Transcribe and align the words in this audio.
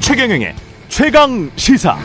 최경영의 0.00 0.54
최강 0.88 1.50
시사. 1.56 1.98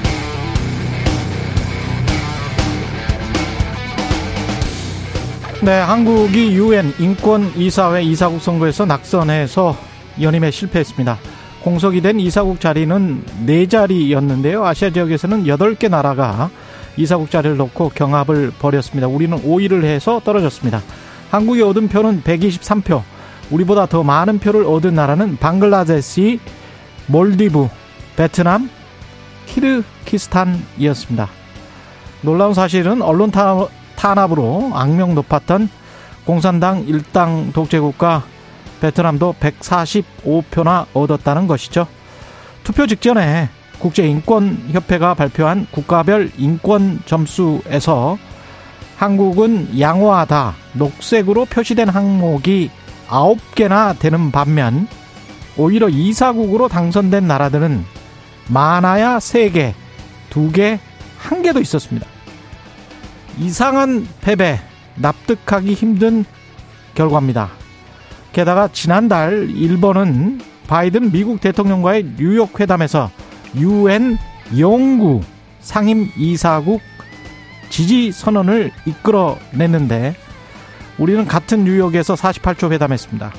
네, 5.62 5.72
한국이 5.72 6.54
유엔 6.56 6.94
인권 6.98 7.52
이사회 7.56 8.02
이사국 8.02 8.42
선거에서 8.42 8.86
낙선해서 8.86 9.78
연임에 10.22 10.50
실패했습니다. 10.50 11.18
공석이 11.62 12.02
된 12.02 12.20
이사국 12.20 12.60
자리는 12.60 13.24
네 13.46 13.68
자리였는데요. 13.68 14.66
아시아 14.66 14.90
지역에서는 14.90 15.46
여덟 15.48 15.76
개 15.76 15.88
나라가 15.88 16.50
이사국 16.98 17.32
자리를 17.32 17.58
놓고 17.58 17.90
경합을 17.90 18.52
벌였습니다. 18.60 19.08
우리는 19.08 19.38
5위를 19.38 19.84
해서 19.84 20.22
떨어졌습니다. 20.24 20.82
한국이 21.32 21.62
얻은 21.62 21.88
표는 21.90 22.24
123표. 22.24 23.04
우리보다 23.52 23.86
더 23.86 24.04
많은 24.04 24.40
표를 24.40 24.66
얻은 24.66 24.94
나라는 24.94 25.38
방글라데시, 25.38 26.40
몰디브, 27.08 27.68
베트남, 28.16 28.70
키르키스탄이었습니다. 29.48 31.30
놀라운 32.22 32.54
사실은 32.54 33.02
언론 33.02 33.32
탄압으로 33.96 34.72
악명 34.74 35.16
높았던 35.16 35.70
공산당 36.26 36.84
일당 36.88 37.52
독재국가 37.54 38.24
베트남도 38.82 39.36
145표나 39.40 40.86
얻었다는 40.94 41.48
것이죠. 41.48 41.88
투표 42.64 42.86
직전에 42.86 43.50
국제인권협회가 43.80 45.14
발표한 45.14 45.68
국가별 45.72 46.32
인권 46.38 47.02
점수에서 47.06 48.18
한국은 48.98 49.80
양호하다, 49.80 50.56
녹색으로 50.74 51.46
표시된 51.46 51.88
항목이 51.90 52.70
9개나 53.08 53.98
되는 53.98 54.32
반면 54.32 54.88
오히려 55.58 55.90
이사국으로 55.90 56.68
당선된 56.68 57.26
나라들은 57.26 57.86
많아야 58.50 59.18
3개, 59.20 59.74
2개, 60.30 60.80
1개도 61.24 61.62
있었습니다. 61.62 62.06
이상한 63.40 64.08
패배, 64.22 64.60
납득하기 64.96 65.74
힘든 65.74 66.26
결과입니다. 66.96 67.50
게다가 68.34 68.68
지난달 68.68 69.50
일본은 69.50 70.42
바이든 70.68 71.12
미국 71.12 71.42
대통령과의 71.42 72.16
뉴욕 72.18 72.60
회담에서 72.60 73.10
유엔 73.56 74.18
영구 74.58 75.22
상임 75.60 76.10
이사국 76.18 76.82
지지 77.70 78.12
선언을 78.12 78.72
이끌어냈는데 78.86 80.16
우리는 80.98 81.26
같은 81.26 81.64
뉴욕에서 81.64 82.16
48초 82.16 82.72
회담했습니다. 82.72 83.32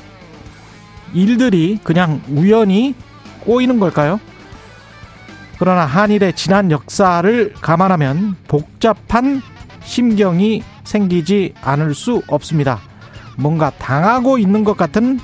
일들이 1.12 1.78
그냥 1.83 2.22
우연히 2.28 2.94
꼬이는 3.41 3.80
걸까요? 3.80 4.20
그러나 5.58 5.84
한일의 5.84 6.33
지난 6.34 6.70
역사를 6.70 7.52
감안하면 7.61 8.36
복잡한 8.48 9.42
심경이 9.83 10.62
생기지 10.84 11.55
않을 11.61 11.95
수 11.95 12.22
없습니다. 12.28 12.80
뭔가 13.36 13.70
당하고 13.70 14.39
있는 14.39 14.64
것 14.64 14.77
같은 14.77 15.19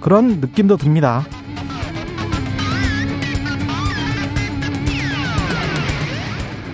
그런 0.00 0.40
느낌도 0.40 0.76
듭니다. 0.76 1.24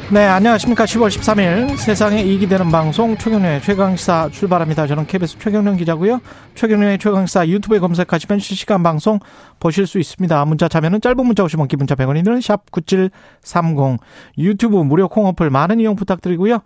네, 0.08 0.24
안녕하십니까. 0.24 0.84
10월 0.84 1.08
13일 1.08 1.76
세상에 1.76 2.22
이익이 2.22 2.46
되는 2.46 2.70
방송 2.70 3.16
최경련의 3.16 3.60
최강시사 3.60 4.28
출발합니다. 4.30 4.86
저는 4.86 5.04
KBS 5.08 5.36
최경련 5.40 5.76
기자고요. 5.76 6.20
최경련의 6.54 6.98
최강시사 6.98 7.48
유튜브에 7.48 7.80
검색하시면 7.80 8.38
실시간 8.38 8.84
방송 8.84 9.18
보실 9.58 9.84
수 9.84 9.98
있습니다. 9.98 10.44
문자 10.44 10.68
참여는 10.68 11.00
짧은 11.00 11.26
문자 11.26 11.42
오시면 11.42 11.66
기본자 11.66 11.96
100원이 11.96 12.24
드는 12.24 12.38
샵9730 12.38 13.98
유튜브 14.38 14.76
무료 14.76 15.08
콩 15.08 15.26
어플 15.26 15.50
많은 15.50 15.80
이용 15.80 15.96
부탁드리고요. 15.96 16.60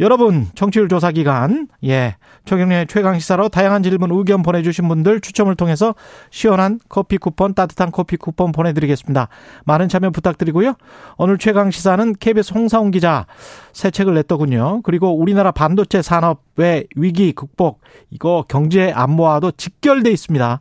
여러분 0.00 0.48
정치율 0.54 0.88
조사 0.88 1.12
기간 1.12 1.68
예 1.84 2.16
최경련의 2.44 2.86
최강 2.88 3.18
시사로 3.18 3.48
다양한 3.48 3.82
질문 3.82 4.10
의견 4.10 4.42
보내주신 4.42 4.88
분들 4.88 5.20
추첨을 5.20 5.54
통해서 5.54 5.94
시원한 6.30 6.80
커피 6.88 7.18
쿠폰 7.18 7.54
따뜻한 7.54 7.92
커피 7.92 8.16
쿠폰 8.16 8.52
보내드리겠습니다. 8.52 9.28
많은 9.64 9.88
참여 9.88 10.10
부탁드리고요. 10.10 10.74
오늘 11.18 11.38
최강 11.38 11.70
시사는 11.70 12.14
KBS 12.18 12.52
홍사훈 12.54 12.90
기자 12.90 13.26
새 13.72 13.90
책을 13.90 14.14
냈더군요. 14.14 14.80
그리고 14.82 15.16
우리나라 15.16 15.52
반도체 15.52 16.02
산업의 16.02 16.88
위기 16.96 17.32
극복 17.32 17.80
이거 18.10 18.44
경제 18.48 18.90
안보와도 18.92 19.52
직결돼 19.52 20.10
있습니다. 20.10 20.58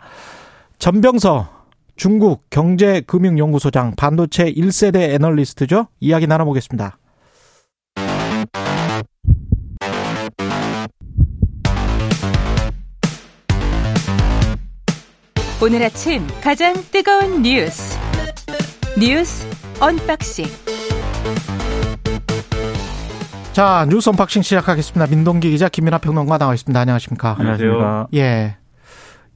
전병서 0.77 1.61
중국 1.95 2.49
경제금융연구소장 2.49 3.93
반도체 3.95 4.51
1세대 4.51 5.13
애널리스트죠. 5.13 5.87
이야기 5.99 6.25
나눠보겠습니다. 6.27 6.97
오늘 15.63 15.83
아침 15.83 16.25
가장 16.43 16.73
뜨거운 16.91 17.43
뉴스 17.43 17.95
뉴스 18.99 19.47
unboxing 19.79 20.45
자 23.53 23.85
뉴스 23.87 24.09
unboxing 24.09 24.41
시작하겠습니다. 24.41 25.05
민동기 25.15 25.51
기자 25.51 25.69
김민하 25.69 25.99
평론가 25.99 26.39
나와 26.39 26.55
있습니다. 26.55 26.79
안녕하십니까? 26.79 27.35
안녕하십니까? 27.37 28.07
예. 28.15 28.57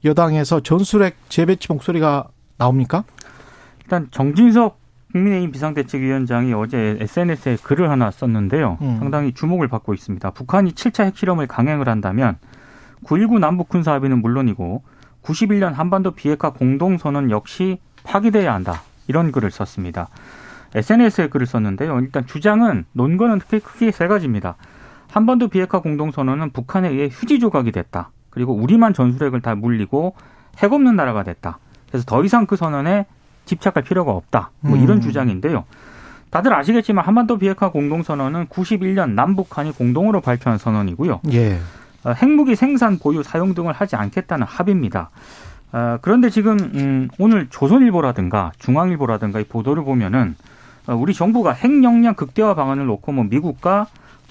여당에서 0.04 0.58
전술핵 0.58 1.14
재배치 1.28 1.68
목소리가 1.70 2.26
나옵니까? 2.58 3.04
일단 3.84 4.08
정진석 4.10 4.80
국민의힘 5.12 5.52
비상대책위원장이 5.52 6.54
어제 6.54 6.96
SNS에 6.98 7.58
글을 7.62 7.88
하나 7.88 8.10
썼는데요. 8.10 8.78
음. 8.80 8.96
상당히 8.98 9.32
주목을 9.32 9.68
받고 9.68 9.94
있습니다. 9.94 10.28
북한이 10.32 10.72
7차 10.72 11.04
핵실험을 11.04 11.46
강행을 11.46 11.88
한다면 11.88 12.38
9.19 13.04 13.38
남북 13.38 13.68
군사 13.68 13.92
합의는 13.92 14.20
물론이고 14.22 14.82
91년 15.26 15.74
한반도 15.74 16.12
비핵화 16.12 16.50
공동선언 16.50 17.30
역시 17.30 17.78
파기돼야 18.04 18.54
한다. 18.54 18.82
이런 19.08 19.32
글을 19.32 19.50
썼습니다. 19.50 20.08
SNS에 20.74 21.28
글을 21.28 21.46
썼는데요. 21.46 21.98
일단 22.00 22.26
주장은 22.26 22.84
논거는 22.92 23.40
크게, 23.40 23.58
크게 23.58 23.90
세 23.90 24.06
가지입니다. 24.06 24.56
한반도 25.10 25.48
비핵화 25.48 25.80
공동선언은 25.80 26.50
북한에 26.50 26.88
의해 26.88 27.08
휴지 27.10 27.38
조각이 27.38 27.72
됐다. 27.72 28.10
그리고 28.30 28.52
우리만 28.54 28.92
전술핵을 28.92 29.40
다 29.40 29.54
물리고 29.54 30.14
핵 30.58 30.72
없는 30.72 30.96
나라가 30.96 31.22
됐다. 31.22 31.58
그래서 31.88 32.04
더 32.04 32.22
이상 32.24 32.46
그 32.46 32.56
선언에 32.56 33.06
집착할 33.46 33.82
필요가 33.84 34.12
없다. 34.12 34.50
뭐 34.60 34.76
이런 34.76 34.98
음. 34.98 35.00
주장인데요. 35.00 35.64
다들 36.30 36.52
아시겠지만 36.52 37.04
한반도 37.04 37.38
비핵화 37.38 37.70
공동선언은 37.70 38.48
91년 38.48 39.10
남북한이 39.12 39.72
공동으로 39.72 40.20
발표한 40.20 40.58
선언이고요. 40.58 41.20
예. 41.32 41.58
어, 42.04 42.10
핵무기 42.10 42.56
생산, 42.56 42.98
보유, 42.98 43.22
사용 43.22 43.54
등을 43.54 43.72
하지 43.72 43.96
않겠다는 43.96 44.46
합의입니다. 44.46 45.10
어, 45.72 45.98
그런데 46.00 46.30
지금 46.30 46.58
음, 46.58 47.08
오늘 47.18 47.48
조선일보라든가 47.50 48.52
중앙일보라든가 48.58 49.40
이 49.40 49.44
보도를 49.44 49.84
보면은 49.84 50.36
어, 50.86 50.94
우리 50.94 51.12
정부가 51.14 51.52
핵 51.52 51.82
역량 51.82 52.14
극대화 52.14 52.54
방안을 52.54 52.86
놓고 52.86 53.12
뭐 53.12 53.24
미국과 53.24 53.86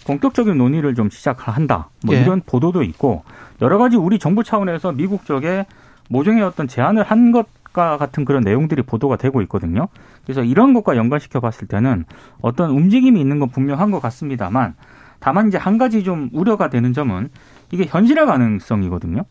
본격적인 0.06 0.58
논의를 0.58 0.96
좀 0.96 1.10
시작한다. 1.10 1.90
뭐 2.06 2.16
예. 2.16 2.22
이런 2.22 2.42
보도도 2.46 2.84
있고 2.84 3.24
여러 3.62 3.78
가지 3.78 3.98
우리 3.98 4.20
정부 4.20 4.44
차원에서 4.44 4.92
미국 4.92 5.26
쪽에 5.26 5.66
모종의 6.10 6.44
어떤 6.44 6.68
제안을 6.68 7.04
한 7.04 7.32
것과 7.32 7.98
같은 7.98 8.24
그런 8.26 8.44
내용들이 8.44 8.84
보도가 8.84 9.18
되고 9.18 9.42
있거든요. 9.44 9.88
그래서 10.24 10.44
이런 10.44 10.74
것과 10.74 10.96
연관시켜 10.96 11.40
봤을 11.40 11.68
때는 11.68 12.06
어떤 12.42 12.70
움직임이 12.72 13.20
있는 13.20 13.40
건 13.40 13.50
분명한 13.50 13.92
것 13.92 14.02
같습니다만 14.02 14.76
다만 15.20 15.48
이제 15.48 15.58
한 15.58 15.78
가지 15.78 16.04
좀 16.04 16.30
우려가 16.34 16.70
되는 16.70 16.94
점은 16.94 17.30
이게 17.72 17.86
현실화 17.86 18.26
가능성이거든요. 18.26 19.24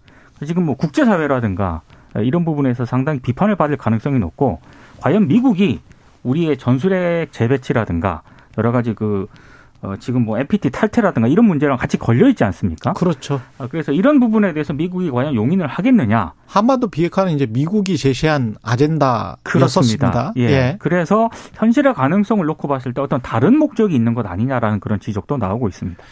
지금 0.47 0.65
뭐 0.67 0.77
국제사회라든가 0.77 1.83
이런 2.17 2.45
부분에서 2.45 2.85
상당히 2.85 3.21
비판을 3.21 3.57
받을 3.57 3.77
가능성이 3.77 4.19
높고 4.19 4.61
과연 5.01 5.29
미국이 5.29 5.81
우리의 6.23 6.57
전술핵 6.57 7.33
재배치라든가 7.33 8.23
여러 8.59 8.73
가지 8.73 8.95
그 8.95 9.27
어, 9.85 9.97
지금 9.99 10.25
뭐 10.25 10.39
NPT 10.39 10.71
탈퇴라든가 10.71 11.29
이런 11.29 11.45
문제랑 11.45 11.77
같이 11.77 11.99
걸려 11.99 12.27
있지 12.31 12.43
않습니까? 12.43 12.95
그렇죠. 12.95 13.43
어, 13.59 13.67
그래서 13.71 13.93
이런 13.93 14.19
부분에 14.19 14.55
대해서 14.55 14.73
미국이 14.73 15.11
과연 15.11 15.35
용인을 15.35 15.67
하겠느냐? 15.67 16.33
한반도 16.47 16.89
비핵화는 16.89 17.33
이제 17.33 17.47
미국이 17.47 17.99
제시한 17.99 18.57
아젠다였었습니다. 18.63 20.33
예. 20.39 20.43
예. 20.43 20.77
그래서 20.79 21.29
현실화 21.55 21.93
가능성을 21.93 22.47
놓고 22.47 22.67
봤을 22.67 22.95
때 22.95 23.03
어떤 23.03 23.21
다른 23.21 23.59
목적이 23.59 23.95
있는 23.95 24.15
것 24.15 24.25
아니냐라는 24.27 24.81
그런 24.81 25.01
지적도 25.01 25.37
나오고 25.37 25.69
있습니다. 25.69 26.03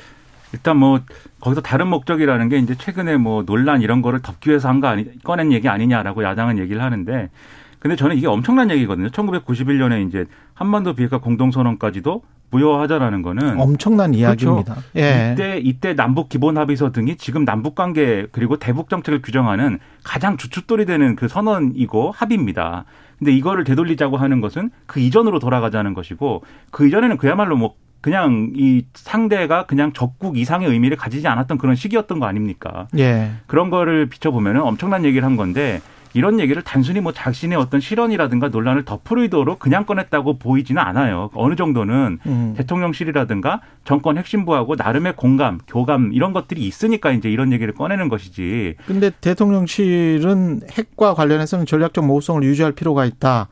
일단 0.53 0.77
뭐 0.77 1.01
거기서 1.41 1.61
다른 1.63 1.89
목적이라는 1.89 2.49
게 2.49 2.59
이제 2.59 2.75
최근에 2.75 3.17
뭐 3.17 3.45
논란 3.45 3.81
이런 3.83 4.03
거를 4.03 4.21
덮기 4.21 4.51
위해서 4.51 4.69
한 4.69 4.81
거 4.81 4.89
아니 4.89 5.07
꺼낸 5.23 5.53
얘기 5.53 5.69
아니냐라고 5.69 6.23
야당은 6.25 6.59
얘기를 6.59 6.83
하는데 6.83 7.31
근데 7.79 7.97
저는 7.97 8.17
이게 8.17 8.27
엄청난 8.29 8.71
얘기거든요. 8.71 9.09
1991년에 9.09 10.07
이제 10.07 10.27
한반도 10.55 10.95
비핵화 10.95 11.19
공동선언까지도 11.19 12.23
부여하자라는 12.51 13.23
거는 13.23 13.59
엄청난 13.59 14.13
이야기입니다. 14.15 14.75
그렇죠. 14.75 14.89
예. 14.97 15.31
이때 15.33 15.59
이때 15.59 15.95
남북 15.95 16.29
기본 16.29 16.59
합의서 16.59 16.93
등이 16.93 17.17
지금 17.17 17.45
남북 17.45 17.75
관계 17.75 18.27
그리고 18.31 18.59
대북 18.59 18.89
정책을 18.91 19.23
규정하는 19.23 19.79
가장 20.05 20.37
주춧돌이 20.37 20.85
되는 20.85 21.17
그 21.17 21.29
선언이고 21.29 22.13
합의입니다. 22.13 22.85
근데 23.19 23.33
이거를 23.33 23.65
되돌리자고 23.65 24.17
하는 24.17 24.41
것은 24.41 24.71
그 24.87 25.01
이전으로 25.01 25.39
돌아가자는 25.39 25.95
것이고 25.95 26.43
그 26.71 26.87
이전에는 26.87 27.17
그야말로 27.17 27.57
뭐 27.57 27.75
그냥 28.03 28.51
이 28.55 28.85
상대가 28.95 29.65
그냥 29.65 29.93
적국 29.93 30.37
이상의 30.37 30.69
의미를 30.69 30.97
가지지 30.97 31.27
않았던 31.29 31.57
그런 31.57 31.77
시기였던 31.77 32.19
거 32.19 32.27
아닙니까? 32.27 32.89
예. 32.99 33.31
그런 33.47 33.71
거를 33.71 34.07
비춰보면은 34.07 34.61
엄청난 34.61 35.05
얘기를 35.05 35.25
한 35.25 35.37
건데 35.37 35.81
이런 36.15 36.41
얘기를 36.41 36.63
단순히 36.63 37.01
뭐 37.01 37.13
자신의 37.13 37.57
어떤 37.57 37.81
실언이라든가 37.81 38.49
논란을 38.49 38.85
덮을 38.85 39.21
의도로 39.21 39.57
그냥 39.57 39.87
꺼냈다고 39.87 40.39
보이지는 40.39 40.83
않아요. 40.83 41.31
어느 41.33 41.55
정도는 41.55 42.19
음. 42.27 42.55
대통령실이라든가 42.57 43.61
정권 43.85 44.19
핵심부하고 44.19 44.75
나름의 44.75 45.15
공감, 45.17 45.59
교감 45.67 46.11
이런 46.13 46.33
것들이 46.33 46.61
있으니까 46.67 47.13
이제 47.13 47.31
이런 47.31 47.53
얘기를 47.53 47.73
꺼내는 47.73 48.09
것이지. 48.09 48.75
근데 48.85 49.11
대통령실은 49.21 50.63
핵과 50.71 51.15
관련해서는 51.15 51.67
전략적 51.67 52.05
모호성을 52.05 52.43
유지할 52.43 52.73
필요가 52.73 53.05
있다. 53.05 53.49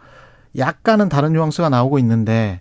약간은 0.58 1.08
다른 1.08 1.32
뉘앙스가 1.32 1.68
나오고 1.68 1.98
있는데 2.00 2.60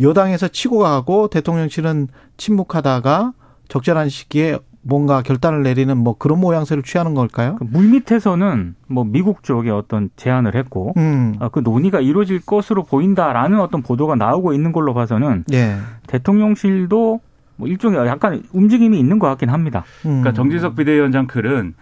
여당에서 0.00 0.48
치고 0.48 0.78
가고 0.78 1.28
대통령실은 1.28 2.08
침묵하다가 2.36 3.32
적절한 3.68 4.08
시기에 4.08 4.58
뭔가 4.82 5.22
결단을 5.22 5.62
내리는 5.62 5.96
뭐 5.96 6.16
그런 6.16 6.40
모양새를 6.40 6.82
취하는 6.82 7.14
걸까요? 7.14 7.56
그 7.58 7.64
물밑에서는 7.64 8.74
뭐 8.86 9.04
미국 9.04 9.42
쪽에 9.42 9.70
어떤 9.70 10.08
제안을 10.16 10.54
했고 10.54 10.94
음. 10.96 11.34
아, 11.40 11.48
그 11.48 11.60
논의가 11.60 12.00
이루어질 12.00 12.40
것으로 12.40 12.84
보인다라는 12.84 13.60
어떤 13.60 13.82
보도가 13.82 14.14
나오고 14.14 14.54
있는 14.54 14.72
걸로 14.72 14.94
봐서는 14.94 15.44
예. 15.52 15.76
대통령실도 16.06 17.20
뭐 17.56 17.68
일종의 17.68 18.06
약간 18.06 18.42
움직임이 18.52 18.98
있는 18.98 19.18
것 19.18 19.26
같긴 19.26 19.50
합니다. 19.50 19.84
음. 20.06 20.22
그러니까 20.22 20.32
정진석 20.32 20.76
비대위원장 20.76 21.26
글은 21.26 21.74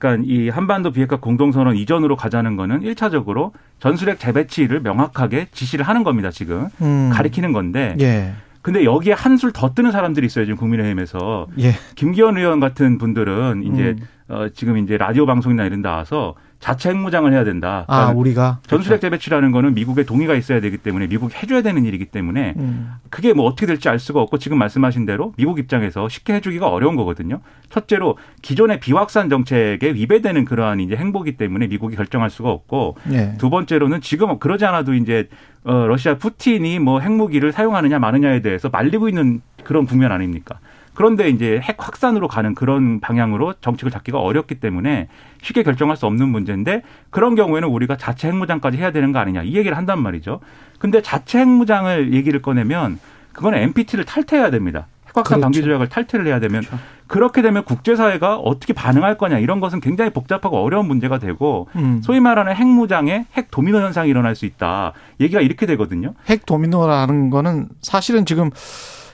그러니까 0.00 0.26
이 0.26 0.48
한반도 0.48 0.90
비핵화 0.90 1.16
공동선언 1.16 1.76
이전으로 1.76 2.16
가자는 2.16 2.56
거는 2.56 2.80
1차적으로 2.80 3.52
전술핵 3.78 4.18
재배치를 4.18 4.80
명확하게 4.80 5.48
지시를 5.52 5.86
하는 5.86 6.02
겁니다, 6.02 6.30
지금. 6.30 6.68
음. 6.80 7.10
가리키는 7.12 7.52
건데. 7.52 7.96
예. 8.00 8.32
근데 8.62 8.84
여기에 8.84 9.12
한술 9.12 9.52
더 9.52 9.74
뜨는 9.74 9.92
사람들이 9.92 10.26
있어요, 10.26 10.46
지금 10.46 10.56
국민의힘에서. 10.56 11.48
예. 11.60 11.74
김기현 11.94 12.38
의원 12.38 12.60
같은 12.60 12.96
분들은 12.96 13.62
이제 13.64 13.96
음. 13.98 14.34
어, 14.34 14.48
지금 14.54 14.78
이제 14.78 14.96
라디오 14.96 15.26
방송이나 15.26 15.64
이런 15.64 15.82
데 15.82 15.88
나와서 15.88 16.34
자체 16.60 16.90
핵무장을 16.90 17.32
해야 17.32 17.42
된다. 17.42 17.84
아, 17.88 17.96
그러니까 17.96 18.18
우리가 18.18 18.58
전술핵 18.66 19.00
그렇죠. 19.00 19.00
재배치라는 19.00 19.50
거는 19.50 19.74
미국의 19.74 20.04
동의가 20.04 20.34
있어야 20.34 20.60
되기 20.60 20.76
때문에 20.76 21.06
미국이 21.06 21.34
해줘야 21.34 21.62
되는 21.62 21.84
일이기 21.86 22.04
때문에 22.04 22.54
음. 22.58 22.92
그게 23.08 23.32
뭐 23.32 23.46
어떻게 23.46 23.64
될지 23.64 23.88
알 23.88 23.98
수가 23.98 24.20
없고 24.20 24.36
지금 24.38 24.58
말씀하신 24.58 25.06
대로 25.06 25.32
미국 25.38 25.58
입장에서 25.58 26.08
쉽게 26.10 26.34
해주기가 26.34 26.68
어려운 26.68 26.96
거거든요. 26.96 27.40
첫째로 27.70 28.18
기존의 28.42 28.78
비확산 28.78 29.30
정책에 29.30 29.94
위배되는 29.94 30.44
그러한 30.44 30.80
이제 30.80 30.96
행보기 30.96 31.38
때문에 31.38 31.66
미국이 31.66 31.96
결정할 31.96 32.28
수가 32.28 32.50
없고 32.50 32.96
네. 33.04 33.34
두 33.38 33.48
번째로는 33.48 34.02
지금 34.02 34.38
그러지 34.38 34.66
않아도 34.66 34.92
이제 34.94 35.28
어, 35.64 35.86
러시아 35.86 36.16
푸틴이 36.16 36.78
뭐 36.78 37.00
핵무기를 37.00 37.52
사용하느냐 37.52 37.98
마느냐에 37.98 38.40
대해서 38.42 38.68
말리고 38.68 39.08
있는 39.08 39.40
그런 39.64 39.86
국면 39.86 40.12
아닙니까? 40.12 40.58
그런데 40.94 41.28
이제 41.28 41.60
핵 41.62 41.76
확산으로 41.78 42.28
가는 42.28 42.54
그런 42.54 43.00
방향으로 43.00 43.54
정책을 43.60 43.90
잡기가 43.90 44.18
어렵기 44.18 44.56
때문에 44.56 45.08
쉽게 45.42 45.62
결정할 45.62 45.96
수 45.96 46.06
없는 46.06 46.28
문제인데 46.28 46.82
그런 47.10 47.34
경우에는 47.34 47.68
우리가 47.68 47.96
자체 47.96 48.28
핵무장까지 48.28 48.76
해야 48.76 48.90
되는 48.90 49.12
거 49.12 49.18
아니냐 49.18 49.42
이 49.42 49.54
얘기를 49.54 49.76
한단 49.76 50.02
말이죠. 50.02 50.40
근데 50.78 51.02
자체 51.02 51.40
핵무장을 51.40 52.12
얘기를 52.12 52.42
꺼내면 52.42 52.98
그거는 53.32 53.58
NPT를 53.58 54.04
탈퇴해야 54.04 54.50
됩니다. 54.50 54.86
핵확산 55.10 55.22
그렇죠. 55.24 55.40
방지 55.40 55.62
조약을 55.62 55.88
탈퇴를 55.88 56.26
해야 56.26 56.40
되면 56.40 56.62
그렇죠. 56.62 56.82
그렇게 57.06 57.42
되면 57.42 57.64
국제사회가 57.64 58.36
어떻게 58.36 58.72
반응할 58.72 59.18
거냐 59.18 59.38
이런 59.38 59.60
것은 59.60 59.80
굉장히 59.80 60.10
복잡하고 60.12 60.58
어려운 60.58 60.86
문제가 60.86 61.18
되고 61.18 61.68
음. 61.76 62.00
소위 62.02 62.20
말하는 62.20 62.54
핵무장에 62.54 63.26
핵 63.34 63.50
도미노 63.50 63.80
현상이 63.80 64.08
일어날 64.08 64.36
수 64.36 64.46
있다 64.46 64.92
얘기가 65.20 65.40
이렇게 65.40 65.66
되거든요. 65.66 66.14
핵 66.26 66.46
도미노라는 66.46 67.30
거는 67.30 67.68
사실은 67.80 68.24
지금 68.26 68.50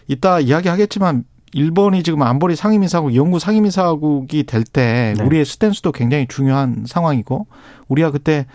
이따 0.08 0.40
이야기하겠지만 0.40 1.25
일본이 1.52 2.02
지금 2.02 2.22
안보리 2.22 2.56
상임이사국, 2.56 3.14
영구 3.14 3.38
상임이사국이 3.38 4.44
될때 4.44 5.14
네. 5.16 5.25
우리의 5.25 5.44
스탠스도 5.44 5.93
굉장히 5.93 6.26
중요한 6.28 6.84
상황이고 6.87 7.46
우리가 7.88 8.10
그때 8.10 8.46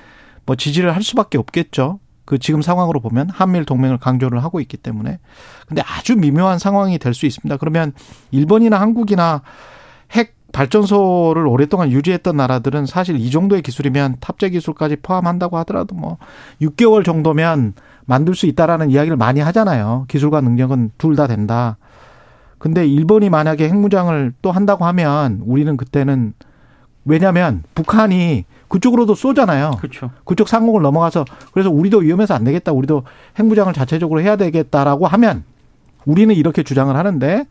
뭐 0.45 0.55
지지를 0.55 0.95
할 0.95 1.01
수밖에 1.03 1.38
없겠죠. 1.38 1.99
그 2.25 2.38
지금 2.38 2.61
상황으로 2.61 2.99
보면 2.99 3.29
한미일 3.29 3.65
동맹을 3.65 3.97
강조를 3.97 4.43
하고 4.43 4.59
있기 4.61 4.77
때문에 4.77 5.19
근데 5.67 5.81
아주 5.85 6.15
미묘한 6.15 6.59
상황이 6.59 6.97
될 6.97 7.13
수 7.13 7.25
있습니다. 7.25 7.57
그러면 7.57 7.93
일본이나 8.31 8.79
한국이나 8.79 9.41
핵 10.11 10.35
발전소를 10.53 11.47
오랫동안 11.47 11.91
유지했던 11.91 12.35
나라들은 12.37 12.85
사실 12.85 13.15
이 13.17 13.31
정도의 13.31 13.61
기술이면 13.61 14.17
탑재 14.19 14.49
기술까지 14.49 14.97
포함한다고 14.97 15.57
하더라도 15.59 15.95
뭐 15.95 16.17
6개월 16.61 17.03
정도면 17.05 17.73
만들 18.05 18.35
수 18.35 18.45
있다라는 18.45 18.89
이야기를 18.91 19.17
많이 19.17 19.39
하잖아요. 19.39 20.05
기술과 20.07 20.41
능력은 20.41 20.91
둘 20.97 21.15
다 21.15 21.27
된다. 21.27 21.77
근데 22.61 22.85
일본이 22.85 23.31
만약에 23.31 23.67
핵무장을 23.67 24.33
또 24.43 24.51
한다고 24.51 24.85
하면 24.85 25.41
우리는 25.45 25.75
그때는 25.75 26.33
왜냐하면 27.05 27.63
북한이 27.73 28.45
그쪽으로도 28.67 29.15
쏘잖아요. 29.15 29.71
그렇죠. 29.79 30.11
그쪽 30.25 30.47
상공을 30.47 30.83
넘어가서 30.83 31.25
그래서 31.53 31.71
우리도 31.71 31.97
위험해서 31.97 32.35
안 32.35 32.43
되겠다. 32.43 32.71
우리도 32.71 33.01
핵무장을 33.39 33.73
자체적으로 33.73 34.21
해야 34.21 34.35
되겠다라고 34.35 35.07
하면 35.07 35.43
우리는 36.05 36.35
이렇게 36.35 36.61
주장을 36.61 36.95
하는데 36.95 37.47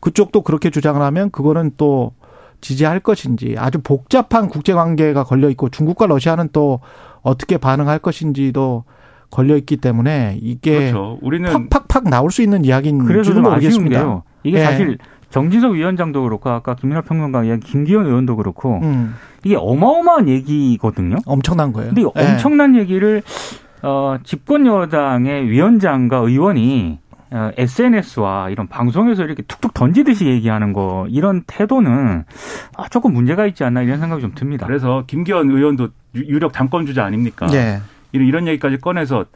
그쪽도 0.00 0.42
그렇게 0.42 0.68
주장을 0.68 1.00
하면 1.00 1.30
그거는 1.30 1.70
또 1.78 2.12
지지할 2.60 3.00
것인지 3.00 3.56
아주 3.56 3.80
복잡한 3.80 4.50
국제 4.50 4.74
관계가 4.74 5.24
걸려 5.24 5.48
있고 5.48 5.70
중국과 5.70 6.06
러시아는 6.08 6.50
또 6.52 6.80
어떻게 7.22 7.56
반응할 7.56 8.00
것인지도 8.00 8.84
걸려 9.32 9.56
있기 9.56 9.78
때문에 9.78 10.38
이게 10.40 10.90
그렇죠. 10.90 11.18
우리는 11.22 11.50
팍팍팍 11.68 12.04
나올 12.08 12.30
수 12.30 12.42
있는 12.42 12.64
이야기인 12.64 12.98
그래서 12.98 13.32
좀 13.32 13.42
모르겠습니다. 13.42 14.22
이게 14.44 14.58
네. 14.58 14.64
사실 14.64 14.98
정진석 15.30 15.72
위원장도 15.72 16.22
그렇고 16.22 16.50
아까 16.50 16.74
김민하 16.74 17.00
평론가 17.00 17.42
이야기 17.44 17.66
김기현 17.66 18.04
의원도 18.04 18.36
그렇고 18.36 18.80
음. 18.82 19.14
이게 19.42 19.56
어마어마한 19.56 20.28
얘기거든요. 20.28 21.16
엄청난 21.24 21.72
거예요. 21.72 21.94
근데 21.94 22.02
네. 22.02 22.32
엄청난 22.32 22.76
얘기를 22.76 23.22
어, 23.82 24.18
집권 24.22 24.66
여당의 24.66 25.48
위원장과 25.48 26.18
의원이 26.18 26.98
어, 27.30 27.50
SNS와 27.56 28.50
이런 28.50 28.68
방송에서 28.68 29.24
이렇게 29.24 29.42
툭툭 29.42 29.72
던지듯이 29.72 30.26
얘기하는 30.26 30.74
거 30.74 31.06
이런 31.08 31.42
태도는 31.46 32.24
아, 32.76 32.88
조금 32.90 33.14
문제가 33.14 33.46
있지 33.46 33.64
않나 33.64 33.80
이런 33.80 33.98
생각이 33.98 34.20
좀 34.20 34.32
듭니다. 34.34 34.66
그래서 34.66 35.04
김기현 35.06 35.48
의원도 35.50 35.88
유력 36.14 36.52
당권 36.52 36.84
주자 36.84 37.06
아닙니까? 37.06 37.46
네. 37.46 37.80
이런 38.12 38.26
이런 38.28 38.48
얘기까지 38.48 38.78
꺼내서 38.78 39.26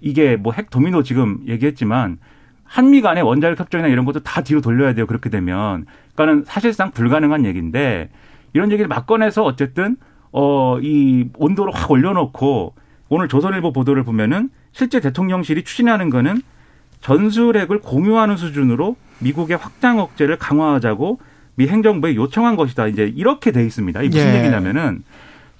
이게 0.00 0.36
뭐 0.36 0.52
핵 0.52 0.70
도미노 0.70 1.02
지금 1.02 1.38
얘기했지만 1.46 2.18
한미 2.64 3.02
간의 3.02 3.22
원자력 3.22 3.60
협정이나 3.60 3.88
이런 3.88 4.04
것도 4.04 4.20
다 4.20 4.42
뒤로 4.42 4.60
돌려야 4.60 4.94
돼요. 4.94 5.06
그렇게 5.06 5.28
되면. 5.30 5.84
그러니까는 6.14 6.44
사실상 6.46 6.90
불가능한 6.90 7.44
얘기인데 7.44 8.10
이런 8.54 8.70
얘기를 8.72 8.88
막 8.88 9.06
꺼내서 9.06 9.44
어쨌든 9.44 9.96
어, 10.32 10.78
이 10.80 11.28
온도를 11.36 11.72
확 11.74 11.90
올려놓고 11.90 12.74
오늘 13.10 13.28
조선일보 13.28 13.72
보도를 13.72 14.04
보면은 14.04 14.48
실제 14.72 15.00
대통령실이 15.00 15.64
추진하는 15.64 16.08
거는 16.08 16.40
전술핵을 17.00 17.80
공유하는 17.80 18.36
수준으로 18.36 18.96
미국의 19.18 19.56
확장 19.58 19.98
억제를 19.98 20.38
강화하자고 20.38 21.20
미 21.56 21.68
행정부에 21.68 22.14
요청한 22.14 22.56
것이다. 22.56 22.86
이제 22.86 23.12
이렇게 23.14 23.52
돼 23.52 23.64
있습니다. 23.64 24.00
이게 24.02 24.18
무슨 24.18 24.34
예. 24.34 24.38
얘기냐면은 24.38 25.02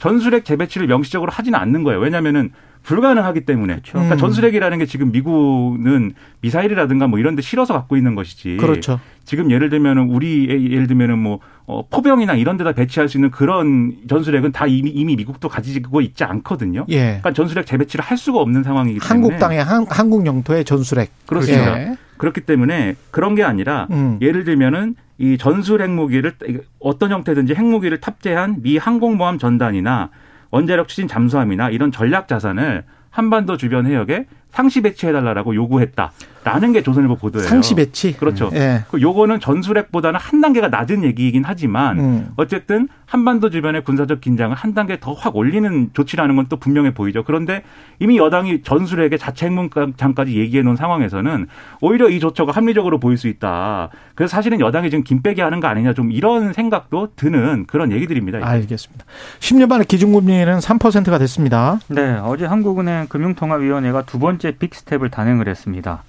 전술핵 0.03 0.45
재배치를 0.45 0.89
명시적으로 0.89 1.31
하지는 1.31 1.57
않는 1.61 1.85
거예요. 1.85 2.01
왜냐면은 2.01 2.51
불가능하기 2.83 3.43
때문에. 3.43 3.75
그렇죠. 3.75 3.93
그러니까 3.93 4.17
음. 4.17 4.19
전술핵이라는 4.19 4.79
게 4.79 4.87
지금 4.87 5.13
미국은 5.13 6.15
미사일이라든가 6.41 7.07
뭐 7.07 7.21
이런 7.21 7.37
데 7.37 7.43
실어서 7.43 7.73
갖고 7.73 7.97
있는 7.97 8.17
것이지. 8.17 8.57
그렇죠. 8.57 8.99
지금 9.25 9.53
예를 9.53 9.71
들면은 9.71 10.11
우리 10.11 10.49
예를 10.73 10.89
들면은 10.89 11.21
뭐 11.21 11.39
어, 11.67 11.87
포병이나 11.89 12.35
이런 12.35 12.57
데다 12.57 12.73
배치할 12.73 13.09
수 13.09 13.17
있는 13.17 13.31
그런 13.31 13.95
전술핵은 14.09 14.51
다 14.51 14.67
이미, 14.67 14.91
이미 14.91 15.15
미국도 15.15 15.49
가지고 15.49 16.01
있지 16.01 16.25
않거든요. 16.25 16.85
예. 16.89 17.03
그러니까 17.05 17.33
전술핵 17.33 17.65
재배치를 17.67 18.05
할 18.05 18.19
수가 18.19 18.41
없는 18.41 18.65
상황이기 18.65 18.99
때문에 18.99 19.09
한국 19.09 19.39
땅의 19.39 19.63
한, 19.63 19.87
한국 19.89 20.27
영토의 20.27 20.65
전술핵. 20.65 21.13
그렇습니다. 21.27 21.81
예. 21.81 21.97
그렇기 22.17 22.41
때문에 22.41 22.97
그런 23.13 23.37
게 23.37 23.45
아니라 23.45 23.87
음. 23.93 24.19
예를 24.21 24.43
들면은 24.43 24.97
이 25.19 25.39
전술 25.39 25.83
핵무기를 25.83 26.35
어떤 26.81 27.11
형태든지 27.11 27.55
핵무기를 27.55 28.01
탑재한 28.01 28.63
미 28.63 28.77
항공모함 28.77 29.39
전단이나 29.39 30.11
원자력 30.51 30.89
추진 30.89 31.09
잠수함이나 31.09 31.71
이런 31.71 31.93
전략 31.93 32.29
자산을 32.29 32.85
한반도 33.11 33.57
주변 33.57 33.87
해역에 33.87 34.27
상시 34.51 34.81
배치해달라고 34.81 35.55
요구했다. 35.55 36.13
라는 36.45 36.73
게 36.73 36.83
조선일보 36.83 37.17
보도예요. 37.17 37.47
상시 37.49 37.75
배치. 37.75 38.17
그렇죠. 38.17 38.49
음. 38.49 38.57
예. 38.57 38.85
그 38.91 39.01
요거는 39.01 39.41
전술핵보다는 39.41 40.19
한 40.21 40.41
단계가 40.41 40.69
낮은 40.69 41.05
얘기이긴 41.05 41.45
하지만 41.47 41.99
음. 42.01 42.29
어쨌든 42.37 42.89
한반도 43.07 43.51
주변의 43.51 43.85
군사적 43.85 44.21
긴장을 44.21 44.55
한 44.57 44.75
단계 44.75 44.99
더 44.99 45.13
확 45.15 45.37
올리는 45.37 45.91
조치라는 45.93 46.35
건 46.37 46.43
또 46.49 46.57
분명해 46.57 46.93
보이죠. 46.95 47.23
그런데 47.23 47.63
이미 48.01 48.19
여당이 48.19 48.63
전술핵의 48.63 49.19
자체 49.19 49.47
핵문장까지 49.47 50.37
얘기해 50.37 50.63
놓은 50.65 50.75
상황에서는 50.75 51.47
오히려 51.81 52.09
이 52.11 52.19
조처가 52.19 52.51
합리적으로 52.53 52.99
보일 52.99 53.17
수 53.17 53.29
있다. 53.29 53.91
그래서 54.17 54.33
사실은 54.37 54.59
여당이 54.59 54.91
지금 54.91 55.05
김빼기 55.05 55.41
하는 55.41 55.61
거 55.61 55.69
아니냐 55.69 55.95
좀 55.95 56.11
이런 56.11 56.53
생각도 56.53 57.11
드는 57.15 57.67
그런 57.69 57.93
얘기들입니다. 57.93 58.39
이게. 58.39 58.47
알겠습니다. 58.47 59.05
10년 59.39 59.69
만에 59.69 59.85
기준금리는 59.85 60.59
3%가 60.59 61.19
됐습니다. 61.19 61.79
네, 61.89 62.19
어제 62.25 62.45
한국은행 62.45 63.07
금융통화위원회가 63.09 64.03
두 64.03 64.19
번째 64.19 64.57
빅스텝을 64.59 65.11
단행을 65.11 65.47
했습니다. 65.49 66.03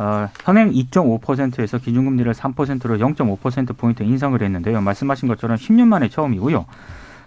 어, 0.00 0.30
현행 0.44 0.70
2.5%에서 0.72 1.76
기준금리를 1.76 2.32
3%로 2.32 2.96
0.5%포인트 2.96 4.02
인상을 4.02 4.40
했는데요. 4.40 4.80
말씀하신 4.80 5.28
것처럼 5.28 5.58
10년 5.58 5.88
만에 5.88 6.08
처음이고요. 6.08 6.64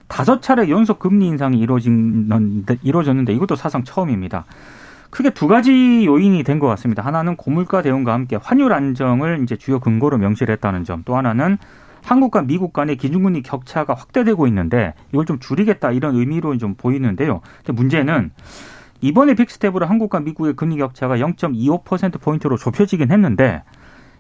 다섯 0.08 0.42
차례 0.42 0.68
연속 0.70 0.98
금리 0.98 1.28
인상이 1.28 1.60
이루어졌는데, 1.60 2.78
이루어졌는데 2.82 3.32
이것도 3.34 3.56
사상 3.56 3.84
처음입니다. 3.84 4.46
크게 5.12 5.30
두 5.30 5.48
가지 5.48 6.04
요인이 6.08 6.44
된 6.44 6.58
것 6.58 6.66
같습니다. 6.70 7.04
하나는 7.04 7.36
고물가 7.36 7.84
대응과 7.84 8.12
함께 8.12 8.38
환율 8.42 8.74
안정을 8.74 9.42
이제 9.44 9.56
주요 9.56 9.80
근거로 9.80 10.18
명시를 10.18 10.54
했다는 10.54 10.84
점. 10.84 11.04
또 11.06 11.16
하나는 11.16 11.60
한국과 12.04 12.42
미국 12.42 12.74
간의 12.74 12.98
기준금리 12.98 13.44
격차가 13.44 13.94
확대되고 13.94 14.48
있는데 14.48 14.96
이걸 15.12 15.28
좀 15.28 15.38
줄이겠다 15.38 15.92
이런 15.92 16.16
의미로 16.16 16.58
좀 16.58 16.74
보이는데요. 16.74 17.42
문제는 17.68 18.32
이번에 19.04 19.34
big 19.36 19.50
step으로 19.50 19.86
한국과 19.86 20.22
미국의 20.22 20.54
금리 20.54 20.78
격차가 20.78 21.18
0.25% 21.18 22.22
포인트로 22.22 22.56
좁혀지긴 22.56 23.12
했는데 23.12 23.64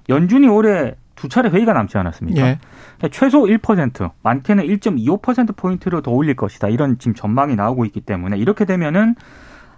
연준이 0.09 0.47
올해 0.49 0.95
두 1.15 1.29
차례 1.29 1.49
회의가 1.49 1.71
남지 1.71 1.97
않았습니까? 1.97 2.41
예. 2.41 2.59
최소 3.11 3.43
1%, 3.43 4.11
많게는 4.23 4.65
1.25% 4.65 5.55
포인트로 5.55 6.01
더 6.01 6.11
올릴 6.11 6.35
것이다. 6.35 6.67
이런 6.67 6.97
지금 6.99 7.13
전망이 7.13 7.55
나오고 7.55 7.85
있기 7.85 8.01
때문에 8.01 8.37
이렇게 8.37 8.65
되면은 8.65 9.15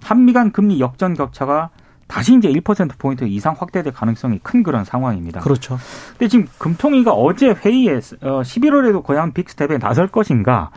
한미 0.01 0.33
간 0.33 0.51
금리 0.51 0.79
역전 0.79 1.13
격차가 1.13 1.69
다시 2.07 2.35
이제 2.35 2.49
1% 2.51 2.97
포인트 2.97 3.25
이상 3.25 3.55
확대될 3.57 3.93
가능성이 3.93 4.39
큰 4.41 4.63
그런 4.63 4.85
상황입니다. 4.85 5.41
그렇죠. 5.41 5.77
근데 6.17 6.27
지금 6.29 6.47
금통위가 6.57 7.11
어제 7.11 7.49
회의에 7.51 7.97
어, 8.21 8.41
11월에도 8.41 9.03
과연 9.03 9.33
빅스텝에 9.33 9.77
나설 9.77 10.07
것인가 10.07 10.71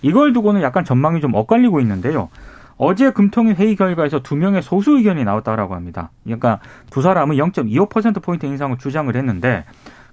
이걸 0.00 0.32
두고는 0.32 0.62
약간 0.62 0.84
전망이 0.84 1.20
좀 1.20 1.34
엇갈리고 1.34 1.80
있는데요. 1.80 2.30
어제 2.76 3.10
금통위 3.10 3.52
회의 3.52 3.76
결과에서 3.76 4.20
두 4.20 4.36
명의 4.36 4.62
소수 4.62 4.96
의견이 4.96 5.24
나왔다라고 5.24 5.74
합니다. 5.74 6.10
그러니까 6.24 6.60
두 6.90 7.02
사람은 7.02 7.36
0.25% 7.36 8.22
포인트 8.22 8.46
인상을 8.46 8.76
주장을 8.78 9.14
했는데 9.14 9.64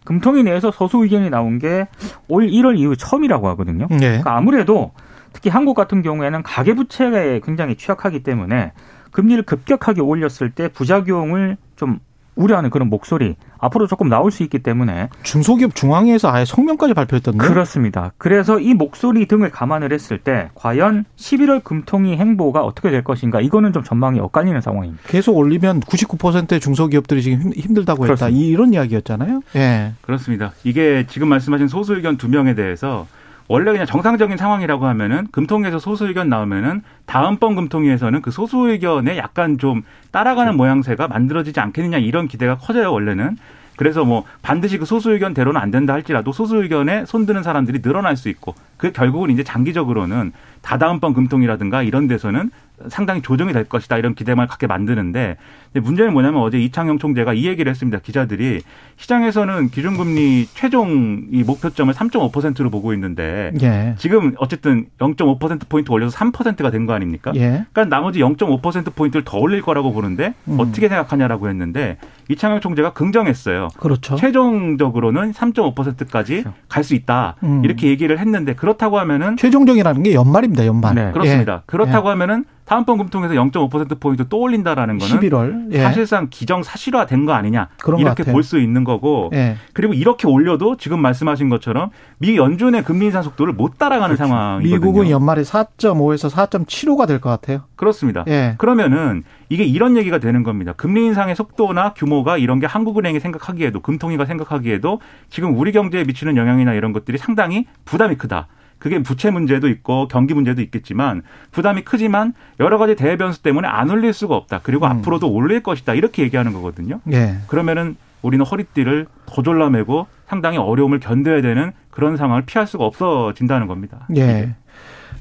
금통위 0.03 0.43
내에서 0.43 0.71
소수 0.71 1.03
의견이 1.03 1.29
나온 1.29 1.59
게 1.59 1.85
올 2.27 2.47
1월 2.47 2.77
이후 2.77 2.95
처음이라고 2.95 3.47
하거든요. 3.49 3.87
예. 3.91 3.97
그러니까 3.97 4.35
아무래도 4.35 4.91
특히 5.33 5.49
한국 5.49 5.75
같은 5.75 6.01
경우에는 6.01 6.43
가계 6.43 6.73
부채에 6.73 7.39
굉장히 7.43 7.75
취약하기 7.75 8.23
때문에 8.23 8.73
금리를 9.11 9.43
급격하게 9.43 10.01
올렸을 10.01 10.51
때 10.53 10.67
부작용을 10.69 11.57
좀 11.75 11.99
우려하는 12.35 12.69
그런 12.69 12.89
목소리 12.89 13.35
앞으로 13.59 13.87
조금 13.87 14.09
나올 14.09 14.31
수 14.31 14.41
있기 14.43 14.59
때문에 14.59 15.09
중소기업 15.23 15.75
중앙회에서 15.75 16.31
아예 16.31 16.45
성명까지 16.45 16.93
발표했던데. 16.93 17.45
그렇습니다. 17.45 18.11
그래서 18.17 18.59
이 18.59 18.73
목소리 18.73 19.27
등을 19.27 19.49
감안을 19.51 19.91
했을 19.93 20.17
때 20.17 20.49
과연 20.55 21.05
11월 21.17 21.63
금통위 21.63 22.15
행보가 22.17 22.61
어떻게 22.63 22.89
될 22.89 23.03
것인가 23.03 23.41
이거는 23.41 23.73
좀 23.73 23.83
전망이 23.83 24.19
엇갈리는 24.19 24.59
상황입니다. 24.61 25.03
계속 25.07 25.37
올리면 25.37 25.81
99%의 25.81 26.59
중소기업들이 26.59 27.21
지금 27.21 27.41
힘- 27.41 27.51
힘들다고 27.53 28.05
했다. 28.05 28.15
그렇습니다. 28.15 28.37
이- 28.37 28.47
이런 28.47 28.73
이야기였잖아요. 28.73 29.41
예. 29.57 29.93
그렇습니다. 30.01 30.53
이게 30.63 31.05
지금 31.07 31.27
말씀하신 31.27 31.67
소수 31.67 31.95
의견 31.95 32.17
두 32.17 32.29
명에 32.29 32.55
대해서 32.55 33.05
원래 33.51 33.69
그냥 33.73 33.85
정상적인 33.85 34.37
상황이라고 34.37 34.85
하면은 34.85 35.27
금통위에서 35.33 35.77
소수 35.77 36.07
의견 36.07 36.29
나오면은 36.29 36.83
다음번 37.05 37.55
금통위에서는 37.55 38.21
그 38.21 38.31
소수 38.31 38.69
의견에 38.69 39.17
약간 39.17 39.57
좀 39.57 39.83
따라가는 40.11 40.55
모양새가 40.55 41.09
만들어지지 41.09 41.59
않겠느냐 41.59 41.97
이런 41.97 42.29
기대가 42.29 42.57
커져요 42.57 42.93
원래는. 42.93 43.35
그래서 43.75 44.05
뭐 44.05 44.23
반드시 44.41 44.77
그 44.77 44.85
소수 44.85 45.11
의견대로는 45.11 45.59
안 45.59 45.69
된다 45.69 45.91
할지라도 45.91 46.31
소수 46.31 46.63
의견에 46.63 47.03
손드는 47.05 47.43
사람들이 47.43 47.81
늘어날 47.81 48.15
수 48.15 48.29
있고 48.29 48.55
그 48.77 48.93
결국은 48.93 49.29
이제 49.31 49.43
장기적으로는 49.43 50.31
다다음번 50.61 51.13
금통이라든가 51.13 51.83
이런 51.83 52.07
데서는 52.07 52.51
상당히 52.89 53.21
조정이 53.21 53.53
될 53.53 53.65
것이다 53.65 53.99
이런 53.99 54.15
기대만 54.15 54.47
갖게 54.47 54.65
만드는데 54.65 55.37
문제는 55.73 56.13
뭐냐면 56.13 56.41
어제 56.41 56.59
이창용 56.59 56.97
총재가 56.97 57.33
이 57.33 57.45
얘기를 57.45 57.69
했습니다. 57.69 57.99
기자들이 57.99 58.61
시장에서는 58.97 59.69
기준금리 59.69 60.47
최종 60.55 61.27
이 61.31 61.43
목표점을 61.43 61.93
3.5%로 61.93 62.71
보고 62.71 62.91
있는데 62.93 63.51
예. 63.61 63.93
지금 63.99 64.33
어쨌든 64.37 64.87
0.5% 64.99 65.69
포인트 65.69 65.91
올려서 65.91 66.17
3%가 66.17 66.71
된 66.71 66.87
거 66.87 66.93
아닙니까? 66.93 67.31
예. 67.35 67.63
그러니까 67.71 67.85
나머지 67.95 68.19
0.5% 68.19 68.95
포인트를 68.95 69.23
더 69.23 69.37
올릴 69.37 69.61
거라고 69.61 69.93
보는데 69.93 70.33
음. 70.47 70.57
어떻게 70.59 70.89
생각하냐라고 70.89 71.47
했는데 71.49 71.97
이창용 72.29 72.61
총재가 72.61 72.93
긍정했어요. 72.93 73.67
그렇죠. 73.77 74.15
최종적으로는 74.15 75.33
3.5%까지 75.33 76.41
그렇죠. 76.41 76.57
갈수 76.67 76.95
있다 76.95 77.35
음. 77.43 77.63
이렇게 77.63 77.87
얘기를 77.89 78.17
했는데 78.17 78.55
그렇다고 78.55 78.97
하면은 78.99 79.37
최종적이라는 79.37 80.01
게 80.03 80.13
연말입니다. 80.15 80.50
연말. 80.65 80.95
네. 80.95 81.11
그렇습니다. 81.11 81.53
예. 81.53 81.61
그렇다고 81.65 82.09
하면은 82.09 82.45
다음번 82.65 82.99
금통에서 82.99 83.33
0.5% 83.33 83.99
포인트 83.99 84.29
또 84.29 84.39
올린다라는 84.39 84.97
거는 84.97 85.19
11월. 85.19 85.73
예. 85.73 85.81
사실상 85.81 86.27
기정 86.29 86.63
사실화된 86.63 87.25
거 87.25 87.33
아니냐 87.33 87.67
이렇게. 87.99 88.23
볼 88.23 88.43
수 88.43 88.59
있는 88.59 88.83
거고 88.85 89.29
예. 89.33 89.57
그리고 89.73 89.93
이렇게 89.93 90.27
올려도 90.27 90.77
지금 90.77 91.01
말씀하신 91.01 91.49
것처럼 91.49 91.89
미 92.17 92.37
연준의 92.37 92.83
금리 92.83 93.05
인상 93.05 93.23
속도를 93.23 93.53
못 93.53 93.77
따라가는 93.77 94.15
상황이거든요. 94.15 94.79
그렇죠. 94.79 94.85
미국은 94.85 95.09
연말에 95.09 95.41
4.5에서 95.41 96.29
4.75가 96.29 97.07
될 97.07 97.19
것 97.19 97.29
같아요. 97.29 97.63
그렇습니다. 97.75 98.23
예. 98.27 98.55
그러면은 98.57 99.23
이게 99.49 99.65
이런 99.65 99.97
얘기가 99.97 100.19
되는 100.19 100.43
겁니다. 100.43 100.73
금리 100.77 101.05
인상의 101.05 101.35
속도나 101.35 101.93
규모가 101.93 102.37
이런 102.37 102.59
게 102.59 102.67
한국은행이 102.67 103.19
생각하기에도 103.19 103.81
금통위가 103.81 104.25
생각하기에도 104.25 105.01
지금 105.29 105.57
우리 105.57 105.71
경제에 105.73 106.05
미치는 106.05 106.37
영향이나 106.37 106.73
이런 106.73 106.93
것들이 106.93 107.17
상당히 107.17 107.65
부담이 107.83 108.15
크다. 108.15 108.47
그게 108.81 109.03
부채 109.03 109.29
문제도 109.29 109.67
있고 109.69 110.07
경기 110.07 110.33
문제도 110.33 110.59
있겠지만 110.59 111.21
부담이 111.51 111.83
크지만 111.83 112.33
여러 112.59 112.79
가지 112.79 112.95
대외 112.95 113.15
변수 113.15 113.43
때문에 113.43 113.67
안 113.67 113.91
올릴 113.91 114.11
수가 114.11 114.35
없다. 114.35 114.61
그리고 114.63 114.87
음. 114.87 114.91
앞으로도 114.91 115.31
올릴 115.31 115.61
것이다. 115.61 115.93
이렇게 115.93 116.23
얘기하는 116.23 116.51
거거든요. 116.51 116.99
예. 117.11 117.35
그러면은 117.45 117.95
우리는 118.23 118.43
허리띠를 118.43 119.05
더 119.27 119.43
졸라매고 119.43 120.07
상당히 120.27 120.57
어려움을 120.57 120.99
견뎌야 120.99 121.43
되는 121.43 121.73
그런 121.91 122.17
상황을 122.17 122.41
피할 122.47 122.65
수가 122.65 122.83
없어진다는 122.85 123.67
겁니다. 123.67 124.07
예. 124.17 124.55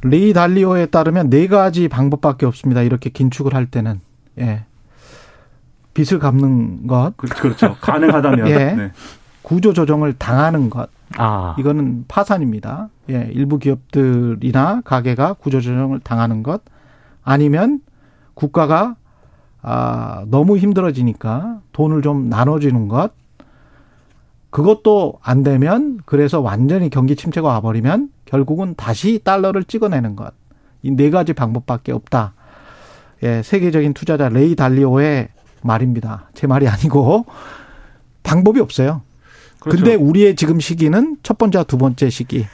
레이 0.04 0.32
달리오에 0.32 0.86
따르면 0.86 1.28
네 1.28 1.46
가지 1.46 1.88
방법밖에 1.88 2.46
없습니다. 2.46 2.80
이렇게 2.80 3.10
긴축을 3.10 3.52
할 3.54 3.66
때는. 3.66 4.00
예. 4.38 4.64
빚을 5.92 6.18
갚는 6.18 6.86
것, 6.86 7.12
그- 7.18 7.26
그렇죠. 7.28 7.76
가능하다면. 7.78 8.48
예. 8.48 8.54
네. 8.56 8.92
구조 9.50 9.72
조정을 9.72 10.12
당하는 10.12 10.70
것. 10.70 10.90
아, 11.16 11.56
이거는 11.58 12.04
파산입니다. 12.06 12.88
예, 13.10 13.28
일부 13.32 13.58
기업들이나 13.58 14.82
가게가 14.84 15.32
구조 15.32 15.60
조정을 15.60 15.98
당하는 15.98 16.44
것 16.44 16.62
아니면 17.24 17.80
국가가 18.34 18.94
아, 19.60 20.24
너무 20.28 20.56
힘들어지니까 20.56 21.62
돈을 21.72 22.00
좀 22.02 22.28
나눠주는 22.28 22.86
것 22.86 23.10
그것도 24.50 25.18
안 25.20 25.42
되면 25.42 25.98
그래서 26.04 26.40
완전히 26.40 26.88
경기 26.88 27.16
침체가 27.16 27.48
와버리면 27.48 28.10
결국은 28.26 28.76
다시 28.76 29.18
달러를 29.18 29.64
찍어내는 29.64 30.14
것. 30.14 30.32
이 30.84 30.92
네 30.92 31.10
가지 31.10 31.32
방법밖에 31.32 31.90
없다. 31.90 32.34
예, 33.24 33.42
세계적인 33.42 33.94
투자자 33.94 34.28
레이 34.28 34.54
달리오의 34.54 35.28
말입니다. 35.62 36.28
제 36.34 36.46
말이 36.46 36.68
아니고 36.68 37.26
방법이 38.22 38.60
없어요. 38.60 39.02
그렇죠. 39.60 39.76
근데 39.82 39.94
우리의 39.94 40.36
지금 40.36 40.58
시기는 40.58 41.16
첫 41.22 41.38
번째와 41.38 41.64
두 41.64 41.78
번째 41.78 42.10
시기. 42.10 42.46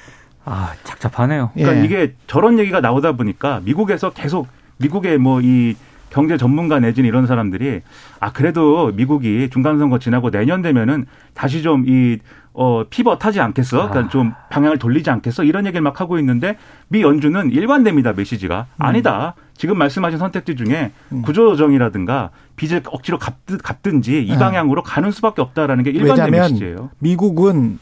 아, 0.44 0.74
착잡하네요. 0.84 1.50
그러니까 1.54 1.80
예. 1.80 1.84
이게 1.84 2.14
저런 2.26 2.58
얘기가 2.58 2.80
나오다 2.80 3.12
보니까 3.12 3.60
미국에서 3.64 4.10
계속 4.10 4.46
미국의 4.78 5.18
뭐 5.18 5.40
이 5.40 5.74
경제 6.10 6.36
전문가 6.36 6.78
내지는 6.78 7.08
이런 7.08 7.26
사람들이 7.26 7.82
아 8.20 8.32
그래도 8.32 8.92
미국이 8.94 9.48
중간 9.50 9.78
선거 9.78 9.98
지나고 9.98 10.30
내년 10.30 10.62
되면은 10.62 11.06
다시 11.34 11.62
좀이 11.62 12.18
어 12.52 12.84
피벗 12.88 13.22
하지 13.24 13.40
않겠어? 13.40 13.88
그러니까 13.88 14.00
아. 14.00 14.08
좀 14.08 14.32
방향을 14.50 14.78
돌리지 14.78 15.10
않겠어? 15.10 15.44
이런 15.44 15.66
얘기를 15.66 15.82
막 15.82 16.00
하고 16.00 16.18
있는데 16.18 16.56
미 16.88 17.02
연준은 17.02 17.50
일관됩니다 17.50 18.14
메시지가 18.14 18.66
아니다. 18.78 19.34
지금 19.56 19.76
말씀하신 19.78 20.18
선택지 20.18 20.56
중에 20.56 20.92
음. 21.12 21.22
구조조정이라든가 21.22 22.30
빚을 22.56 22.82
억지로 22.86 23.18
갚든, 23.18 23.58
갚든지 23.58 24.22
이 24.24 24.30
네. 24.30 24.38
방향으로 24.38 24.82
가는 24.82 25.10
수밖에 25.10 25.42
없다라는 25.42 25.84
게 25.84 25.90
일관된 25.90 26.30
메시지예요. 26.30 26.90
미국은 26.98 27.78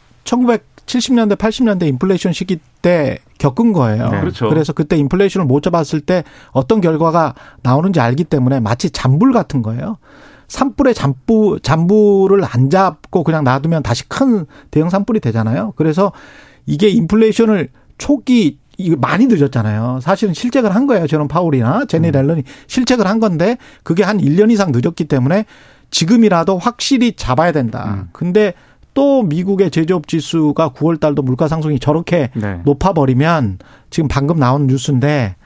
1970년대, 0.87 1.37
80년대 1.37 1.87
인플레이션 1.89 2.33
시기 2.33 2.59
때 2.83 3.19
겪은 3.39 3.73
거예요. 3.73 4.09
네. 4.09 4.21
그렇죠. 4.21 4.49
그래서 4.49 4.73
그때 4.73 4.97
인플레이션을 4.97 5.47
못 5.47 5.63
잡았을 5.63 6.01
때 6.01 6.25
어떤 6.53 6.81
결과가 6.81 7.35
나오는지 7.63 8.01
알기 8.01 8.25
때문에 8.25 8.61
마치 8.61 8.91
잔불 8.91 9.33
같은 9.33 9.63
거예요. 9.63 9.99
산불에 10.49 10.93
잠부 10.93 11.59
잠부를 11.63 12.45
안 12.45 12.71
잡고 12.71 13.25
그냥 13.25 13.45
놔두면 13.45 13.83
다시 13.83 14.07
큰 14.09 14.47
대형 14.71 14.91
산불이 14.91 15.21
되잖아요. 15.21 15.73
그래서 15.77 16.13
이게 16.67 16.89
인플레이션을 16.89 17.71
초기 17.99 18.59
이거 18.77 18.97
많이 18.97 19.27
늦었잖아요. 19.27 20.01
사실은 20.03 20.35
실책을 20.35 20.75
한 20.75 20.87
거예요. 20.87 21.07
저는 21.07 21.29
파울이나 21.29 21.85
제니 21.87 22.11
렐런이 22.11 22.43
실책을 22.67 23.07
한 23.07 23.21
건데 23.21 23.57
그게 23.83 24.03
한 24.03 24.19
1년 24.19 24.51
이상 24.51 24.73
늦었기 24.73 25.05
때문에 25.05 25.47
지금이라도 25.91 26.59
확실히 26.59 27.13
잡아야 27.15 27.53
된다. 27.53 27.95
음. 27.99 28.09
근데 28.13 28.55
또 28.95 29.23
미국의 29.23 29.71
제조업 29.71 30.09
지수가 30.09 30.71
9월 30.71 30.99
달도 30.99 31.23
물가 31.23 31.49
상승이 31.49 31.79
저렇게 31.81 32.31
네. 32.35 32.61
높아 32.65 32.93
버리면 32.93 33.59
지금 33.91 34.09
방금 34.09 34.39
나온 34.39 34.67
뉴스인데 34.67 35.37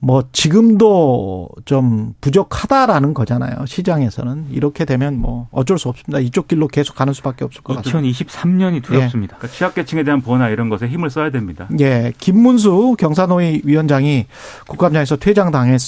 뭐 0.00 0.24
지금도 0.30 1.48
좀 1.64 2.14
부족하다라는 2.20 3.14
거잖아요. 3.14 3.64
시장에서는 3.66 4.48
이렇게 4.50 4.84
되면 4.84 5.18
뭐 5.18 5.48
어쩔 5.50 5.78
수 5.78 5.88
없습니다. 5.88 6.20
이쪽 6.20 6.48
길로 6.48 6.68
계속 6.68 6.94
가는 6.94 7.12
수밖에 7.12 7.44
없을 7.44 7.62
것 7.62 7.76
같아요. 7.76 8.02
2023년이 8.02 8.82
두렵습니다. 8.82 9.36
그러니까 9.36 9.56
취약계층에 9.56 10.04
대한 10.04 10.20
보호나 10.20 10.48
이런 10.50 10.68
것에 10.68 10.86
힘을 10.86 11.10
써야 11.10 11.30
됩니다. 11.30 11.68
예, 11.80 12.12
김문수 12.18 12.96
경사노위 12.98 13.62
위원장이 13.64 14.26
국감장에서 14.68 15.16
퇴장 15.16 15.50
당했 15.50 15.80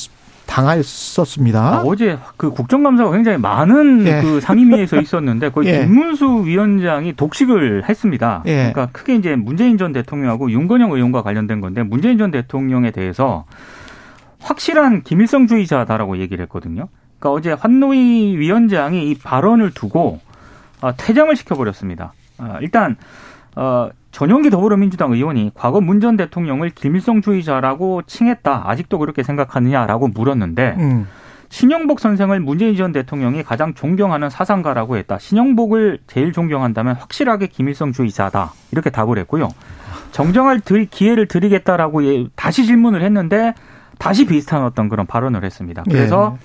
당했었습니다. 0.49 1.61
아, 1.61 1.83
어제 1.85 2.19
그 2.37 2.51
국정감사가 2.51 3.13
굉장히 3.13 3.39
많은 3.39 4.07
예. 4.07 4.21
그 4.23 4.41
상임위에서 4.41 4.99
있었는데 5.01 5.51
거의 5.51 5.69
예. 5.69 5.81
김문수 5.81 6.45
위원장이 6.47 7.15
독식을 7.15 7.89
했습니다. 7.89 8.43
예. 8.47 8.71
그러니까 8.73 8.87
크게 8.87 9.15
이제 9.15 9.37
문재인 9.37 9.79
전 9.79 9.93
대통령하고 9.93 10.51
윤건영 10.51 10.91
의원과 10.91 11.23
관련된 11.23 11.61
건데 11.61 11.83
문재인 11.83 12.19
전 12.19 12.31
대통령에 12.31 12.91
대해서 12.91 13.45
확실한 14.41 15.03
김일성주의자다라고 15.03 16.19
얘기를 16.19 16.43
했거든요. 16.45 16.89
그러니까 17.19 17.39
어제 17.39 17.53
환노위 17.53 18.37
위원장이 18.39 19.11
이 19.11 19.19
발언을 19.19 19.73
두고 19.75 20.21
아, 20.81 20.93
퇴장을 20.93 21.35
시켜버렸습니다. 21.37 22.15
아, 22.39 22.59
일단 22.63 22.97
어, 23.55 23.91
전용기 24.11 24.51
더불어민주당 24.51 25.13
의원이 25.13 25.53
과거 25.55 25.81
문 25.81 26.01
전 26.01 26.17
대통령을 26.17 26.71
김일성주의자라고 26.71 28.03
칭했다. 28.07 28.63
아직도 28.67 28.99
그렇게 28.99 29.23
생각하느냐라고 29.23 30.09
물었는데 30.09 30.77
음. 30.79 31.07
신영복 31.51 31.99
선생을 32.01 32.41
문재인 32.41 32.77
전 32.77 32.93
대통령이 32.93 33.43
가장 33.43 33.75
존경하는 33.75 34.29
사상가라고 34.31 34.97
했다. 34.99 35.19
신영복을 35.19 35.99
제일 36.07 36.33
존경한다면 36.33 36.97
확실하게 36.97 37.47
김일성주의자다. 37.49 38.53
이렇게 38.73 38.91
답을 38.91 39.19
했고요. 39.19 39.49
정정할 40.13 40.61
들- 40.61 40.87
기회를 40.87 41.27
드리겠다라고 41.27 42.05
예- 42.05 42.27
다시 42.37 42.65
질문을 42.67 43.03
했는데 43.03 43.55
다시 43.99 44.27
비슷한 44.27 44.63
어떤 44.65 44.89
그런 44.89 45.07
발언을 45.07 45.43
했습니다. 45.45 45.83
그래서 45.89 46.37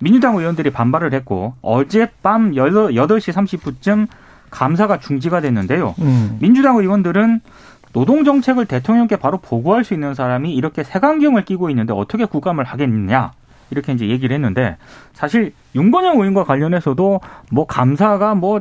민주당 0.00 0.36
의원들이 0.36 0.70
반발을 0.70 1.12
했고 1.12 1.54
어젯밤 1.60 2.52
8시 2.52 3.32
30분쯤 3.32 4.06
감사가 4.52 5.00
중지가 5.00 5.40
됐는데요. 5.40 5.96
음. 6.00 6.36
민주당 6.40 6.76
의원들은 6.76 7.40
노동 7.92 8.24
정책을 8.24 8.66
대통령께 8.66 9.16
바로 9.16 9.38
보고할 9.38 9.82
수 9.84 9.92
있는 9.94 10.14
사람이 10.14 10.54
이렇게 10.54 10.84
색안경을 10.84 11.44
끼고 11.44 11.68
있는데 11.70 11.92
어떻게 11.92 12.24
국감을 12.24 12.64
하겠느냐 12.64 13.32
이렇게 13.70 13.92
이제 13.92 14.08
얘기를 14.08 14.32
했는데 14.34 14.76
사실 15.12 15.52
윤건영 15.74 16.14
의원과 16.18 16.44
관련해서도 16.44 17.20
뭐 17.50 17.66
감사가 17.66 18.34
뭐 18.34 18.60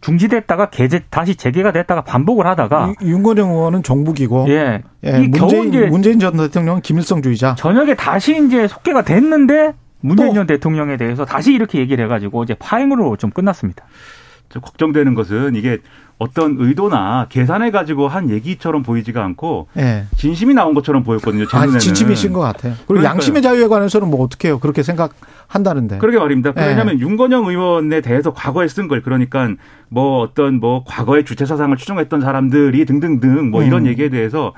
중지됐다가 0.00 0.70
개재 0.70 1.02
다시 1.08 1.34
재개가 1.34 1.72
됐다가 1.72 2.02
반복을 2.02 2.46
하다가 2.46 2.94
유- 3.00 3.08
윤건영 3.08 3.50
의원은 3.50 3.82
정북이고 3.82 4.46
예, 4.48 4.82
예, 5.06 5.22
이 5.22 5.28
문재인, 5.28 5.88
문재인 5.88 6.18
전 6.18 6.36
대통령은 6.36 6.82
김일성주의자. 6.82 7.54
저녁에 7.54 7.94
다시 7.94 8.44
이제 8.44 8.68
속개가 8.68 9.02
됐는데 9.02 9.72
문재인 10.00 10.28
또. 10.30 10.34
전 10.34 10.46
대통령에 10.46 10.96
대해서 10.98 11.24
다시 11.24 11.54
이렇게 11.54 11.78
얘기를 11.78 12.04
해가지고 12.04 12.44
이제 12.44 12.54
파행으로 12.58 13.16
좀 13.16 13.30
끝났습니다. 13.30 13.84
저 14.54 14.60
걱정되는 14.60 15.14
것은 15.14 15.56
이게 15.56 15.78
어떤 16.16 16.54
의도나 16.60 17.26
계산해 17.28 17.72
가지고 17.72 18.06
한 18.06 18.30
얘기처럼 18.30 18.84
보이지가 18.84 19.22
않고 19.24 19.66
예. 19.76 20.04
진심이 20.16 20.54
나온 20.54 20.74
것처럼 20.74 21.02
보였거든요. 21.02 21.48
제 21.48 21.56
아, 21.56 21.60
눈에는. 21.62 21.80
진심이신 21.80 22.32
것 22.32 22.38
같아요. 22.38 22.74
그리고 22.74 22.86
그러니까요. 22.86 23.14
양심의 23.14 23.42
자유에 23.42 23.66
관해서는 23.66 24.08
뭐 24.08 24.22
어떻게 24.22 24.46
해요? 24.46 24.60
그렇게 24.60 24.84
생각한다는데. 24.84 25.98
그러게 25.98 26.20
말입니다. 26.20 26.52
네. 26.52 26.68
왜냐하면 26.68 27.00
윤건영 27.00 27.46
의원에 27.46 28.00
대해서 28.00 28.32
과거에 28.32 28.68
쓴 28.68 28.86
걸 28.86 29.02
그러니까 29.02 29.48
뭐 29.88 30.20
어떤 30.20 30.60
뭐 30.60 30.84
과거의 30.86 31.24
주체 31.24 31.46
사상을 31.46 31.76
추종했던 31.76 32.20
사람들이 32.20 32.84
등등등 32.84 33.50
뭐 33.50 33.64
이런 33.64 33.82
음. 33.82 33.86
얘기에 33.88 34.08
대해서 34.10 34.52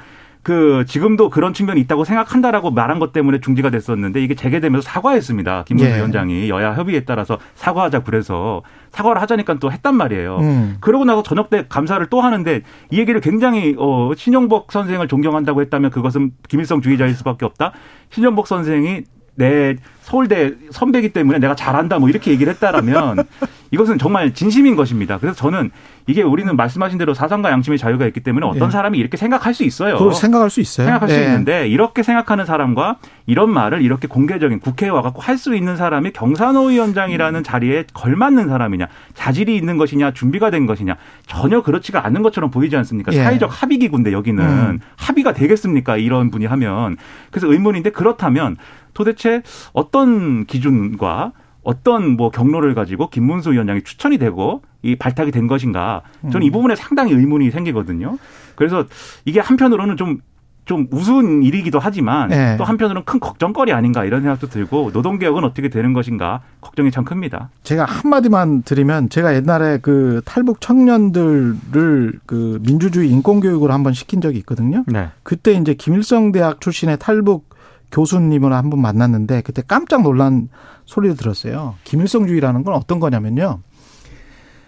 그 0.47 0.85
지금도 0.87 1.29
그런 1.29 1.53
측면이 1.53 1.81
있다고 1.81 2.05
생각한다라고 2.05 2.71
말한 2.71 3.01
것 3.01 3.13
때문에 3.13 3.41
중지가 3.41 3.71
됐었는데 3.71 4.23
이게 4.23 4.37
재개되면서 4.37 4.89
사과했습니다. 4.89 5.65
김문수 5.65 5.91
예. 5.91 5.97
위원장이 5.97 6.49
여야 6.49 6.75
협의에 6.75 7.01
따라서 7.01 7.39
사과하자 7.57 8.05
그래서 8.05 8.63
사과를 8.93 9.21
하자니까 9.23 9.55
또 9.55 9.73
했단 9.73 9.97
말이에요. 9.97 10.39
음. 10.39 10.77
그러고 10.79 11.05
나서 11.05 11.25
저녁 11.25 11.51
때 11.51 11.65
감사를 11.69 12.07
또 12.11 12.21
하는데 12.21 12.63
이 12.93 12.99
얘기를 13.01 13.21
굉장히 13.21 13.75
어 13.77 14.13
신영복 14.17 14.71
선생을 14.71 15.09
존경한다고 15.09 15.63
했다면 15.63 15.91
그것은 15.91 16.31
김일성 16.49 16.81
주의자일 16.81 17.17
수밖에 17.17 17.45
없다. 17.45 17.73
신영복 18.11 18.47
선생이 18.47 19.03
내 19.37 19.77
서울대 20.01 20.53
선배기 20.71 21.09
때문에 21.11 21.39
내가 21.39 21.57
잘한다 21.57 21.99
뭐 21.99 22.09
이렇게 22.09 22.31
얘기를 22.31 22.53
했다라면 22.53 23.25
이것은 23.73 23.99
정말 23.99 24.33
진심인 24.33 24.77
것입니다. 24.77 25.19
그래서 25.19 25.37
저는 25.37 25.71
이게 26.07 26.23
우리는 26.23 26.55
말씀하신 26.55 26.99
대로 26.99 27.15
사상과 27.15 27.51
양심의 27.51 27.79
자유가 27.79 28.07
있기 28.07 28.21
때문에 28.21 28.47
어떤 28.47 28.69
예. 28.69 28.71
사람이 28.71 28.97
이렇게 28.97 29.17
생각할 29.17 29.55
수 29.55 29.65
있어요. 29.65 29.99
그걸 29.99 30.15
생각할 30.15 30.51
수 30.51 30.61
있어요. 30.61 30.87
생각할 30.87 31.09
수 31.09 31.17
예. 31.17 31.25
있는데 31.25 31.67
이렇게 31.69 32.05
생각하는 32.05 32.47
사람과 32.47 32.99
이런 33.27 33.51
말을 33.51 33.83
이렇게 33.83 34.07
공개적인 34.07 34.61
국회에 34.61 34.89
와갖고 34.89 35.21
할 35.21 35.37
수 35.37 35.55
있는 35.55 35.77
사람이 35.77 36.13
경산호 36.13 36.69
위원장이라는 36.69 37.43
자리에 37.45 37.85
걸맞는 37.93 38.49
사람이냐 38.49 38.87
자질이 39.13 39.55
있는 39.55 39.77
것이냐 39.77 40.13
준비가 40.13 40.51
된 40.51 40.65
것이냐 40.65 40.97
전혀 41.27 41.61
그렇지가 41.63 42.07
않은 42.07 42.23
것처럼 42.23 42.51
보이지 42.51 42.75
않습니까? 42.77 43.13
예. 43.13 43.23
사회적 43.23 43.51
합의 43.63 43.79
기구인데 43.79 44.13
여기는 44.13 44.43
음. 44.43 44.81
합의가 44.97 45.35
되겠습니까? 45.35 45.99
이런 45.99 46.31
분이 46.31 46.47
하면 46.47 46.97
그래서 47.31 47.53
의문인데 47.53 47.91
그렇다면 47.91 48.57
도대체 48.97 49.43
어떤 49.75 50.47
기준과 50.47 51.33
어떤 51.63 52.17
뭐 52.17 52.31
경로를 52.31 52.75
가지고 52.75 53.11
김문수 53.11 53.53
위원장이 53.53 53.83
추천이 53.83 54.17
되고 54.17 54.63
이 54.83 54.97
발탁이 54.97 55.33
된 55.33 55.47
것인가 55.49 56.01
저는 56.23 56.39
음. 56.39 56.43
이 56.43 56.51
부분에 56.51 56.77
상당히 56.77 57.13
의문이 57.13 57.51
생기거든요. 57.51 58.17
그래서 58.55 58.87
이게 59.27 59.39
한편으로는 59.39 59.99
좀좀 59.99 60.89
우스운 60.91 61.43
일이기도 61.43 61.79
하지만 61.79 62.29
네. 62.31 62.57
또 62.57 62.65
한편으로는 62.65 63.05
큰 63.05 63.21
걱정거리 63.21 63.75
아닌가 63.75 64.07
이런 64.07 64.23
생각도 64.23 64.47
들고 64.47 64.93
노동개혁은 64.95 65.45
어떻게 65.45 65.69
되는 65.69 65.93
것인가 65.93 66.41
걱정이 66.63 66.91
참 66.91 67.05
큽니다. 67.05 67.51
제가 67.65 67.85
한마디만 67.85 68.63
드리면 68.63 69.11
제가 69.11 69.35
옛날에 69.35 69.79
그 69.83 70.23
탈북 70.25 70.63
청년들을 70.63 72.21
그 72.25 72.61
민주주의 72.65 73.11
인권 73.11 73.41
교육을 73.41 73.71
한번 73.73 73.93
시킨 73.93 74.23
적이 74.23 74.39
있거든요. 74.39 74.85
네. 74.87 75.11
그때 75.23 75.53
이제 75.53 75.75
김일성 75.75 76.33
대학 76.33 76.63
출신의 76.63 76.97
탈북 76.99 77.56
교수님을 77.97 78.53
한번 78.53 78.83
만났는데 78.83 79.41
그때 79.41 79.63
깜짝 79.67 80.03
놀란 80.03 80.51
소리를 80.85 81.17
들었어요. 81.17 81.77
김일성주의라는 81.85 82.63
건 82.63 82.75
어떤 82.75 83.01
거냐면요. 83.01 83.61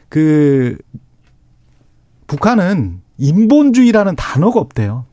그 0.09 0.79
북한은 2.27 3.03
인본주의라는 3.19 4.17
단어가 4.17 4.61
없대요. 4.61 5.05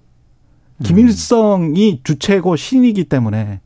김일성이 0.83 2.01
주체고 2.03 2.55
신이기 2.55 3.05
때문에. 3.05 3.59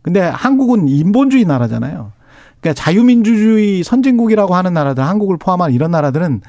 근데 0.00 0.20
한국은 0.20 0.88
인본주의 0.88 1.44
나라잖아요. 1.44 2.12
그러니까 2.60 2.82
자유민주주의 2.82 3.82
선진국이라고 3.82 4.54
하는 4.54 4.72
나라들, 4.72 5.04
한국을 5.04 5.36
포함한 5.36 5.72
이런 5.72 5.90
나라들은 5.90 6.40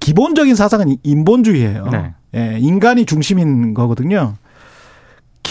기본적인 0.00 0.56
사상은 0.56 0.96
인본주의예요. 1.04 1.86
네. 1.90 2.14
예, 2.34 2.58
인간이 2.58 3.06
중심인 3.06 3.74
거거든요. 3.74 4.34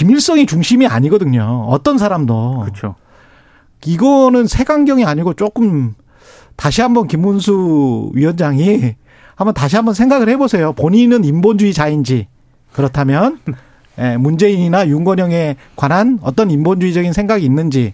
김일성이 0.01 0.47
중심이 0.47 0.87
아니거든요. 0.87 1.67
어떤 1.69 1.99
사람도. 1.99 2.61
그렇죠. 2.61 2.95
이거는 3.85 4.47
색안경이 4.47 5.05
아니고 5.05 5.35
조금 5.35 5.93
다시 6.55 6.81
한번 6.81 7.07
김문수 7.07 8.09
위원장이 8.15 8.95
한번 9.35 9.53
다시 9.53 9.75
한번 9.75 9.93
생각을 9.93 10.27
해보세요. 10.29 10.73
본인은 10.73 11.23
인본주의자인지 11.23 12.27
그렇다면 12.73 13.37
예, 13.99 14.17
문재인이나 14.17 14.87
윤건영에 14.87 15.57
관한 15.75 16.17
어떤 16.23 16.49
인본주의적인 16.49 17.13
생각이 17.13 17.45
있는지 17.45 17.93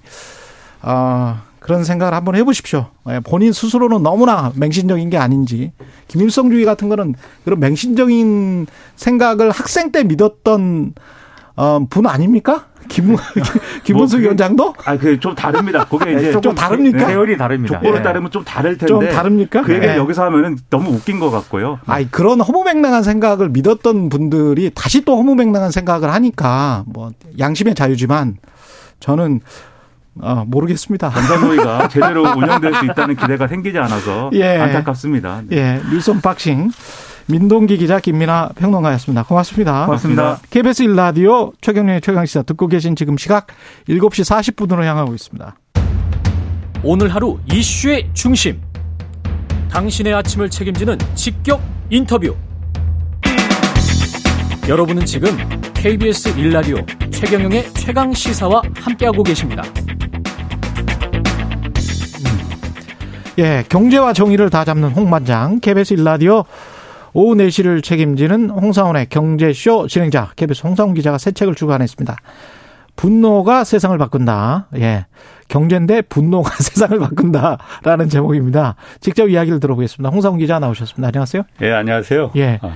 어, 0.84 1.40
그런 1.60 1.84
생각을 1.84 2.14
한번 2.14 2.36
해보십시오. 2.38 2.86
예, 3.10 3.20
본인 3.20 3.52
스스로는 3.52 4.02
너무나 4.02 4.54
맹신적인 4.56 5.10
게 5.10 5.18
아닌지 5.18 5.74
김일성주의 6.08 6.64
같은 6.64 6.88
거는 6.88 7.16
그런 7.44 7.60
맹신적인 7.60 8.68
생각을 8.96 9.52
학생 9.52 9.92
때 9.92 10.06
믿었던 10.06 10.94
어, 11.58 11.80
분 11.90 12.06
아닙니까? 12.08 12.66
김, 12.88 13.18
김문수 13.84 14.16
뭐, 14.18 14.22
위원장도? 14.24 14.76
아, 14.86 14.98
그 14.98 15.20
좀 15.20 15.36
다릅니다. 15.36 15.86
그게 15.90 16.14
이제 16.18 16.40
좀 16.40 16.56
다릅니까? 16.56 17.06
계열이 17.08 17.36
다릅니다. 17.36 17.76
족보를 17.80 18.00
예. 18.00 18.04
따르면 18.04 18.32
좀 18.32 18.46
다를 18.46 18.78
텐데. 18.78 18.88
좀 18.88 19.10
다릅니까? 19.10 19.64
그 19.64 19.74
얘기를 19.74 19.96
네. 19.96 19.98
여기서 20.00 20.24
하면은 20.26 20.58
너무 20.70 20.92
웃긴 20.92 21.20
것 21.20 21.30
같고요. 21.32 21.80
아이 21.88 22.08
그런 22.10 22.40
허무맹랑한 22.40 23.04
생각을 23.04 23.50
믿었던 23.50 24.08
분들이 24.10 24.72
다시 24.74 25.04
또 25.04 25.18
허무맹랑한 25.18 25.72
생각을 25.72 26.14
하니까 26.14 26.84
뭐 26.88 27.12
양심의 27.38 27.76
자유지만 27.76 28.38
저는 29.02 29.42
어, 30.22 30.46
모르겠습니다. 30.48 31.10
전자모의가 31.10 31.90
제대로 31.90 32.24
운영될 32.24 32.74
수 32.76 32.86
있다는 32.86 33.16
기대가 33.16 33.48
생기지 33.48 33.78
않아서 33.80 34.30
예. 34.34 34.58
안타깝습니다. 34.60 35.42
네. 35.48 35.58
예, 35.58 35.82
뉴스 35.92 36.10
unboxing. 36.12 36.72
민동기 37.28 37.78
기자 37.78 38.00
김민하 38.00 38.50
평론가였습니다. 38.56 39.24
고맙습니다. 39.24 39.86
고맙습니다. 39.86 40.40
KBS 40.50 40.84
1라디오 40.86 41.52
최경영의 41.62 42.02
최강시사 42.02 42.44
듣고 42.44 42.68
계신 42.68 42.96
지금 42.96 43.18
시각 43.18 43.48
7시 43.90 44.56
40분으로 44.56 44.84
향하고 44.84 45.14
있습니다. 45.14 45.56
오늘 46.84 47.14
하루 47.14 47.38
이슈의 47.52 48.10
중심. 48.14 48.62
당신의 49.70 50.14
아침을 50.14 50.50
책임지는 50.50 50.98
직격 51.16 51.62
인터뷰. 51.90 52.34
여러분은 54.70 55.06
지금 55.06 55.30
KBS 55.74 56.34
1라디오 56.36 57.12
최경영의 57.12 57.74
최강 57.74 58.14
시사와 58.14 58.62
함께하고 58.76 59.24
계십니다. 59.24 59.64
예, 63.40 63.64
경제와 63.70 64.14
정의를 64.14 64.50
다 64.50 64.66
잡는 64.66 64.90
홍반장 64.90 65.60
KBS 65.60 65.96
1라디오 65.96 66.46
오후 67.18 67.34
4시를 67.34 67.84
책임지는 67.84 68.52
홍사원의 68.52 69.08
경제쇼 69.10 69.88
진행자 69.88 70.34
KBS 70.36 70.62
홍사원 70.68 70.94
기자가 70.94 71.18
새 71.18 71.32
책을 71.32 71.56
주관했습니다. 71.56 72.16
분노가 72.96 73.64
세상을 73.64 73.98
바꾼다. 73.98 74.68
예. 74.76 75.08
경제인데 75.48 76.04
분노가 76.04 76.52
세상을 76.62 77.00
바꾼다라는 77.00 78.10
제목입니다. 78.10 78.76
직접 79.00 79.30
이야기를 79.30 79.60
들어보겠습니다. 79.60 80.12
홍사원 80.12 80.38
기자 80.38 80.60
나오셨습니다. 80.60 81.08
안녕하세요. 81.08 81.42
예, 81.64 81.72
안녕하세요. 81.72 82.34
예. 82.36 82.60
어. 82.62 82.72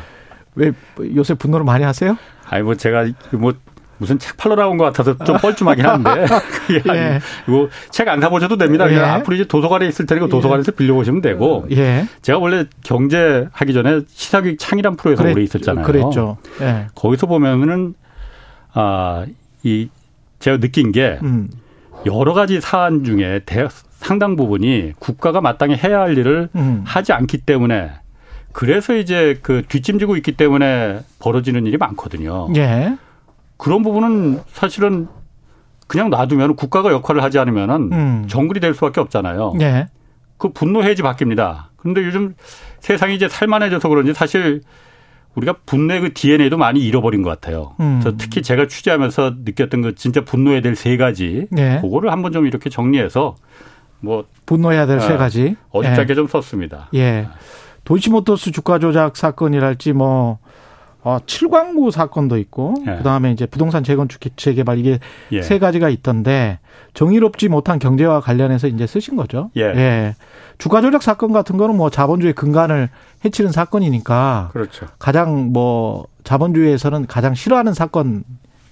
왜 0.56 0.71
요새 1.15 1.36
분노를 1.36 1.63
많이 1.63 1.84
하세요? 1.84 2.17
아니 2.49 2.63
뭐 2.63 2.73
제가 2.73 3.10
뭐 3.34 3.54
무슨 4.01 4.19
책 4.19 4.35
팔러 4.35 4.55
나온 4.55 4.77
것 4.77 4.83
같아서 4.85 5.15
좀 5.23 5.37
뻘쭘하긴 5.37 5.85
한데 5.85 6.25
예. 6.93 7.19
이거 7.47 7.69
책 7.91 8.07
안 8.09 8.19
사보셔도 8.19 8.57
됩니다. 8.57 8.91
예. 8.91 8.97
앞으로 8.97 9.35
이제 9.35 9.45
도서관에 9.45 9.87
있을 9.87 10.05
테니까 10.05 10.27
도서관에서 10.27 10.71
빌려보시면 10.73 11.21
되고 11.21 11.65
예. 11.71 12.05
제가 12.21 12.39
원래 12.39 12.65
경제 12.83 13.47
하기 13.51 13.73
전에 13.73 14.01
시사교육 14.07 14.57
창이란 14.59 14.95
프로에서 14.97 15.21
그랬, 15.23 15.33
오래 15.33 15.43
있었잖아요. 15.43 15.85
그랬죠. 15.85 16.37
예. 16.61 16.87
거기서 16.95 17.27
보면은 17.27 17.93
아 18.73 19.25
이 19.63 19.89
제가 20.39 20.57
느낀 20.57 20.91
게 20.91 21.19
음. 21.23 21.49
여러 22.05 22.33
가지 22.33 22.59
사안 22.61 23.03
중에 23.03 23.41
대, 23.45 23.67
상당 23.99 24.35
부분이 24.35 24.93
국가가 24.99 25.39
마땅히 25.41 25.75
해야 25.75 25.99
할 25.99 26.17
일을 26.17 26.49
음. 26.55 26.81
하지 26.85 27.13
않기 27.13 27.39
때문에 27.39 27.91
그래서 28.51 28.95
이제 28.95 29.37
그 29.43 29.61
뒷짐지고 29.67 30.17
있기 30.17 30.31
때문에 30.33 31.01
벌어지는 31.19 31.67
일이 31.67 31.77
많거든요. 31.77 32.47
예. 32.55 32.97
그런 33.62 33.84
부분은 33.84 34.39
사실은 34.54 35.08
그냥 35.86 36.10
놔두면 36.10 36.56
국가가 36.56 36.91
역할을 36.91 37.21
하지 37.21 37.38
않으면은 37.38 37.91
음. 37.91 38.26
정글이 38.28 38.60
될 38.60 38.74
수밖에 38.74 39.00
없잖아요. 39.02 39.54
예. 39.62 39.88
그 40.38 40.50
분노 40.50 40.82
해지 40.82 41.04
바뀝니다. 41.04 41.65
그런데 41.76 42.04
요즘 42.04 42.34
세상이 42.80 43.13
이제 43.13 43.30
살만해져서 43.30 43.88
그런지 43.88 44.15
사실 44.15 44.62
우리가 45.36 45.58
분노의 45.67 46.02
그 46.02 46.13
DNA도 46.15 46.58
많이 46.58 46.80
잃어버린 46.80 47.21
것 47.21 47.30
같아요. 47.30 47.76
음. 47.80 48.00
저 48.02 48.17
특히 48.17 48.41
제가 48.41 48.65
취재하면서 48.67 49.36
느꼈던 49.45 49.84
그 49.84 49.93
진짜 49.93 50.21
분노해야 50.26 50.62
될 50.62 50.76
세 50.76 50.97
가지, 50.97 51.47
예. 51.56 51.78
그거를 51.84 52.12
한번 52.12 52.32
좀 52.32 52.47
이렇게 52.47 52.71
정리해서 52.71 53.36
뭐 54.00 54.26
분노해야 54.47 54.88
될세 54.88 55.13
어, 55.13 55.17
가지 55.17 55.56
어줍게 55.69 56.08
예. 56.10 56.15
좀 56.15 56.26
썼습니다. 56.26 56.89
예. 56.95 57.28
도이치모터스 57.84 58.52
주가 58.52 58.80
조작 58.80 59.15
사건이랄지 59.15 59.93
뭐 59.93 60.39
어, 61.03 61.17
7광구 61.25 61.91
사건도 61.91 62.37
있고 62.37 62.75
예. 62.87 62.97
그다음에 62.97 63.31
이제 63.31 63.45
부동산 63.45 63.83
재건축 63.83 64.21
재개발 64.37 64.77
이게 64.77 64.99
예. 65.31 65.41
세 65.41 65.57
가지가 65.57 65.89
있던데 65.89 66.59
정의롭지 66.93 67.47
못한 67.47 67.79
경제와 67.79 68.19
관련해서 68.21 68.67
이제 68.67 68.85
쓰신 68.85 69.15
거죠. 69.15 69.49
예. 69.57 69.61
예. 69.61 70.15
주가 70.57 70.81
조작 70.81 71.01
사건 71.01 71.31
같은 71.31 71.57
거는 71.57 71.75
뭐 71.75 71.89
자본주의 71.89 72.33
근간을 72.33 72.89
해치는 73.25 73.51
사건이니까 73.51 74.49
그렇죠. 74.53 74.85
가장 74.99 75.51
뭐 75.51 76.05
자본주의에서는 76.23 77.07
가장 77.07 77.33
싫어하는 77.33 77.73
사건 77.73 78.23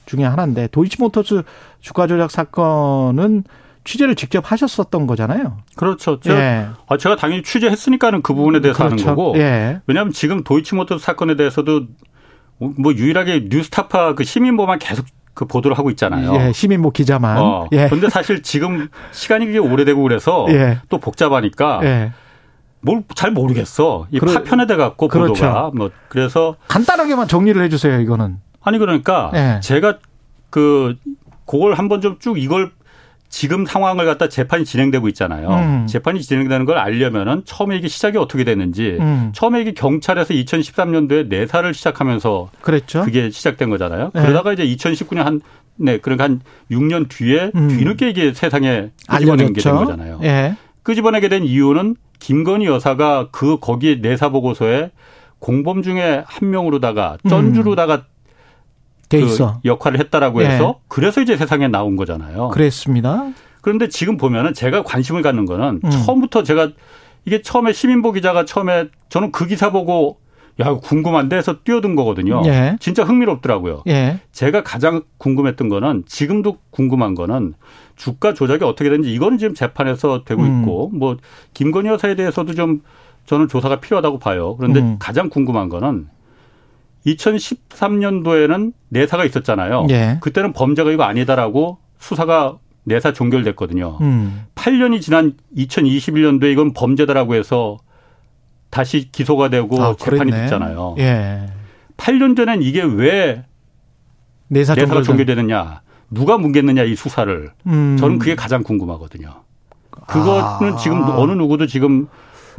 중에 0.06 0.24
하나인데 0.24 0.68
도이치모터스 0.68 1.44
주가 1.82 2.06
조작 2.06 2.30
사건은 2.30 3.44
취재를 3.86 4.14
직접 4.16 4.52
하셨었던 4.52 5.08
거잖아요. 5.08 5.58
그렇죠. 5.76 6.20
제가, 6.20 6.40
예. 6.40 6.68
아, 6.88 6.98
제가 6.98 7.16
당연히 7.16 7.42
취재했으니까는 7.42 8.22
그 8.22 8.34
부분에 8.34 8.60
대해서 8.62 8.78
그렇죠. 8.78 9.04
하는 9.04 9.16
거고. 9.16 9.38
예. 9.40 9.82
왜냐하면 9.88 10.14
지금 10.14 10.44
도이치모터스 10.44 11.04
사건에 11.04 11.36
대해서도 11.36 11.88
뭐 12.60 12.94
유일하게 12.94 13.48
뉴스타파 13.50 14.16
그 14.16 14.24
시민보만 14.24 14.80
계속 14.80 15.06
그 15.34 15.46
보도를 15.46 15.78
하고 15.78 15.90
있잖아요. 15.92 16.36
예, 16.36 16.52
시민보 16.52 16.92
기자만. 16.92 17.38
어. 17.38 17.68
예. 17.72 17.88
근데 17.88 18.10
사실 18.10 18.44
지금 18.44 18.90
시간이 19.12 19.52
꽤 19.52 19.58
오래되고 19.58 20.02
그래서 20.04 20.46
예. 20.50 20.80
또 20.90 20.98
복잡하니까 20.98 21.80
예. 21.84 22.12
뭘잘 22.82 23.32
모르겠어. 23.32 24.08
이 24.12 24.20
그러, 24.20 24.34
파편에 24.34 24.66
돼 24.68 24.76
갖고 24.76 25.08
그렇죠. 25.08 25.34
보도가 25.34 25.72
뭐 25.74 25.92
그래서 26.10 26.56
간단하게만 26.68 27.28
정리를 27.28 27.62
해 27.62 27.70
주세요, 27.70 28.00
이거는. 28.00 28.38
아니 28.62 28.78
그러니까 28.78 29.32
예. 29.34 29.60
제가 29.62 30.00
그 30.50 30.98
그걸 31.46 31.74
한번 31.76 32.02
좀 32.02 32.18
쭉 32.20 32.38
이걸 32.38 32.72
지금 33.30 33.66
상황을 33.66 34.06
갖다 34.06 34.28
재판이 34.28 34.66
진행되고 34.66 35.08
있잖아요. 35.10 35.50
음. 35.50 35.88
재판이 35.88 36.22
진행되는 36.22 36.66
걸 36.66 36.80
알려면은 36.80 37.44
처음에 37.46 37.78
이게 37.78 37.88
시작이 37.88 38.18
어떻게 38.18 38.44
됐는지 38.44 38.98
음. 39.00 39.32
처음에 39.34 39.62
이게 39.62 39.72
경찰에서 39.74 40.34
2013년도에 40.34 41.28
내사를 41.28 41.72
시작하면서 41.74 42.50
그랬죠. 42.62 43.04
그게 43.04 43.30
시작된 43.30 43.70
거잖아요. 43.70 44.12
네. 44.14 44.22
그러다가 44.22 44.52
이제 44.52 44.66
2019년 44.66 45.24
한 45.24 45.42
네, 45.76 45.98
그러니까 46.00 46.26
한 46.26 46.42
6년 46.72 47.08
뒤에 47.08 47.52
음. 47.56 47.70
뒤늦게 47.70 48.10
이게 48.10 48.34
세상에 48.34 48.90
끄집어내게 49.08 49.54
된 49.62 49.76
거잖아요. 49.76 50.20
예. 50.24 50.56
끄집어내게 50.84 51.30
된 51.30 51.44
이유는 51.44 51.96
김건희 52.20 52.66
여사가 52.66 53.30
그 53.32 53.60
거기에 53.60 54.00
내사 54.02 54.30
보고서에 54.30 54.92
공범 55.38 55.84
중에 55.84 56.24
한 56.26 56.50
명으로다가 56.50 57.18
쩐주로다가 57.30 58.04
음. 59.18 59.22
그 59.22 59.26
있어. 59.26 59.60
역할을 59.66 60.00
했다라고 60.00 60.42
해서 60.42 60.64
네. 60.64 60.74
그래서 60.88 61.22
이제 61.22 61.36
세상에 61.36 61.68
나온 61.68 61.96
거잖아요. 61.96 62.50
그랬습니다. 62.50 63.30
그런데 63.62 63.90
지금 63.90 64.18
보면은 64.18 64.54
제가 64.54 64.84
관심을 64.84 65.22
갖는 65.22 65.46
거는 65.46 65.82
음. 65.84 65.90
처음부터 65.90 66.44
제가 66.44 66.70
이게 67.26 67.42
처음에 67.42 67.74
시민보 67.74 68.14
기자가 68.14 68.46
처음에 68.46 68.88
저는 69.10 69.32
그 69.32 69.46
기사 69.46 69.72
보고 69.72 70.18
야 70.62 70.74
궁금한데 70.74 71.38
해서 71.38 71.58
뛰어든 71.64 71.96
거거든요. 71.96 72.42
예. 72.46 72.76
진짜 72.80 73.04
흥미롭더라고요. 73.04 73.84
예. 73.88 74.20
제가 74.32 74.64
가장 74.64 75.04
궁금했던 75.18 75.70
거는 75.70 76.04
지금도 76.06 76.58
궁금한 76.70 77.16
거는 77.16 77.54
주가 77.96 78.34
조작이 78.34 78.64
어떻게 78.64 78.90
되는지 78.90 79.14
이거는 79.14 79.38
지금 79.38 79.54
재판에서 79.54 80.24
되고 80.26 80.42
음. 80.42 80.62
있고 80.62 80.92
뭐 80.94 81.18
김건희 81.54 81.90
여사에 81.90 82.16
대해서도 82.16 82.56
좀 82.56 82.82
저는 83.26 83.48
조사가 83.48 83.80
필요하다고 83.80 84.20
봐요. 84.20 84.56
그런데 84.58 84.82
음. 84.82 84.96
가장 85.00 85.30
궁금한 85.30 85.70
거는 85.70 86.08
2013년도에는 87.06 88.74
내사가 88.90 89.26
있었잖아요. 89.26 89.88
예. 89.90 90.18
그때는 90.22 90.54
범죄가 90.54 90.92
이거 90.92 91.04
아니다라고 91.04 91.78
수사가 92.00 92.58
내사 92.84 93.14
종결됐거든요. 93.14 93.98
음. 94.02 94.46
8년이 94.56 95.02
지난 95.02 95.34
2021년도에 95.56 96.52
이건 96.52 96.74
범죄다라고 96.74 97.36
해서 97.36 97.78
다시 98.70 99.12
기소가 99.12 99.50
되고 99.50 99.82
아, 99.82 99.96
재판이 99.96 100.32
됐잖아요. 100.32 100.96
예. 101.00 101.50
8년 101.98 102.36
전엔 102.36 102.62
이게 102.62 102.82
왜 102.82 103.44
내사 104.48 104.74
내사 104.74 104.96
가 104.96 105.02
종결되느냐, 105.02 105.82
누가 106.10 106.38
뭉갰느냐 106.38 106.88
이 106.88 106.96
수사를 106.96 107.52
음. 107.68 107.98
저는 108.00 108.20
그게 108.20 108.36
가장 108.36 108.64
궁금하거든요. 108.64 109.44
그거는 110.08 110.74
아. 110.74 110.78
지금 110.78 111.04
어느 111.04 111.32
누구도 111.34 111.68
지금 111.68 112.08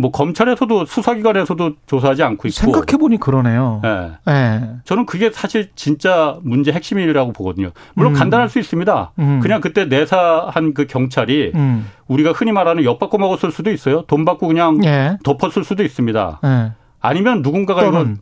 뭐 0.00 0.10
검찰에서도 0.10 0.86
수사기관에서도 0.86 1.74
조사하지 1.86 2.22
않고 2.22 2.48
있고 2.48 2.54
생각해 2.54 2.96
보니 2.98 3.18
그러네요. 3.18 3.80
네. 3.82 4.12
네. 4.24 4.70
저는 4.84 5.04
그게 5.06 5.30
사실 5.30 5.70
진짜 5.74 6.38
문제 6.42 6.72
핵심이라고 6.72 7.32
보거든요. 7.32 7.70
물론 7.94 8.12
음. 8.12 8.18
간단할 8.18 8.48
수 8.48 8.58
있습니다. 8.58 9.12
음. 9.18 9.40
그냥 9.40 9.60
그때 9.60 9.84
내사한 9.84 10.74
그 10.74 10.86
경찰이 10.86 11.52
음. 11.54 11.86
우리가 12.08 12.32
흔히 12.32 12.50
말하는 12.50 12.84
엿받고 12.84 13.18
먹었을 13.18 13.52
수도 13.52 13.70
있어요. 13.70 14.02
돈 14.02 14.24
받고 14.24 14.48
그냥 14.48 14.82
예. 14.84 15.18
덮었을 15.22 15.64
수도 15.64 15.82
있습니다. 15.82 16.40
예. 16.44 16.72
아니면 17.00 17.42
누군가가 17.42 17.84
이걸 17.84 18.16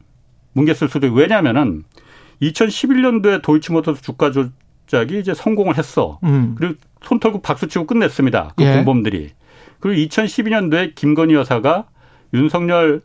뭉갰을 0.54 0.88
수도 0.88 1.06
있고 1.06 1.16
왜냐하면은 1.16 1.84
2011년도에 2.42 3.42
도이치모터스 3.42 4.02
주가 4.02 4.32
조작이 4.32 5.18
이제 5.18 5.32
성공을 5.32 5.78
했어. 5.78 6.18
음. 6.24 6.54
그리고 6.58 6.74
손 7.02 7.20
털고 7.20 7.40
박수 7.40 7.68
치고 7.68 7.86
끝냈습니다. 7.86 8.54
그 8.56 8.64
예. 8.64 8.74
공범들이. 8.74 9.30
그리고 9.80 10.08
2012년도에 10.08 10.94
김건희 10.94 11.34
여사가 11.34 11.86
윤석열 12.34 13.02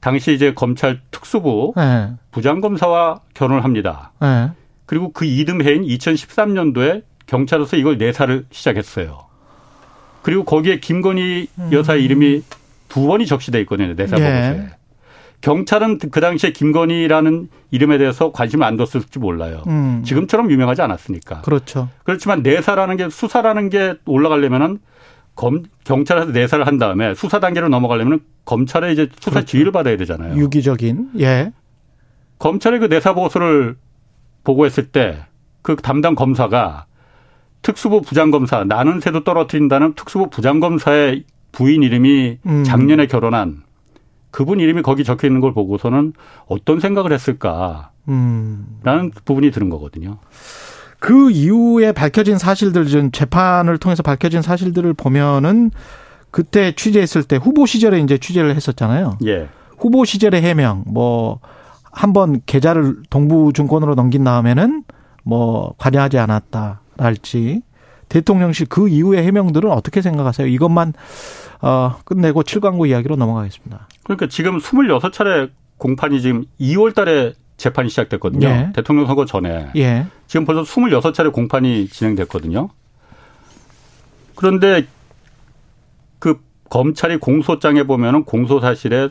당시 0.00 0.32
이제 0.32 0.54
검찰 0.54 1.00
특수부 1.10 1.72
네. 1.76 2.12
부장검사와 2.30 3.20
결혼을 3.34 3.64
합니다. 3.64 4.12
네. 4.20 4.50
그리고 4.86 5.12
그 5.12 5.24
이듬해인 5.24 5.82
2013년도에 5.82 7.02
경찰로서 7.26 7.76
이걸 7.76 7.98
내사를 7.98 8.46
시작했어요. 8.50 9.26
그리고 10.22 10.44
거기에 10.44 10.80
김건희 10.80 11.48
여사의 11.72 12.00
음. 12.00 12.04
이름이 12.04 12.42
두 12.88 13.06
번이 13.06 13.26
적시돼 13.26 13.60
있거든요. 13.62 13.94
내사 13.94 14.16
보고서에. 14.16 14.50
네. 14.52 14.68
경찰은 15.40 15.98
그 15.98 16.20
당시에 16.20 16.50
김건희라는 16.52 17.48
이름에 17.70 17.98
대해서 17.98 18.32
관심을 18.32 18.66
안 18.66 18.76
뒀을지 18.76 19.18
몰라요. 19.18 19.62
음. 19.68 20.02
지금처럼 20.04 20.50
유명하지 20.50 20.82
않았으니까. 20.82 21.42
그렇죠. 21.42 21.88
그렇지만 22.02 22.42
내사라는 22.42 22.96
게 22.96 23.08
수사라는 23.08 23.68
게 23.68 23.94
올라가려면은 24.04 24.78
검, 25.38 25.62
경찰에서 25.84 26.32
내사를 26.32 26.66
한 26.66 26.78
다음에 26.78 27.14
수사 27.14 27.38
단계로 27.38 27.68
넘어가려면 27.68 28.20
검찰에 28.44 28.92
이제 28.92 29.08
수사 29.20 29.36
그렇죠. 29.36 29.46
지휘를 29.46 29.72
받아야 29.72 29.96
되잖아요. 29.96 30.36
유기적인 30.36 31.10
예. 31.20 31.52
검찰의 32.38 32.80
그 32.80 32.86
내사 32.86 33.14
보고서를 33.14 33.76
보고했을 34.44 34.88
때 34.88 35.28
그 35.62 35.76
담당 35.76 36.14
검사가 36.14 36.86
특수부 37.60 38.00
부장검사 38.00 38.64
나는 38.64 39.00
새도 39.00 39.22
떨어뜨린다는 39.24 39.94
특수부 39.94 40.30
부장검사의 40.30 41.24
부인 41.52 41.82
이름이 41.82 42.38
음. 42.46 42.64
작년에 42.64 43.06
결혼한 43.06 43.62
그분 44.30 44.60
이름이 44.60 44.80
거기 44.80 45.04
적혀 45.04 45.26
있는 45.26 45.42
걸 45.42 45.52
보고서는 45.52 46.12
어떤 46.46 46.80
생각을 46.80 47.12
했을까라는 47.12 47.88
음. 48.08 49.10
부분이 49.26 49.50
드는 49.50 49.68
거거든요. 49.68 50.18
그 50.98 51.30
이후에 51.30 51.92
밝혀진 51.92 52.38
사실들, 52.38 52.86
좀 52.86 53.10
재판을 53.12 53.78
통해서 53.78 54.02
밝혀진 54.02 54.42
사실들을 54.42 54.94
보면은 54.94 55.70
그때 56.30 56.72
취재했을 56.72 57.22
때 57.22 57.36
후보 57.36 57.66
시절에 57.66 58.00
이제 58.00 58.18
취재를 58.18 58.54
했었잖아요. 58.56 59.18
예. 59.26 59.48
후보 59.78 60.04
시절의 60.04 60.42
해명, 60.42 60.84
뭐, 60.86 61.40
한번 61.92 62.40
계좌를 62.46 62.96
동부증권으로 63.10 63.94
넘긴 63.94 64.24
다음에는 64.24 64.84
뭐, 65.22 65.74
관여하지 65.78 66.18
않았다랄지, 66.18 67.62
대통령실 68.08 68.66
그 68.68 68.88
이후의 68.88 69.24
해명들은 69.24 69.70
어떻게 69.70 70.02
생각하세요? 70.02 70.46
이것만 70.46 70.94
어, 71.60 71.96
끝내고 72.04 72.42
7광구 72.42 72.88
이야기로 72.88 73.16
넘어가겠습니다. 73.16 73.88
그러니까 74.04 74.26
지금 74.28 74.58
26차례 74.58 75.50
공판이 75.76 76.20
지금 76.20 76.44
2월 76.60 76.94
달에 76.94 77.34
재판이 77.58 77.90
시작됐거든요. 77.90 78.46
예. 78.48 78.70
대통령 78.74 79.06
선거 79.06 79.26
전에. 79.26 79.68
예. 79.76 80.06
지금 80.26 80.46
벌써 80.46 80.62
26차례 80.62 81.30
공판이 81.32 81.88
진행됐거든요. 81.88 82.70
그런데 84.34 84.86
그 86.18 86.40
검찰이 86.70 87.18
공소장에 87.18 87.82
보면은 87.82 88.24
공소 88.24 88.60
사실에 88.60 89.10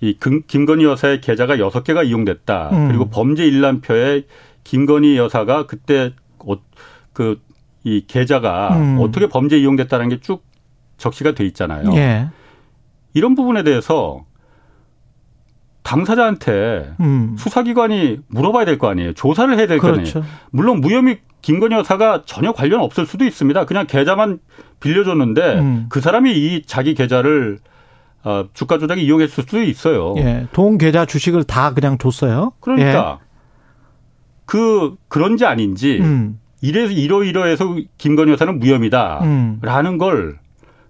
이 0.00 0.16
김건희 0.46 0.84
여사의 0.84 1.20
계좌가 1.20 1.56
6개가 1.56 2.06
이용됐다. 2.06 2.70
음. 2.72 2.88
그리고 2.88 3.10
범죄 3.10 3.44
일람표에 3.44 4.24
김건희 4.64 5.18
여사가 5.18 5.66
그때 5.66 6.14
어, 6.38 6.54
그이 7.12 8.06
계좌가 8.06 8.76
음. 8.76 8.98
어떻게 9.00 9.26
범죄 9.28 9.58
이용됐다는 9.58 10.08
게 10.08 10.20
쭉 10.20 10.42
적시가 10.96 11.32
돼 11.32 11.44
있잖아요. 11.46 11.92
예. 11.94 12.28
이런 13.14 13.34
부분에 13.34 13.62
대해서 13.64 14.24
당사자한테 15.82 16.92
음. 17.00 17.36
수사기관이 17.38 18.18
물어봐야 18.28 18.64
될 18.64 18.78
거 18.78 18.88
아니에요. 18.88 19.12
조사를 19.14 19.56
해야 19.58 19.66
될거 19.66 19.90
그렇죠. 19.92 20.18
아니에요. 20.20 20.34
물론 20.50 20.80
무혐의 20.80 21.20
김건희 21.42 21.74
여사가 21.76 22.22
전혀 22.26 22.52
관련 22.52 22.80
없을 22.80 23.06
수도 23.06 23.24
있습니다. 23.24 23.64
그냥 23.64 23.86
계좌만 23.86 24.38
빌려줬는데 24.80 25.58
음. 25.58 25.86
그 25.88 26.00
사람이 26.00 26.32
이 26.32 26.62
자기 26.66 26.94
계좌를 26.94 27.58
어, 28.22 28.44
주가 28.52 28.76
조작에 28.78 29.00
이용했을 29.00 29.44
수도 29.44 29.62
있어요. 29.62 30.14
예. 30.18 30.46
동 30.52 30.76
계좌 30.76 31.06
주식을 31.06 31.44
다 31.44 31.72
그냥 31.72 31.96
줬어요. 31.96 32.52
그러니까 32.60 33.18
예. 33.22 33.26
그 34.44 34.96
그런지 35.08 35.46
아닌지 35.46 35.98
음. 36.02 36.38
이래서 36.60 36.92
이러이러해서 36.92 37.76
김건희 37.96 38.32
여사는 38.32 38.58
무혐의다라는 38.58 39.22
음. 39.92 39.98
걸 39.98 40.38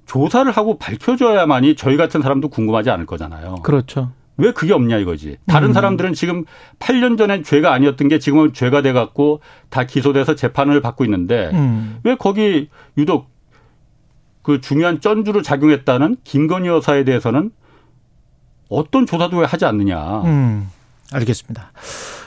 조사를 0.07 0.51
하고 0.51 0.77
밝혀줘야만이 0.79 1.77
저희 1.77 1.97
같은 1.97 2.21
사람도 2.23 2.49
궁금하지 2.49 2.91
않을 2.91 3.07
거잖아요. 3.07 3.57
그렇죠. 3.63 4.11
왜 4.41 4.53
그게 4.53 4.73
없냐 4.73 4.99
이거지. 4.99 5.37
다른 5.47 5.69
음. 5.69 5.73
사람들은 5.73 6.15
지금 6.15 6.45
8년 6.79 7.17
전엔 7.19 7.45
죄가 7.45 7.73
아니었던 7.73 8.09
게 8.09 8.19
지금은 8.19 8.53
죄가 8.53 8.83
돼 8.83 8.93
갖고 8.93 9.41
다 9.69 9.85
기소돼서 9.85 10.35
재판을 10.35 10.81
받고 10.81 11.05
있는데 11.05 11.51
음. 11.53 11.99
왜 12.05 12.15
거기 12.17 12.69
유독 12.97 13.29
그 14.43 14.61
중요한 14.61 15.01
쩐주를 15.01 15.43
작용했다는 15.43 16.17
김건희 16.25 16.69
여사에 16.69 17.05
대해서는 17.05 17.51
어떤 18.69 19.07
조사도 19.07 19.39
왜 19.39 19.47
하지 19.47 19.65
않느냐. 19.65 20.23
음. 20.23 20.69
알겠습니다. 21.13 21.73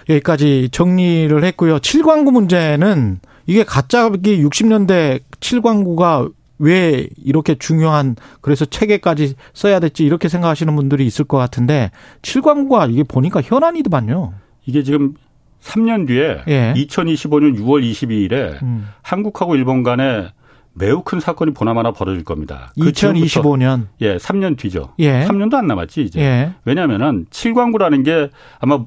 여기까지 0.10 0.69
정리를 0.71 1.43
했고요. 1.43 1.80
7광구 1.80 2.32
문제는 2.32 3.19
이게 3.45 3.63
가짜기 3.63 4.43
60년대 4.43 5.21
7광구가 5.39 6.32
왜 6.63 7.08
이렇게 7.23 7.56
중요한 7.56 8.15
그래서 8.39 8.63
체계까지 8.63 9.36
써야 9.54 9.80
됐지 9.82 10.06
이렇게 10.06 10.30
생각하시는 10.30 10.73
분들이 10.76 11.06
있을 11.06 11.26
것 11.26 11.38
같은데 11.38 11.91
7광구가 12.21 12.89
이게 12.89 13.04
보니까 13.04 13.41
현안이더만요. 13.41 14.34
이게 14.65 14.82
지금 14.84 15.13
3년 15.62 16.08
뒤에 16.08 16.41
예. 16.47 16.73
2025년 16.76 17.58
6월 17.60 17.84
22일에 17.84 18.62
음. 18.63 18.88
한국하고 19.02 19.56
일본 19.56 19.84
간에 19.84 20.30
매우 20.73 21.04
큰 21.04 21.19
사건이 21.19 21.54
보나마나 21.54 21.91
벌어질 21.91 22.23
겁니다. 22.23 22.71
그 22.80 22.91
2025년. 22.91 23.88
예, 24.02 24.17
3년 24.17 24.58
뒤죠. 24.58 24.93
예. 24.99 25.26
3년도 25.26 25.56
안 25.56 25.67
남았지 25.67 26.02
이제. 26.02 26.19
예. 26.21 26.54
왜냐하면은 26.65 27.26
7광구라는 27.30 28.04
게 28.06 28.30
아마 28.60 28.80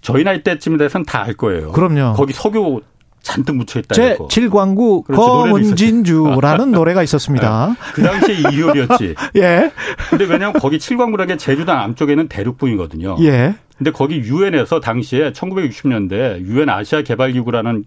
저희 0.00 0.24
나이 0.24 0.42
때쯤 0.42 0.78
돼서는 0.78 1.04
다 1.04 1.22
알 1.24 1.34
거예요. 1.34 1.72
그럼요. 1.72 2.14
거기 2.14 2.32
석유 2.32 2.80
잔뜩 3.22 3.56
묻혀 3.56 3.80
있다. 3.80 3.94
제 3.94 4.18
칠광구 4.28 5.04
검은진주라는 5.04 6.72
노래가 6.72 7.02
있었습니다. 7.02 7.68
네. 7.78 7.92
그 7.94 8.02
당시에 8.02 8.34
이효리였지. 8.50 9.14
예. 9.36 9.72
근데 10.08 10.24
왜냐하면 10.24 10.54
거기 10.54 10.78
칠광구라는 10.78 11.34
게 11.34 11.36
제주도 11.36 11.72
남쪽에는 11.72 12.28
대륙부이거든요. 12.28 13.16
예. 13.20 13.54
근데 13.76 13.90
거기 13.92 14.18
유엔에서 14.18 14.80
당시에 14.80 15.32
1960년대 15.32 16.40
유엔 16.42 16.68
아시아 16.68 17.02
개발기구라는 17.02 17.84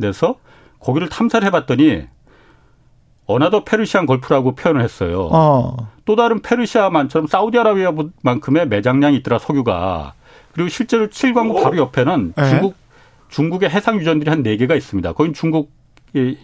데서 0.00 0.36
거기를 0.80 1.08
탐사를 1.08 1.46
해봤더니 1.46 2.04
another 3.26 3.64
Persian 3.64 4.06
Gulf라고 4.06 4.54
표현을 4.54 4.82
했어요. 4.82 5.28
어. 5.32 5.76
또 6.04 6.16
다른 6.16 6.40
페르시아만처럼 6.40 7.26
사우디아라비아만큼의 7.26 8.68
매장량이 8.68 9.16
있더라 9.18 9.38
석유가. 9.38 10.12
그리고 10.52 10.68
실제로 10.68 11.08
칠광구 11.08 11.62
바로 11.62 11.76
옆에는 11.78 12.34
예. 12.38 12.48
중국 12.50 12.74
중국의 13.34 13.68
해상 13.70 13.98
유전들이 13.98 14.30
한 14.30 14.42
네 14.44 14.56
개가 14.56 14.74
있습니다. 14.76 15.12
거긴 15.12 15.32
중국 15.32 15.72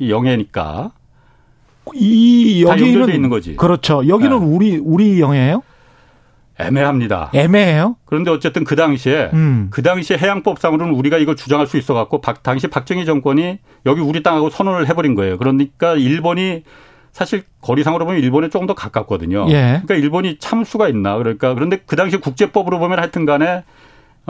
영해니까. 0.00 0.92
이 1.94 2.64
여기는 2.64 3.14
있는 3.14 3.28
거지. 3.30 3.56
그렇죠. 3.56 4.06
여기는 4.06 4.38
네. 4.38 4.44
우리 4.44 4.76
우리 4.76 5.20
영해예요? 5.20 5.62
애매합니다. 6.58 7.30
애매해요? 7.32 7.96
그런데 8.04 8.30
어쨌든 8.30 8.64
그 8.64 8.76
당시에 8.76 9.30
음. 9.32 9.68
그 9.70 9.82
당시 9.82 10.14
해양법상으로는 10.14 10.92
우리가 10.94 11.16
이걸 11.18 11.36
주장할 11.36 11.66
수 11.66 11.78
있어 11.78 11.94
갖고 11.94 12.20
당시 12.42 12.66
박정희 12.66 13.06
정권이 13.06 13.58
여기 13.86 14.00
우리 14.00 14.22
땅하고 14.22 14.50
선언을 14.50 14.88
해 14.88 14.94
버린 14.94 15.14
거예요. 15.14 15.38
그러니까 15.38 15.94
일본이 15.94 16.64
사실 17.12 17.44
거리상으로 17.60 18.04
보면 18.04 18.20
일본에 18.20 18.48
조금 18.48 18.66
더 18.66 18.74
가깝거든요. 18.74 19.46
예. 19.48 19.80
그러니까 19.82 19.94
일본이 19.94 20.38
참을 20.38 20.64
수가 20.64 20.88
있나 20.88 21.16
그러니까 21.18 21.54
그런데 21.54 21.78
그 21.86 21.96
당시 21.96 22.18
국제법으로 22.18 22.78
보면 22.78 22.98
하여튼 22.98 23.24
간에 23.26 23.64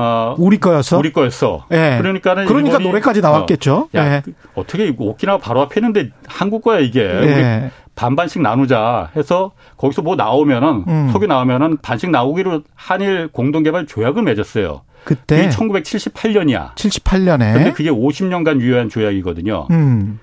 어, 0.00 0.34
우리 0.38 0.58
거였어. 0.58 0.98
우리 0.98 1.12
거였어. 1.12 1.66
예. 1.72 1.98
그러니까는 2.00 2.46
그러니까 2.46 2.78
노래까지 2.78 3.20
나왔겠죠. 3.20 3.88
어, 3.94 3.98
야, 3.98 4.14
예. 4.14 4.22
어떻게 4.54 4.94
오키나와 4.96 5.38
바로 5.38 5.60
앞에 5.60 5.80
있는데 5.80 6.10
한국 6.26 6.62
거야 6.62 6.78
이게. 6.78 7.00
예. 7.00 7.70
반반씩 7.96 8.40
나누자 8.40 9.10
해서 9.14 9.52
거기서 9.76 10.00
뭐 10.00 10.16
나오면은 10.16 10.84
음. 10.88 11.10
속이 11.12 11.26
나오면은 11.26 11.76
반씩 11.82 12.10
나오기로 12.10 12.62
한일 12.74 13.28
공동개발 13.28 13.84
조약을 13.86 14.22
맺었어요. 14.22 14.82
그때 15.04 15.50
1978년이야. 15.50 16.74
78년에. 16.76 17.52
근데 17.52 17.72
그게 17.72 17.90
50년간 17.90 18.60
유효한 18.60 18.88
조약이거든요. 18.88 19.66
음. 19.70 20.18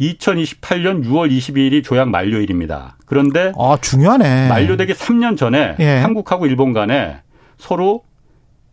2028년 0.00 1.04
6월 1.06 1.30
22일이 1.30 1.82
조약 1.82 2.10
만료일입니다. 2.10 2.96
그런데 3.06 3.52
아, 3.58 3.78
중요하네. 3.80 4.48
만료되기 4.48 4.92
3년 4.92 5.38
전에 5.38 5.76
예. 5.78 5.98
한국하고 6.00 6.46
일본 6.46 6.74
간에 6.74 7.22
서로 7.56 8.02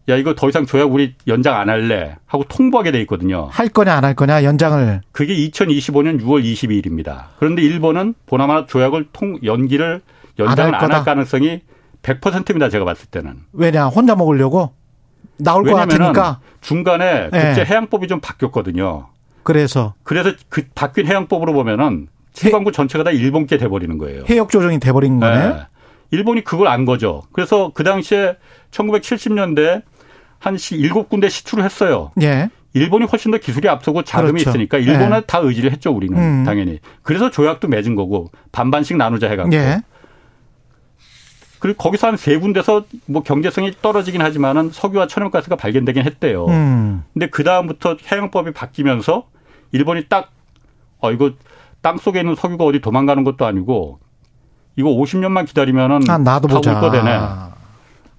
야 0.10 0.16
이거 0.16 0.34
더 0.34 0.50
이상 0.50 0.66
조약 0.66 0.92
우리 0.92 1.14
연장 1.28 1.58
안 1.60 1.70
할래 1.70 2.16
하고 2.26 2.44
통보하게 2.46 2.92
돼 2.92 3.02
있거든요. 3.02 3.48
할 3.52 3.68
거냐 3.70 3.94
안 3.96 4.04
할 4.04 4.16
거냐 4.16 4.44
연장을. 4.44 5.02
그게 5.12 5.36
2025년 5.36 6.20
6월 6.22 6.44
22일입니다. 6.44 7.26
그런데 7.40 7.62
일본은 7.62 8.16
보나마 8.26 8.66
조약을 8.66 9.08
통 9.14 9.38
연기를 9.44 10.02
연장을 10.40 10.74
안 10.76 10.92
할 10.92 11.04
가능성이 11.04 11.62
100%입니다. 12.02 12.70
제가 12.70 12.84
봤을 12.84 13.06
때는. 13.08 13.36
왜냐 13.54 13.86
혼자 13.88 14.16
먹으려고 14.16 14.74
나올 15.38 15.64
것 15.64 15.76
같으니까. 15.76 16.40
중간에 16.62 17.30
네. 17.32 17.46
국제 17.48 17.64
해양법이 17.66 18.08
좀 18.08 18.20
바뀌었거든요. 18.20 19.08
그래서 19.44 19.94
그래서 20.04 20.32
그 20.50 20.64
바뀐 20.76 21.06
해양법으로 21.08 21.54
보면은 21.54 22.08
칠광구 22.34 22.72
전체가 22.72 23.04
다 23.04 23.12
일본께 23.12 23.58
돼버리는 23.58 23.98
거예요. 23.98 24.24
해역 24.30 24.50
조정이 24.50 24.80
돼버린 24.80 25.20
거네. 25.20 25.50
네. 25.50 25.56
일본이 26.12 26.44
그걸 26.44 26.68
안 26.68 26.86
거죠. 26.86 27.24
그래서 27.32 27.72
그 27.74 27.84
당시에 27.84 28.36
1970년대 28.72 29.82
한 30.41 30.58
일곱 30.71 31.08
군데 31.08 31.30
시추를 31.30 31.63
했어요. 31.63 32.12
예. 32.21 32.49
일본이 32.73 33.06
훨씬 33.06 33.32
더 33.32 33.38
기술이 33.38 33.69
앞서고 33.69 34.04
자금이 34.04 34.32
그렇죠. 34.41 34.49
있으니까 34.49 34.77
일본에 34.77 35.17
예. 35.17 35.21
다 35.27 35.38
의지를 35.39 35.71
했죠, 35.71 35.91
우리는. 35.91 36.17
음. 36.17 36.43
당연히. 36.45 36.80
그래서 37.04 37.30
조약도 37.30 37.67
맺은 37.67 37.95
거고 37.95 38.32
반반씩 38.51 38.97
나누자 38.97 39.27
해갖고. 39.30 39.54
예. 39.56 39.82
그리고 41.60 41.77
거기서 41.77 42.08
한 42.08 42.17
세 42.17 42.38
군데서 42.38 42.86
뭐 43.06 43.21
경제성이 43.21 43.71
떨어지긴 43.82 44.21
하지만은 44.21 44.71
석유와 44.71 45.08
천연가스가 45.08 45.56
발견되긴 45.58 46.04
했대요. 46.04 46.45
음. 46.47 47.04
근데 47.13 47.27
그 47.30 47.43
다음부터 47.43 47.97
해양법이 48.12 48.51
바뀌면서 48.51 49.27
일본이 49.71 50.06
딱 50.10 50.32
어 51.04 51.12
이거 51.12 51.32
땅 51.82 51.97
속에 51.97 52.19
있는 52.19 52.36
석유가 52.36 52.63
어디 52.63 52.80
도망가는 52.80 53.23
것도 53.23 53.43
아니고 53.47 53.97
이거 54.75 54.89
50년만 54.89 55.47
기다리면은 55.47 56.08
아, 56.10 56.19
나도 56.19 56.47
보자. 56.47 56.80
거 56.80 56.91
되네. 56.91 57.10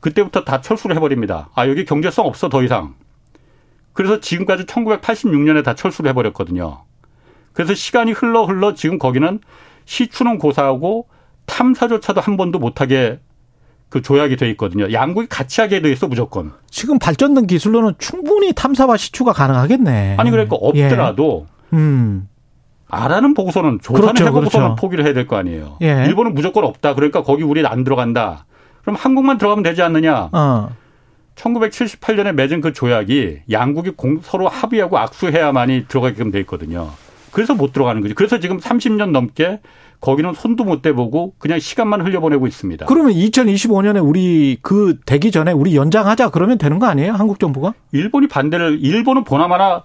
그때부터 0.03 0.45
다 0.45 0.61
철수를 0.61 0.95
해버립니다. 0.97 1.49
아 1.55 1.67
여기 1.69 1.87
경제성 1.87 2.27
없어 2.27 2.51
더 2.51 2.63
이상. 2.63 2.95
그래서 3.95 4.21
지금까지 4.21 4.65
1986년에 4.65 5.65
다 5.65 5.75
철수를 5.75 6.11
해버렸거든요. 6.11 6.83
그래서 7.55 7.73
시간이 7.75 8.13
흘러 8.13 8.45
흘러 8.45 8.75
지금 8.75 8.99
거기는 8.99 9.41
시추는 9.87 10.39
고사하고 10.39 11.09
탐사조차도 11.47 12.21
한 12.21 12.37
번도 12.37 12.59
못하게 12.59 13.21
그 13.89 14.01
조약이 14.03 14.37
돼 14.37 14.49
있거든요. 14.51 14.91
양국이 14.93 15.29
같이 15.29 15.61
하게 15.61 15.81
돼 15.83 15.93
있어 15.93 16.09
무조건. 16.09 16.53
지금 16.71 16.99
발전된 16.99 17.47
기술로는 17.47 17.95
충분히 17.99 18.53
탐사와 18.55 18.97
시추가 18.97 19.33
가능하겠네. 19.33 20.17
아니 20.19 20.31
그러니까 20.31 20.57
없더라도 20.57 21.47
예. 21.73 21.77
음. 21.77 22.29
아라는 22.89 23.35
보고서는 23.35 23.81
조사는 23.83 24.01
그렇죠, 24.15 24.25
해보고서는 24.27 24.67
그렇죠. 24.69 24.81
포기를 24.81 25.05
해야 25.05 25.15
될 25.15 25.27
거 25.27 25.37
아니에요. 25.37 25.77
예. 25.83 26.05
일본은 26.07 26.35
무조건 26.35 26.65
없다. 26.65 26.95
그러니까 26.95 27.23
거기 27.23 27.43
우리 27.43 27.65
안 27.67 27.85
들어간다. 27.85 28.47
그럼 28.83 28.97
한국만 28.97 29.39
들어가면 29.39 29.63
되지 29.63 29.83
않느냐? 29.83 30.31
어. 30.33 30.71
1978년에 31.35 32.33
맺은 32.33 32.61
그 32.61 32.73
조약이 32.73 33.41
양국이 33.51 33.91
공, 33.91 34.21
서로 34.23 34.49
합의하고 34.49 34.99
악수해야만이 34.99 35.87
들어가게끔 35.89 36.31
돼 36.31 36.41
있거든요. 36.41 36.91
그래서 37.31 37.55
못 37.55 37.73
들어가는 37.73 38.03
거죠. 38.03 38.15
그래서 38.15 38.39
지금 38.39 38.59
30년 38.59 39.11
넘게 39.11 39.61
거기는 40.01 40.35
손도 40.35 40.65
못 40.65 40.83
대보고 40.83 41.35
그냥 41.39 41.59
시간만 41.59 42.03
흘려보내고 42.03 42.47
있습니다. 42.47 42.87
그러면 42.87 43.13
2025년에 43.15 44.07
우리 44.07 44.59
그 44.61 44.99
되기 45.07 45.31
전에 45.31 45.53
우리 45.53 45.75
연장하자 45.77 46.31
그러면 46.31 46.59
되는 46.59 46.79
거 46.79 46.87
아니에요? 46.87 47.13
한국 47.13 47.39
정부가? 47.39 47.73
일본이 47.93 48.29
반대를 48.29 48.81
일본은 48.83 49.25
보나마나 49.25 49.85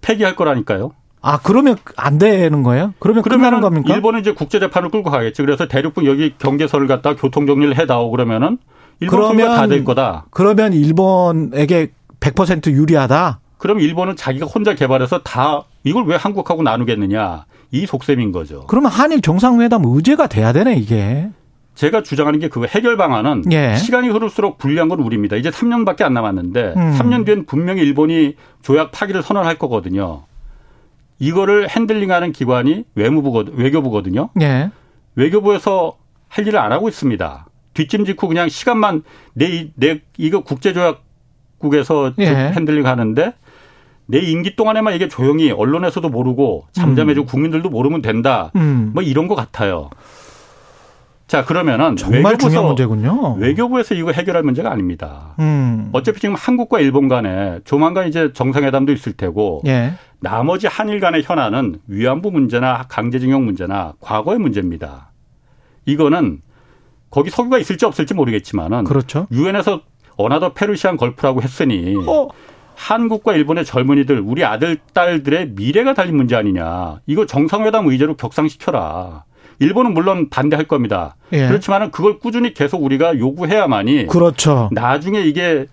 폐기할 0.00 0.34
거라니까요. 0.34 0.92
아 1.22 1.38
그러면 1.42 1.76
안 1.96 2.18
되는 2.18 2.62
거예요? 2.64 2.94
그러면 2.98 3.22
끝나는 3.22 3.60
겁니까? 3.60 3.94
일본은 3.94 4.20
이제 4.20 4.32
국제 4.34 4.58
재판을 4.58 4.90
끌고 4.90 5.10
가겠지. 5.10 5.40
그래서 5.42 5.68
대륙분 5.68 6.04
여기 6.04 6.34
경계선을 6.38 6.88
갖다 6.88 7.14
교통 7.14 7.46
정리를 7.46 7.78
해다오 7.78 8.10
그러면은 8.10 8.58
일본 9.00 9.20
그러면 9.20 9.56
다될 9.56 9.84
거다. 9.84 10.26
그러면 10.30 10.72
일본에게 10.72 11.92
100% 12.20 12.72
유리하다. 12.72 13.40
그럼 13.58 13.78
일본은 13.80 14.16
자기가 14.16 14.46
혼자 14.46 14.74
개발해서 14.74 15.20
다 15.22 15.62
이걸 15.84 16.04
왜 16.06 16.16
한국하고 16.16 16.62
나누겠느냐 16.64 17.44
이 17.70 17.86
속셈인 17.86 18.32
거죠. 18.32 18.66
그러면 18.66 18.90
한일 18.90 19.20
정상회담 19.22 19.82
의제가 19.84 20.26
돼야 20.26 20.52
되네 20.52 20.74
이게. 20.76 21.30
제가 21.74 22.02
주장하는 22.02 22.38
게 22.40 22.48
그 22.48 22.66
해결 22.66 22.96
방안은 22.98 23.44
예. 23.52 23.76
시간이 23.76 24.08
흐를수록 24.10 24.58
불리한 24.58 24.88
건 24.88 25.00
우리입니다. 25.00 25.36
이제 25.36 25.50
3년밖에 25.50 26.02
안 26.02 26.12
남았는데 26.12 26.74
음. 26.76 26.96
3년 26.98 27.24
뒤엔 27.24 27.46
분명히 27.46 27.80
일본이 27.80 28.34
조약 28.60 28.90
파기를 28.92 29.22
선언할 29.22 29.56
거거든요. 29.58 30.24
이거를 31.22 31.68
핸들링하는 31.68 32.32
기관이 32.32 32.82
외무부 32.96 33.44
외교부거든요. 33.52 34.30
예. 34.40 34.72
외교부에서 35.14 35.96
할 36.28 36.48
일을 36.48 36.58
안 36.58 36.72
하고 36.72 36.88
있습니다. 36.88 37.46
뒷짐 37.74 38.04
짓고 38.06 38.26
그냥 38.26 38.48
시간만 38.48 39.04
내, 39.32 39.70
내 39.76 40.00
이거 40.18 40.40
국제조약국에서 40.40 42.14
예. 42.18 42.52
핸들링 42.56 42.86
하는데 42.86 43.34
내 44.06 44.18
임기 44.18 44.56
동안에만 44.56 44.94
이게 44.94 45.06
조용히 45.06 45.52
언론에서도 45.52 46.08
모르고 46.08 46.66
잠잠해지고 46.72 47.24
음. 47.24 47.26
국민들도 47.26 47.70
모르면 47.70 48.02
된다. 48.02 48.50
음. 48.56 48.90
뭐 48.92 49.04
이런 49.04 49.28
것 49.28 49.36
같아요. 49.36 49.90
자 51.32 51.46
그러면은 51.46 51.96
정말 51.96 52.36
중요한 52.36 52.66
문제군요. 52.66 53.36
외교부에서 53.38 53.94
이거 53.94 54.12
해결할 54.12 54.42
문제가 54.42 54.70
아닙니다. 54.70 55.34
음. 55.38 55.88
어차피 55.92 56.20
지금 56.20 56.34
한국과 56.34 56.78
일본 56.80 57.08
간에 57.08 57.60
조만간 57.64 58.06
이제 58.06 58.34
정상회담도 58.34 58.92
있을 58.92 59.14
테고 59.14 59.62
예. 59.66 59.94
나머지 60.20 60.66
한일 60.66 61.00
간의 61.00 61.22
현안은 61.24 61.78
위안부 61.86 62.30
문제나 62.32 62.84
강제징용 62.90 63.46
문제나 63.46 63.94
과거의 64.00 64.40
문제입니다. 64.40 65.10
이거는 65.86 66.42
거기 67.08 67.30
석유가 67.30 67.56
있을지 67.56 67.86
없을지 67.86 68.12
모르겠지만은 68.12 68.84
그렇죠. 68.84 69.26
유엔에서 69.32 69.80
another 70.18 70.52
Persian 70.52 70.98
Gulf라고 70.98 71.40
했으니 71.40 71.94
어. 72.06 72.28
한국과 72.74 73.32
일본의 73.36 73.64
젊은이들 73.64 74.20
우리 74.22 74.44
아들 74.44 74.76
딸들의 74.92 75.52
미래가 75.52 75.94
달린 75.94 76.14
문제 76.14 76.36
아니냐. 76.36 77.00
이거 77.06 77.24
정상회담 77.24 77.86
의제로 77.86 78.16
격상시켜라. 78.18 79.24
일본은 79.62 79.94
물론 79.94 80.28
반대할 80.28 80.66
겁니다. 80.66 81.16
예. 81.32 81.46
그렇지만은 81.46 81.90
그걸 81.90 82.18
꾸준히 82.18 82.52
계속 82.52 82.82
우리가 82.82 83.18
요구해야만이 83.18 84.06
그렇죠. 84.08 84.68
나중에 84.72 85.20
이게 85.20 85.66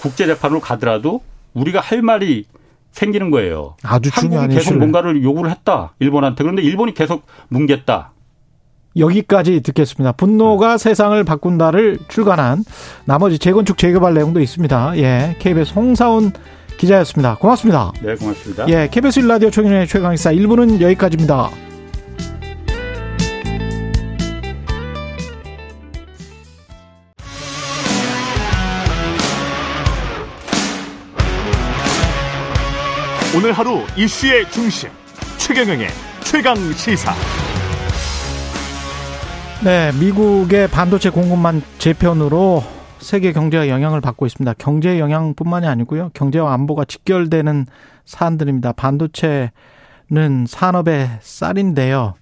국제 0.00 0.26
재판으로 0.26 0.60
가더라도 0.60 1.22
우리가 1.54 1.80
할 1.80 2.02
말이 2.02 2.44
생기는 2.92 3.30
거예요. 3.30 3.76
아주 3.82 4.10
중요한 4.10 4.48
계속 4.48 4.60
이슈를. 4.60 4.78
뭔가를 4.78 5.22
요구를 5.22 5.50
했다. 5.50 5.94
일본한테. 5.98 6.42
그런데 6.42 6.62
일본이 6.62 6.94
계속 6.94 7.26
뭉갰다. 7.52 8.08
여기까지 8.96 9.60
듣겠습니다. 9.60 10.12
분노가 10.12 10.78
네. 10.78 10.78
세상을 10.78 11.22
바꾼다를 11.24 11.98
출간한 12.08 12.64
나머지 13.04 13.38
재건축 13.38 13.76
재개발 13.76 14.14
내용도 14.14 14.40
있습니다. 14.40 14.96
예, 14.96 15.36
KBS 15.38 15.74
홍사훈 15.74 16.32
기자였습니다. 16.78 17.36
고맙습니다. 17.36 17.92
네, 18.02 18.14
고맙습니다. 18.14 18.66
예, 18.68 18.88
KBS 18.90 19.20
일라디오 19.20 19.50
최경영의 19.50 19.86
최강의사 19.86 20.32
1부는 20.32 20.80
여기까지입니다. 20.80 21.50
오늘 33.36 33.52
하루 33.52 33.82
이슈의 33.98 34.50
중심 34.50 34.88
최경영의 35.36 35.88
최강 36.24 36.56
시사. 36.72 37.12
네, 39.62 39.92
미국의 40.00 40.68
반도체 40.68 41.10
공급만 41.10 41.60
재편으로 41.76 42.64
세계 42.98 43.34
경제가 43.34 43.68
영향을 43.68 44.00
받고 44.00 44.24
있습니다. 44.24 44.54
경제 44.56 44.98
영향뿐만이 44.98 45.66
아니고요. 45.66 46.12
경제와 46.14 46.54
안보가 46.54 46.86
직결되는 46.86 47.66
사안들입니다. 48.06 48.72
반도체는 48.72 49.50
산업의 50.48 51.10
쌀인데요. 51.20 52.14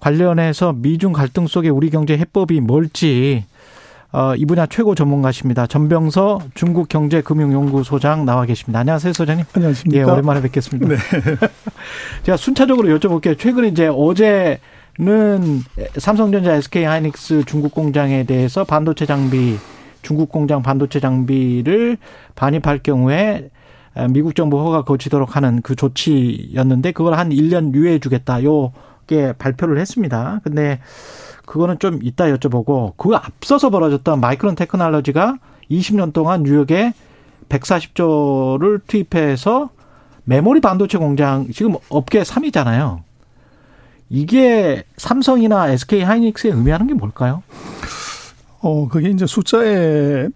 관련해서 0.00 0.72
미중 0.72 1.12
갈등 1.12 1.46
속에 1.46 1.68
우리 1.68 1.88
경제 1.88 2.18
해법이 2.18 2.58
뭘지 2.62 3.44
어, 4.12 4.34
이 4.36 4.44
분야 4.44 4.66
최고 4.66 4.94
전문가십니다. 4.94 5.66
전병서 5.66 6.40
중국경제금융연구소장 6.54 8.26
나와 8.26 8.44
계십니다. 8.44 8.80
안녕하세요, 8.80 9.14
소장님. 9.14 9.46
안녕하십니까. 9.54 10.00
예, 10.00 10.04
오랜만에 10.04 10.42
뵙겠습니다. 10.42 10.86
네. 10.86 10.96
제가 12.22 12.36
순차적으로 12.36 12.88
여쭤볼게요. 12.98 13.38
최근에 13.38 13.68
이제 13.68 13.90
어제 13.90 14.60
는 14.98 15.62
삼성전자 15.96 16.52
SK 16.52 16.84
하이닉스 16.84 17.44
중국 17.46 17.72
공장에 17.72 18.24
대해서 18.24 18.62
반도체 18.62 19.06
장비, 19.06 19.56
중국 20.02 20.28
공장 20.28 20.60
반도체 20.60 21.00
장비를 21.00 21.96
반입할 22.34 22.80
경우에 22.82 23.48
미국 24.10 24.34
정부 24.34 24.58
허가 24.58 24.82
거치도록 24.82 25.34
하는 25.34 25.62
그 25.62 25.76
조치였는데 25.76 26.92
그걸 26.92 27.14
한 27.14 27.30
1년 27.30 27.72
유예해 27.72 28.00
주겠다. 28.00 28.44
요게 28.44 29.32
발표를 29.38 29.78
했습니다. 29.78 30.42
근데 30.44 30.78
그거는 31.52 31.78
좀 31.78 31.98
이따 32.02 32.24
여쭤보고 32.32 32.94
그 32.96 33.14
앞서서 33.14 33.68
벌어졌던 33.68 34.20
마이크론 34.20 34.54
테크놀로지가 34.54 35.36
20년 35.70 36.14
동안 36.14 36.44
뉴욕에 36.44 36.94
140조를 37.50 38.80
투입해서 38.86 39.68
메모리 40.24 40.62
반도체 40.62 40.96
공장 40.96 41.46
지금 41.52 41.74
업계 41.90 42.22
3위잖아요. 42.22 43.00
이게 44.08 44.84
삼성이나 44.96 45.68
SK 45.72 46.00
하이닉스에 46.00 46.52
의미하는 46.52 46.86
게 46.86 46.94
뭘까요? 46.94 47.42
어, 48.60 48.88
그게 48.88 49.10
이제 49.10 49.26
숫자에 49.26 50.28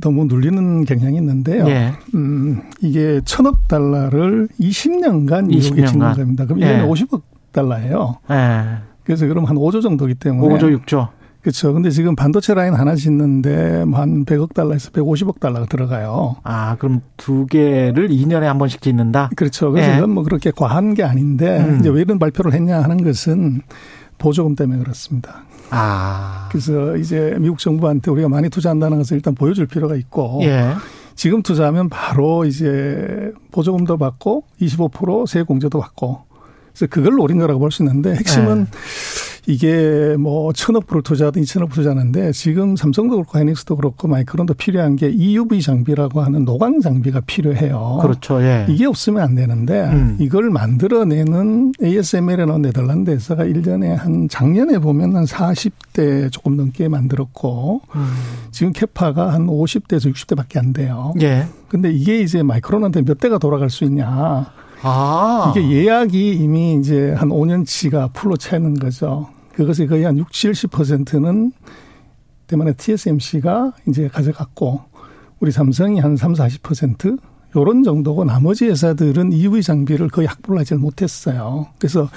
너무 0.00 0.24
눌리는 0.24 0.86
경향이 0.86 1.18
있는데요. 1.18 1.68
예. 1.68 1.92
음, 2.14 2.62
이게 2.80 3.20
천억 3.26 3.68
달러를 3.68 4.48
20년간 4.58 5.48
뉴욕에 5.48 5.84
짓는 5.84 6.14
겁니다. 6.14 6.46
그럼 6.46 6.62
예. 6.62 6.78
1년에 6.78 6.90
50억 6.90 7.20
달러예요. 7.52 8.16
예. 8.30 8.95
그래서 9.06 9.26
그럼 9.26 9.44
한 9.44 9.56
5조 9.56 9.82
정도기 9.82 10.16
때문에 10.16 10.58
5조 10.58 10.84
6조. 10.84 11.08
그렇죠. 11.40 11.72
근데 11.72 11.90
지금 11.90 12.16
반도체 12.16 12.54
라인 12.54 12.74
하나 12.74 12.96
짓는데 12.96 13.84
한 13.92 14.24
100억 14.24 14.52
달러에서 14.52 14.90
150억 14.90 15.38
달러가 15.38 15.66
들어가요. 15.66 16.34
아, 16.42 16.74
그럼 16.74 17.02
두 17.16 17.46
개를 17.46 18.08
2년에 18.08 18.40
한 18.40 18.58
번씩 18.58 18.82
짓는다? 18.82 19.30
그렇죠. 19.36 19.70
그래서 19.70 19.92
예. 19.92 19.96
이건 19.98 20.10
뭐 20.10 20.24
그렇게 20.24 20.50
과한 20.50 20.94
게 20.94 21.04
아닌데 21.04 21.60
음. 21.60 21.78
이제 21.78 21.88
왜 21.88 22.00
이런 22.00 22.18
발표를 22.18 22.52
했냐 22.52 22.82
하는 22.82 22.96
것은 22.96 23.62
보조금 24.18 24.56
때문에 24.56 24.80
그렇습니다. 24.80 25.44
아. 25.70 26.48
그래서 26.50 26.96
이제 26.96 27.36
미국 27.38 27.60
정부한테 27.60 28.10
우리가 28.10 28.28
많이 28.28 28.48
투자한다는 28.48 28.98
것을 28.98 29.16
일단 29.16 29.36
보여줄 29.36 29.66
필요가 29.66 29.94
있고 29.94 30.40
예. 30.42 30.72
지금 31.14 31.42
투자하면 31.42 31.88
바로 31.88 32.44
이제 32.44 33.32
보조금도 33.52 33.98
받고 33.98 34.42
25% 34.60 35.28
세 35.28 35.42
공제도 35.42 35.78
받고 35.78 36.22
그래서 36.76 36.86
그걸 36.90 37.14
노린 37.14 37.38
거라고 37.38 37.58
볼 37.58 37.70
수 37.70 37.82
있는데 37.82 38.14
핵심은 38.14 38.64
네. 38.64 38.70
이게 39.48 40.16
뭐 40.18 40.52
천억 40.52 40.86
불을 40.86 41.02
투자하든 41.02 41.42
이천억 41.42 41.68
불 41.68 41.76
투자하는데 41.76 42.32
지금 42.32 42.74
삼성도 42.74 43.16
그렇고 43.16 43.38
하이닉스도 43.38 43.76
그렇고 43.76 44.08
마이크론도 44.08 44.54
필요한 44.54 44.96
게 44.96 45.08
EUV 45.08 45.62
장비라고 45.62 46.20
하는 46.20 46.44
노광 46.44 46.80
장비가 46.80 47.20
필요해요. 47.20 48.00
그렇죠. 48.02 48.42
예. 48.42 48.66
이게 48.68 48.86
없으면 48.86 49.22
안 49.22 49.34
되는데 49.36 49.84
음. 49.84 50.16
이걸 50.18 50.50
만들어내는 50.50 51.72
ASML이라는 51.82 52.62
네덜란드 52.62 53.10
회사가 53.10 53.44
1년에 53.44 53.94
한 53.94 54.28
작년에 54.28 54.78
보면 54.80 55.14
한 55.14 55.24
40대 55.24 56.32
조금 56.32 56.56
넘게 56.56 56.88
만들었고 56.88 57.82
음. 57.94 58.06
지금 58.50 58.72
캐파가 58.72 59.32
한 59.32 59.46
50대에서 59.46 60.12
60대밖에 60.12 60.58
안 60.58 60.72
돼요. 60.72 61.14
예. 61.20 61.46
근데 61.68 61.92
이게 61.92 62.20
이제 62.20 62.42
마이크론한테 62.42 63.02
몇 63.02 63.18
대가 63.20 63.38
돌아갈 63.38 63.70
수 63.70 63.84
있냐. 63.84 64.46
아. 64.82 65.52
이게 65.54 65.70
예약이 65.70 66.36
이미 66.36 66.74
이제 66.74 67.12
한 67.12 67.28
5년치가 67.28 68.12
풀로 68.12 68.36
차는 68.36 68.74
거죠. 68.74 69.28
그것이 69.54 69.86
거의 69.86 70.04
한 70.04 70.18
60, 70.18 70.52
70%는 70.52 71.52
대만의 72.46 72.74
TSMC가 72.76 73.72
이제 73.88 74.08
가져갔고 74.08 74.82
우리 75.40 75.50
삼성이 75.50 75.98
한 76.00 76.16
3, 76.16 76.34
40% 76.34 77.18
요런 77.56 77.82
정도고 77.82 78.24
나머지 78.24 78.66
회사들은 78.66 79.32
EV 79.32 79.62
장비를 79.62 80.08
거의 80.08 80.28
확보를 80.28 80.60
하지 80.60 80.74
못했어요. 80.74 81.68
그래서 81.78 82.08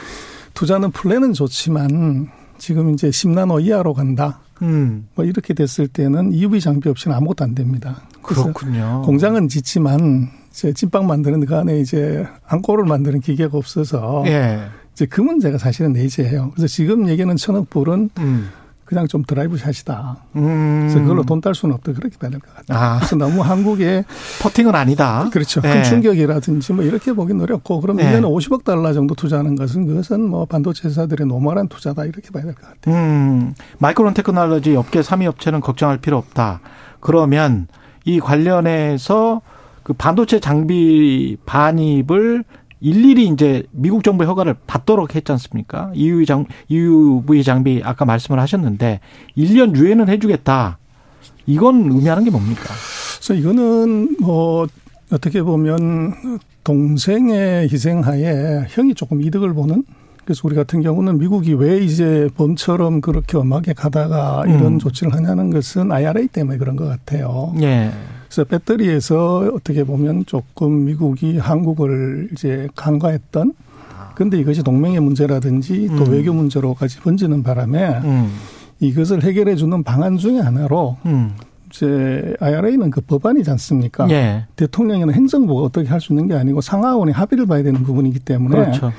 투자는 0.53 0.91
플랜은 0.91 1.33
좋지만 1.33 2.29
지금 2.57 2.93
이제 2.93 3.09
10나노 3.09 3.63
이하로 3.63 3.93
간다. 3.93 4.41
음. 4.61 5.07
뭐 5.15 5.23
이렇게 5.23 5.53
됐을 5.53 5.87
때는 5.87 6.33
EUV 6.33 6.59
장비 6.59 6.89
없이는 6.89 7.15
아무것도 7.15 7.45
안 7.45 7.55
됩니다. 7.55 8.01
그렇군요. 8.21 9.01
공장은 9.05 9.47
짓지만 9.47 10.29
이제 10.51 10.73
찐빵 10.73 11.07
만드는 11.07 11.45
그 11.45 11.55
안에 11.55 11.79
이제 11.79 12.25
앙꼬를 12.47 12.85
만드는 12.85 13.21
기계가 13.21 13.57
없어서 13.57 14.23
예. 14.27 14.59
이제 14.93 15.05
그 15.05 15.21
문제가 15.21 15.57
사실은 15.57 15.93
내재해요. 15.93 16.51
그래서 16.51 16.67
지금 16.67 17.07
얘기하는 17.07 17.35
천억 17.35 17.69
불은 17.69 18.09
음. 18.19 18.49
그냥 18.83 19.07
좀 19.07 19.23
drive 19.23 19.55
shot이다. 19.57 20.17
음. 20.35 20.79
그래서 20.81 20.99
그걸로 21.01 21.21
돈 21.23 21.39
딸 21.41 21.53
수는 21.53 21.75
없다. 21.75 21.93
그렇게 21.93 22.17
봐야 22.17 22.31
될것 22.31 22.55
같아요. 22.55 22.77
아. 22.79 22.97
그래서 22.97 23.15
너무 23.15 23.41
한국의 23.43 24.03
퍼팅은 24.41 24.73
아니다. 24.73 25.29
그렇죠. 25.31 25.61
네. 25.61 25.71
큰 25.75 25.83
충격이라든지 25.83 26.73
뭐 26.73 26.83
이렇게 26.83 27.13
보긴 27.13 27.39
어렵고 27.39 27.81
그럼 27.81 27.97
네. 27.97 28.11
1년에 28.11 28.23
50억 28.23 28.63
달러 28.63 28.91
정도 28.91 29.13
투자하는 29.13 29.53
것은 29.55 29.85
그것은 29.85 30.21
뭐 30.27 30.45
반도체 30.45 30.87
회사들의 30.87 31.27
normal한 31.27 31.67
투자다. 31.67 32.05
이렇게 32.05 32.31
봐야 32.31 32.43
될 32.43 32.55
것 32.55 32.63
같아요. 32.67 32.95
음. 32.95 33.53
마이크론 33.77 34.15
테크놀로지 34.15 34.75
업계 34.75 35.01
3위 35.01 35.27
업체는 35.27 35.59
걱정할 35.61 35.99
필요 35.99 36.17
없다. 36.17 36.59
그러면 36.99 37.67
이 38.05 38.19
관련해서 38.19 39.41
그 39.89 39.93
반도체 39.93 40.39
장비 40.39 41.35
반입을 41.47 42.43
일일이 42.79 43.25
이제 43.25 43.63
미국 43.71 44.03
정부의 44.03 44.27
허가를 44.27 44.55
받도록 44.67 45.15
했지 45.15 45.31
않습니까? 45.31 45.91
EUV, 45.95 46.27
장, 46.27 46.45
EUV 46.67 47.43
장비 47.43 47.81
아까 47.83 48.05
말씀을 48.05 48.39
하셨는데 48.39 48.99
1년 49.35 49.75
유예는 49.75 50.07
해주겠다. 50.07 50.77
이건 51.47 51.91
의미하는 51.91 52.23
게 52.23 52.29
뭡니까? 52.29 52.65
그래서 53.15 53.33
이거는 53.33 54.17
뭐 54.21 54.67
어떻게 55.11 55.41
보면 55.41 56.13
동생의 56.63 57.69
희생하에 57.69 58.67
형이 58.69 58.93
조금 58.93 59.23
이득을 59.23 59.55
보는 59.55 59.83
그래서 60.23 60.41
우리 60.43 60.55
같은 60.55 60.83
경우는 60.83 61.17
미국이 61.17 61.53
왜 61.55 61.79
이제 61.79 62.29
범처럼 62.37 63.01
그렇게 63.01 63.37
엄하게 63.37 63.73
가다가 63.73 64.43
이런 64.45 64.73
음. 64.73 64.77
조치를 64.77 65.15
하냐는 65.15 65.49
것은 65.49 65.91
IRA 65.91 66.27
때문에 66.27 66.59
그런 66.59 66.75
것 66.75 66.85
같아요. 66.85 67.55
예. 67.61 67.89
그래서 68.29 68.43
배터리에서 68.43 69.51
어떻게 69.53 69.83
보면 69.83 70.25
조금 70.27 70.85
미국이 70.85 71.37
한국을 71.39 72.29
이제 72.31 72.67
간과했던 72.75 73.53
근데 74.15 74.37
이것이 74.37 74.63
동맹의 74.63 74.99
문제라든지 74.99 75.87
또 75.97 76.03
음. 76.03 76.11
외교 76.11 76.33
문제로까지 76.33 76.99
번지는 76.99 77.41
바람에 77.41 78.01
음. 78.03 78.31
이것을 78.79 79.23
해결해 79.23 79.55
주는 79.55 79.81
방안 79.83 80.17
중의 80.17 80.41
하나로 80.41 80.97
음. 81.05 81.31
이제 81.71 82.35
IRA는 82.39 82.89
그 82.91 83.01
법안이지 83.01 83.49
않습니까? 83.51 84.09
예. 84.09 84.45
대통령이나 84.55 85.13
행정부가 85.13 85.61
어떻게 85.61 85.87
할 85.87 85.99
수 86.01 86.13
있는 86.13 86.27
게 86.27 86.33
아니고 86.33 86.61
상하원의 86.61 87.13
합의를 87.13 87.45
봐야 87.45 87.63
되는 87.63 87.83
부분이기 87.83 88.19
때문에 88.19 88.55
그렇죠. 88.55 88.91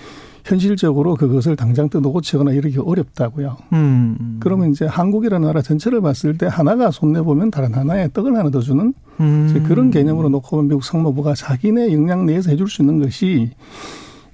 현실적으로 0.51 1.14
그것을 1.14 1.55
당장 1.55 1.88
뜯어고치거나 1.88 2.53
이러기 2.53 2.78
어렵다고요. 2.78 3.57
음. 3.72 4.38
그러면 4.40 4.72
이제 4.72 4.84
한국이라는 4.84 5.46
나라 5.46 5.62
전체를 5.62 6.01
봤을 6.01 6.36
때 6.36 6.46
하나가 6.51 6.90
손내 6.90 7.22
보면 7.22 7.53
다른 7.53 7.72
하나에 7.72 8.09
떡을 8.12 8.36
하나 8.36 8.51
더 8.51 8.61
주는 8.61 8.92
음. 9.20 9.64
그런 9.68 9.90
개념으로 9.90 10.28
놓고 10.28 10.48
보면 10.51 10.68
미국 10.68 10.82
상무부가 10.82 11.34
자기네 11.34 11.92
역량 11.92 12.26
내에서 12.26 12.51
해줄 12.51 12.68
수 12.68 12.82
있는 12.82 13.01
것이 13.01 13.51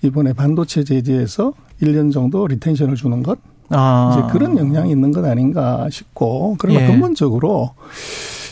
이번에 0.02 0.32
반도체 0.32 0.84
제재에서 0.84 1.52
1년 1.82 2.10
정도 2.10 2.46
리텐션을 2.46 2.94
주는 2.94 3.22
것. 3.22 3.38
아. 3.68 4.16
이제 4.16 4.32
그런 4.32 4.56
역량이 4.56 4.90
있는 4.90 5.12
것 5.12 5.24
아닌가 5.24 5.88
싶고 5.90 6.56
그러나 6.58 6.82
예. 6.82 6.86
근본적으로 6.86 7.72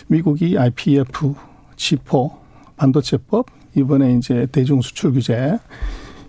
미국이 0.09 0.59
IPF, 0.59 1.35
치포, 1.77 2.33
반도체법, 2.77 3.47
이번에 3.77 4.17
이제 4.17 4.47
대중 4.53 4.83
수출 4.83 5.13
규제 5.13 5.59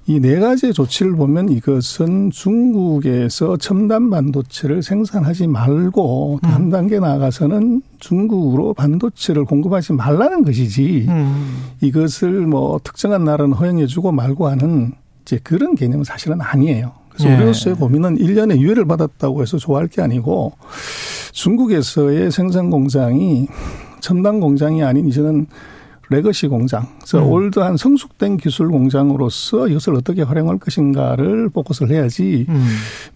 이 0.07 0.19
네 0.19 0.39
가지 0.39 0.71
조치를 0.71 1.15
보면 1.15 1.49
이것은 1.49 2.29
중국에서 2.29 3.57
첨단 3.57 4.11
반도체를 4.11 4.83
생산하지 4.83 5.47
말고 5.47 6.39
음. 6.43 6.49
한 6.49 6.69
단계 6.69 6.99
나아가서는 6.99 7.81
중국으로 7.99 8.75
반도체를 8.75 9.45
공급하지 9.45 9.93
말라는 9.93 10.43
것이지 10.43 11.05
음. 11.09 11.63
이것을 11.81 12.45
뭐 12.45 12.79
특정한 12.83 13.23
나라는 13.23 13.53
허용해주고 13.53 14.11
말고 14.11 14.47
하는 14.47 14.93
이제 15.23 15.39
그런 15.41 15.73
개념은 15.73 16.03
사실은 16.03 16.39
아니에요. 16.39 16.91
그래서 17.09 17.31
예. 17.31 17.35
우리로서의 17.37 17.75
고민은 17.77 18.19
1년에 18.19 18.59
유예를 18.59 18.85
받았다고 18.85 19.41
해서 19.41 19.57
좋아할 19.57 19.87
게 19.87 20.03
아니고 20.03 20.53
중국에서의 21.31 22.29
생산 22.29 22.69
공장이 22.69 23.47
첨단 24.01 24.39
공장이 24.39 24.83
아닌 24.83 25.07
이제는 25.07 25.47
legacy 26.09 26.47
공장, 26.47 26.87
그래서 26.97 27.19
음. 27.19 27.31
old한 27.31 27.77
성숙된 27.77 28.37
기술 28.37 28.69
공장으로서 28.69 29.67
이것을 29.67 29.95
어떻게 29.95 30.21
활용할 30.21 30.57
것인가를 30.57 31.49
포커스를 31.49 31.95
해야지 31.95 32.45
음. 32.49 32.67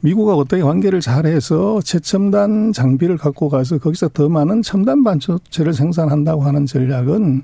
미국과 0.02 0.36
어떻게 0.36 0.62
관계를 0.62 1.02
잘해서 1.02 1.80
최첨단 1.82 2.74
장비를 2.74 3.18
갖고 3.18 3.50
가서 3.50 3.78
거기서 3.78 4.10
더 4.10 4.30
많은 4.30 4.62
첨단 4.62 5.04
반도체를 5.04 5.74
생산한다고 5.74 6.44
하는 6.44 6.66
전략은 6.66 7.44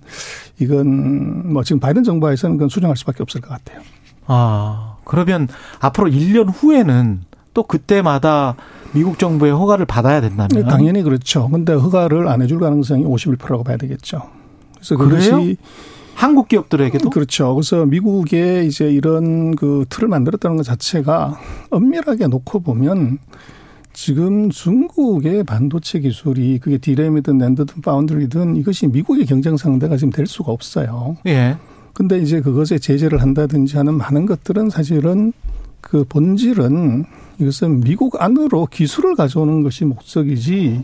이건 0.59 1.53
뭐 1.53 1.63
지금 1.63 1.79
바이든 1.79 2.03
정부에서는 2.03 2.57
그건 2.57 2.69
수정할 2.69 2.97
수밖에 2.97 3.23
없을 3.23 3.41
것 3.41 3.49
같아요. 3.49 3.81
아 4.27 4.95
그러면 5.03 5.47
앞으로 5.79 6.09
1년 6.09 6.51
후에는 6.51 7.21
또 7.53 7.63
그때마다 7.63 8.55
미국 8.93 9.19
정부의 9.19 9.51
허가를 9.53 9.85
받아야 9.85 10.21
된다면 10.21 10.49
네, 10.49 10.63
당연히 10.63 11.03
그렇죠. 11.03 11.49
근데 11.49 11.73
허가를 11.73 12.27
안 12.27 12.41
해줄 12.41 12.59
가능성이 12.59 13.03
51%라고 13.03 13.63
봐야 13.63 13.77
되겠죠. 13.77 14.21
그래서 14.85 14.97
그것이 14.97 15.31
그래요? 15.31 15.55
한국 16.13 16.47
기업들에게도 16.47 17.09
그렇죠. 17.09 17.53
그래서 17.55 17.85
미국에 17.85 18.63
이제 18.63 18.89
이런 18.89 19.55
그 19.55 19.85
틀을 19.89 20.07
만들었다는 20.07 20.57
것 20.57 20.63
자체가 20.63 21.39
엄밀하게 21.71 22.27
놓고 22.27 22.61
보면 22.61 23.19
지금 23.91 24.49
중국의 24.49 25.43
반도체 25.43 25.99
기술이 25.99 26.59
그게 26.59 26.77
디램이든 26.77 27.37
랜드든 27.37 27.81
파운드리든 27.81 28.55
이것이 28.55 28.87
미국의 28.87 29.25
경쟁 29.25 29.57
상대가 29.57 29.97
지금 29.97 30.11
될 30.11 30.27
수가 30.27 30.51
없어요. 30.51 31.17
예. 31.27 31.57
근데 31.93 32.19
이제 32.19 32.41
그것에 32.41 32.77
제재를 32.77 33.21
한다든지 33.21 33.77
하는 33.77 33.93
많은 33.95 34.25
것들은 34.25 34.69
사실은 34.69 35.31
그 35.79 36.03
본질은 36.03 37.05
이것은 37.39 37.81
미국 37.81 38.21
안으로 38.21 38.67
기술을 38.69 39.15
가져오는 39.15 39.63
것이 39.63 39.85
목적이지 39.85 40.81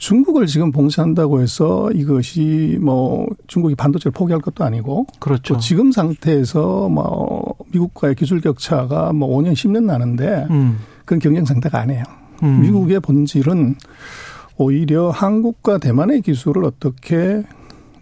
중국을 0.00 0.46
지금 0.46 0.72
봉쇄한다고 0.72 1.42
해서 1.42 1.90
이것이 1.92 2.78
뭐 2.80 3.26
중국이 3.46 3.74
반도체를 3.74 4.12
포기할 4.12 4.40
것도 4.40 4.64
아니고 4.64 5.06
그렇죠. 5.18 5.58
지금 5.58 5.92
상태에서 5.92 6.88
뭐 6.88 7.54
미국과의 7.70 8.14
기술 8.14 8.40
격차가 8.40 9.12
뭐 9.12 9.28
5년 9.36 9.52
10년 9.52 9.84
나는데 9.84 10.46
음. 10.48 10.78
그건 11.04 11.18
경쟁 11.18 11.44
상태가 11.44 11.80
아니에요. 11.80 12.02
음. 12.42 12.62
미국의 12.62 13.00
본질은 13.00 13.76
오히려 14.56 15.10
한국과 15.10 15.76
대만의 15.76 16.22
기술을 16.22 16.64
어떻게 16.64 17.42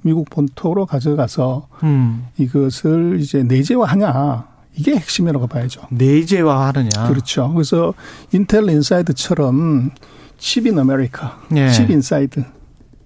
미국 0.02 0.30
본토로 0.30 0.86
가져가서 0.86 1.66
음. 1.82 2.26
이것을 2.38 3.18
이제 3.20 3.42
내재화하냐 3.42 4.46
이게 4.76 4.94
핵심이라고 4.94 5.48
봐야죠. 5.48 5.82
내재화하느냐. 5.90 7.08
그렇죠. 7.08 7.52
그래서 7.52 7.92
Intel 8.32 8.70
Inside처럼 8.70 9.90
chip 10.38 10.65
in 10.65 10.78
America, 10.78 11.40
예. 11.56 11.70
chip 11.70 11.90
inside. 11.90 12.44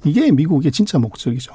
이게 0.05 0.31
미국의 0.31 0.73
진짜 0.73 0.99
목적이죠. 0.99 1.53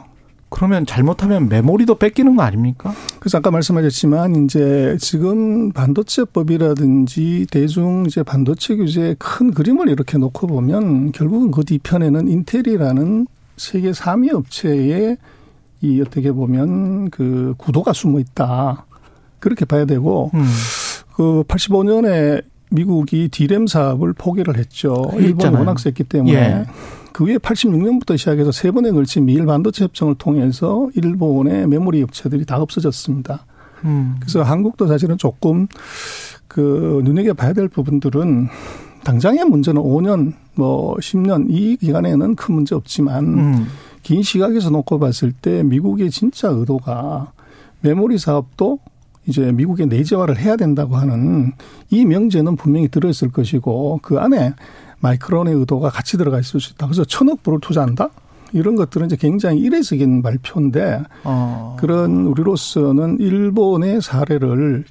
그러면 0.50 0.86
잘못하면 0.86 1.50
메모리도 1.50 1.96
뺏기는 1.96 2.36
거 2.36 2.44
아닙니까? 2.44 2.94
그래서 3.20 3.38
아까 3.38 3.52
말씀하셨지만 3.52 4.46
이제 4.46 4.98
지금 5.00 5.72
반도체법이라든지 5.74 7.48
대중 7.52 8.06
이제 8.08 8.24
반도체 8.24 8.78
규제의 8.78 9.18
큰 9.20 9.52
그림을 9.52 9.90
이렇게 9.90 10.18
놓고 10.18 10.48
보면 10.48 11.12
결국은 11.12 11.52
그 11.52 11.66
뒤편에는 11.66 12.30
인텔이라는 12.30 13.28
세계 13.58 13.92
3위 13.92 14.34
업체의 14.34 15.18
이 15.82 16.02
어떻게 16.02 16.32
보면 16.32 17.10
그 17.10 17.54
구도가 17.58 17.92
숨어 17.94 18.20
있다. 18.20 18.86
그렇게 19.40 19.66
봐야 19.66 19.86
되고 19.86 20.32
음. 20.34 20.46
그 21.14 21.44
85년에 21.48 22.44
미국이 22.70 23.30
디램 23.30 23.68
사업을 23.68 24.14
포기를 24.14 24.58
했죠. 24.58 25.10
일본이 25.18 25.56
워낙 25.56 25.80
셌기 25.80 26.04
때문에. 26.04 26.34
예. 26.34 26.66
그 27.14 27.26
후에 27.26 27.38
86년부터 27.38 28.18
시작해서 28.18 28.52
세 28.52 28.70
번에 28.72 28.92
걸친 28.92 29.26
미일 29.26 29.46
반도체 29.46 29.86
협정을 29.86 30.16
통해서 30.16 30.88
일본의 30.94 31.68
메모리 31.68 32.04
업체들이 32.04 32.46
다 32.46 32.62
없어졌습니다. 32.62 33.46
음. 33.86 34.18
그래서 34.20 34.44
한국도 34.44 34.88
사실은 34.88 35.18
조금 35.18 35.68
그 36.48 37.02
눈여겨봐야 37.04 37.54
될 37.54 37.70
부분들은 37.70 38.48
당장의 39.04 39.46
문제는 39.46 39.82
5년 39.82 40.34
뭐 40.56 40.96
10년 40.98 41.48
이 41.50 41.78
기간에는 41.78 42.36
큰 42.36 42.56
문제 42.56 42.76
없지만 42.76 43.26
음. 43.26 43.68
긴 44.04 44.22
시각에서 44.22 44.70
놓고 44.70 45.00
봤을 45.00 45.32
때 45.32 45.64
미국의 45.64 46.12
진짜 46.12 46.50
의도가 46.50 47.32
메모리 47.82 48.18
사업도 48.18 48.80
이제 49.28 49.52
미국의 49.52 49.88
내재화를 49.88 50.38
해야 50.38 50.56
된다고 50.56 50.96
하는 50.96 51.52
이 51.90 52.06
명제는 52.06 52.56
분명히 52.56 52.88
들어있을 52.88 53.32
것이고 53.32 54.00
그 54.02 54.20
안에 54.20 54.54
마이크론의 55.00 55.54
의도가 55.54 55.90
같이 55.90 56.18
들어가 56.18 56.40
있을 56.40 56.60
수 56.60 56.74
있다. 56.74 56.88
그래서 56.88 57.04
천억 57.04 57.44
불을 57.44 57.60
투자한다? 57.62 58.10
이런 58.54 58.76
것들은 58.76 59.08
이제 59.08 59.18
굉장히 59.18 59.60
이례적인 59.60 60.22
발표인데 60.22 61.04
어. 61.26 61.76
그런 61.80 62.28
우리로서는 62.28 63.20
일본의 63.20 64.02
사례를 64.02 64.86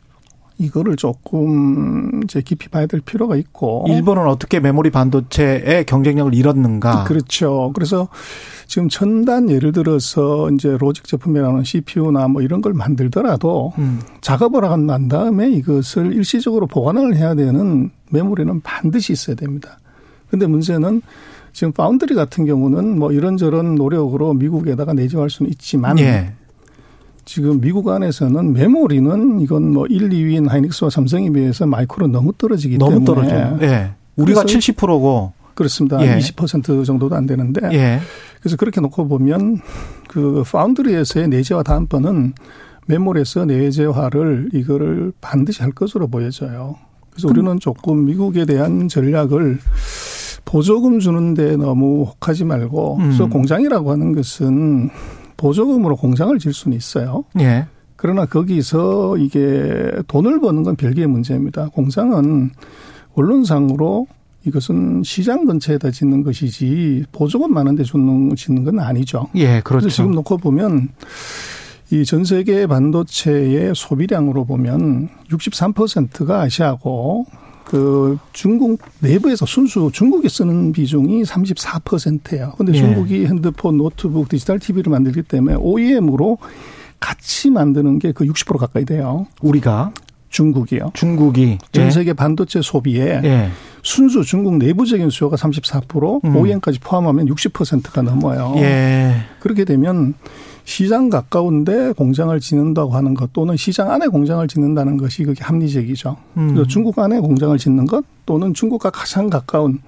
이거를 0.58 0.96
조금 0.96 2.22
이제 2.24 2.40
깊이 2.40 2.68
봐야 2.68 2.86
될 2.86 3.00
필요가 3.00 3.36
있고 3.36 3.84
일본은 3.88 4.26
어떻게 4.26 4.58
메모리 4.58 4.90
반도체의 4.90 5.84
경쟁력을 5.84 6.34
잃었는가? 6.34 7.04
그렇죠. 7.04 7.72
그래서 7.74 8.08
지금 8.66 8.88
첨단 8.88 9.50
예를 9.50 9.72
들어서 9.72 10.50
이제 10.50 10.76
로직 10.78 11.04
제품이라는 11.04 11.62
CPU나 11.62 12.28
뭐 12.28 12.42
이런 12.42 12.62
걸 12.62 12.72
만들더라도 12.72 13.72
음. 13.78 14.00
작업을 14.22 14.64
하고 14.64 14.76
난 14.76 15.08
다음에 15.08 15.50
이것을 15.50 16.14
일시적으로 16.14 16.66
보관을 16.66 17.16
해야 17.16 17.34
되는 17.34 17.90
메모리는 18.10 18.60
반드시 18.62 19.12
있어야 19.12 19.36
됩니다. 19.36 19.78
근데 20.30 20.46
문제는 20.46 21.02
지금 21.52 21.72
파운드리 21.72 22.14
같은 22.14 22.44
경우는 22.44 22.98
뭐 22.98 23.12
이런저런 23.12 23.76
노력으로 23.76 24.34
미국에다가 24.34 24.92
내재할 24.92 25.30
수는 25.30 25.50
있지만 25.52 25.98
예. 25.98 26.34
지금 27.26 27.60
미국 27.60 27.88
안에서는 27.88 28.52
메모리는 28.52 29.40
이건 29.40 29.72
뭐 29.72 29.86
1, 29.86 30.08
2위인 30.08 30.48
하이닉스와 30.48 30.90
삼성에 30.90 31.30
비해서 31.30 31.66
마이크로 31.66 32.06
너무 32.06 32.32
떨어지기 32.32 32.78
너무 32.78 33.04
때문에 33.04 33.04
너무 33.04 33.28
떨어져요. 33.28 33.58
예. 33.62 33.90
우리가 34.14 34.44
70%고 34.44 35.32
그렇습니다. 35.54 36.00
예. 36.06 36.18
20% 36.18 36.84
정도도 36.84 37.16
안 37.16 37.26
되는데 37.26 37.68
예. 37.72 38.00
그래서 38.40 38.56
그렇게 38.56 38.80
놓고 38.80 39.08
보면 39.08 39.58
그 40.08 40.44
파운드리에서의 40.46 41.28
내재화 41.28 41.64
다음번은 41.64 42.34
메모리에서 42.86 43.44
내재화를 43.44 44.50
이거를 44.52 45.12
반드시 45.20 45.62
할 45.62 45.72
것으로 45.72 46.06
보여져요. 46.06 46.76
그래서 47.10 47.26
우리는 47.26 47.58
조금 47.58 48.04
미국에 48.04 48.44
대한 48.44 48.86
전략을 48.86 49.58
보조금 50.44 51.00
주는데 51.00 51.56
너무 51.56 52.04
혹하지 52.04 52.44
말고 52.44 52.98
음. 52.98 53.02
그래서 53.02 53.26
공장이라고 53.26 53.90
하는 53.90 54.12
것은 54.12 54.90
보조금으로 55.36 55.96
공장을 55.96 56.38
질 56.38 56.52
수는 56.52 56.76
있어요. 56.76 57.24
예. 57.40 57.66
그러나 57.96 58.26
거기서 58.26 59.16
이게 59.18 59.90
돈을 60.08 60.40
버는 60.40 60.62
건 60.62 60.76
별개의 60.76 61.06
문제입니다. 61.06 61.68
공장은 61.68 62.50
언론상으로 63.14 64.06
이것은 64.44 65.02
시장 65.02 65.44
근처에다 65.44 65.90
짓는 65.90 66.22
것이지 66.22 67.04
보조금 67.10 67.52
많은데 67.52 67.82
주는 67.82 68.34
짓는 68.36 68.64
건 68.64 68.78
아니죠. 68.80 69.28
예, 69.34 69.60
그렇죠. 69.64 69.88
지금 69.88 70.12
놓고 70.12 70.36
보면 70.36 70.90
이 71.90 72.04
전 72.04 72.24
세계 72.24 72.66
반도체의 72.66 73.72
소비량으로 73.74 74.44
보면 74.44 75.08
63%가 75.30 76.42
아시아고 76.42 77.26
그 77.66 78.16
중국 78.32 78.80
내부에서 79.00 79.44
순수 79.44 79.90
중국이 79.92 80.28
쓰는 80.28 80.70
비중이 80.72 81.24
34%예요. 81.24 82.52
근데 82.56 82.72
예. 82.72 82.78
중국이 82.78 83.26
핸드폰, 83.26 83.76
노트북, 83.76 84.28
디지털 84.28 84.60
TV를 84.60 84.90
만들기 84.90 85.22
때문에 85.22 85.56
OEM으로 85.56 86.38
같이 87.00 87.50
만드는 87.50 87.98
게 87.98 88.12
그 88.12 88.24
60% 88.24 88.56
가까이 88.56 88.84
돼요. 88.84 89.26
우리가 89.42 89.92
중국이요. 90.30 90.92
중국이 90.94 91.58
전 91.72 91.86
예. 91.86 91.90
세계 91.90 92.12
반도체 92.12 92.62
소비에 92.62 93.20
예. 93.24 93.48
순수 93.82 94.22
중국 94.22 94.58
내부적인 94.58 95.10
수요가 95.10 95.36
34% 95.36 96.24
음. 96.24 96.36
OEM까지 96.36 96.78
포함하면 96.78 97.26
60%가 97.26 98.02
넘어요. 98.02 98.54
예. 98.58 99.16
그렇게 99.40 99.64
되면 99.64 100.14
시장 100.66 101.08
가까운데 101.08 101.92
공장을 101.92 102.38
짓는다고 102.40 102.92
하는 102.92 103.14
것 103.14 103.32
또는 103.32 103.56
시장 103.56 103.88
안에 103.92 104.08
공장을 104.08 104.46
짓는다는 104.48 104.96
것이 104.96 105.22
그게 105.22 105.42
합리적이죠. 105.42 106.16
음. 106.36 106.48
그래서 106.48 106.66
중국 106.66 106.98
안에 106.98 107.20
공장을 107.20 107.56
짓는 107.56 107.86
것 107.86 108.04
또는 108.26 108.52
중국과 108.52 108.90
가장 108.90 109.30
가까운 109.30 109.78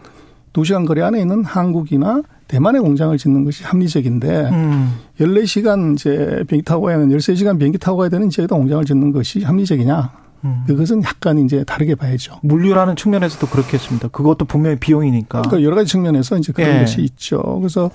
두 0.52 0.64
시간 0.64 0.86
거리 0.86 1.02
안에 1.02 1.20
있는 1.20 1.44
한국이나 1.44 2.22
대만의 2.46 2.80
공장을 2.80 3.18
짓는 3.18 3.44
것이 3.44 3.64
합리적인데 3.64 4.50
음. 4.50 4.94
14시간 5.20 5.94
이제 5.94 6.44
비행기 6.46 6.64
타고 6.64 6.82
가야 6.82 6.94
하는 6.94 7.08
13시간 7.08 7.58
비행기 7.58 7.78
타고 7.78 7.98
가야 7.98 8.08
되는 8.08 8.30
지역에다 8.30 8.54
공장을 8.54 8.84
짓는 8.84 9.10
것이 9.10 9.42
합리적이냐. 9.42 10.12
음. 10.44 10.62
그것은 10.68 11.02
약간 11.02 11.38
이제 11.40 11.64
다르게 11.64 11.96
봐야죠. 11.96 12.38
물류라는 12.42 12.94
측면에서도 12.94 13.48
그렇겠습니다. 13.48 14.08
그것도 14.08 14.44
분명히 14.44 14.76
비용이니까. 14.78 15.42
그러니까 15.42 15.62
여러 15.64 15.74
가지 15.74 15.90
측면에서 15.90 16.38
이제 16.38 16.52
그런 16.52 16.76
예. 16.76 16.80
것이 16.80 17.02
있죠. 17.02 17.42
그래서 17.58 17.90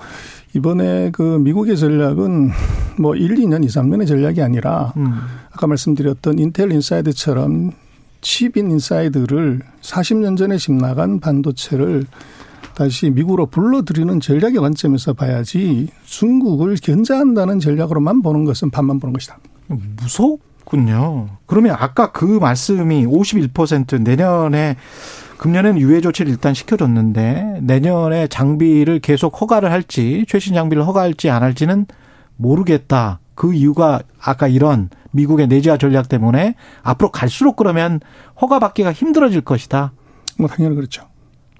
이번에 0.55 1.11
그 1.11 1.21
미국의 1.39 1.77
전략은 1.77 2.51
뭐 2.99 3.15
1, 3.15 3.35
2년, 3.35 3.63
2, 3.63 3.67
3년의 3.67 4.07
전략이 4.07 4.41
아니라 4.41 4.93
음. 4.97 5.13
아까 5.51 5.67
말씀드렸던 5.67 6.39
Intel 6.39 6.71
Inside처럼 6.71 7.71
chip 8.21 8.55
in 8.55 8.71
inside를 8.71 9.61
40년 9.81 10.37
전에 10.37 10.57
집 10.57 10.73
나간 10.73 11.19
반도체를 11.19 12.05
다시 12.75 13.09
미국으로 13.09 13.47
불러들이는 13.47 14.19
전략의 14.19 14.55
관점에서 14.55 15.13
봐야지 15.13 15.89
중국을 16.05 16.75
견제한다는 16.81 17.59
전략으로만 17.59 18.21
보는 18.21 18.45
것은 18.45 18.71
반만 18.71 18.99
보는 18.99 19.13
것이다. 19.13 19.37
무섭군요. 19.67 21.27
그러면 21.45 21.75
아까 21.79 22.11
그 22.11 22.25
말씀이 22.25 23.05
51% 23.05 24.01
내년에 24.01 24.77
금년에는 25.43 25.77
유예 25.77 25.99
조치를 25.99 26.31
일단 26.31 26.53
시켜줬는데 26.53 27.59
내년에 27.63 28.27
장비를 28.27 28.99
계속 28.99 29.41
허가를 29.41 29.73
할지 29.73 30.23
최신 30.25 30.53
장비를 30.53 30.87
허가할지 30.87 31.29
안 31.29 31.43
할지는 31.43 31.85
모르겠다. 32.37 33.19
그 33.35 33.53
이유가 33.53 33.99
아까 34.21 34.47
이런 34.47 34.89
미국의 35.11 35.47
내재화 35.47 35.75
전략 35.75 36.07
때문에 36.07 36.55
앞으로 36.81 37.11
갈수록 37.11 37.57
그러면 37.57 37.99
허가 38.39 38.59
받기가 38.59 38.93
힘들어질 38.93 39.41
것이다. 39.41 39.91
뭐 40.39 40.47
당연히 40.47 40.77
그렇죠. 40.77 41.09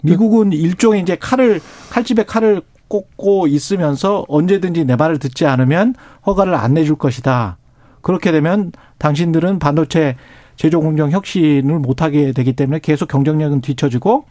미국은 0.02 0.54
일종의 0.54 1.02
이제 1.02 1.18
칼을 1.18 1.60
칼집에 1.90 2.24
칼을 2.24 2.62
꽂고 2.88 3.48
있으면서 3.48 4.24
언제든지 4.30 4.86
내 4.86 4.96
말을 4.96 5.20
듣지 5.20 5.46
않으면 5.46 5.94
허가를 6.26 6.56
안 6.56 6.74
내줄 6.74 6.96
것이다. 6.96 7.58
그렇게 8.02 8.32
되면 8.32 8.72
당신들은 9.00 9.60
반도체 9.60 10.16
제조 10.56 10.82
공정 10.82 11.12
혁신을 11.12 11.80
못하게 11.80 12.32
되기 12.32 12.54
때문에 12.54 12.80
계속 12.80 13.08
경쟁력은 13.08 13.62
뒤처지고 13.62 14.26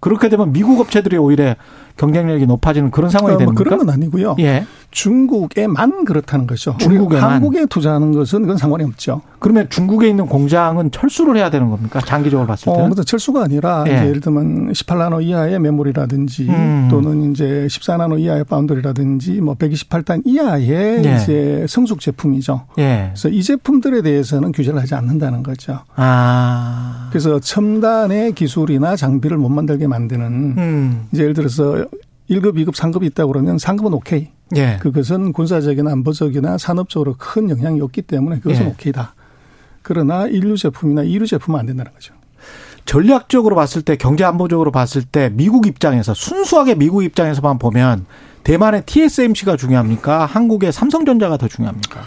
그렇게 0.00 0.28
되면 0.28 0.52
미국 0.52 0.80
업체들이 0.80 1.16
오히려 1.16 1.54
경쟁력이 1.98 2.46
높아지는 2.46 2.90
그런 2.90 3.10
상황이 3.10 3.34
어, 3.34 3.38
뭐 3.38 3.46
됩니까? 3.46 3.64
그런 3.64 3.78
건 3.78 3.90
아니고요. 3.90 4.36
예. 4.38 4.64
중국에만 4.90 6.04
그렇다는 6.06 6.46
거죠. 6.46 6.76
중국에만. 6.78 7.30
한국에 7.30 7.66
투자하는 7.66 8.12
것은 8.12 8.42
그건 8.42 8.56
상관이 8.56 8.84
없죠. 8.84 9.20
그러면 9.38 9.68
중국에 9.68 10.08
있는 10.08 10.26
공장은 10.26 10.90
철수를 10.92 11.36
해야 11.36 11.50
되는 11.50 11.68
겁니까? 11.68 12.00
장기적으로 12.00 12.46
봤을 12.46 12.66
때? 12.66 12.70
어, 12.70 12.84
그래서 12.84 13.02
철수가 13.02 13.42
아니라 13.42 13.84
예. 13.86 14.06
예를 14.06 14.20
들면 14.20 14.72
18나노 14.72 15.22
이하의 15.22 15.58
메모리라든지 15.58 16.48
음. 16.48 16.88
또는 16.90 17.32
이제 17.32 17.66
14나노 17.68 18.18
이하의 18.20 18.44
파운드리라든지 18.44 19.40
뭐 19.40 19.54
128단 19.56 20.22
이하의 20.24 21.04
예. 21.04 21.16
이제 21.16 21.66
성숙 21.68 22.00
제품이죠. 22.00 22.62
예. 22.78 23.10
그래서 23.10 23.28
이 23.28 23.42
제품들에 23.42 24.02
대해서는 24.02 24.52
규제를 24.52 24.80
하지 24.80 24.94
않는다는 24.94 25.42
거죠. 25.42 25.80
아. 25.96 27.08
그래서 27.10 27.40
첨단의 27.40 28.32
기술이나 28.32 28.96
장비를 28.96 29.36
못 29.36 29.48
만들게 29.48 29.86
만드는 29.88 30.26
음. 30.58 31.08
이제 31.12 31.22
예를 31.22 31.34
들어서 31.34 31.86
1급, 32.30 32.54
2급, 32.54 32.74
3급이 32.74 33.04
있다고 33.04 33.32
그러면 33.32 33.58
상급은 33.58 33.92
오케이. 33.94 34.28
예. 34.56 34.78
그것은 34.80 35.32
군사적이나 35.32 35.92
안보적이나 35.92 36.58
산업적으로 36.58 37.14
큰 37.18 37.50
영향이 37.50 37.80
없기 37.80 38.02
때문에 38.02 38.40
그것은 38.40 38.64
예. 38.64 38.68
오케이다. 38.68 39.14
그러나 39.82 40.26
인류 40.26 40.56
제품이나 40.56 41.02
이류 41.02 41.26
제품은 41.26 41.58
안 41.58 41.66
된다는 41.66 41.92
거죠. 41.92 42.14
전략적으로 42.84 43.54
봤을 43.54 43.82
때 43.82 43.96
경제 43.96 44.24
안보적으로 44.24 44.70
봤을 44.72 45.02
때 45.02 45.30
미국 45.32 45.66
입장에서 45.66 46.14
순수하게 46.14 46.74
미국 46.74 47.04
입장에서만 47.04 47.58
보면 47.58 48.06
대만의 48.44 48.84
TSMC가 48.86 49.56
중요합니까? 49.56 50.24
한국의 50.24 50.72
삼성전자가 50.72 51.36
더 51.36 51.48
중요합니까? 51.48 52.00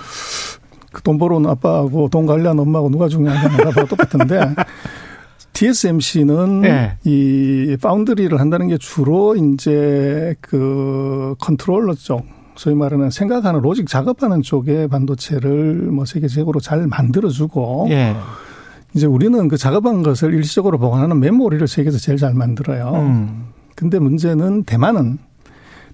그돈 0.91 1.19
벌어온 1.19 1.45
아빠하고 1.45 2.09
돈 2.09 2.25
관리한 2.25 2.57
엄마하고 2.59 2.89
누가 2.89 3.07
중요하냐가 3.07 3.85
똑같은데 3.85 4.55
TSMC는 5.61 6.61
네. 6.61 6.97
이 7.03 7.77
foundry를 7.79 8.39
한다는 8.39 8.67
게 8.67 8.79
주로 8.79 9.35
이제 9.35 10.33
그 10.41 11.35
컨트롤러 11.37 11.93
쪽 11.93 12.25
소위 12.55 12.73
말하는 12.73 13.11
생각하는 13.11 13.61
logic 13.61 13.87
작업하는 13.87 14.41
쪽의 14.41 14.87
반도체를 14.87 15.91
뭐 15.91 16.05
세계적으로 16.05 16.59
잘 16.59 16.87
만들어주고 16.87 17.87
예. 17.91 18.15
이제 18.95 19.05
우리는 19.05 19.47
그 19.47 19.55
작업한 19.55 20.01
것을 20.01 20.33
일시적으로 20.33 20.79
보관하는 20.79 21.19
메모리를 21.19 21.67
세계에서 21.67 21.99
제일 21.99 22.17
잘 22.17 22.33
만들어요. 22.33 22.93
음. 22.95 23.45
근데 23.75 23.99
문제는 23.99 24.63
대만은 24.63 25.19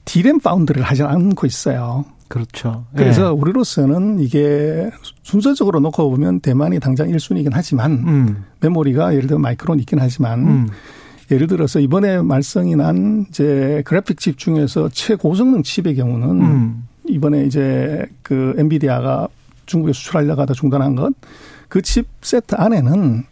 DRAM 0.06 0.40
foundry를 0.40 0.82
하지 0.82 1.04
않고 1.04 1.46
있어요. 1.46 2.06
그렇죠. 2.28 2.86
그래서 2.96 3.26
예. 3.26 3.30
우리로서는 3.30 4.20
이게 4.20 4.90
순서적으로 5.24 5.80
놓고 5.80 6.10
보면 6.10 6.40
대만이 6.42 6.80
당장 6.80 7.08
1순위이긴 7.08 7.50
하지만 7.54 7.92
음. 7.92 8.44
메모리가 8.62 9.14
예를 9.14 9.28
들어 9.28 9.40
마이크론 9.40 9.80
있긴 9.80 10.00
하지만 10.00 10.40
음. 10.48 10.68
예를 11.32 11.48
들어서 11.48 11.80
이번에 11.80 12.22
말썽이 12.22 12.76
난 12.76 13.26
이제 13.30 13.82
그래픽 13.86 14.20
칩 14.20 14.38
중에서 14.38 14.90
최고성능 14.90 15.64
칩의 15.64 15.96
경우는 15.96 16.30
음. 16.42 16.88
이번에 17.08 17.46
이제 17.46 18.06
그 18.22 18.54
엔비디아가 18.58 19.28
중국에 19.66 19.94
수출하려고 19.94 20.42
하다 20.42 20.54
중단한 20.54 20.96
것 20.96 21.14
그 21.70 21.82
칩 21.82 22.08
세트 22.22 22.56
안에는 22.56 23.24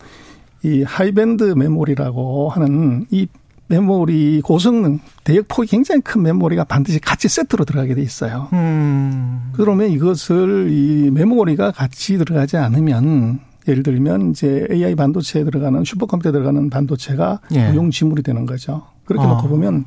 이 0.64 0.84
high 0.84 1.14
band 1.14 1.44
메모리라고 1.56 2.50
하는 2.50 3.06
이 3.12 3.28
메모리 3.68 4.42
고성능 4.42 5.00
대역폭이 5.24 5.70
굉장히 5.70 6.02
큰 6.02 6.22
메모리가 6.22 6.66
반드시 6.66 7.00
같이 7.00 7.28
세트로 7.28 7.66
들어가게 7.66 7.96
돼 7.96 8.02
있어요. 8.02 8.50
음. 8.54 9.52
그러면 9.54 9.90
이것을 9.90 10.70
이 10.72 11.10
메모리가 11.12 11.72
같이 11.72 12.18
들어가지 12.18 12.58
않으면 12.58 13.40
예를 13.68 13.84
들면 13.84 14.32
이제 14.32 14.68
AI 14.70 14.96
반도체에 14.96 15.44
들어가는 15.44 15.84
슈퍼컴퓨터에 15.84 16.32
들어가는 16.32 16.70
반도체가 16.70 17.40
예. 17.54 17.72
무용지물이 17.72 18.22
되는 18.22 18.46
거죠. 18.46 18.84
그렇게 19.06 19.26
어. 19.26 19.30
놓고 19.30 19.48
보면 19.48 19.86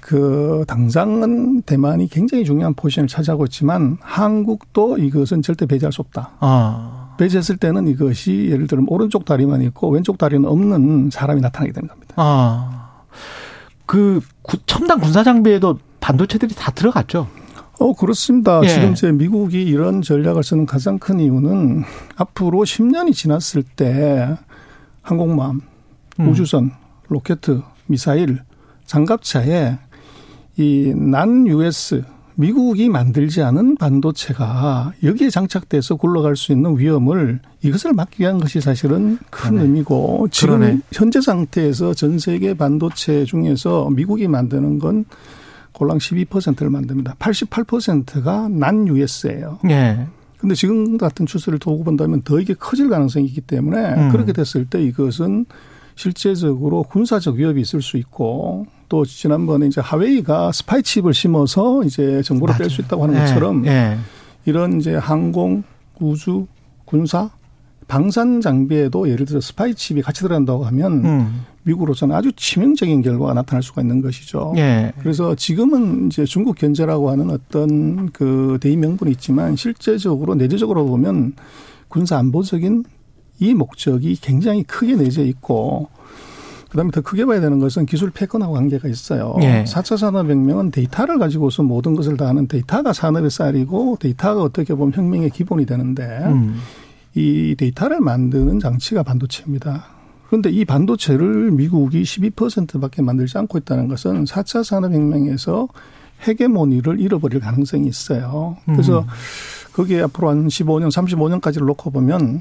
그 0.00 0.64
당장은 0.66 1.62
대만이 1.62 2.08
굉장히 2.08 2.44
중요한 2.44 2.74
포지션을 2.74 3.08
차지하고 3.08 3.44
있지만 3.44 3.96
한국도 4.00 4.98
이것은 4.98 5.40
절대 5.40 5.64
배제할 5.64 5.92
수 5.92 6.02
없다. 6.02 6.32
아. 6.40 7.14
배제했을 7.18 7.56
때는 7.56 7.88
이것이 7.88 8.48
예를 8.50 8.66
들면 8.66 8.86
오른쪽 8.88 9.24
다리만 9.24 9.62
있고 9.62 9.88
왼쪽 9.90 10.18
다리는 10.18 10.46
없는 10.46 11.10
사람이 11.10 11.40
나타나게 11.40 11.72
되는 11.72 11.88
겁니다. 11.88 12.14
아. 12.16 12.81
그 13.92 14.22
첨단 14.64 14.98
군사 15.00 15.22
장비에도 15.22 15.78
반도체들이 16.00 16.54
다 16.54 16.70
들어갔죠. 16.70 17.28
어, 17.78 17.92
그렇습니다. 17.92 18.62
예. 18.64 18.68
지금 18.68 18.94
제 18.94 19.12
미국이 19.12 19.62
이런 19.62 20.00
전략을 20.00 20.42
쓰는 20.42 20.64
가장 20.64 20.98
큰 20.98 21.20
이유는 21.20 21.84
앞으로 22.16 22.60
10년이 22.60 23.12
지났을 23.12 23.62
때 23.62 24.34
항공모함, 25.02 25.60
음. 26.20 26.28
우주선, 26.28 26.70
로켓, 27.08 27.40
미사일, 27.86 28.40
장갑차에 28.86 29.76
이 30.56 30.92
난 30.96 31.46
US 31.46 32.02
미국이 32.34 32.88
만들지 32.88 33.42
않은 33.42 33.76
반도체가 33.76 34.92
여기에 35.02 35.30
장착돼서 35.30 35.96
굴러갈 35.96 36.36
수 36.36 36.52
있는 36.52 36.78
위험을 36.78 37.40
이것을 37.62 37.92
막기 37.92 38.22
위한 38.22 38.38
것이 38.38 38.60
사실은 38.60 39.18
큰 39.30 39.50
그러네. 39.50 39.62
의미고 39.62 40.28
지금 40.30 40.58
그러네. 40.58 40.80
현재 40.92 41.20
상태에서 41.20 41.94
전 41.94 42.18
세계 42.18 42.54
반도체 42.54 43.24
중에서 43.24 43.90
미국이 43.90 44.28
만드는 44.28 44.78
건 44.78 45.04
꼴랑 45.72 45.98
12%를 45.98 46.70
만듭니다. 46.70 47.14
88%가 47.14 48.48
non-US예요. 48.48 49.58
예. 49.70 50.06
근데 50.38 50.54
지금 50.54 50.98
같은 50.98 51.24
추세를 51.24 51.58
두고 51.58 51.84
본다면 51.84 52.22
더 52.22 52.40
이게 52.40 52.52
커질 52.54 52.88
가능성이 52.88 53.26
있기 53.26 53.42
때문에 53.42 53.94
음. 53.94 54.08
그렇게 54.10 54.32
됐을 54.32 54.64
때 54.66 54.82
이것은 54.82 55.46
실제적으로 55.94 56.82
군사적 56.82 57.36
위협이 57.36 57.60
있을 57.60 57.80
수 57.80 57.96
있고 57.96 58.66
또 58.92 59.06
지난번에 59.06 59.68
이제 59.68 59.80
화웨이가 59.80 60.52
스파이 60.52 60.82
칩을 60.82 61.14
심어서 61.14 61.82
이제 61.84 62.20
정보를 62.20 62.58
뺄 62.58 62.68
수 62.68 62.82
있다고 62.82 63.04
하는 63.04 63.18
것처럼 63.18 63.64
예, 63.64 63.70
예. 63.70 63.98
이런 64.44 64.78
이제 64.80 64.94
항공, 64.96 65.62
우주, 65.98 66.46
군사, 66.84 67.30
방산 67.88 68.42
장비에도 68.42 69.08
예를 69.08 69.24
들어 69.24 69.40
스파이 69.40 69.74
칩이 69.74 70.02
같이 70.02 70.20
들어간다고 70.20 70.66
하면 70.66 71.04
음. 71.06 71.44
미국으로서는 71.62 72.14
아주 72.14 72.32
치명적인 72.36 73.00
결과가 73.00 73.32
나타날 73.32 73.62
수가 73.62 73.80
있는 73.80 74.02
것이죠. 74.02 74.52
예. 74.58 74.92
그래서 74.98 75.34
지금은 75.36 76.08
이제 76.08 76.26
중국 76.26 76.56
견제라고 76.56 77.08
하는 77.08 77.30
어떤 77.30 78.10
그 78.10 78.58
대의 78.60 78.76
명분이 78.76 79.10
있지만 79.12 79.56
실제적으로 79.56 80.34
내재적으로 80.34 80.84
보면 80.84 81.32
군사 81.88 82.18
안보적인 82.18 82.84
이 83.40 83.54
목적이 83.54 84.16
굉장히 84.20 84.64
크게 84.64 84.96
내재 84.96 85.22
있고 85.22 85.88
그다음에 86.72 86.90
더 86.90 87.02
크게 87.02 87.26
봐야 87.26 87.38
되는 87.38 87.58
것은 87.58 87.84
기술 87.84 88.10
패권하고 88.10 88.54
관계가 88.54 88.88
있어요. 88.88 89.36
예. 89.42 89.64
4차 89.64 89.98
산업혁명은 89.98 90.70
데이터를 90.70 91.18
가지고서 91.18 91.62
모든 91.62 91.94
것을 91.94 92.16
다 92.16 92.26
하는 92.26 92.48
데이터가 92.48 92.94
산업의 92.94 93.30
쌀이고 93.30 93.98
데이터가 94.00 94.42
어떻게 94.42 94.74
보면 94.74 94.94
혁명의 94.94 95.28
기본이 95.28 95.66
되는데 95.66 96.02
음. 96.24 96.56
이 97.14 97.54
데이터를 97.58 98.00
만드는 98.00 98.58
장치가 98.58 99.02
반도체입니다. 99.02 99.84
그런데 100.28 100.48
이 100.48 100.64
반도체를 100.64 101.50
미국이 101.50 102.04
12%밖에 102.04 103.02
만들지 103.02 103.36
않고 103.36 103.58
있다는 103.58 103.88
것은 103.88 104.24
4차 104.24 104.64
산업혁명에서 104.64 105.68
헤게모니를 106.26 107.00
잃어버릴 107.00 107.40
가능성이 107.40 107.86
있어요. 107.86 108.56
그래서 108.64 109.00
음. 109.00 109.06
거기에 109.74 110.02
앞으로 110.04 110.30
한 110.30 110.48
15년, 110.48 110.90
35년까지를 110.90 111.66
놓고 111.66 111.90
보면 111.90 112.40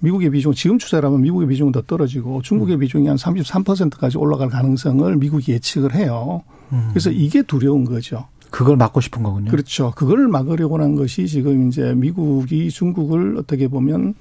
미국의 0.00 0.30
비중 0.30 0.52
지금 0.54 0.78
추세라면 0.78 1.20
미국의 1.22 1.48
비중은 1.48 1.72
더 1.72 1.82
떨어지고 1.82 2.42
중국의 2.42 2.76
음. 2.76 2.80
비중이 2.80 3.06
한 3.08 3.16
33%까지 3.16 4.18
올라갈 4.18 4.48
가능성을 4.48 5.16
미국이 5.16 5.52
예측을 5.52 5.94
해요. 5.94 6.42
음. 6.72 6.88
그래서 6.90 7.10
이게 7.10 7.42
두려운 7.42 7.84
거죠. 7.84 8.26
그걸 8.50 8.76
막고 8.76 9.00
싶은 9.00 9.22
거군요. 9.22 9.50
그렇죠. 9.50 9.92
그걸 9.94 10.26
막으려고 10.28 10.80
한 10.80 10.96
것이 10.96 11.26
지금 11.28 11.68
이제 11.68 11.94
미국이 11.94 12.70
중국을 12.70 13.36
어떻게 13.38 13.68
보면 13.68 14.14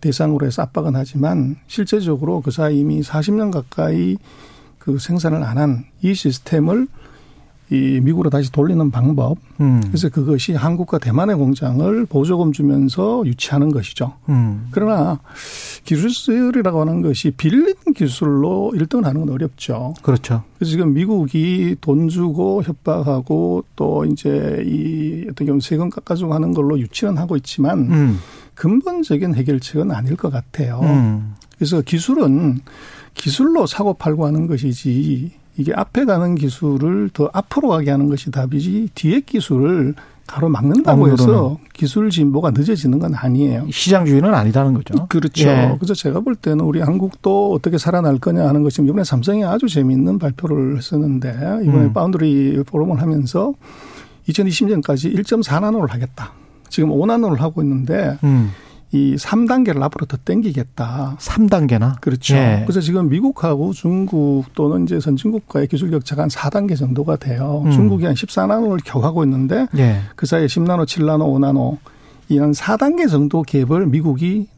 대상으로 0.00 0.44
해서 0.46 0.62
압박은 0.62 0.96
하지만 0.96 1.56
실제적으로 1.68 2.40
그 2.40 2.50
사이 2.50 2.80
이미 2.80 3.00
40년 3.00 3.50
가까이 3.52 4.16
그 4.78 4.98
생산을 4.98 5.42
안 5.42 5.56
한 5.58 5.84
이 6.02 6.14
시스템을 6.14 6.86
이 7.70 8.00
미국으로 8.00 8.30
다시 8.30 8.52
돌리는 8.52 8.90
방법. 8.90 9.38
음. 9.60 9.82
그래서 9.86 10.08
그것이 10.08 10.52
한국과 10.52 10.98
대만의 10.98 11.36
공장을 11.36 12.06
보조금 12.06 12.52
주면서 12.52 13.24
유치하는 13.26 13.72
것이죠. 13.72 14.14
음. 14.28 14.68
그러나 14.70 15.18
기술이라고 15.84 16.80
하는 16.80 17.02
것이 17.02 17.32
빌린 17.32 17.74
기술로 17.94 18.72
1등을 18.74 19.02
하는 19.04 19.26
건 19.26 19.34
어렵죠. 19.34 19.94
그렇죠. 20.02 20.44
그래서 20.58 20.70
지금 20.70 20.94
미국이 20.94 21.76
돈 21.80 22.08
주고 22.08 22.62
협박하고 22.62 23.64
또 23.74 24.04
이제 24.04 24.62
이 24.64 25.24
어떻게 25.24 25.46
보면 25.46 25.60
세금 25.60 25.90
깎아주고 25.90 26.32
하는 26.32 26.52
걸로 26.52 26.78
유치는 26.78 27.18
하고 27.18 27.36
있지만 27.36 27.80
음. 27.90 28.18
근본적인 28.54 29.34
해결책은 29.34 29.90
아닐 29.90 30.16
것 30.16 30.30
같아요. 30.30 30.80
음. 30.82 31.34
그래서 31.56 31.80
기술은 31.80 32.60
기술로 33.14 33.66
사고 33.66 33.94
팔고 33.94 34.26
하는 34.26 34.46
것이지 34.46 35.32
이게 35.58 35.72
앞에 35.74 36.04
가는 36.04 36.34
기술을 36.34 37.10
더 37.12 37.30
앞으로 37.32 37.68
가게 37.68 37.90
하는 37.90 38.08
것이 38.08 38.30
답이지 38.30 38.90
뒤에 38.94 39.20
기술을 39.20 39.94
가로막는다고 40.26 41.08
해서 41.08 41.56
기술 41.72 42.10
진보가 42.10 42.50
늦어지는 42.50 42.98
건 42.98 43.14
아니에요. 43.14 43.66
시장주의는 43.70 44.34
아니다는 44.34 44.74
거죠. 44.74 45.06
그렇죠. 45.06 45.48
예. 45.48 45.76
그래서 45.78 45.94
제가 45.94 46.20
볼 46.20 46.34
때는 46.34 46.64
우리 46.64 46.80
한국도 46.80 47.52
어떻게 47.52 47.78
살아날 47.78 48.18
거냐 48.18 48.46
하는 48.46 48.62
것이 48.64 48.82
이번에 48.82 49.04
삼성이 49.04 49.44
아주 49.44 49.68
재미있는 49.68 50.18
발표를 50.18 50.76
했었는데 50.76 51.60
이번에 51.62 51.84
음. 51.84 51.92
바운드리 51.92 52.62
포럼을 52.66 53.00
하면서 53.00 53.54
2020년까지 54.28 55.14
1.4나노를 55.14 55.90
하겠다. 55.90 56.32
지금 56.68 56.90
5나노를 56.90 57.38
하고 57.38 57.62
있는데 57.62 58.18
음. 58.24 58.50
이 58.92 59.16
3단계를 59.16 59.82
앞으로 59.82 60.06
더 60.06 60.16
땡기겠다. 60.24 61.16
3단계나? 61.18 62.00
그렇죠. 62.00 62.36
예. 62.36 62.62
그래서 62.66 62.80
지금 62.80 63.08
미국하고 63.08 63.72
중국 63.72 64.44
또는 64.54 64.84
이제 64.84 65.00
선진국과의 65.00 65.66
기술 65.66 65.90
격차가 65.90 66.22
한 66.22 66.28
4단계 66.28 66.76
정도가 66.78 67.16
돼요. 67.16 67.62
음. 67.66 67.70
중국이 67.72 68.04
한 68.04 68.14
14나노를 68.14 68.80
겨하고 68.84 69.24
있는데 69.24 69.66
예. 69.76 70.00
그 70.14 70.26
사이에 70.26 70.46
10나노, 70.46 70.86
7나노, 70.86 71.24
5나노 71.34 71.78
이 72.28 72.38
한 72.38 72.52
4단계 72.52 73.08
정도 73.10 73.42
갭을 73.42 73.88
미국이 73.90 74.48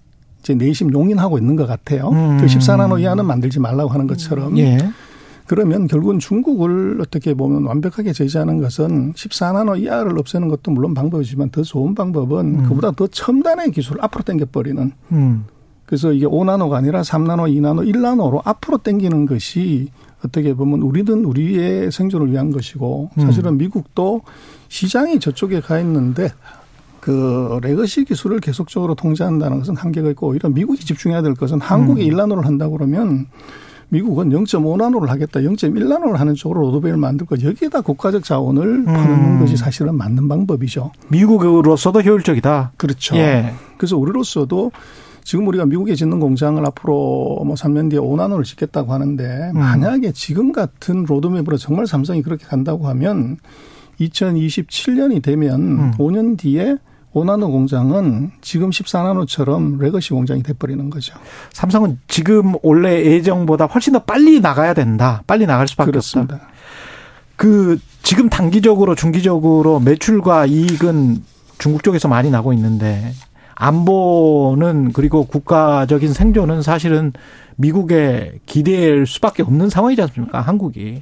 이제 0.40 0.54
내심 0.54 0.92
용인하고 0.92 1.38
있는 1.38 1.56
것 1.56 1.66
같아요. 1.66 2.08
음. 2.10 2.38
그 2.38 2.46
14나노 2.46 3.00
이하는 3.00 3.26
만들지 3.26 3.60
말라고 3.60 3.90
하는 3.90 4.06
것처럼. 4.06 4.56
예. 4.58 4.78
그러면 5.48 5.86
결국은 5.86 6.18
중국을 6.18 7.00
어떻게 7.00 7.32
보면 7.32 7.64
완벽하게 7.64 8.12
제재하는 8.12 8.60
것은 8.60 9.14
14나노 9.14 9.80
이하를 9.80 10.18
없애는 10.18 10.48
것도 10.48 10.70
물론 10.70 10.92
방법이지만 10.92 11.48
더 11.50 11.62
좋은 11.62 11.94
방법은 11.94 12.60
음. 12.60 12.62
그보다 12.68 12.90
더 12.90 13.06
첨단의 13.06 13.72
기술을 13.72 14.04
앞으로 14.04 14.24
당겨버리는. 14.24 14.92
음. 15.12 15.44
그래서 15.86 16.12
이게 16.12 16.26
5나노가 16.26 16.74
아니라 16.74 17.00
3나노, 17.00 17.50
2나노, 17.50 17.90
1나노로 17.90 18.42
앞으로 18.44 18.76
당기는 18.76 19.24
것이 19.24 19.88
어떻게 20.22 20.52
보면 20.52 20.82
우리는 20.82 21.24
우리의 21.24 21.90
생존을 21.92 22.30
위한 22.30 22.50
것이고 22.50 23.10
음. 23.16 23.22
사실은 23.22 23.56
미국도 23.56 24.20
시장이 24.68 25.18
저쪽에 25.18 25.60
가 25.60 25.80
있는데 25.80 26.30
그 27.00 27.58
legacy 27.62 28.04
기술을 28.04 28.40
계속적으로 28.40 28.94
통제한다는 28.94 29.60
것은 29.60 29.76
한계가 29.76 30.10
있고 30.10 30.28
오히려 30.28 30.50
미국이 30.50 30.84
집중해야 30.84 31.22
될 31.22 31.32
것은 31.32 31.58
한국이 31.58 32.10
음. 32.10 32.14
1나노를 32.14 32.42
한다 32.42 32.68
그러면 32.68 33.28
미국은 33.90 34.30
0.5나노를 34.30 35.06
하겠다, 35.06 35.40
0.1나노를 35.40 36.16
하는 36.16 36.34
쪽으로 36.34 36.60
로드맵을 36.60 36.96
만들고 36.98 37.42
여기에다 37.42 37.80
국가적 37.80 38.22
자원을 38.24 38.62
음. 38.62 38.84
퍼는 38.84 39.40
것이 39.40 39.56
사실은 39.56 39.96
맞는 39.96 40.28
방법이죠. 40.28 40.92
미국으로서도 41.08 42.02
효율적이다. 42.02 42.72
그렇죠. 42.76 43.16
예. 43.16 43.54
그래서 43.78 43.96
우리로서도 43.96 44.72
지금 45.24 45.46
우리가 45.46 45.66
미국에 45.66 45.94
짓는 45.94 46.20
공장을 46.20 46.64
앞으로 46.66 47.42
뭐 47.44 47.54
3년 47.54 47.90
뒤에 47.90 48.00
5나노를 48.00 48.44
짓겠다고 48.44 48.92
하는데 48.92 49.50
음. 49.54 49.58
만약에 49.58 50.12
지금 50.12 50.52
같은 50.52 51.04
로드맵으로 51.04 51.56
정말 51.58 51.86
삼성이 51.86 52.22
그렇게 52.22 52.44
간다고 52.46 52.88
하면 52.88 53.36
2027년이 54.00 55.22
되면 55.22 55.60
음. 55.60 55.90
5년 55.98 56.38
뒤에 56.38 56.76
5나노 57.14 57.50
공장은 57.50 58.32
지금 58.40 58.70
14나노처럼 58.70 59.80
legacy 59.80 60.10
공장이 60.10 60.42
돼버리는 60.42 60.90
거죠. 60.90 61.14
삼성은 61.52 61.98
지금 62.08 62.54
원래 62.62 63.04
예정보다 63.04 63.66
훨씬 63.66 63.92
더 63.92 64.00
빨리 64.00 64.40
나가야 64.40 64.74
된다. 64.74 65.22
빨리 65.26 65.46
나갈 65.46 65.66
수밖에 65.68 65.90
그렇습니다. 65.90 66.34
없다. 66.36 66.48
그 67.36 67.78
지금 68.02 68.28
단기적으로 68.28 68.94
중기적으로 68.94 69.80
매출과 69.80 70.46
이익은 70.46 71.22
중국 71.58 71.82
쪽에서 71.82 72.08
많이 72.08 72.30
나고 72.30 72.52
있는데 72.52 73.12
안보는 73.54 74.92
그리고 74.92 75.24
국가적인 75.26 76.12
생존은 76.12 76.62
사실은 76.62 77.12
미국에 77.56 78.38
기대할 78.46 79.06
수밖에 79.06 79.42
없는 79.42 79.68
상황이지 79.68 80.00
않습니까? 80.02 80.40
한국이. 80.40 81.00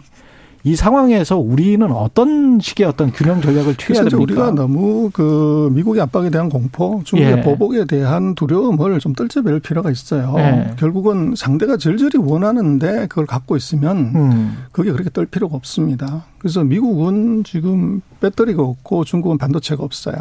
이 0.67 0.75
상황에서 0.75 1.39
우리는 1.39 1.89
어떤 1.93 2.59
식의 2.59 2.89
어떤 2.89 3.13
균형 3.13 3.41
전략을 3.41 3.77
취해야 3.77 4.03
됩니까? 4.03 4.21
우리가 4.21 4.51
너무 4.51 5.11
그 5.13 5.71
미국의 5.73 6.03
압박에 6.03 6.29
대한 6.29 6.49
공포, 6.49 7.03
중국의 7.05 7.39
예. 7.39 7.43
보복에 7.43 7.85
대한 7.85 8.35
두려움을 8.35 8.99
좀 8.99 9.15
떨쳐낼 9.15 9.61
필요가 9.61 9.93
있어요. 9.93 10.35
예. 10.39 10.75
결국은 10.77 11.35
상대가 11.37 11.77
절절히 11.77 12.19
원하는데 12.19 13.07
그걸 13.07 13.27
갖고 13.27 13.57
있으면 13.57 14.11
음. 14.17 14.57
그게 14.73 14.91
그렇게 14.91 15.09
떨 15.11 15.27
필요가 15.27 15.55
없습니다. 15.55 16.25
그래서 16.39 16.65
미국은 16.65 17.45
지금 17.45 18.01
배터리가 18.21 18.61
없고 18.61 19.05
중국은 19.05 19.39
반도체가 19.39 19.85
없어요. 19.85 20.17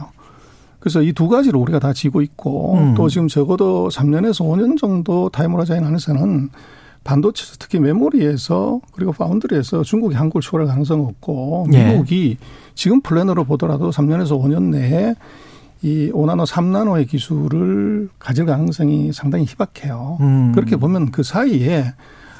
그래서 0.80 1.02
이 1.02 1.12
두 1.12 1.28
가지를 1.28 1.60
우리가 1.60 1.80
다 1.80 1.92
지고 1.92 2.22
있고 2.22 2.76
음. 2.76 2.94
또 2.94 3.10
지금 3.10 3.28
적어도 3.28 3.90
3년에서 3.90 4.46
5년 4.46 4.78
정도 4.78 5.28
타이머라자인 5.30 5.84
안에서는 5.84 6.50
반도체 7.06 7.56
특히 7.60 7.80
메모리에서 7.80 8.82
그리고 8.92 9.14
파운드리에서 9.14 9.84
중국이 9.84 10.16
한국을 10.16 10.42
초월할 10.42 10.68
가능성은 10.68 11.06
없고 11.06 11.68
예. 11.74 11.92
미국이 11.92 12.38
예. 12.42 12.46
지금 12.74 13.00
플랜으로 13.00 13.46
보더라도 13.46 13.92
3년에서 13.92 14.32
5년 14.32 14.72
내에 14.72 15.16
이 15.84 16.12
5나노, 16.12 16.48
3나노의 16.48 17.08
기술을 17.08 18.10
가질 18.18 18.48
가능성이 18.48 19.14
상당히 19.14 19.46
희박해요. 19.46 20.18
음. 20.20 20.52
그렇게 20.54 20.78
보면 20.78 21.12
그 21.12 21.22
사이에 21.22 21.94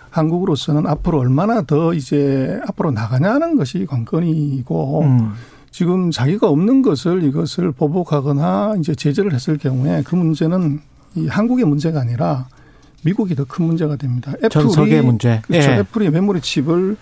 한국으로서는 0.10 0.88
앞으로 0.88 1.20
얼마나 1.20 1.62
더 1.62 1.94
이제 1.94 2.60
앞으로 2.68 2.90
나가냐는 2.90 3.58
것이 3.58 3.86
관건이고 3.86 5.02
음. 5.04 5.34
지금 5.70 6.10
자기가 6.10 6.50
없는 6.50 6.82
것을 6.82 7.24
이것을 7.24 7.72
보복하거나 7.72 8.78
이제 8.80 8.96
제재를 8.96 9.34
했을 9.34 9.60
경우에 9.60 10.02
그 10.04 10.16
문제는 10.16 10.80
이 11.16 11.28
한국의 11.28 11.66
문제가 11.66 12.00
아니라 12.00 12.48
미국이 13.06 13.36
더 13.36 13.46
큰 13.46 13.66
문제가 13.66 13.96
됩니다. 13.96 14.34
애플이 14.44 15.02
문제. 15.02 15.40
그렇죠. 15.44 15.72
예. 15.72 15.76
애플이 15.78 16.10
메모리 16.10 16.42
칩을 16.42 16.98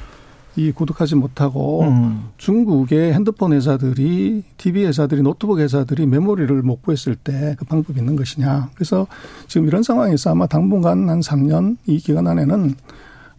이 0.56 0.72
구득하지 0.72 1.16
못하고 1.16 1.82
음. 1.84 2.30
중국의 2.38 3.14
핸드폰 3.14 3.54
회사들이 3.54 4.44
TV 4.58 4.86
회사들이 4.86 5.24
노트북 5.24 5.58
회사들이 5.60 6.06
메모리를 6.06 6.62
못 6.62 6.84
구했을 6.84 7.16
때 7.16 7.56
그 7.58 7.66
방법이 7.66 7.98
있는 8.00 8.16
것이냐. 8.16 8.70
그래서 8.76 9.08
지금 9.48 9.66
이런 9.66 9.82
상황에서 9.82 10.30
아마 10.32 10.46
당분간 10.46 11.10
한 11.10 11.22
3년 11.22 11.78
이 11.88 11.98
기간 11.98 12.28
안에는 12.28 12.76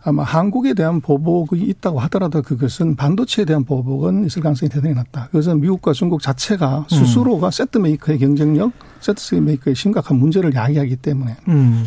아마 0.07 0.23
한국에 0.23 0.75
대한 0.75 1.01
보복이 1.01 1.63
있다고 1.63 1.99
하더라도 2.01 2.43
그것은 2.43 2.95
반도체에 2.95 3.47
대한 3.47 3.65
보복은 3.65 4.27
있을 4.27 4.43
가능성이 4.43 4.69
대단히 4.69 4.95
낮다. 4.95 5.29
그것은 5.29 5.63
미국과 5.63 5.95
중국 5.95 6.21
자체가 6.21 6.81
음. 6.81 6.85
스스로가 6.89 7.49
음. 7.49 7.51
세트 7.51 7.79
메이커의 7.79 8.19
경쟁력, 8.19 8.73
세트 9.01 9.37
메이커의 9.37 9.75
심각한 9.75 10.19
문제를 10.19 10.55
야기하기 10.55 10.97
때문에. 10.97 11.37
음. 11.49 11.87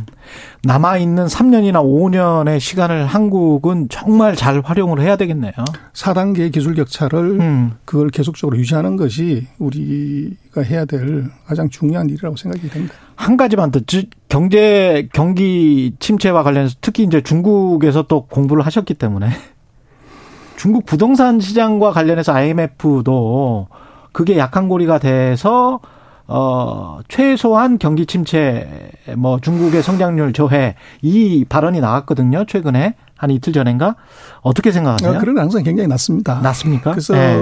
남아있는 0.64 1.28
3년이나 1.28 1.84
5년의 1.84 2.60
시간을 2.60 3.06
한국은 3.06 3.88
정말 3.90 4.36
잘 4.36 4.62
활용을 4.62 5.00
해야 5.00 5.16
되겠네요. 5.16 5.54
4단계 5.94 6.52
기술 6.52 6.74
격차를 6.74 7.40
음. 7.40 7.74
그걸 7.86 8.10
계속적으로 8.10 8.58
유지하는 8.58 8.98
것이 8.98 9.46
우리가 9.60 10.36
해야 10.64 10.86
될 10.86 11.30
가장 11.46 11.70
중요한 11.70 12.10
일이라고 12.10 12.36
생각이 12.36 12.70
됩니다. 12.70 12.96
한 13.16 13.38
가지만 13.38 13.72
더 13.72 13.80
경제 14.30 15.08
경기 15.14 15.94
침체와 16.00 16.44
관련해서 16.44 16.76
특히 16.82 17.04
이제 17.04 17.22
중국에서 17.22 18.04
또 18.04 18.26
공부를 18.28 18.66
하셨기 18.66 18.94
때문에 18.94 19.30
중국 20.58 20.86
부동산 20.86 21.40
시장과 21.40 21.92
관련해서 21.92 22.34
IMF도 22.34 23.68
그게 24.12 24.38
약한 24.38 24.70
고리가 24.70 25.00
돼서 25.00 25.80
어 26.28 27.00
최소한 27.08 27.78
경기 27.80 28.06
침체 28.06 28.92
뭐 29.16 29.40
중국의 29.40 29.82
성장률 29.82 30.34
저해 30.34 30.76
이 31.02 31.46
발언이 31.48 31.80
나왔거든요 31.80 32.46
최근에 32.46 32.96
한 33.16 33.30
이틀 33.32 33.54
전인가 33.54 33.96
어떻게 34.42 34.72
생각하세요? 34.72 35.16
아, 35.16 35.18
그런 35.20 35.36
가능성이 35.36 35.64
굉장히 35.64 35.88
낮습니다. 35.88 36.42
낮습니까? 36.42 36.92
그래서 36.92 37.14
네. 37.14 37.40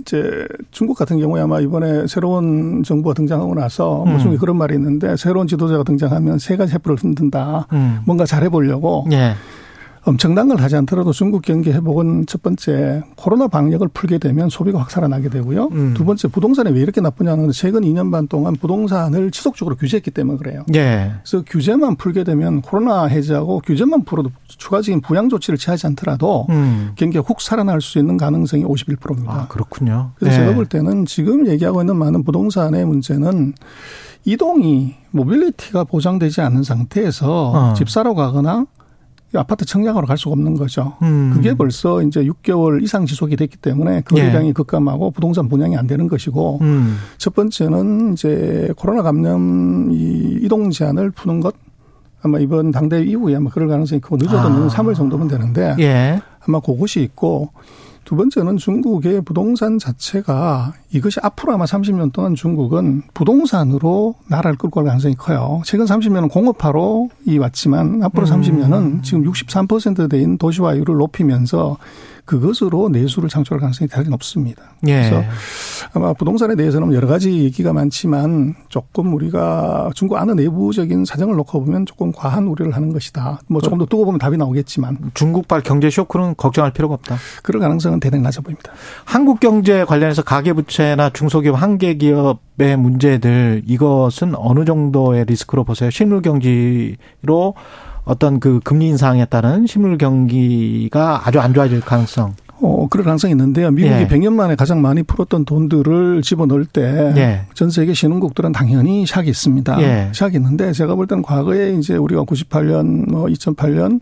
이제 0.00 0.46
중국 0.70 0.98
같은 0.98 1.18
경우에 1.18 1.40
아마 1.40 1.60
이번에 1.60 2.06
새로운 2.06 2.82
정부가 2.82 3.14
등장하고 3.14 3.54
나서 3.54 4.04
뭐 4.04 4.14
음. 4.14 4.18
중에 4.18 4.36
그런 4.36 4.56
말이 4.56 4.74
있는데 4.74 5.16
새로운 5.16 5.46
지도자가 5.46 5.84
등장하면 5.84 6.38
세 6.38 6.56
가지 6.56 6.74
해프를 6.74 6.96
흔든다. 6.96 7.68
음. 7.72 8.00
뭔가 8.04 8.24
잘해보려고. 8.26 9.06
예. 9.12 9.34
엄청난 10.06 10.48
걸 10.48 10.60
하지 10.60 10.76
않더라도 10.76 11.12
중국 11.12 11.42
경기 11.42 11.72
회복은 11.72 12.26
첫 12.26 12.42
번째 12.42 13.02
코로나 13.16 13.48
방역을 13.48 13.88
풀게 13.88 14.18
되면 14.18 14.50
소비가 14.50 14.78
확 14.78 14.90
살아나게 14.90 15.30
되고요. 15.30 15.68
음. 15.72 15.94
두 15.94 16.04
번째 16.04 16.28
부동산이 16.28 16.70
왜 16.72 16.80
이렇게 16.80 17.00
나쁘냐는 17.00 17.50
최근 17.52 17.82
2년 17.82 18.12
반 18.12 18.28
동안 18.28 18.54
부동산을 18.54 19.30
지속적으로 19.30 19.76
규제했기 19.76 20.10
때문에 20.10 20.38
그래요. 20.38 20.64
예. 20.74 21.12
그래서 21.22 21.44
규제만 21.46 21.96
풀게 21.96 22.24
되면 22.24 22.60
코로나 22.60 23.06
해제하고 23.06 23.60
규제만 23.60 24.04
풀어도 24.04 24.30
추가적인 24.46 25.00
부양 25.00 25.28
조치를 25.28 25.58
취하지 25.58 25.86
않더라도 25.88 26.46
음. 26.50 26.92
경기가 26.96 27.22
훅 27.26 27.40
살아날 27.40 27.80
수 27.80 27.98
있는 27.98 28.16
가능성이 28.16 28.64
51%입니다. 28.64 29.32
아, 29.32 29.48
그렇군요. 29.48 30.12
그래서 30.16 30.36
예. 30.36 30.44
제가 30.44 30.54
볼 30.54 30.66
때는 30.66 31.06
지금 31.06 31.46
얘기하고 31.48 31.80
있는 31.80 31.96
많은 31.96 32.24
부동산의 32.24 32.84
문제는 32.84 33.54
이동이 34.26 34.94
mobility가 35.10 35.84
보장되지 35.84 36.40
않는 36.40 36.62
상태에서 36.62 37.50
어. 37.50 37.74
집 37.74 37.88
사러 37.90 38.14
가거나 38.14 38.66
아파트 39.38 39.64
청약으로 39.64 40.06
갈 40.06 40.16
수가 40.16 40.32
없는 40.32 40.54
거죠. 40.54 40.94
음. 41.02 41.32
그게 41.34 41.54
벌써 41.54 42.02
이제 42.02 42.24
6개월 42.24 42.82
이상 42.82 43.06
지속이 43.06 43.36
됐기 43.36 43.56
때문에 43.58 44.02
거래량이 44.02 44.48
예. 44.48 44.52
급감하고 44.52 45.10
부동산 45.10 45.48
분양이 45.48 45.76
안 45.76 45.86
되는 45.86 46.08
것이고 46.08 46.58
음. 46.62 46.96
첫 47.18 47.34
번째는 47.34 48.14
이제 48.14 48.70
코로나 48.76 49.02
감염 49.02 49.90
이 49.92 50.38
이동 50.42 50.70
제한을 50.70 51.10
푸는 51.10 51.40
것 51.40 51.54
아마 52.22 52.38
이번 52.38 52.70
당대 52.70 53.02
이후에 53.02 53.36
아마 53.36 53.50
그럴 53.50 53.68
가능성이 53.68 54.00
크고 54.00 54.16
늦어도 54.16 54.38
아. 54.38 54.68
3월 54.68 54.94
정도면 54.94 55.28
되는데 55.28 55.76
예. 55.80 56.20
아마 56.46 56.60
그것이 56.60 57.02
있고 57.02 57.50
두 58.04 58.16
번째는 58.16 58.56
중국의 58.56 59.22
부동산 59.22 59.78
자체가 59.78 60.74
이것이 60.90 61.20
앞으로 61.22 61.54
아마 61.54 61.64
30년 61.64 62.12
동안 62.12 62.34
중국은 62.34 63.02
부동산으로 63.14 64.14
나라를 64.28 64.56
끌고 64.56 64.76
갈 64.76 64.84
가능성이 64.84 65.14
커요. 65.14 65.62
최근 65.64 65.86
30년은 65.86 66.30
공업화로 66.30 67.10
이 67.26 67.38
왔지만 67.38 68.02
앞으로 68.02 68.26
음. 68.26 68.40
30년은 68.40 69.02
지금 69.02 69.24
63%대인 69.24 70.38
도시화율을 70.38 70.96
높이면서 70.96 71.78
그것으로 72.24 72.88
내수를 72.88 73.28
창출할 73.28 73.60
가능성이 73.60 73.88
대단히 73.88 74.08
높습니다. 74.08 74.62
예. 74.86 75.10
그래서 75.10 75.22
아마 75.92 76.12
부동산에 76.12 76.56
대해서는 76.56 76.92
여러 76.94 77.06
가지 77.06 77.44
얘기가 77.44 77.72
많지만 77.72 78.54
조금 78.68 79.14
우리가 79.14 79.90
중국 79.94 80.16
안의 80.16 80.34
내부적인 80.36 81.04
사정을 81.04 81.36
놓고 81.36 81.64
보면 81.64 81.86
조금 81.86 82.12
과한 82.12 82.46
우려를 82.46 82.74
하는 82.74 82.92
것이다. 82.92 83.40
뭐 83.48 83.60
조금 83.60 83.78
더 83.78 83.86
두고 83.86 84.06
보면 84.06 84.18
답이 84.18 84.36
나오겠지만 84.36 84.98
중국발 85.14 85.62
경제 85.62 85.90
쇼크는 85.90 86.34
걱정할 86.36 86.72
필요가 86.72 86.94
없다. 86.94 87.16
그럴 87.42 87.60
가능성은 87.60 88.00
대단히 88.00 88.22
낮아 88.22 88.40
보입니다. 88.40 88.72
한국 89.04 89.40
경제 89.40 89.84
관련해서 89.84 90.22
가계부채나 90.22 91.10
중소기업 91.10 91.60
한계기업의 91.60 92.76
문제들 92.78 93.62
이것은 93.66 94.34
어느 94.36 94.64
정도의 94.64 95.26
리스크로 95.26 95.64
보세요? 95.64 95.90
실물 95.90 96.22
경기로 96.22 97.54
어떤 98.04 98.40
그 98.40 98.60
금리 98.62 98.88
인상에 98.88 99.24
따른 99.24 99.66
실물 99.66 99.98
경기가 99.98 101.22
아주 101.24 101.40
안 101.40 101.54
좋아질 101.54 101.80
가능성. 101.80 102.34
어, 102.60 102.86
그럴 102.88 103.04
가능성이 103.04 103.32
있는데요. 103.32 103.70
미국이 103.70 103.94
예. 103.94 104.06
100년 104.06 104.32
만에 104.32 104.54
가장 104.54 104.80
많이 104.80 105.02
풀었던 105.02 105.44
돈들을 105.44 106.22
집어넣을 106.22 106.66
때전 106.66 107.16
예. 107.16 107.46
세계 107.70 107.92
신흥국들은 107.92 108.52
당연히 108.52 109.04
샥이 109.04 109.28
있습니다. 109.28 109.82
예. 109.82 110.10
샥이 110.12 110.34
있는데 110.36 110.72
제가 110.72 110.94
볼 110.94 111.06
때는 111.06 111.22
과거에 111.22 111.74
이제 111.74 111.96
우리가 111.96 112.22
98년 112.22 113.10
뭐 113.10 113.26
2008년 113.26 114.00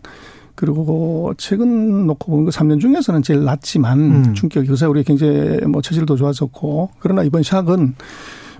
그리고 0.55 1.33
최근 1.37 2.05
놓고 2.05 2.31
보면 2.31 2.45
그 2.45 2.51
3년 2.51 2.79
중에서는 2.79 3.23
제일 3.23 3.43
낮지만 3.43 3.99
음. 3.99 4.33
충격이 4.33 4.69
요새 4.69 4.85
우리 4.85 5.03
경제 5.03 5.59
뭐 5.67 5.81
체질도 5.81 6.15
좋아졌고 6.15 6.91
그러나 6.99 7.23
이번 7.23 7.41
샥은 7.41 7.93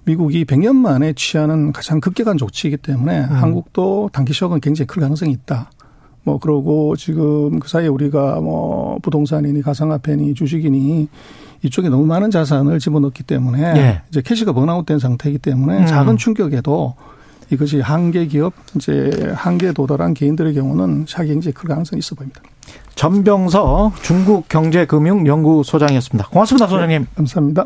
미국이 0.05 0.45
100년 0.45 0.75
만에 0.75 1.13
취하는 1.13 1.71
가장 1.71 1.99
급격한 1.99 2.37
조치이기 2.37 2.77
때문에 2.77 3.21
음. 3.21 3.31
한국도 3.31 4.09
단기 4.11 4.33
쇼크는 4.33 4.61
굉장히 4.61 4.87
클 4.87 5.01
가능성이 5.01 5.31
있다. 5.31 5.69
뭐 6.23 6.39
그러고 6.39 6.95
지금 6.95 7.59
그 7.59 7.67
사이에 7.67 7.87
우리가 7.87 8.39
뭐 8.41 8.97
부동산이니 9.01 9.61
가상화폐니 9.61 10.33
주식이니 10.33 11.07
이쪽에 11.63 11.89
너무 11.89 12.05
많은 12.05 12.31
자산을 12.31 12.79
집어넣기 12.79 13.23
때문에 13.23 13.61
예. 13.77 14.01
이제 14.09 14.21
캐시가 14.21 14.53
번아웃된 14.53 14.99
상태이기 14.99 15.39
때문에 15.39 15.79
음. 15.79 15.85
작은 15.85 16.17
충격에도 16.17 16.95
이것이 17.49 17.81
한계 17.81 18.25
기업 18.25 18.53
이제 18.75 19.33
한계에 19.35 19.73
도달한 19.73 20.13
개인들의 20.13 20.53
경우는 20.53 21.05
사기행지에 21.07 21.53
클 21.53 21.67
가능성이 21.69 21.99
있어 21.99 22.15
보입니다. 22.15 22.41
전병서 22.95 23.93
중국경제금융연구소장이었습니다. 24.01 26.29
고맙습니다, 26.29 26.67
소장님. 26.67 27.01
네, 27.01 27.07
감사합니다. 27.15 27.65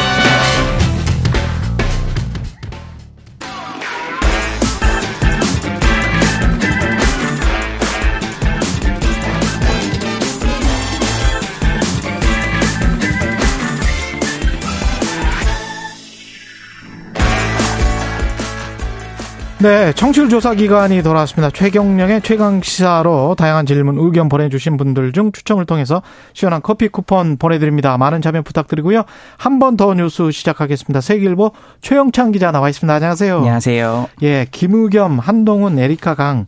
네, 19.61 19.93
청취율 19.93 20.29
조사 20.29 20.55
기간이 20.55 21.03
돌아왔습니다. 21.03 21.51
최경영의 21.51 22.21
최강 22.23 22.63
시사로 22.63 23.35
다양한 23.37 23.67
질문, 23.67 23.97
의견 23.99 24.27
보내주신 24.27 24.75
분들 24.75 25.11
중 25.11 25.31
추첨을 25.31 25.65
통해서 25.67 26.01
시원한 26.33 26.61
커피 26.63 26.87
쿠폰 26.87 27.37
보내드립니다. 27.37 27.95
많은 27.97 28.21
참여 28.23 28.41
부탁드리고요. 28.41 29.03
한 29.37 29.59
번 29.59 29.77
더 29.77 29.93
뉴스 29.93 30.31
시작하겠습니다. 30.31 30.99
세계일보 31.01 31.51
최영창 31.81 32.31
기자 32.31 32.51
나와 32.51 32.69
있습니다. 32.69 32.91
안녕하세요. 32.91 33.37
안녕하세요. 33.37 34.09
예, 34.23 34.47
김의겸, 34.49 35.19
한동훈, 35.19 35.77
에리카 35.77 36.15
강 36.15 36.47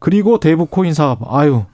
그리고 0.00 0.40
대북 0.40 0.70
코인 0.72 0.92
사업. 0.92 1.20
아유, 1.32 1.64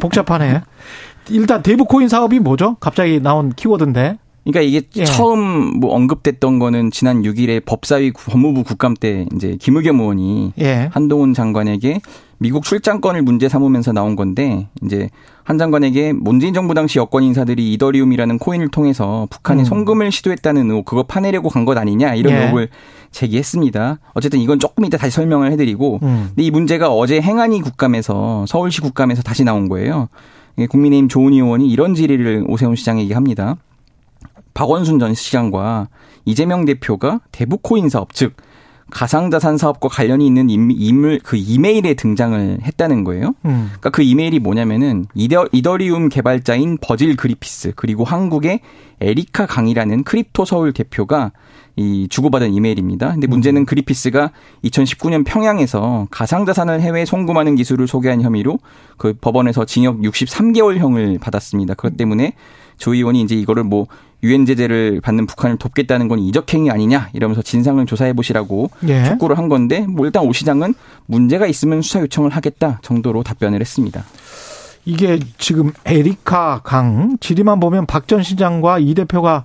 복잡하네. 0.00 0.60
일단 1.30 1.62
대북 1.62 1.88
코인 1.88 2.08
사업이 2.08 2.38
뭐죠? 2.38 2.76
갑자기 2.78 3.18
나온 3.20 3.50
키워드인데. 3.50 4.18
그러니까 4.44 4.60
이게 4.62 4.82
예. 4.96 5.04
처음 5.04 5.78
뭐 5.78 5.94
언급됐던 5.94 6.58
거는 6.58 6.90
지난 6.90 7.22
6일에 7.22 7.64
법사위 7.64 8.12
법무부 8.12 8.64
국감 8.64 8.94
때 8.94 9.26
이제 9.36 9.56
김의겸 9.60 10.00
의원이 10.00 10.54
예. 10.58 10.88
한동훈 10.92 11.32
장관에게 11.32 12.00
미국 12.38 12.64
출장권을 12.64 13.22
문제 13.22 13.48
삼으면서 13.48 13.92
나온 13.92 14.16
건데 14.16 14.66
이제 14.84 15.08
한 15.44 15.58
장관에게 15.58 16.12
문재인 16.12 16.54
정부 16.54 16.74
당시 16.74 16.98
여권 16.98 17.22
인사들이 17.22 17.72
이더리움이라는 17.74 18.38
코인을 18.38 18.68
통해서 18.68 19.28
북한에 19.30 19.62
음. 19.62 19.64
송금을 19.64 20.10
시도했다는 20.10 20.68
의혹 20.70 20.84
그거 20.86 21.04
파내려고 21.04 21.48
간 21.48 21.64
것 21.64 21.78
아니냐 21.78 22.14
이런 22.14 22.32
예. 22.32 22.38
의혹을 22.40 22.68
제기했습니다. 23.12 24.00
어쨌든 24.14 24.40
이건 24.40 24.58
조금 24.58 24.84
이따 24.84 24.96
다시 24.98 25.14
설명을 25.14 25.52
해드리고 25.52 26.00
음. 26.02 26.24
근데 26.30 26.42
이 26.42 26.50
문제가 26.50 26.90
어제 26.92 27.20
행안위 27.20 27.60
국감에서 27.60 28.46
서울시 28.48 28.80
국감에서 28.80 29.22
다시 29.22 29.44
나온 29.44 29.68
거예요. 29.68 30.08
국민의힘 30.68 31.08
조은희 31.08 31.36
의원이 31.36 31.68
이런 31.70 31.94
질의를 31.94 32.44
오세훈 32.48 32.74
시장에게 32.74 33.14
합니다. 33.14 33.56
박원순 34.54 34.98
전 34.98 35.14
시장과 35.14 35.88
이재명 36.24 36.64
대표가 36.64 37.20
대북 37.32 37.62
코인 37.62 37.88
사업 37.88 38.14
즉 38.14 38.34
가상자산 38.92 39.56
사업과 39.56 39.88
관련이 39.88 40.24
있는 40.26 40.50
인물 40.50 41.18
그 41.24 41.36
이메일에 41.36 41.94
등장을 41.94 42.58
했다는 42.62 43.04
거예요. 43.04 43.34
음. 43.46 43.68
그러니까 43.68 43.90
그 43.90 44.02
이메일이 44.02 44.38
뭐냐면은 44.38 45.06
이더, 45.14 45.46
이더리움 45.50 46.10
개발자인 46.10 46.76
버질 46.78 47.16
그리피스 47.16 47.72
그리고 47.74 48.04
한국의 48.04 48.60
에리카 49.00 49.46
강이라는 49.46 50.04
크립토 50.04 50.44
서울 50.44 50.72
대표가 50.72 51.32
이 51.74 52.06
주고받은 52.08 52.52
이메일입니다. 52.52 53.12
근데 53.12 53.26
문제는 53.26 53.62
음. 53.62 53.66
그리피스가 53.66 54.30
2019년 54.62 55.24
평양에서 55.24 56.08
가상자산을 56.10 56.82
해외 56.82 57.06
송금하는 57.06 57.56
기술을 57.56 57.88
소개한 57.88 58.20
혐의로 58.20 58.58
그 58.98 59.14
법원에서 59.14 59.64
징역 59.64 60.00
63개월형을 60.00 61.18
받았습니다. 61.18 61.74
그것 61.74 61.96
때문에 61.96 62.34
조 62.76 62.92
의원이 62.92 63.22
이제 63.22 63.34
이거를 63.34 63.64
뭐 63.64 63.86
유엔 64.22 64.46
제재를 64.46 65.00
받는 65.00 65.26
북한을 65.26 65.56
돕겠다는 65.56 66.06
건 66.08 66.18
이적행위 66.20 66.70
아니냐 66.70 67.08
이러면서 67.12 67.42
진상을 67.42 67.84
조사해 67.86 68.12
보시라고 68.12 68.70
예. 68.86 69.04
촉구를 69.04 69.36
한 69.36 69.48
건데 69.48 69.80
뭐 69.88 70.06
일단 70.06 70.22
오 70.24 70.32
시장은 70.32 70.74
문제가 71.06 71.46
있으면 71.46 71.82
수사 71.82 72.00
요청을 72.00 72.30
하겠다 72.30 72.78
정도로 72.82 73.22
답변을 73.24 73.60
했습니다. 73.60 74.04
이게 74.84 75.18
지금 75.38 75.72
에리카 75.84 76.60
강 76.64 77.16
지리만 77.20 77.60
보면 77.60 77.86
박 77.86 78.06
전 78.06 78.22
시장과 78.22 78.78
이 78.80 78.94
대표가 78.94 79.44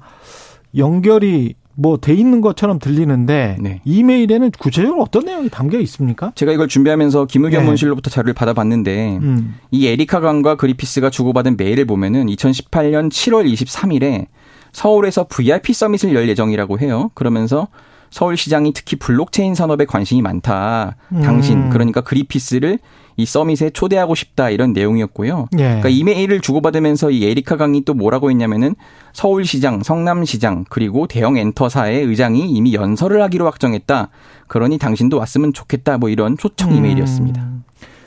연결이 0.75 1.55
뭐돼 1.75 2.13
있는 2.15 2.41
것처럼 2.41 2.79
들리는데 2.79 3.57
네. 3.59 3.81
이메일에는 3.85 4.51
구체적으로 4.57 5.03
어떤 5.03 5.25
내용이 5.25 5.49
담겨 5.49 5.79
있습니까? 5.81 6.31
제가 6.33 6.51
이걸 6.51 6.67
준비하면서 6.67 7.25
김의겸 7.25 7.61
네. 7.61 7.67
원실로부터 7.67 8.09
자료를 8.09 8.33
받아봤는데 8.33 9.19
음. 9.21 9.55
이 9.69 9.87
에리카 9.87 10.19
강과 10.19 10.55
그리피스가 10.55 11.11
주고받은 11.11 11.55
메일을 11.55 11.85
보면은 11.85 12.25
2018년 12.27 13.09
7월 13.11 13.51
23일에 13.53 14.25
서울에서 14.71 15.27
VIP 15.27 15.73
서밋을 15.73 16.13
열 16.15 16.29
예정이라고 16.29 16.79
해요. 16.79 17.11
그러면서 17.13 17.67
서울시장이 18.09 18.73
특히 18.73 18.95
블록체인 18.97 19.55
산업에 19.55 19.85
관심이 19.85 20.21
많다. 20.21 20.95
당신 21.23 21.63
음. 21.63 21.69
그러니까 21.69 22.01
그리피스를 22.01 22.79
이 23.17 23.25
summit에 23.25 23.71
초대하고 23.71 24.13
싶다 24.15 24.51
이런 24.51 24.73
내용이었고요. 24.73 25.47
예. 25.53 25.57
그러니까 25.57 25.89
이메일을 25.89 26.39
주고받으면서 26.39 27.09
이 27.09 27.25
에리카 27.25 27.57
강이 27.57 27.83
또 27.83 27.95
뭐라고 27.95 28.29
했냐면은 28.29 28.75
서울시장, 29.13 29.81
성남시장 29.81 30.65
그리고 30.69 31.07
대형 31.07 31.35
엔터사의 31.35 32.05
의장이 32.05 32.49
이미 32.51 32.75
연설을 32.75 33.21
하기로 33.23 33.45
확정했다. 33.45 34.09
그러니 34.47 34.77
당신도 34.77 35.17
왔으면 35.17 35.51
좋겠다. 35.51 35.97
뭐 35.97 36.09
이런 36.09 36.37
초청 36.37 36.73
이메일이었습니다. 36.75 37.41
음. 37.41 37.63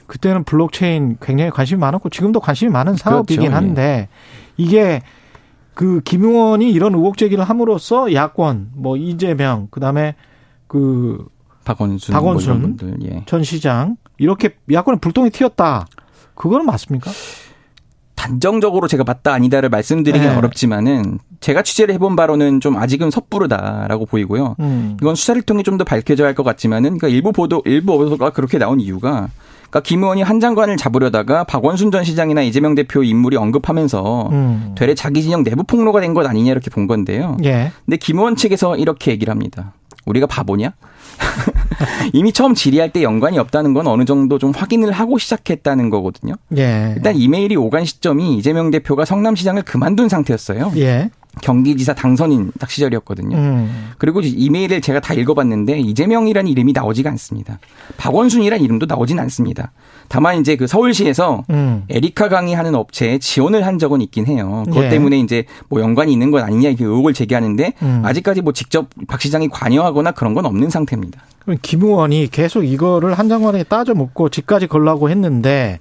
그때는 0.07 0.45
블록체인 0.45 1.19
굉장히 1.21 1.51
관심이 1.51 1.79
많았고 1.81 2.09
지금도 2.09 2.41
관심이 2.41 2.71
많은 2.71 2.97
사업이긴 2.97 3.51
그렇죠. 3.51 3.57
한데 3.57 3.83
예. 3.83 4.09
이게 4.57 5.03
그 5.75 6.01
김 6.05 6.25
의원이 6.25 6.71
이런 6.71 6.95
의혹 6.95 7.17
제기를 7.17 7.45
함으로써 7.45 8.13
야권 8.13 8.71
뭐 8.75 8.97
이재명 8.97 9.69
그다음에 9.71 10.15
그 10.67 11.27
박원순, 11.65 12.13
박원순 12.13 12.61
뭐 12.61 12.97
예. 13.05 13.23
전 13.27 13.43
시장 13.43 13.97
이렇게 14.19 14.57
야권에 14.73 14.99
불똥이 15.01 15.31
튀었다. 15.31 15.87
그거는 16.35 16.67
맞습니까? 16.67 17.11
단정적으로 18.15 18.87
제가 18.87 19.03
맞다 19.05 19.33
아니다를 19.33 19.71
말씀드리긴 19.71 20.29
네. 20.29 20.37
어렵지만은 20.37 21.19
제가 21.41 21.63
취재를 21.63 21.95
해본 21.95 22.17
바로는 22.17 22.61
좀 22.61 22.77
아직은 22.77 23.11
섣부르다라고 23.11 24.05
보이고요. 24.07 24.57
음. 24.61 24.99
이건 25.01 25.15
수사를 25.15 25.41
통해 25.43 25.63
좀 25.63 25.79
더 25.79 25.85
밝혀져야 25.85 26.27
할 26.29 26.35
것 26.35 26.43
같지만은 26.43 26.99
그러니까 26.99 27.09
일부 27.09 27.33
보도 27.33 27.63
일부 27.65 27.97
보도가 27.97 28.31
그렇게 28.31 28.59
나온 28.59 28.79
이유가 28.81 29.29
그러니까 29.71 29.81
김 29.81 30.03
의원이 30.03 30.23
한 30.23 30.41
장관을 30.41 30.77
잡으려다가 30.77 31.45
박원순 31.45 31.91
전 31.93 32.05
시장이나 32.05 32.43
이재명 32.43 32.75
대표 32.75 33.03
인물이 33.03 33.37
언급하면서 33.37 34.29
음. 34.33 34.75
되레 34.77 34.95
자기 34.95 35.23
진영 35.23 35.45
내부 35.45 35.63
폭로가 35.65 36.01
된 36.01 36.11
것 36.11 36.27
아니냐 36.27 36.51
이렇게 36.51 36.71
본 36.71 36.89
건데요. 36.89 37.37
예. 37.45 37.71
근데 37.87 37.97
김 37.97 38.19
의원 38.19 38.35
측에서 38.35 38.77
이렇게 38.77 39.13
얘기를 39.13 39.31
합니다. 39.31 39.73
우리가 40.07 40.27
바보냐? 40.27 40.73
이미 42.13 42.33
처음 42.33 42.55
질의할 42.55 42.91
때 42.91 43.03
연관이 43.03 43.39
없다는 43.39 43.75
건 43.75 43.87
어느 43.87 44.05
정도 44.05 44.39
좀 44.39 44.51
확인을 44.51 44.91
하고 44.91 45.19
시작했다는 45.19 45.91
거거든요. 45.91 46.35
예. 46.57 46.95
일단 46.97 47.15
이메일이 47.17 47.55
오간 47.57 47.85
시점이 47.85 48.37
이재명 48.37 48.71
대표가 48.71 49.05
성남시장을 49.05 49.63
그만둔 49.63 50.09
상태였어요. 50.09 50.73
예. 50.79 51.11
경기지사 51.43 51.95
당선인 51.95 52.51
딱 52.59 52.71
시절이었거든요. 52.71 53.37
음. 53.37 53.91
그리고 53.99 54.21
이메일을 54.21 54.81
제가 54.81 55.01
다 55.01 55.15
읽어봤는데 55.15 55.79
이재명이라는 55.79 56.51
이름이 56.51 56.73
나오지가 56.73 57.09
않습니다. 57.11 57.59
박원순이라는 57.97 58.65
이름도 58.65 58.87
나오진 58.87 59.19
않습니다. 59.21 59.71
다만 60.09 60.41
이제 60.41 60.57
그 60.57 60.67
서울시에서 60.67 61.45
음. 61.51 61.85
에리카 61.89 62.29
강의 62.29 62.55
하는 62.55 62.75
업체에 62.75 63.19
지원을 63.19 63.65
한 63.65 63.79
적은 63.79 64.01
있긴 64.01 64.27
해요. 64.27 64.65
그것 64.67 64.85
예. 64.85 64.89
때문에 64.89 65.21
이제 65.21 65.45
뭐 65.69 65.81
연관이 65.81 66.13
있는 66.13 66.33
건 66.33 66.43
아니냐 66.43 66.71
이렇게 66.71 66.85
의혹을 66.85 67.15
제기하는데 67.15 67.75
음. 67.83 68.03
아직까지 68.05 68.43
뭐 68.43 68.53
직접 68.53 68.89
박 69.07 69.21
시장이 69.21 69.49
관여하거나 69.49 70.11
그런 70.13 70.35
건 70.35 70.47
없는 70.47 70.69
상태입니다. 70.69 71.23
그럼 71.39 71.59
김 71.63 71.83
의원이 71.83 72.29
계속 72.31 72.65
이거를 72.65 73.15
한 73.15 73.29
장관에게 73.29 73.65
따져 73.65 73.95
묻고 73.95 74.31
집까지 74.31 74.67
걸라고 74.67 75.11
했는데 75.11 75.79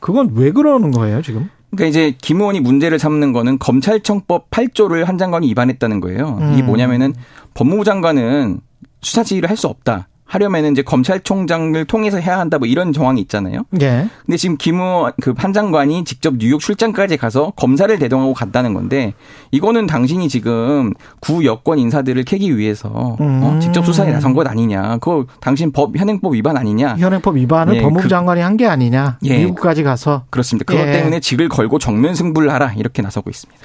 그건 0.00 0.30
왜 0.34 0.52
그러는 0.52 0.90
거예요 0.90 1.22
지금? 1.22 1.50
그러니까 1.76 1.86
이제 1.86 2.14
김 2.20 2.40
의원이 2.40 2.60
문제를 2.60 2.98
삼는 2.98 3.32
거는 3.32 3.58
검찰청법 3.58 4.50
8조를 4.50 5.04
한 5.04 5.18
장관이 5.18 5.48
위반했다는 5.48 6.00
거예요. 6.00 6.38
음. 6.40 6.52
이게 6.54 6.62
뭐냐면은 6.62 7.14
법무부 7.54 7.84
장관은 7.84 8.60
수사 9.00 9.22
지휘를 9.22 9.48
할 9.50 9.56
수 9.56 9.66
없다. 9.68 10.08
하려면은 10.26 10.72
이제 10.72 10.82
검찰총장을 10.82 11.84
통해서 11.84 12.18
해야 12.18 12.38
한다 12.38 12.58
뭐 12.58 12.66
이런 12.66 12.92
정황이 12.92 13.20
있잖아요. 13.20 13.64
예. 13.80 14.08
근데 14.24 14.36
지금 14.36 14.56
김우 14.56 15.10
그 15.20 15.34
판 15.34 15.52
장관이 15.52 16.04
직접 16.04 16.34
뉴욕 16.38 16.60
출장까지 16.60 17.16
가서 17.16 17.52
검사를 17.56 17.96
대동하고 17.98 18.32
갔다는 18.34 18.72
건데 18.72 19.14
이거는 19.50 19.86
당신이 19.86 20.28
지금 20.28 20.92
구 21.20 21.44
여권 21.44 21.78
인사들을 21.78 22.22
캐기 22.24 22.56
위해서 22.56 22.88
어, 22.88 23.16
음. 23.20 23.40
어, 23.42 23.58
직접 23.60 23.84
수사에 23.84 24.10
나선 24.12 24.32
것 24.34 24.46
아니냐. 24.46 24.96
그거 24.98 25.26
당신 25.40 25.72
법 25.72 25.96
현행법 25.96 26.34
위반 26.34 26.56
아니냐. 26.56 26.96
현행법 26.96 27.36
위반을 27.36 27.76
예, 27.76 27.82
법무부 27.82 28.02
그, 28.04 28.08
장관이 28.08 28.40
한 28.40 28.54
게 28.56 28.66
아니냐. 28.66 29.18
예. 29.24 29.38
미국까지 29.38 29.82
가서 29.82 30.24
그렇습니다. 30.30 30.64
그것 30.64 30.86
예. 30.86 30.92
때문에 30.92 31.18
직을 31.20 31.48
걸고 31.48 31.78
정면 31.80 32.14
승부를 32.14 32.50
하라 32.52 32.72
이렇게 32.76 33.02
나서고 33.02 33.30
있습니다. 33.30 33.60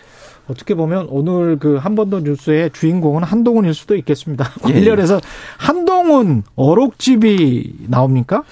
어떻게 0.49 0.73
보면 0.75 1.07
오늘 1.09 1.57
그 1.59 1.77
한 1.77 1.95
번 1.95 2.09
더 2.09 2.19
뉴스의 2.21 2.71
주인공은 2.73 3.23
한동훈일 3.23 3.73
수도 3.73 3.95
있겠습니다. 3.95 4.49
예. 4.69 4.73
관련해서 4.73 5.19
한동훈 5.57 6.43
어록집이 6.55 7.85
나옵니까? 7.87 8.43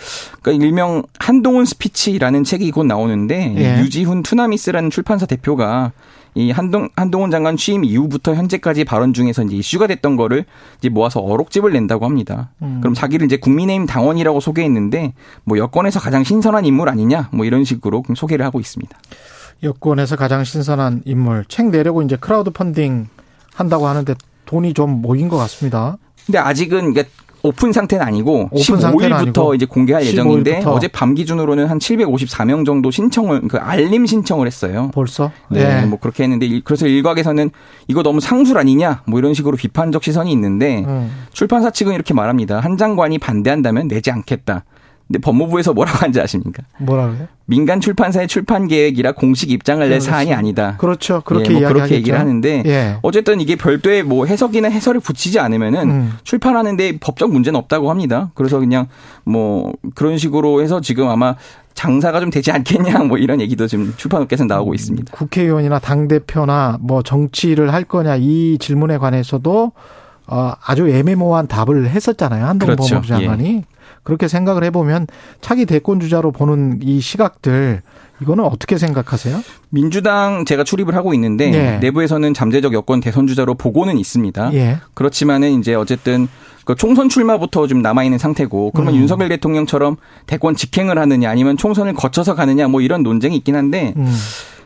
그러니까 0.41 0.65
일명 0.65 1.03
한동훈 1.19 1.65
스피치라는 1.65 2.43
책이 2.43 2.71
곧 2.71 2.83
나오는데 2.85 3.55
예. 3.57 3.81
유지훈 3.81 4.23
투나미스라는 4.23 4.89
출판사 4.89 5.25
대표가 5.25 5.91
이 6.35 6.51
한동 6.51 6.89
한동훈 6.95 7.31
장관 7.31 7.57
취임 7.57 7.83
이후부터 7.83 8.35
현재까지 8.35 8.83
발언 8.83 9.11
중에서 9.13 9.43
이제 9.43 9.55
이슈가 9.55 9.87
됐던 9.87 10.17
거를 10.17 10.45
이제 10.77 10.89
모아서 10.89 11.19
어록집을 11.19 11.73
낸다고 11.73 12.05
합니다. 12.05 12.51
음. 12.61 12.77
그럼 12.79 12.93
자기를 12.93 13.25
이제 13.25 13.37
국민의힘 13.37 13.87
당원이라고 13.87 14.39
소개했는데 14.39 15.13
뭐 15.45 15.57
여권에서 15.57 15.99
가장 15.99 16.23
신선한 16.23 16.65
인물 16.65 16.89
아니냐 16.89 17.29
뭐 17.33 17.45
이런 17.45 17.63
식으로 17.63 18.03
소개를 18.15 18.45
하고 18.45 18.59
있습니다. 18.59 18.95
여권에서 19.63 20.15
가장 20.15 20.43
신선한 20.43 21.03
인물 21.05 21.45
책 21.47 21.67
내려고 21.67 22.01
이제 22.01 22.15
크라우드 22.15 22.51
펀딩 22.51 23.07
한다고 23.53 23.87
하는데 23.87 24.13
돈이 24.45 24.73
좀 24.73 25.01
모인 25.01 25.29
것 25.29 25.37
같습니다. 25.37 25.97
근데 26.25 26.37
아직은 26.37 26.91
이게 26.91 27.05
오픈 27.43 27.71
상태는 27.71 28.05
아니고 28.05 28.49
오픈 28.51 28.75
15일부터 28.77 29.13
아니고. 29.13 29.55
이제 29.55 29.65
공개할 29.65 30.03
15일부터. 30.03 30.07
예정인데 30.07 30.63
어제 30.65 30.87
밤 30.87 31.13
기준으로는 31.13 31.67
한 31.67 31.79
754명 31.79 32.65
정도 32.65 32.91
신청을 32.91 33.47
그 33.47 33.57
알림 33.57 34.05
신청을 34.05 34.47
했어요. 34.47 34.91
벌써? 34.93 35.31
네, 35.49 35.81
네. 35.81 35.85
뭐 35.85 35.99
그렇게 35.99 36.23
했는데 36.23 36.59
그래서 36.63 36.87
일각에서는 36.87 37.49
이거 37.87 38.03
너무 38.03 38.19
상술 38.19 38.57
아니냐 38.57 39.03
뭐 39.05 39.19
이런 39.19 39.33
식으로 39.33 39.55
비판적 39.55 40.03
시선이 40.03 40.31
있는데 40.33 40.83
음. 40.87 41.11
출판사 41.31 41.69
측은 41.69 41.93
이렇게 41.93 42.13
말합니다. 42.13 42.59
한 42.59 42.75
장관이 42.77 43.17
반대한다면 43.19 43.87
내지 43.87 44.11
않겠다. 44.11 44.65
근데 45.07 45.19
법무부에서 45.19 45.73
뭐라고 45.73 45.99
하는지 45.99 46.19
아십니까? 46.19 46.63
뭐라고요? 46.79 47.27
민간 47.45 47.79
출판사의 47.79 48.27
출판 48.27 48.67
계획이라 48.67 49.13
공식 49.13 49.51
입장을 49.51 49.87
낼 49.89 50.01
사안이 50.01 50.33
아니다. 50.33 50.75
그렇죠. 50.77 51.21
그렇게 51.21 51.53
예, 51.53 51.59
뭐 51.59 51.67
그렇게 51.69 51.95
얘기를 51.95 52.19
하는데 52.19 52.63
예. 52.65 52.97
어쨌든 53.01 53.39
이게 53.39 53.55
별도의 53.55 54.03
뭐 54.03 54.25
해석이나 54.25 54.69
해설을 54.69 54.99
붙이지 54.99 55.39
않으면은 55.39 55.89
음. 55.89 56.13
출판하는데 56.23 56.97
법적 56.99 57.31
문제는 57.31 57.57
없다고 57.57 57.89
합니다. 57.89 58.31
그래서 58.35 58.59
그냥 58.59 58.87
뭐 59.23 59.73
그런 59.95 60.17
식으로 60.17 60.61
해서 60.61 60.81
지금 60.81 61.07
아마 61.07 61.35
장사가 61.73 62.19
좀 62.19 62.29
되지 62.29 62.51
않겠냐 62.51 62.99
뭐 63.07 63.17
이런 63.17 63.39
얘기도 63.39 63.67
지금 63.67 63.93
출판업계에서 63.95 64.43
나오고 64.43 64.73
있습니다. 64.73 65.13
국회의원이나 65.13 65.79
당 65.79 66.09
대표나 66.09 66.79
뭐 66.81 67.01
정치를 67.01 67.71
할 67.71 67.85
거냐 67.85 68.17
이 68.17 68.57
질문에 68.59 68.97
관해서도 68.97 69.71
어, 70.29 70.51
아주 70.65 70.89
애매모호한 70.89 71.47
답을 71.47 71.89
했었잖아요. 71.89 72.45
한동훈 72.45 72.75
그렇죠. 72.75 72.95
법무부 72.95 73.07
장관이. 73.07 73.55
예. 73.55 73.76
그렇게 74.07 74.29
생각을 74.29 74.63
해보면 74.63 75.05
차기 75.41 75.65
대권 75.65 75.99
주자로 75.99 76.31
보는 76.31 76.79
이 76.81 77.01
시각들 77.01 77.81
이거는 78.21 78.45
어떻게 78.45 78.77
생각하세요? 78.77 79.41
민주당 79.67 80.45
제가 80.45 80.63
출입을 80.63 80.95
하고 80.95 81.13
있는데 81.13 81.53
예. 81.53 81.77
내부에서는 81.79 82.33
잠재적 82.33 82.71
여권 82.71 83.01
대선 83.01 83.27
주자로 83.27 83.55
보고는 83.55 83.97
있습니다. 83.97 84.53
예. 84.53 84.77
그렇지만은 84.93 85.59
이제 85.59 85.75
어쨌든 85.75 86.29
그 86.63 86.75
총선 86.75 87.09
출마부터 87.09 87.67
좀 87.67 87.81
남아 87.81 88.05
있는 88.05 88.17
상태고 88.17 88.71
그러면 88.71 88.93
음. 88.93 89.01
윤석열 89.01 89.27
대통령처럼 89.27 89.97
대권 90.25 90.55
직행을 90.55 90.97
하느냐 90.97 91.29
아니면 91.29 91.57
총선을 91.57 91.93
거쳐서 91.93 92.33
가느냐 92.33 92.69
뭐 92.69 92.79
이런 92.79 93.03
논쟁이 93.03 93.35
있긴 93.35 93.57
한데 93.57 93.93
음. 93.97 94.09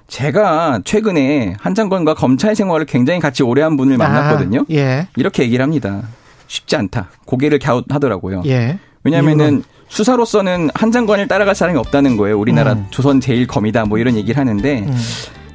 제가 0.07 0.81
최근에 0.85 1.55
한 1.59 1.73
장관과 1.73 2.13
검찰 2.13 2.55
생활을 2.55 2.85
굉장히 2.85 3.19
같이 3.19 3.41
오래 3.41 3.63
한 3.63 3.75
분을 3.75 3.95
아, 3.95 4.07
만났거든요. 4.07 4.59
아, 4.59 4.65
예. 4.69 5.07
이렇게 5.15 5.41
얘기를 5.41 5.63
합니다. 5.63 6.03
쉽지 6.45 6.75
않다. 6.75 7.09
고개를 7.25 7.57
갸웃하더라고요. 7.57 8.43
예. 8.45 8.77
왜냐면은 9.04 9.64
수사로서는 9.89 10.70
한 10.74 10.91
장관을 10.91 11.28
따라갈 11.28 11.54
사람이 11.56 11.78
없다는 11.80 12.18
거예요. 12.18 12.39
우리나라 12.39 12.74
음. 12.74 12.86
조선 12.91 13.20
제일 13.20 13.45
검이다 13.47 13.86
뭐 13.86 13.97
이런 13.97 14.16
얘기를 14.16 14.39
하는데 14.39 14.80
음. 14.88 14.97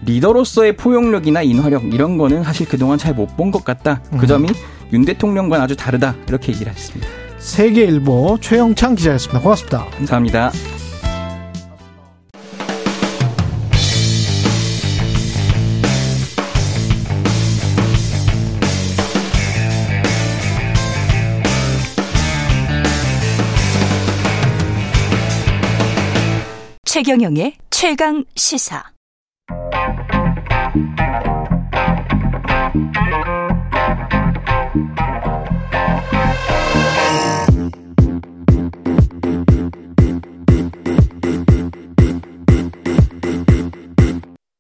리더로서의 0.05 0.77
포용력이나 0.77 1.43
인화력 1.43 1.93
이런 1.93 2.19
거는 2.19 2.45
사실 2.45 2.69
그동안 2.69 2.99
잘 2.99 3.15
못 3.15 3.37
본 3.37 3.51
것 3.51 3.65
같다. 3.65 4.03
그 4.11 4.17
음. 4.25 4.27
점이 4.27 4.49
윤 4.93 5.05
대통령과는 5.05 5.65
아주 5.65 5.75
다르다. 5.77 6.15
이렇게 6.29 6.53
얘기를 6.53 6.73
했습니다. 6.73 7.09
세계일보 7.39 8.39
최영창 8.41 8.95
기자였습니다. 8.95 9.41
고맙습니다. 9.41 9.87
감사합니다. 9.97 10.53
최경영의 26.97 27.53
최강 27.69 28.25
시사. 28.37 28.83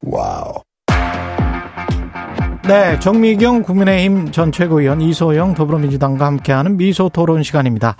와우. 0.02 0.52
네, 2.68 3.00
정미경 3.00 3.62
국민의힘 3.62 4.30
전 4.32 4.52
최고위원 4.52 5.00
이소영 5.00 5.54
더불어민주당과 5.54 6.26
함께하는 6.26 6.76
미소 6.76 7.08
토론 7.08 7.42
시간입니다. 7.42 7.96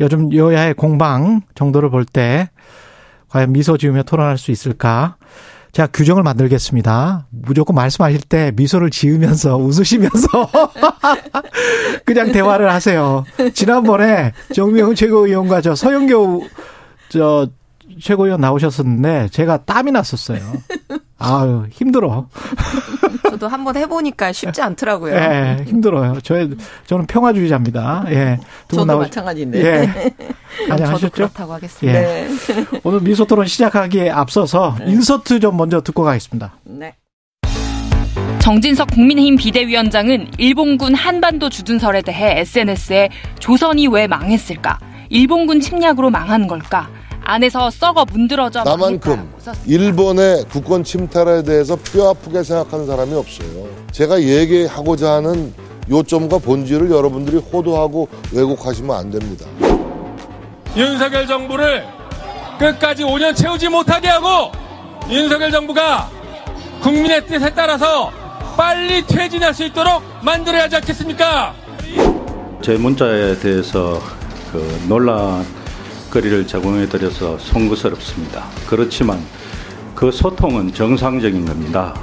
요즘 0.00 0.34
여야의 0.34 0.74
공방 0.74 1.42
정도를 1.54 1.90
볼때 1.90 2.50
과연 3.36 3.52
미소 3.52 3.76
지으며 3.76 4.02
토론할 4.02 4.38
수 4.38 4.50
있을까? 4.50 5.16
제가 5.72 5.88
규정을 5.92 6.22
만들겠습니다. 6.22 7.26
무조건 7.28 7.76
말씀하실 7.76 8.22
때 8.22 8.50
미소를 8.56 8.88
지으면서 8.88 9.58
웃으시면서 9.60 10.26
그냥 12.06 12.32
대화를 12.32 12.72
하세요. 12.72 13.24
지난번에 13.52 14.32
정미영 14.54 14.94
최고위원과 14.94 15.60
저 15.60 15.74
서영교 15.74 16.46
저 17.10 17.48
최고위원 18.00 18.40
나오셨었는데 18.40 19.28
제가 19.32 19.58
땀이 19.66 19.92
났었어요. 19.92 20.40
아유 21.18 21.66
힘들어. 21.70 22.28
저도 23.30 23.48
한번 23.48 23.76
해보니까 23.76 24.32
쉽지 24.32 24.60
않더라고요. 24.60 25.14
예, 25.14 25.64
힘들어요. 25.66 26.20
저 26.22 26.34
저는 26.86 27.06
평화주의자입니다. 27.06 28.04
예, 28.08 28.38
저도 28.68 28.84
나오... 28.84 28.98
마찬가지인데. 28.98 29.64
예, 29.64 30.12
안녕하셨죠? 30.70 31.10
그렇다고 31.10 31.54
하겠습니다. 31.54 31.98
예. 31.98 32.28
네. 32.28 32.28
오늘 32.84 33.00
미소토론 33.00 33.46
시작하기에 33.46 34.10
앞서서 34.10 34.76
네. 34.78 34.92
인서트 34.92 35.40
좀 35.40 35.56
먼저 35.56 35.80
듣고 35.80 36.02
가겠습니다. 36.02 36.52
네. 36.64 36.94
정진석 38.38 38.90
국민의힘 38.92 39.36
비대위원장은 39.36 40.28
일본군 40.38 40.94
한반도 40.94 41.48
주둔설에 41.48 42.02
대해 42.02 42.40
SNS에 42.40 43.08
조선이 43.40 43.88
왜 43.88 44.06
망했을까? 44.06 44.78
일본군 45.08 45.60
침략으로 45.60 46.10
망한 46.10 46.46
걸까? 46.46 46.88
안에서 47.28 47.70
썩어 47.70 48.04
문드러져 48.12 48.62
나만큼 48.62 49.28
일본의 49.66 50.44
국권 50.44 50.84
침탈에 50.84 51.42
대해서 51.42 51.74
뼈 51.74 52.10
아프게 52.10 52.44
생각하는 52.44 52.86
사람이 52.86 53.14
없어요. 53.14 53.66
제가 53.90 54.22
얘기하고자 54.22 55.14
하는 55.14 55.52
요점과 55.90 56.38
본질을 56.38 56.88
여러분들이 56.88 57.38
호도하고 57.38 58.08
왜곡하시면 58.32 58.96
안 58.96 59.10
됩니다. 59.10 59.44
윤석열 60.76 61.26
정부를 61.26 61.84
끝까지 62.60 63.02
5년 63.02 63.34
채우지 63.34 63.70
못하게 63.70 64.06
하고 64.06 64.52
윤석열 65.10 65.50
정부가 65.50 66.08
국민의 66.80 67.26
뜻에 67.26 67.52
따라서 67.54 68.12
빨리 68.56 69.04
퇴진할 69.04 69.52
수 69.52 69.64
있도록 69.64 70.00
만들어야 70.22 70.64
하지 70.64 70.76
않겠습니까? 70.76 71.54
제 72.62 72.74
문자에 72.74 73.36
대해서 73.40 74.00
그 74.52 74.84
논란 74.88 75.44
거리를 76.16 76.46
제공해 76.46 76.88
드려서 76.88 77.36
송구스럽습니다. 77.38 78.46
그렇지만 78.66 79.18
그 79.94 80.10
소통은 80.10 80.72
정상적인 80.72 81.44
겁니다. 81.44 81.94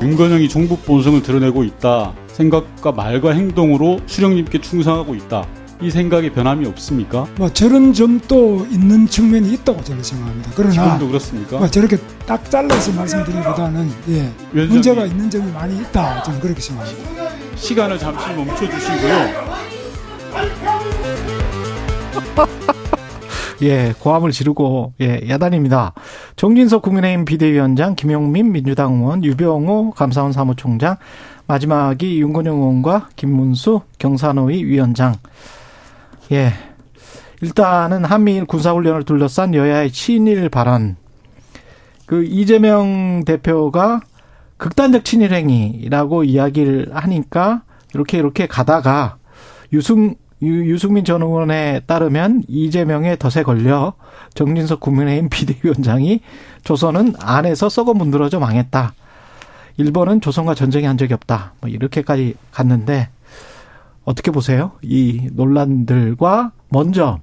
윤건영이 0.00 0.48
정부 0.48 0.78
본성을 0.78 1.22
드러내고 1.22 1.64
있다. 1.64 2.14
생각과 2.28 2.92
말과 2.92 3.32
행동으로 3.32 4.00
수령님께 4.06 4.62
충성하고 4.62 5.14
있다. 5.14 5.46
이 5.82 5.90
생각에 5.90 6.30
변함이 6.30 6.66
없습니까? 6.68 7.26
뭐 7.36 7.52
저런 7.52 7.92
점도 7.92 8.66
있는 8.70 9.06
측면이 9.06 9.52
있다고 9.52 9.84
저는 9.84 10.02
생각합니다. 10.02 10.52
그러나 10.54 10.72
지금도 10.72 11.08
그렇습니까? 11.08 11.58
뭐 11.58 11.68
저렇게 11.68 11.98
딱 12.26 12.50
잘라서 12.50 12.92
말씀드리기보다는 12.92 13.90
예, 14.08 14.30
문제가 14.52 15.04
있는 15.04 15.28
점이 15.28 15.52
많이 15.52 15.76
있다. 15.82 16.22
저는 16.22 16.40
그렇게 16.40 16.62
생각합니다. 16.62 17.30
시간을 17.56 17.98
잠시 17.98 18.26
멈춰 18.32 18.70
주시고요. 18.70 19.69
예, 23.62 23.92
고함을 23.98 24.30
지르고, 24.30 24.94
예, 25.00 25.20
야단입니다. 25.28 25.92
정진석 26.36 26.82
국민의힘 26.82 27.24
비대위원장, 27.24 27.94
김용민 27.94 28.52
민주당 28.52 28.94
의원, 28.94 29.22
유병호 29.22 29.92
감사원 29.92 30.32
사무총장, 30.32 30.96
마지막이 31.46 32.20
윤건영 32.20 32.56
의원과 32.56 33.08
김문수 33.16 33.82
경산호위 33.98 34.64
위원장. 34.64 35.16
예. 36.32 36.52
일단은 37.42 38.04
한미일 38.04 38.44
군사훈련을 38.44 39.04
둘러싼 39.04 39.54
여야의 39.54 39.90
친일 39.90 40.48
발언. 40.48 40.96
그 42.06 42.24
이재명 42.24 43.24
대표가 43.24 44.00
극단적 44.56 45.04
친일 45.04 45.32
행위라고 45.32 46.24
이야기를 46.24 46.90
하니까 46.92 47.62
이렇게 47.94 48.18
이렇게 48.18 48.46
가다가 48.46 49.16
유승 49.72 50.16
유, 50.42 50.78
승민 50.78 51.04
전 51.04 51.22
의원에 51.22 51.80
따르면 51.86 52.44
이재명의 52.48 53.18
덫에 53.18 53.42
걸려 53.42 53.94
정진석 54.34 54.80
국민의힘 54.80 55.28
비대위원장이 55.30 56.20
조선은 56.64 57.14
안에서 57.20 57.68
썩어 57.68 57.94
문드러져 57.94 58.40
망했다. 58.40 58.94
일본은 59.76 60.20
조선과 60.20 60.54
전쟁이 60.54 60.86
한 60.86 60.96
적이 60.98 61.14
없다. 61.14 61.54
뭐 61.60 61.70
이렇게까지 61.70 62.34
갔는데 62.52 63.08
어떻게 64.04 64.30
보세요? 64.30 64.72
이 64.82 65.28
논란들과 65.32 66.52
먼저 66.68 67.20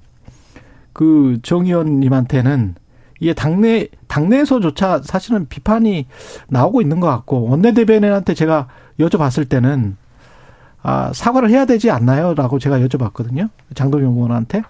그 0.92 1.38
정 1.42 1.66
의원님한테는 1.66 2.74
이게 3.20 3.34
당내 3.34 3.88
당내에서조차 4.06 5.02
사실은 5.04 5.46
비판이 5.48 6.06
나오고 6.48 6.80
있는 6.80 7.00
것 7.00 7.08
같고 7.08 7.48
원내대변인한테 7.48 8.34
제가 8.34 8.68
여쭤봤을 8.98 9.48
때는 9.48 9.96
아, 10.82 11.12
사과를 11.12 11.50
해야 11.50 11.64
되지 11.64 11.90
않나요?라고 11.90 12.58
제가 12.58 12.78
여쭤봤거든요. 12.80 13.48
장동영 13.74 14.14
의원한테. 14.14 14.62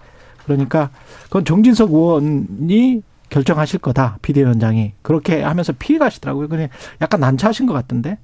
그러니까 0.45 0.89
그건 1.25 1.45
정진석 1.45 1.91
의원이 1.91 3.03
결정하실 3.29 3.79
거다. 3.79 4.17
비대위원장이 4.21 4.93
그렇게 5.01 5.43
하면서 5.43 5.73
피해 5.77 5.99
가시더라고요. 5.99 6.47
그냥 6.47 6.69
약간 7.01 7.19
난처하신 7.19 7.67
것 7.67 7.73
같던데. 7.73 8.17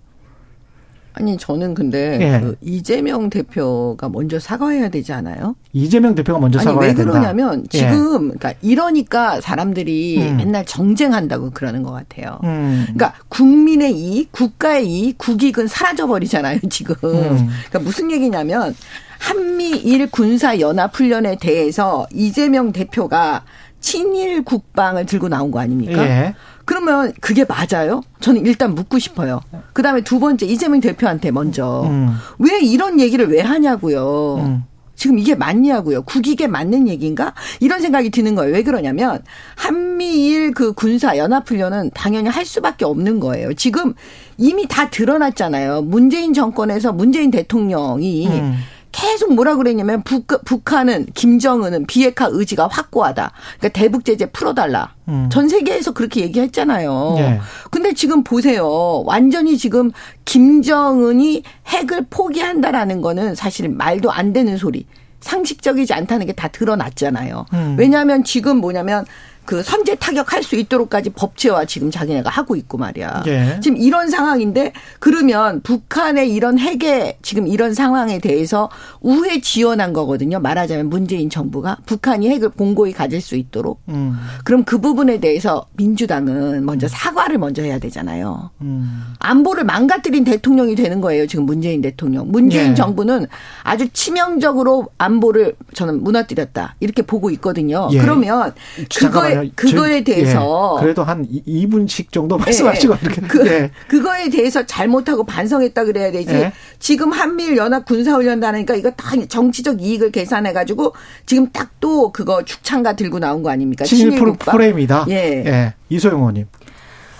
아니 1.18 1.38
저는 1.38 1.74
근데 1.74 2.20
예. 2.22 2.40
그 2.42 2.56
이재명 2.62 3.30
대표가 3.30 4.10
먼저 4.10 4.38
사과해야 4.38 4.90
되지 4.90 5.14
않아요? 5.14 5.56
이재명 5.72 6.14
대표가 6.14 6.40
먼저 6.40 6.60
아니, 6.60 6.66
사과해야 6.66 6.94
된다. 6.94 7.12
왜 7.12 7.20
그러냐면 7.20 7.52
된다. 7.64 7.70
지금 7.72 8.14
예. 8.14 8.38
그러니까 8.38 8.54
이러니까 8.62 9.40
사람들이 9.40 10.22
음. 10.22 10.38
맨날 10.38 10.66
정쟁한다고 10.66 11.52
그러는 11.52 11.84
것 11.84 11.92
같아요. 11.92 12.40
음. 12.44 12.84
그러니까 12.94 13.14
국민의 13.30 13.94
이익, 13.98 14.32
국가의 14.34 14.88
이익, 14.88 15.18
국익은 15.18 15.68
사라져 15.68 16.06
버리잖아요 16.08 16.60
지금. 16.70 16.96
음. 17.04 17.48
그러니까 17.70 17.80
무슨 17.80 18.12
얘기냐면 18.12 18.76
한미일 19.20 20.12
군사 20.12 20.60
연합 20.60 20.94
훈련에 20.96 21.38
대해서 21.38 22.06
이재명 22.14 22.74
대표가 22.74 23.44
친일 23.80 24.44
국방을 24.44 25.06
들고 25.06 25.30
나온 25.30 25.52
거 25.52 25.60
아닙니까? 25.60 26.04
예. 26.06 26.36
그러면 26.66 27.14
그게 27.22 27.46
맞아요? 27.46 28.02
저는 28.20 28.46
일단 28.46 28.76
묻고 28.76 29.00
싶어요. 29.00 29.42
그 29.74 29.82
다음에 29.82 30.02
두 30.02 30.20
번째 30.20 30.46
이재명 30.46 30.82
대표한테 30.82 31.32
먼저 31.32 31.84
음. 31.86 32.16
왜 32.40 32.60
이런 32.60 33.00
얘기를 33.00 33.30
왜 33.30 33.42
하냐고요. 33.42 34.36
음. 34.40 34.64
지금 34.96 35.20
이게 35.20 35.36
맞냐고요. 35.36 36.04
국익에 36.04 36.48
맞는 36.48 36.88
얘기인가? 36.88 37.34
이런 37.60 37.82
생각이 37.82 38.10
드는 38.10 38.34
거예요. 38.34 38.54
왜 38.54 38.64
그러냐면 38.64 39.22
한미일 39.56 40.54
그 40.54 40.74
군사 40.74 41.18
연합 41.18 41.50
훈련은 41.50 41.92
당연히 41.94 42.30
할 42.30 42.46
수밖에 42.46 42.86
없는 42.86 43.20
거예요. 43.20 43.54
지금 43.54 43.94
이미 44.38 44.68
다 44.68 44.90
드러났잖아요. 44.90 45.82
문재인 45.84 46.34
정권에서 46.34 46.94
문재인 46.94 47.30
대통령이 47.30 48.28
음. 48.28 48.56
계속 48.96 49.34
뭐라 49.34 49.56
그랬냐면 49.58 50.04
북, 50.04 50.26
북한은 50.46 51.08
김정은은 51.14 51.86
비핵화 51.86 52.30
의지가 52.32 52.68
확고하다. 52.68 53.34
그러니까 53.60 53.80
대북 53.80 54.06
제재 54.06 54.26
풀어달라. 54.28 54.94
음. 55.10 55.28
전 55.30 55.50
세계에서 55.50 55.92
그렇게 55.92 56.22
얘기했잖아요. 56.22 57.16
예. 57.20 57.42
근데 57.72 57.94
지금 57.94 58.24
보세요. 58.24 59.04
완전히 59.06 59.58
지금 59.58 59.92
김정은이 60.24 61.44
핵을 61.68 62.06
포기한다라는 62.10 63.02
거는 63.02 63.36
사실 63.36 63.68
말도 63.68 64.12
안 64.12 64.32
되는 64.32 64.56
소리. 64.56 64.86
상식적이지 65.20 65.94
않다는 65.94 66.28
게 66.28 66.34
다 66.34 66.48
드러났잖아요. 66.48 67.48
음. 67.54 67.76
왜냐하면 67.78 68.24
지금 68.24 68.58
뭐냐면 68.58 69.06
그 69.46 69.62
선제 69.62 69.96
타격할 69.96 70.44
수 70.44 70.56
있도록까지 70.56 71.12
법제화 71.12 71.66
지금 71.66 71.92
자기네가 71.92 72.30
하고 72.30 72.56
있고 72.56 72.78
말이야. 72.78 73.24
예. 73.28 73.60
지금 73.62 73.78
이런 73.78 74.10
상황인데 74.10 74.74
그러면 75.00 75.62
북한의 75.62 76.34
이런 76.34 76.58
핵의 76.58 77.18
지금 77.22 77.48
이런 77.48 77.74
상황에 77.74 78.20
대해서 78.20 78.70
우회 79.02 79.40
지원한 79.40 79.94
거거든요. 79.94 80.40
말하자면 80.40 80.90
문재인 80.90 81.30
정부가 81.30 81.78
북한이 81.86 82.30
핵을 82.30 82.50
공고히 82.50 82.92
가질 82.92 83.22
수 83.22 83.36
있도록. 83.36 83.82
음. 83.90 84.18
그럼 84.44 84.64
그 84.64 84.80
부분에 84.80 85.20
대해서 85.20 85.66
민주당은 85.74 86.66
먼저 86.66 86.88
사과를 86.88 87.38
먼저 87.38 87.62
해야 87.62 87.78
되잖아요. 87.78 88.50
음. 88.62 89.14
안보를 89.20 89.64
망가뜨린 89.64 90.24
대통령이 90.24 90.76
되는 90.76 91.02
거예요. 91.02 91.28
지금 91.28 91.46
문재인 91.46 91.82
대통령. 91.82 92.32
문재인 92.32 92.72
예. 92.72 92.76
정부는 92.76 93.28
아주 93.64 93.88
치명적으로 93.90 94.88
안보를 94.98 95.56
저는 95.74 96.04
무너뜨렸다. 96.04 96.76
이렇게 96.80 97.04
보고 97.04 97.30
있거든요. 97.32 97.90
예. 97.92 98.00
그러면 98.00 98.54
그거에 99.00 99.35
그거에 99.56 100.04
대해서 100.04 100.78
예, 100.78 100.82
그래도 100.84 101.04
한 101.04 101.26
2분씩 101.48 102.12
정도 102.12 102.38
말씀하시고 102.38 102.94
예, 102.94 102.98
이렇게 103.02 103.22
그, 103.22 103.48
예. 103.48 103.72
그거에 103.88 104.30
대해서 104.30 104.66
잘못하고 104.66 105.24
반성했다 105.26 105.84
그래야 105.86 106.12
되지. 106.12 106.34
예. 106.34 106.54
지금 106.80 107.12
한미일 107.12 107.58
연합 107.58 107.86
군사 107.86 108.14
훈련단하니까 108.14 108.76
이거 108.76 108.92
다 108.92 109.16
정치적 109.28 109.82
이익을 109.82 110.12
계산해 110.12 110.54
가지고 110.54 110.94
지금 111.26 111.50
딱 111.52 111.76
또 111.86 112.12
그거 112.12 112.44
축창가 112.44 112.94
들고 112.96 113.20
나온 113.20 113.44
거 113.44 113.52
아닙니까? 113.52 113.86
친일 113.86 114.20
프레임이다. 114.40 115.06
예. 115.10 115.14
예. 115.46 115.74
이소영 115.90 116.18
의원님. 116.18 116.48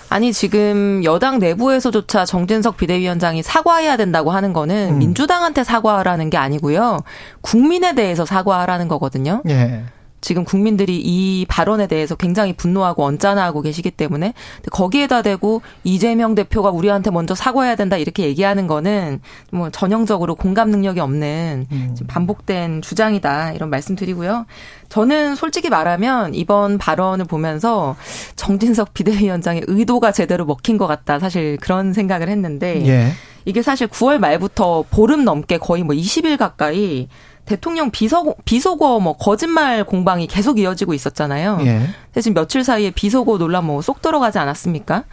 아니 0.08 0.32
지금 0.32 1.04
여당 1.04 1.38
내부에서조차 1.38 2.24
정진석 2.24 2.76
비대위원장이 2.76 3.44
사과해야 3.44 3.96
된다고 3.96 4.32
하는 4.32 4.52
거는 4.52 4.94
음. 4.94 4.98
민주당한테 4.98 5.62
사과하라는 5.62 6.30
게 6.30 6.36
아니고요. 6.36 6.98
국민에 7.42 7.94
대해서 7.94 8.26
사과하라는 8.26 8.88
거거든요. 8.88 9.42
예. 9.48 9.84
지금 10.26 10.42
국민들이 10.44 11.00
이 11.00 11.46
발언에 11.48 11.86
대해서 11.86 12.16
굉장히 12.16 12.52
분노하고 12.52 13.04
언짢아하고 13.04 13.62
계시기 13.62 13.92
때문에 13.92 14.34
거기에다 14.72 15.22
대고 15.22 15.62
이재명 15.84 16.34
대표가 16.34 16.70
우리한테 16.70 17.12
먼저 17.12 17.36
사과해야 17.36 17.76
된다 17.76 17.96
이렇게 17.96 18.24
얘기하는 18.24 18.66
거는 18.66 19.20
뭐 19.52 19.70
전형적으로 19.70 20.34
공감 20.34 20.70
능력이 20.70 20.98
없는 20.98 21.68
음. 21.70 21.96
반복된 22.08 22.82
주장이다 22.82 23.52
이런 23.52 23.70
말씀드리고요. 23.70 24.46
저는 24.88 25.36
솔직히 25.36 25.70
말하면 25.70 26.34
이번 26.34 26.78
발언을 26.78 27.26
보면서 27.26 27.94
정진석 28.34 28.94
비대위원장의 28.94 29.62
의도가 29.68 30.10
제대로 30.10 30.44
먹힌 30.44 30.76
것 30.76 30.88
같다 30.88 31.20
사실 31.20 31.56
그런 31.58 31.92
생각을 31.92 32.28
했는데 32.28 32.84
예. 32.88 33.12
이게 33.44 33.62
사실 33.62 33.86
9월 33.86 34.18
말부터 34.18 34.86
보름 34.90 35.24
넘게 35.24 35.58
거의 35.58 35.84
뭐 35.84 35.94
20일 35.94 36.36
가까이 36.36 37.06
대통령 37.46 37.90
비서 37.90 38.34
비속어 38.44 39.00
뭐 39.00 39.16
거짓말 39.16 39.84
공방이 39.84 40.26
계속 40.26 40.58
이어지고 40.58 40.94
있었잖아요. 40.94 41.58
예. 41.62 41.86
지금 42.20 42.34
며칠 42.34 42.64
사이에 42.64 42.90
비속어 42.90 43.38
논란 43.38 43.64
뭐 43.64 43.80
쏙 43.80 44.02
들어가지 44.02 44.38
않았습니까? 44.38 45.04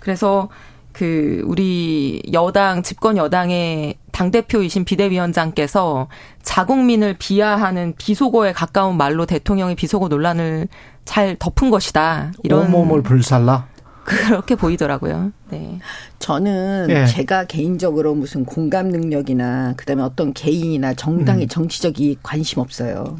그래서 0.00 0.48
그 0.92 1.42
우리 1.44 2.22
여당 2.32 2.82
집권 2.82 3.16
여당의 3.16 3.96
당 4.12 4.30
대표이신 4.30 4.84
비대위원장께서 4.84 6.08
자국민을 6.42 7.16
비하하는 7.18 7.94
비속어에 7.98 8.52
가까운 8.52 8.96
말로 8.96 9.26
대통령의 9.26 9.74
비속어 9.76 10.08
논란을 10.08 10.68
잘 11.04 11.36
덮은 11.38 11.70
것이다. 11.70 12.32
이런 12.42 12.64
온몸을 12.66 13.02
불살라. 13.02 13.66
그렇게 14.06 14.54
보이더라고요. 14.54 15.32
네. 15.50 15.80
저는 16.20 16.86
예. 16.90 17.06
제가 17.06 17.44
개인적으로 17.44 18.14
무슨 18.14 18.44
공감 18.44 18.88
능력이나 18.88 19.74
그다음에 19.76 20.02
어떤 20.02 20.32
개인이나 20.32 20.94
정당의 20.94 21.46
음. 21.46 21.48
정치적 21.48 22.00
이익 22.00 22.20
관심 22.22 22.60
없어요. 22.60 23.18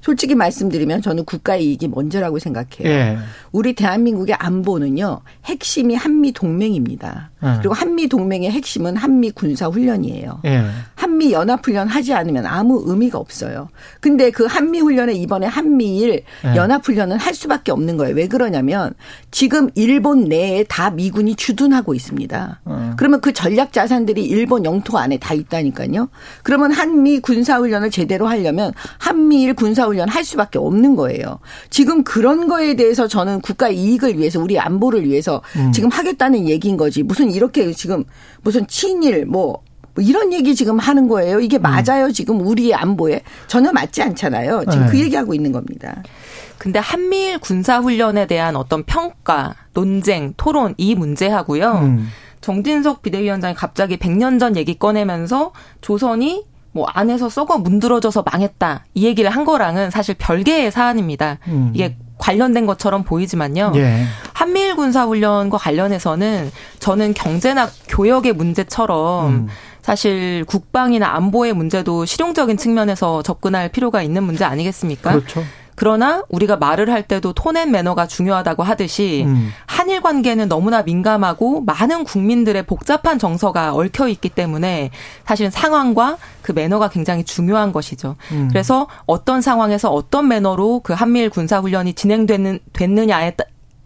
솔직히 0.00 0.34
말씀드리면 0.34 1.02
저는 1.02 1.24
국가의 1.24 1.66
이익이 1.66 1.88
먼저라고 1.88 2.38
생각해요. 2.38 2.86
예. 2.86 3.18
우리 3.52 3.74
대한민국의 3.74 4.34
안보는요. 4.34 5.20
핵심이 5.44 5.94
한미 5.94 6.32
동맹입니다. 6.32 7.30
예. 7.44 7.56
그리고 7.58 7.74
한미 7.74 8.08
동맹의 8.08 8.50
핵심은 8.50 8.96
한미 8.96 9.30
군사 9.32 9.66
훈련이에요. 9.66 10.40
예. 10.44 10.64
한미 10.94 11.32
연합 11.32 11.66
훈련 11.66 11.88
하지 11.88 12.14
않으면 12.14 12.46
아무 12.46 12.82
의미가 12.86 13.18
없어요. 13.18 13.68
근데 14.00 14.30
그 14.30 14.46
한미 14.46 14.80
훈련에 14.80 15.14
이번에 15.14 15.46
한미일 15.46 16.22
예. 16.44 16.56
연합 16.56 16.86
훈련은 16.86 17.18
할 17.18 17.34
수밖에 17.34 17.72
없는 17.72 17.96
거예요. 17.96 18.14
왜 18.14 18.28
그러냐면 18.28 18.94
지금 19.30 19.68
일본 19.74 20.24
내에 20.24 20.64
다 20.64 20.90
미군이 20.90 21.34
주둔하고 21.34 21.94
있습니다. 21.94 22.60
어. 22.64 22.92
그러면 22.96 23.20
그 23.20 23.32
전략 23.32 23.72
자산들이 23.72 24.24
일본 24.24 24.64
영토 24.64 24.98
안에 24.98 25.18
다 25.18 25.34
있다니까요. 25.34 26.08
그러면 26.42 26.72
한미 26.72 27.18
군사 27.20 27.58
훈련을 27.58 27.90
제대로 27.90 28.28
하려면 28.28 28.72
한미일 28.98 29.54
군사 29.54 29.86
훈련 29.86 30.08
할 30.08 30.24
수밖에 30.24 30.58
없는 30.58 30.94
거예요. 30.94 31.38
지금 31.70 32.04
그런 32.04 32.46
거에 32.46 32.74
대해서 32.74 33.08
저는 33.08 33.40
국가 33.40 33.68
이익을 33.68 34.18
위해서 34.18 34.40
우리 34.40 34.58
안보를 34.58 35.04
위해서 35.06 35.42
음. 35.56 35.72
지금 35.72 35.90
하겠다는 35.90 36.48
얘기인 36.48 36.76
거지. 36.76 37.02
무슨 37.02 37.31
이렇게 37.32 37.72
지금 37.72 38.04
무슨 38.42 38.66
친일 38.66 39.26
뭐, 39.26 39.62
뭐 39.94 40.04
이런 40.04 40.32
얘기 40.32 40.54
지금 40.54 40.78
하는 40.78 41.08
거예요. 41.08 41.40
이게 41.40 41.58
음. 41.58 41.62
맞아요. 41.62 42.06
음. 42.06 42.12
지금 42.12 42.40
우리의 42.40 42.74
안보에 42.74 43.22
전혀 43.46 43.72
맞지 43.72 44.02
않잖아요. 44.02 44.64
지금 44.70 44.86
네. 44.86 44.92
그 44.92 45.00
얘기하고 45.00 45.34
있는 45.34 45.52
겁니다. 45.52 46.02
근데 46.58 46.78
한미일 46.78 47.38
군사 47.38 47.80
훈련에 47.80 48.26
대한 48.26 48.54
어떤 48.54 48.84
평가, 48.84 49.56
논쟁, 49.74 50.32
토론 50.36 50.74
이 50.78 50.94
문제하고요. 50.94 51.72
음. 51.72 52.08
정진석 52.40 53.02
비대위원장이 53.02 53.54
갑자기 53.54 53.96
100년 53.96 54.38
전 54.38 54.56
얘기 54.56 54.78
꺼내면서 54.78 55.52
조선이 55.80 56.44
뭐 56.72 56.86
안에서 56.86 57.28
썩어 57.28 57.58
문드러져서 57.58 58.24
망했다 58.30 58.84
이 58.94 59.06
얘기를 59.06 59.30
한 59.30 59.44
거랑은 59.44 59.90
사실 59.90 60.14
별개의 60.18 60.70
사안입니다. 60.70 61.38
음. 61.48 61.70
이게 61.74 61.96
관련된 62.18 62.66
것처럼 62.66 63.02
보이지만요. 63.02 63.72
예. 63.74 64.04
군사훈련과 64.82 65.58
관련해서는 65.58 66.50
저는 66.80 67.14
경제나 67.14 67.68
교역의 67.88 68.32
문제처럼 68.32 69.28
음. 69.28 69.48
사실 69.80 70.44
국방이나 70.46 71.14
안보의 71.14 71.52
문제도 71.52 72.04
실용적인 72.04 72.56
측면에서 72.56 73.22
접근할 73.22 73.68
필요가 73.68 74.02
있는 74.02 74.24
문제 74.24 74.44
아니겠습니까? 74.44 75.12
그렇죠. 75.12 75.42
그러나 75.74 76.22
우리가 76.28 76.56
말을 76.56 76.90
할 76.90 77.02
때도 77.02 77.32
톤앤 77.32 77.70
매너가 77.70 78.06
중요하다고 78.06 78.62
하듯이 78.62 79.24
음. 79.26 79.50
한일 79.66 80.02
관계는 80.02 80.48
너무나 80.48 80.82
민감하고 80.82 81.62
많은 81.62 82.04
국민들의 82.04 82.62
복잡한 82.64 83.18
정서가 83.18 83.74
얽혀 83.74 84.08
있기 84.08 84.28
때문에 84.28 84.90
사실 85.24 85.50
상황과 85.50 86.18
그 86.42 86.52
매너가 86.52 86.88
굉장히 86.88 87.24
중요한 87.24 87.72
것이죠. 87.72 88.16
음. 88.32 88.48
그래서 88.50 88.86
어떤 89.06 89.40
상황에서 89.40 89.90
어떤 89.90 90.28
매너로 90.28 90.80
그 90.84 90.92
한미일 90.92 91.30
군사 91.30 91.58
훈련이 91.58 91.94
진행되는 91.94 92.58
됐느냐에 92.72 93.32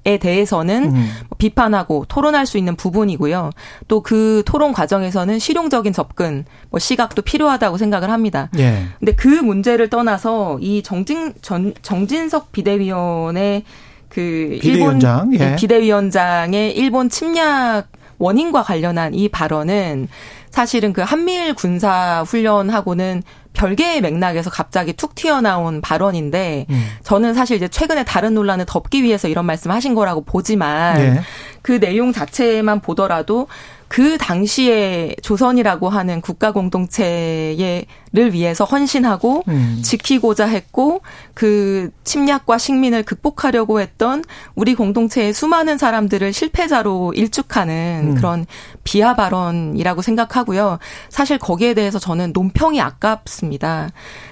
에 0.07 0.19
대해서는 0.19 0.95
음. 0.95 1.11
비판하고 1.37 2.07
토론할 2.09 2.47
수 2.47 2.57
있는 2.59 2.77
부분이고요. 2.77 3.51
또 3.89 4.07
그 4.07 4.45
토론 4.47 4.73
과정에서는 4.73 5.41
실용적인 5.41 5.93
접근, 5.93 6.45
뭐 6.71 6.79
시각도 6.79 7.23
필요하다고 7.23 7.77
생각을 7.77 8.09
합니다. 8.09 8.49
예. 8.57 8.85
근데 9.01 9.13
그 9.17 9.27
문제를 9.27 9.91
떠나서 9.91 10.59
이 10.61 10.85
정진 10.85 11.35
전 11.43 11.75
정진석 11.83 12.53
비대위원의 12.53 13.65
그 14.09 14.59
비대위원장, 14.63 15.33
일본 15.33 15.41
예. 15.41 15.57
비대위원장의 15.57 16.77
일본 16.77 17.09
침략 17.09 17.89
원인과 18.19 18.63
관련한 18.63 19.13
이 19.13 19.29
발언은 19.29 20.07
사실은 20.51 20.93
그 20.93 21.01
한미일 21.01 21.55
군사 21.55 22.23
훈련하고는 22.27 23.25
별개의 23.57 24.03
맥락에서 24.03 24.51
갑자기 24.51 24.93
툭 24.93 25.15
튀어나온 25.15 25.81
발언인데 25.81 26.67
음. 26.69 26.89
저는 27.03 27.35
사실 27.35 27.57
이제 27.57 27.69
최근에 27.69 28.05
다른 28.05 28.35
논란을 28.35 28.67
덮기 28.67 29.03
위해서 29.03 29.29
이런 29.29 29.47
말씀하신 29.47 29.95
거라고 29.95 30.23
보지만 30.23 30.99
네. 30.99 31.21
그 31.63 31.81
내용 31.81 32.13
자체만 32.13 32.81
보더라도 32.81 33.49
그 33.89 34.19
당시에 34.19 35.15
조선이라고 35.23 35.89
하는 35.89 36.21
국가 36.21 36.53
공동체를 36.53 37.87
위해서 38.33 38.65
헌신하고 38.65 39.45
음. 39.49 39.81
지키고자 39.83 40.47
했고 40.47 41.03
그 41.35 41.91
침략과 42.05 42.59
식민을 42.59 43.05
극복하려고 43.05 43.81
했던 43.81 44.25
우리 44.55 44.75
공동체의 44.75 45.33
수많은 45.33 45.79
사람들을 45.79 46.33
실패자로 46.33 47.13
일축하는 47.15 48.11
음. 48.11 48.15
그런 48.17 48.47
비하 48.85 49.15
발언이라고 49.15 50.03
생각하고요. 50.03 50.79
사실 51.09 51.39
거기에 51.39 51.75
대해서 51.75 51.99
저는 51.99 52.33
논평이 52.33 52.81
아깝습니다. 52.81 53.91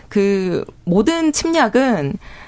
그 0.08 0.64
모든 0.84 1.32
침략은 1.32 2.14
음. 2.14 2.43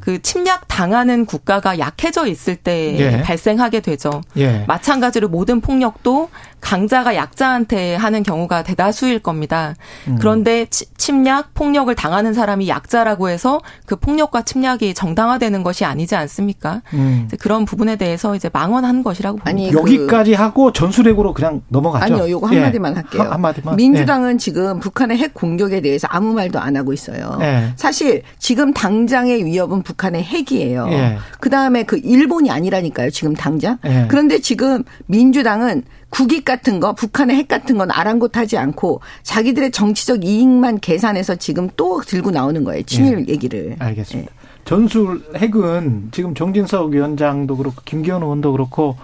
그 0.00 0.22
침략 0.22 0.68
당하는 0.68 1.26
국가가 1.26 1.78
약해져 1.78 2.26
있을 2.26 2.56
때 2.56 2.96
예. 2.98 3.22
발생하게 3.22 3.80
되죠. 3.80 4.22
예. 4.36 4.64
마찬가지로 4.66 5.28
모든 5.28 5.60
폭력도 5.60 6.30
강자가 6.66 7.14
약자한테 7.14 7.94
하는 7.94 8.24
경우가 8.24 8.64
대다수일 8.64 9.20
겁니다. 9.20 9.76
음. 10.08 10.16
그런데 10.18 10.66
침략, 10.68 11.54
폭력을 11.54 11.94
당하는 11.94 12.34
사람이 12.34 12.66
약자라고 12.66 13.28
해서 13.28 13.60
그 13.84 13.94
폭력과 13.94 14.42
침략이 14.42 14.92
정당화되는 14.92 15.62
것이 15.62 15.84
아니지 15.84 16.16
않습니까? 16.16 16.82
음. 16.92 17.28
그런 17.38 17.66
부분에 17.66 17.94
대해서 17.94 18.34
이제 18.34 18.50
망언한 18.52 19.04
것이라고 19.04 19.38
봅니다. 19.38 19.48
아니, 19.48 19.70
그 19.70 19.78
여기까지 19.78 20.32
그 20.32 20.42
하고 20.42 20.72
전술핵으로 20.72 21.34
그냥 21.34 21.62
넘어가죠. 21.68 22.14
아니요, 22.14 22.30
요거 22.30 22.48
한마디만 22.48 22.90
예. 22.90 22.96
할게요. 22.96 23.22
한, 23.30 23.40
마디만 23.40 23.76
민주당은 23.76 24.34
예. 24.34 24.36
지금 24.36 24.80
북한의 24.80 25.18
핵 25.18 25.34
공격에 25.34 25.80
대해서 25.80 26.08
아무 26.10 26.32
말도 26.32 26.58
안 26.58 26.76
하고 26.76 26.92
있어요. 26.92 27.38
예. 27.42 27.74
사실 27.76 28.22
지금 28.40 28.72
당장의 28.72 29.44
위협은 29.44 29.84
북한의 29.84 30.24
핵이에요. 30.24 30.88
예. 30.90 31.18
그 31.38 31.48
다음에 31.48 31.84
그 31.84 32.00
일본이 32.02 32.50
아니라니까요, 32.50 33.10
지금 33.10 33.34
당장. 33.34 33.78
예. 33.86 34.06
그런데 34.08 34.40
지금 34.40 34.82
민주당은 35.06 35.84
국익 36.16 36.46
같은 36.46 36.80
거, 36.80 36.94
북한의 36.94 37.36
핵 37.36 37.46
같은 37.46 37.76
건 37.76 37.90
아랑곳하지 37.90 38.56
않고 38.56 39.02
자기들의 39.22 39.70
정치적 39.70 40.24
이익만 40.24 40.78
계산해서 40.80 41.34
지금 41.34 41.68
또 41.76 42.00
들고 42.00 42.30
나오는 42.30 42.64
거예요. 42.64 42.82
친일 42.84 43.26
예. 43.28 43.32
얘기를. 43.32 43.76
알겠습니다. 43.78 44.32
예. 44.32 44.36
전술 44.64 45.22
핵은 45.36 46.08
지금 46.12 46.34
정진석 46.34 46.92
위원장도 46.92 47.58
그렇고 47.58 47.82
김기현 47.84 48.22
의원도 48.22 48.52
그렇고 48.52 48.96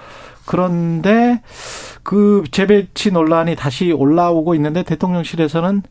그런데 0.46 1.42
그 2.02 2.44
재배치 2.50 3.10
논란이 3.12 3.56
다시 3.56 3.92
올라오고 3.92 4.54
있는데 4.54 4.82
대통령실에서는 4.82 5.82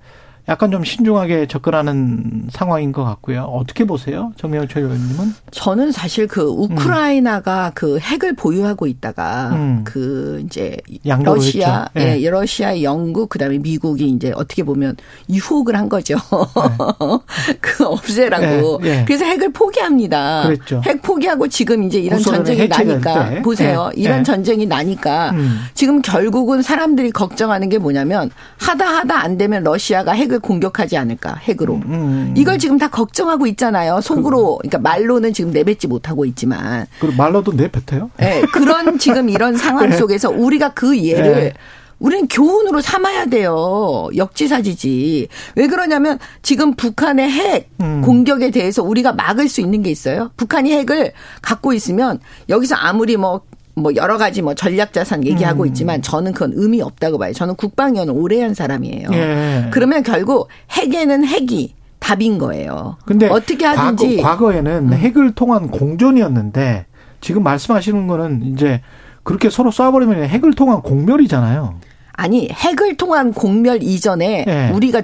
약간 0.49 0.71
좀 0.71 0.83
신중하게 0.83 1.45
접근하는 1.47 2.47
상황인 2.51 2.91
것 2.91 3.03
같고요. 3.03 3.43
어떻게 3.43 3.85
보세요, 3.85 4.31
정명훈 4.37 4.67
최의원님은? 4.67 5.35
저는 5.51 5.91
사실 5.91 6.27
그 6.27 6.41
우크라이나가 6.41 7.67
음. 7.67 7.71
그 7.75 7.99
핵을 7.99 8.35
보유하고 8.35 8.87
있다가 8.87 9.49
음. 9.53 9.81
그 9.83 10.41
이제 10.43 10.77
러시아, 11.03 11.87
예, 11.95 12.15
네. 12.15 12.29
러시아, 12.29 12.81
영국, 12.81 13.29
그다음에 13.29 13.59
미국이 13.59 14.09
이제 14.09 14.31
어떻게 14.35 14.63
보면 14.63 14.97
유혹을 15.29 15.75
한 15.75 15.89
거죠. 15.89 16.15
네. 16.15 17.53
그 17.61 17.85
없애라고. 17.85 18.79
네. 18.81 19.05
그래서 19.05 19.25
핵을 19.25 19.51
포기합니다. 19.53 20.43
그랬죠. 20.43 20.81
핵 20.85 21.01
포기하고 21.03 21.47
지금 21.47 21.83
이제 21.83 21.99
이런 21.99 22.19
전쟁이 22.19 22.67
나니까 22.67 23.41
보세요. 23.43 23.91
이런 23.95 24.23
전쟁이 24.23 24.65
나니까 24.65 25.31
음. 25.31 25.59
지금 25.75 26.01
결국은 26.01 26.61
사람들이 26.61 27.11
걱정하는 27.11 27.69
게 27.69 27.77
뭐냐면 27.77 28.31
하다 28.57 28.85
하다 28.85 29.19
안 29.19 29.37
되면 29.37 29.63
러시아가 29.63 30.13
핵 30.13 30.30
핵을 30.31 30.39
공격하지 30.39 30.97
않을까 30.97 31.35
핵으로 31.35 31.75
음, 31.75 31.81
음, 31.85 31.93
음. 31.93 32.33
이걸 32.37 32.57
지금 32.57 32.77
다 32.77 32.87
걱정하고 32.87 33.45
있잖아요 33.47 33.99
속으로 34.01 34.57
그, 34.57 34.63
러니까 34.63 34.79
말로는 34.79 35.33
지금 35.33 35.51
내뱉지 35.51 35.87
못하고 35.87 36.25
있지만 36.25 36.87
그리고 36.99 37.15
말로도 37.17 37.53
내뱉어요? 37.53 38.09
네 38.17 38.41
그런 38.53 38.97
지금 38.97 39.29
이런 39.29 39.57
상황 39.57 39.89
네. 39.91 39.97
속에서 39.97 40.29
우리가 40.29 40.73
그 40.73 40.97
예를 40.97 41.33
네. 41.33 41.53
우리는 41.99 42.27
교훈으로 42.27 42.81
삼아야 42.81 43.25
돼요. 43.27 44.09
역지사지지. 44.15 45.27
왜 45.55 45.67
그러냐면 45.67 46.17
지금 46.41 46.73
북한의 46.73 47.29
핵 47.29 47.69
음. 47.79 48.01
공격에 48.01 48.49
대해서 48.49 48.81
우리가 48.81 49.13
막을 49.13 49.47
수 49.47 49.61
있는 49.61 49.83
게 49.83 49.91
있어요. 49.91 50.31
북한이 50.35 50.71
핵을 50.73 51.11
갖고 51.43 51.73
있으면 51.73 52.19
여기서 52.49 52.73
아무리 52.73 53.17
뭐 53.17 53.41
뭐 53.75 53.95
여러 53.95 54.17
가지 54.17 54.41
뭐 54.41 54.53
전략 54.53 54.93
자산 54.93 55.25
얘기하고 55.25 55.63
음. 55.63 55.67
있지만 55.67 56.01
저는 56.01 56.33
그건 56.33 56.51
의미 56.55 56.81
없다고 56.81 57.17
봐요. 57.17 57.33
저는 57.33 57.55
국방위원을 57.55 58.13
오래 58.15 58.41
한 58.41 58.53
사람이에요. 58.53 59.09
예. 59.13 59.67
그러면 59.71 60.03
결국 60.03 60.49
핵에는 60.71 61.25
핵이 61.25 61.75
답인 61.99 62.37
거예요. 62.37 62.97
근데 63.05 63.27
어떻게 63.27 63.65
하든지 63.65 64.17
과거, 64.21 64.51
에는 64.53 64.89
음. 64.89 64.93
핵을 64.93 65.33
통한 65.33 65.69
공존이었는데 65.69 66.85
지금 67.21 67.43
말씀하시는 67.43 68.07
거는 68.07 68.43
이제 68.43 68.81
그렇게 69.23 69.49
서로 69.49 69.69
쏴버리면 69.69 70.27
핵을 70.27 70.53
통한 70.53 70.81
공멸이잖아요. 70.81 71.79
아니 72.13 72.49
핵을 72.51 72.97
통한 72.97 73.33
공멸 73.33 73.83
이전에 73.83 74.45
예. 74.47 74.71
우리가 74.73 75.01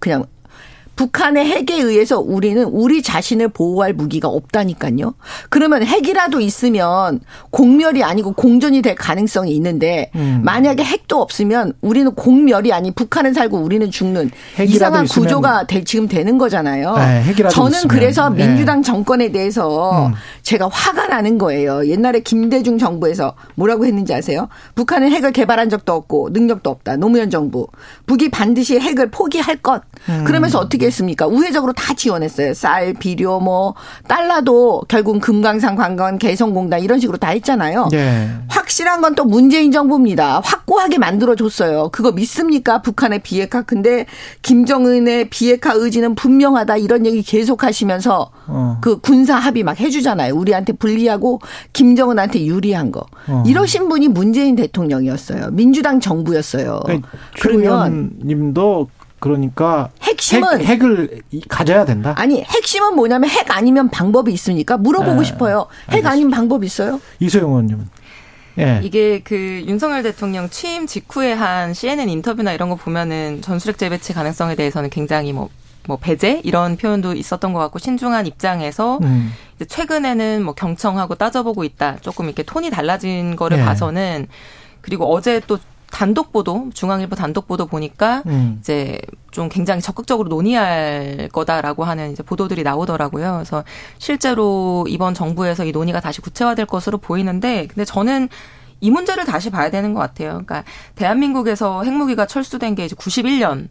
그냥 0.00 0.26
북한의 0.96 1.44
핵에 1.44 1.80
의해서 1.80 2.20
우리는 2.20 2.62
우리 2.64 3.02
자신을 3.02 3.48
보호할 3.48 3.92
무기가 3.92 4.28
없다니까요. 4.28 5.14
그러면 5.48 5.84
핵이라도 5.84 6.40
있으면 6.40 7.20
공멸이 7.50 8.02
아니고 8.02 8.32
공전이 8.32 8.82
될 8.82 8.94
가능성이 8.94 9.54
있는데 9.56 10.10
음. 10.14 10.40
만약에 10.44 10.84
핵도 10.84 11.20
없으면 11.20 11.72
우리는 11.80 12.14
공멸이 12.14 12.72
아니 12.72 12.92
북한은 12.92 13.34
살고 13.34 13.58
우리는 13.58 13.90
죽는 13.90 14.30
이상한 14.66 15.06
구조가 15.06 15.66
될, 15.66 15.84
지금 15.84 16.06
되는 16.06 16.38
거잖아요. 16.38 16.96
네, 16.96 17.34
저는 17.50 17.70
있으면. 17.70 17.88
그래서 17.88 18.28
네. 18.30 18.46
민주당 18.46 18.82
정권에 18.82 19.32
대해서 19.32 20.08
음. 20.08 20.14
제가 20.42 20.68
화가 20.68 21.08
나는 21.08 21.38
거예요. 21.38 21.86
옛날에 21.88 22.20
김대중 22.20 22.78
정부에서 22.78 23.34
뭐라고 23.56 23.86
했는지 23.86 24.14
아세요? 24.14 24.48
북한은 24.74 25.10
핵을 25.10 25.32
개발한 25.32 25.70
적도 25.70 25.92
없고 25.94 26.30
능력도 26.32 26.70
없다. 26.70 26.96
노무현 26.96 27.30
정부. 27.30 27.66
북이 28.06 28.30
반드시 28.30 28.78
핵을 28.78 29.10
포기할 29.10 29.56
것. 29.56 29.82
음. 30.08 30.24
그러면서 30.24 30.58
어떻게 30.58 30.83
어떻습니까 30.86 31.26
우회적으로 31.26 31.72
다 31.72 31.94
지원했어요. 31.94 32.52
쌀, 32.54 32.92
비료, 32.92 33.40
뭐 33.40 33.74
달러도 34.06 34.82
결국 34.88 35.20
금강산 35.20 35.76
관광 35.76 36.18
개성공단 36.18 36.80
이런 36.80 37.00
식으로 37.00 37.16
다 37.16 37.28
했잖아요. 37.28 37.88
네. 37.90 38.28
확실한 38.48 39.00
건 39.00 39.14
또 39.14 39.24
문재인 39.24 39.70
정부입니다. 39.72 40.40
확고하게 40.44 40.98
만들어 40.98 41.34
줬어요. 41.34 41.88
그거 41.92 42.12
믿습니까? 42.12 42.82
북한의 42.82 43.20
비핵화. 43.20 43.62
근데 43.62 44.06
김정은의 44.42 45.30
비핵화 45.30 45.72
의지는 45.74 46.14
분명하다 46.14 46.76
이런 46.78 47.06
얘기 47.06 47.22
계속 47.22 47.64
하시면서 47.64 48.30
어. 48.46 48.78
그 48.80 48.98
군사 48.98 49.36
합의 49.36 49.62
막 49.62 49.78
해주잖아요. 49.78 50.34
우리한테 50.34 50.72
불리하고 50.72 51.40
김정은한테 51.72 52.44
유리한 52.46 52.92
거. 52.92 53.06
어. 53.28 53.42
이러신 53.46 53.88
분이 53.88 54.08
문재인 54.08 54.56
대통령이었어요. 54.56 55.50
민주당 55.52 56.00
정부였어요. 56.00 56.80
그러니까 56.84 57.08
그러면 57.40 58.10
님도 58.24 58.88
그러니까 59.24 59.90
핵심은 60.02 60.60
핵, 60.64 60.84
을 60.84 61.22
가져야 61.48 61.84
된다. 61.84 62.14
아니 62.16 62.42
핵심은 62.42 62.94
뭐냐면 62.94 63.30
핵 63.30 63.50
아니면 63.50 63.88
방법이 63.88 64.32
있습니까? 64.34 64.76
물어보고 64.76 65.20
네, 65.20 65.24
싶어요. 65.24 65.66
핵 65.88 66.04
알겠습니다. 66.04 66.10
아닌 66.10 66.30
방법 66.30 66.62
있어요? 66.64 67.00
이소영 67.20 67.48
의원님은. 67.48 67.88
예. 68.58 68.80
이게 68.84 69.20
그 69.24 69.64
윤석열 69.66 70.02
대통령 70.02 70.48
취임 70.48 70.86
직후에 70.86 71.32
한 71.32 71.74
CNN 71.74 72.08
인터뷰나 72.08 72.52
이런 72.52 72.68
거 72.68 72.76
보면은 72.76 73.42
전술핵 73.42 73.78
재배치 73.78 74.12
가능성에 74.12 74.54
대해서는 74.54 74.90
굉장히 74.90 75.32
뭐 75.32 75.48
뭐 75.86 75.96
배제 75.98 76.40
이런 76.44 76.76
표현도 76.76 77.14
있었던 77.14 77.52
것 77.52 77.58
같고 77.60 77.78
신중한 77.78 78.26
입장에서 78.26 78.98
음. 79.02 79.32
이제 79.56 79.64
최근에는 79.64 80.42
뭐 80.42 80.54
경청하고 80.54 81.14
따져보고 81.14 81.64
있다. 81.64 81.98
조금 82.00 82.26
이렇게 82.26 82.42
톤이 82.42 82.70
달라진 82.70 83.36
거를 83.36 83.58
네. 83.58 83.64
봐서는 83.64 84.26
그리고 84.80 85.12
어제 85.12 85.40
또 85.46 85.58
단독 85.94 86.32
보도 86.32 86.70
중앙일보 86.74 87.14
단독 87.14 87.46
보도 87.46 87.66
보니까 87.66 88.24
음. 88.26 88.56
이제 88.58 89.00
좀 89.30 89.48
굉장히 89.48 89.80
적극적으로 89.80 90.28
논의할 90.28 91.28
거다라고 91.32 91.84
하는 91.84 92.10
이제 92.10 92.24
보도들이 92.24 92.64
나오더라고요. 92.64 93.34
그래서 93.34 93.62
실제로 93.98 94.84
이번 94.88 95.14
정부에서 95.14 95.64
이 95.64 95.70
논의가 95.70 96.00
다시 96.00 96.20
구체화될 96.20 96.66
것으로 96.66 96.98
보이는데 96.98 97.68
근데 97.68 97.84
저는 97.84 98.28
이 98.80 98.90
문제를 98.90 99.24
다시 99.24 99.50
봐야 99.50 99.70
되는 99.70 99.94
것 99.94 100.00
같아요. 100.00 100.30
그러니까 100.30 100.64
대한민국에서 100.96 101.84
핵무기가 101.84 102.26
철수된 102.26 102.74
게 102.74 102.86
이제 102.86 102.96
91년 102.96 103.68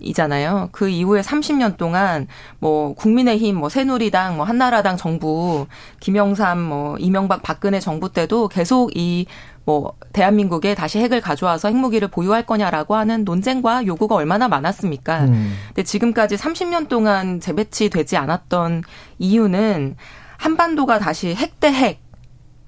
이잖아요. 0.00 0.70
그 0.72 0.88
이후에 0.88 1.20
30년 1.20 1.76
동안 1.76 2.26
뭐 2.58 2.94
국민의힘, 2.94 3.56
뭐 3.56 3.68
새누리당, 3.68 4.36
뭐 4.36 4.44
한나라당 4.44 4.96
정부, 4.96 5.66
김영삼, 6.00 6.60
뭐 6.60 6.96
이명박, 6.98 7.42
박근혜 7.42 7.78
정부 7.80 8.12
때도 8.12 8.48
계속 8.48 8.96
이 8.96 9.26
뭐 9.64 9.94
대한민국에 10.12 10.74
다시 10.74 10.98
핵을 10.98 11.20
가져와서 11.20 11.68
핵무기를 11.68 12.08
보유할 12.08 12.44
거냐라고 12.44 12.96
하는 12.96 13.24
논쟁과 13.24 13.86
요구가 13.86 14.14
얼마나 14.16 14.48
많았습니까? 14.48 15.24
음. 15.24 15.54
근데 15.68 15.84
지금까지 15.84 16.36
30년 16.36 16.88
동안 16.88 17.40
재배치되지 17.40 18.16
않았던 18.16 18.82
이유는 19.18 19.96
한반도가 20.36 20.98
다시 20.98 21.34
핵 21.34 21.60
대 21.60 21.72
핵, 21.72 22.00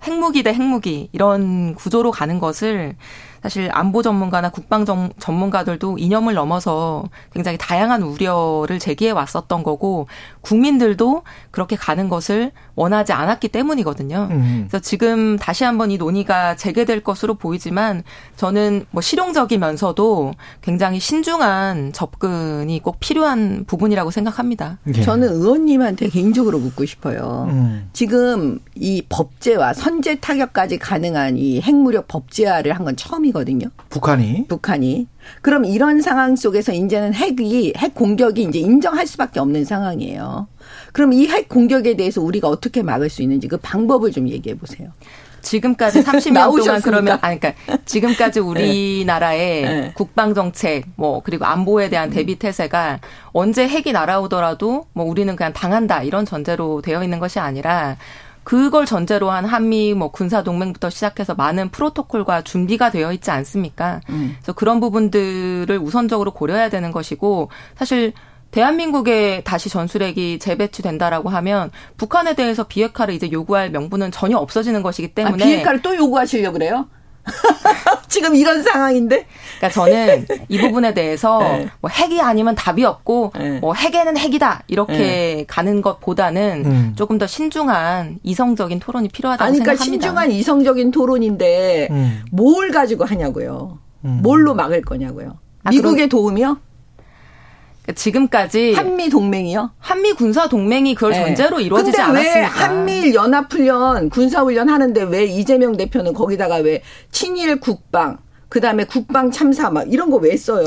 핵무기 0.05 0.45
대 0.45 0.53
핵무기 0.53 1.09
이런 1.11 1.75
구조로 1.75 2.13
가는 2.13 2.39
것을 2.39 2.95
사실 3.45 3.69
안보 3.75 4.01
전문가나 4.01 4.49
국방 4.49 4.87
전문가들도 5.19 5.99
이념을 5.99 6.33
넘어서 6.33 7.05
굉장히 7.35 7.59
다양한 7.59 8.03
우려를 8.03 8.79
제기해 8.79 9.11
왔었던 9.11 9.63
거고 9.63 10.07
국민들도 10.41 11.25
그렇게 11.51 11.77
가는 11.77 12.09
것을 12.09 12.53
원하지 12.75 13.13
않았기 13.13 13.49
때문이거든요. 13.49 14.29
음. 14.31 14.65
그래서 14.67 14.81
지금 14.83 15.37
다시 15.37 15.63
한번 15.63 15.91
이 15.91 15.99
논의가 15.99 16.57
재개될 16.57 17.03
것으로 17.03 17.35
보이지만 17.35 18.03
저는 18.37 18.87
뭐 18.91 19.03
실용적이면서도 19.03 20.33
굉장히 20.63 20.99
신중한 20.99 21.93
접근이 21.93 22.81
꼭 22.83 22.99
필요한 22.99 23.65
부분이라고 23.67 24.11
생각합니다. 24.11 24.79
예. 24.95 25.03
저는 25.03 25.29
의원님한테 25.29 26.09
개인적으로 26.09 26.59
묻고 26.61 26.87
싶어요. 26.87 27.47
음. 27.51 27.91
지금 27.93 28.59
이 28.75 29.03
법제화, 29.07 29.75
선제 29.75 30.15
타격까지 30.21 30.79
가능한 30.79 31.37
이 31.37 31.61
핵무력 31.61 32.09
법제화를 32.09 32.73
한 32.73 32.85
건 32.85 32.97
처음이거든요. 32.97 33.34
거든요. 33.35 33.67
북한이? 33.91 34.47
북한이. 34.49 35.07
그럼 35.43 35.67
이런 35.67 36.01
상황 36.01 36.37
속에서 36.37 36.73
이제는 36.73 37.13
핵이 37.13 37.75
핵 37.77 37.95
공격이 37.95 38.45
이제 38.45 38.59
인정할 38.61 39.07
수밖에 39.07 39.41
없는 39.41 39.67
상황이에요. 39.67 40.47
그럼 40.95 41.13
이 41.13 41.27
핵 41.27 41.49
공격에 41.51 41.97
대해서 41.97 42.23
우리가 42.23 42.49
어떻게 42.49 42.83
막을 42.83 43.11
수 43.11 43.21
있는지 43.23 43.49
그 43.49 43.59
방법을 43.59 44.13
좀 44.13 44.29
얘기해 44.29 44.57
보세요. 44.57 44.89
지금까지 45.43 46.01
30년 46.05 46.57
동안 46.57 46.81
그러면 46.81 47.19
아니 47.21 47.39
그러니까 47.39 47.79
지금까지 47.85 48.41
네. 48.41 48.47
우리나라의 48.47 49.63
네. 49.63 49.93
국방 49.95 50.33
정책 50.33 50.87
뭐 50.97 51.21
그리고 51.23 51.45
안보에 51.45 51.91
대한 51.91 52.09
대비 52.11 52.39
태세가 52.39 53.01
언제 53.33 53.69
핵이 53.69 53.93
날아오더라도 53.93 54.87
뭐 54.95 55.05
우리는 55.05 55.35
그냥 55.37 55.53
당한다 55.53 56.03
이런 56.03 56.25
전제로 56.25 56.81
되어 56.81 57.05
있는 57.05 57.19
것이 57.19 57.39
아니라 57.41 57.97
그걸 58.45 58.87
전제로 58.87 59.31
한 59.31 59.45
한미 59.45 59.95
뭐 59.95 60.11
군사 60.11 60.43
동맹부터 60.43 60.91
시작해서 60.91 61.35
많은 61.35 61.71
프로토콜과 61.71 62.43
준비가 62.43 62.91
되어 62.91 63.13
있지 63.13 63.31
않습니까? 63.31 64.01
음. 64.11 64.37
그래서 64.37 64.53
그런 64.53 64.81
부분들을 64.81 65.79
우선적으로 65.79 66.33
고려해야 66.33 66.69
되는 66.69 66.93
것이고 66.93 67.51
사실 67.75 68.13
대한민국에 68.51 69.43
다시 69.45 69.69
전술핵이 69.69 70.39
재배치된다라고 70.39 71.29
하면 71.29 71.73
북한에 71.97 72.35
대해서 72.35 72.63
비핵화를 72.63 73.13
이제 73.15 73.33
요구할 73.33 73.71
명분은 73.71 74.13
전혀 74.13 74.37
없어지는 74.37 74.83
것이기 74.83 75.09
아, 75.09 75.15
때문에 75.15 75.43
아, 75.43 75.47
비핵화를 75.47 75.83
또 75.83 75.97
요구하시려고 75.97 76.53
그래요? 76.53 76.87
지금 78.09 78.35
이런 78.37 78.63
상황인데. 78.63 79.27
그러니까 79.59 79.71
저는 79.71 80.27
이 80.49 80.59
부분에 80.59 80.95
대해서 80.95 81.39
네. 81.39 81.69
뭐 81.81 81.91
핵이 81.91 82.21
아니면 82.21 82.55
답이 82.55 82.85
없고 82.85 83.33
네. 83.37 83.59
뭐 83.61 83.75
핵에는 83.75 84.17
핵이다 84.17 84.63
이렇게 84.67 84.93
네. 84.97 85.45
가는 85.49 85.83
것보다는 85.83 86.63
음. 86.65 86.93
조금 86.97 87.19
더 87.19 87.27
신중한 87.27 88.21
이성적인 88.23 88.81
토론이 88.81 89.09
필요하다고 89.09 89.45
아니, 89.45 89.59
그러니까 89.59 89.83
생각합니다. 89.83 90.07
신중한 90.07 90.31
이성적인 90.33 90.91
토론인데 90.91 91.89
음. 91.91 92.23
뭘 92.31 92.71
가지고 92.71 93.05
하냐고요. 93.05 93.79
음. 94.05 94.21
뭘로 94.23 94.55
막을 94.55 94.83
거냐고요. 94.83 95.39
아, 95.65 95.71
미국의 95.71 96.09
도움이요? 96.09 96.59
그러니까 97.85 97.93
지금까지 97.95 98.73
한미 98.75 99.11
동맹이요? 99.11 99.71
한미 99.79 100.15
군사 100.15 100.49
동맹이 100.49 100.95
그걸 100.95 101.13
네. 101.13 101.25
전제로 101.25 101.61
이루어지지 101.61 101.93
근데 101.99 102.03
않았습니까? 102.03 102.39
왜 102.39 102.45
한미일 102.45 103.15
연합 103.15 103.53
훈련 103.53 104.09
군사 104.09 104.41
훈련 104.43 104.69
하는데 104.71 105.03
왜 105.03 105.25
이재명 105.25 105.77
대표는 105.77 106.15
거기다가 106.15 106.57
왜 106.57 106.83
친일 107.11 107.61
국방 107.61 108.19
그다음에 108.49 108.85
국방 108.85 109.31
참사 109.33 109.69
막 109.69 109.93
이런 109.93 110.11
거 110.11 110.17
왜 110.19 110.37
써요? 110.37 110.65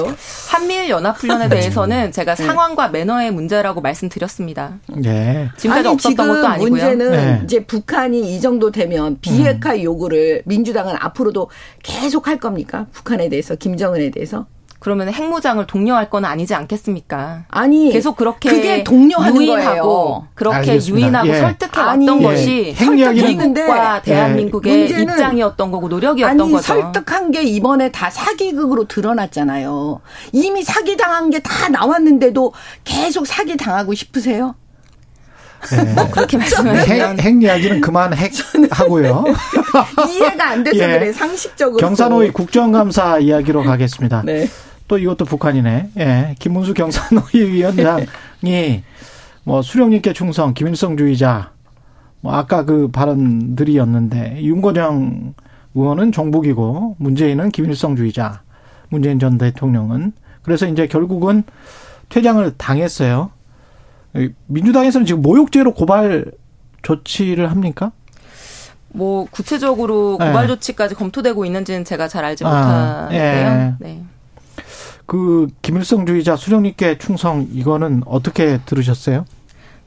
한미일 0.51 0.89
연합 0.89 1.17
훈련에 1.17 1.47
대해서는 1.49 2.11
제가 2.11 2.35
네. 2.35 2.45
상황과 2.45 2.89
매너의 2.89 3.31
문제라고 3.31 3.81
말씀드렸습니다. 3.81 4.77
네. 4.97 5.49
지금까지 5.57 5.87
아니, 5.87 5.93
없었던 5.95 6.11
지금 6.11 6.27
것도 6.27 6.47
아니고요. 6.47 6.69
문제는 6.69 7.11
네. 7.11 7.41
이제 7.45 7.63
북한이 7.65 8.35
이 8.35 8.41
정도 8.41 8.71
되면 8.71 9.17
비핵화 9.21 9.73
음. 9.73 9.83
요구를 9.83 10.43
민주당은 10.45 10.95
앞으로도 10.99 11.49
계속 11.81 12.27
할 12.27 12.37
겁니까? 12.37 12.85
북한에 12.91 13.29
대해서 13.29 13.55
김정은에 13.55 14.11
대해서? 14.11 14.45
그러면 14.79 15.11
핵무장을 15.11 15.65
독려할 15.65 16.09
건 16.09 16.23
아니지 16.23 16.53
않겠습니까? 16.53 17.45
아니 17.49 17.91
계속 17.91 18.15
그렇게 18.15 18.49
그게 18.49 18.83
독려하는 18.83 19.41
유인하고 19.41 19.65
거예요. 19.65 20.27
그렇게 20.35 20.57
알겠습니다. 20.57 20.99
유인하고 20.99 21.27
예. 21.29 21.39
설득해 21.39 21.81
왔던 21.85 22.21
것이 22.21 22.75
예. 22.79 23.09
미국과 23.11 24.01
대한민국의 24.03 24.91
예. 24.93 25.01
입장이었던 25.01 25.71
거고 25.71 25.87
노력이었던 25.87 26.39
아니, 26.41 26.51
거죠. 26.51 26.63
설득한 26.63 27.31
게 27.31 27.41
이번에 27.43 27.91
다 27.91 28.09
사기극으로 28.11 28.87
드러났잖아요. 28.87 29.99
이미 30.33 30.63
사기 30.63 30.95
당한 30.95 31.29
게 31.31 31.39
다 31.39 31.69
나왔는데도 31.69 32.53
계속 32.83 33.25
사기 33.25 33.55
당하고 33.57 33.93
싶으세요? 33.93 34.55
네. 35.71 35.93
뭐 35.95 36.07
그렇게 36.11 36.37
말씀하시면 36.37 36.85
핵, 36.87 37.19
핵 37.19 37.41
이야기는 37.43 37.81
그만 37.81 38.13
핵 38.13 38.31
하고요. 38.69 39.25
이해가 40.09 40.49
안 40.49 40.63
돼서 40.63 40.77
예. 40.77 40.99
그래 40.99 41.11
상식적으로. 41.13 41.77
경산호위 41.77 42.31
국정감사 42.31 43.19
이야기로 43.19 43.63
가겠습니다. 43.63 44.21
네. 44.25 44.47
또 44.87 44.97
이것도 44.97 45.25
북한이네. 45.25 45.89
예. 45.97 46.35
김문수 46.39 46.73
경산노위 46.73 47.51
위원장이 47.51 48.83
뭐 49.43 49.61
수령님께 49.61 50.13
충성, 50.13 50.53
김일성주의자, 50.53 51.51
뭐 52.21 52.33
아까 52.33 52.65
그 52.65 52.89
발언들이었는데 52.89 54.41
윤건영 54.43 55.33
의원은 55.75 56.11
종북이고 56.11 56.95
문재인은 56.99 57.51
김일성주의자, 57.51 58.41
문재인 58.89 59.19
전 59.19 59.37
대통령은 59.37 60.13
그래서 60.41 60.65
이제 60.67 60.87
결국은 60.87 61.43
퇴장을 62.09 62.57
당했어요. 62.57 63.31
민주당에서는 64.47 65.05
지금 65.05 65.21
모욕죄로 65.21 65.73
고발 65.73 66.31
조치를 66.81 67.51
합니까? 67.51 67.91
뭐 68.89 69.27
구체적으로 69.29 70.13
고발 70.17 70.47
네. 70.47 70.47
조치까지 70.47 70.95
검토되고 70.95 71.45
있는지는 71.45 71.83
제가 71.83 72.07
잘 72.07 72.23
알지 72.25 72.45
아, 72.45 72.49
못하고요. 72.49 73.19
예. 73.19 73.73
네. 73.79 74.03
그 75.07 75.47
김일성주의자 75.61 76.35
수령님께 76.35 76.99
충성 76.99 77.47
이거는 77.51 78.03
어떻게 78.05 78.59
들으셨어요? 78.65 79.25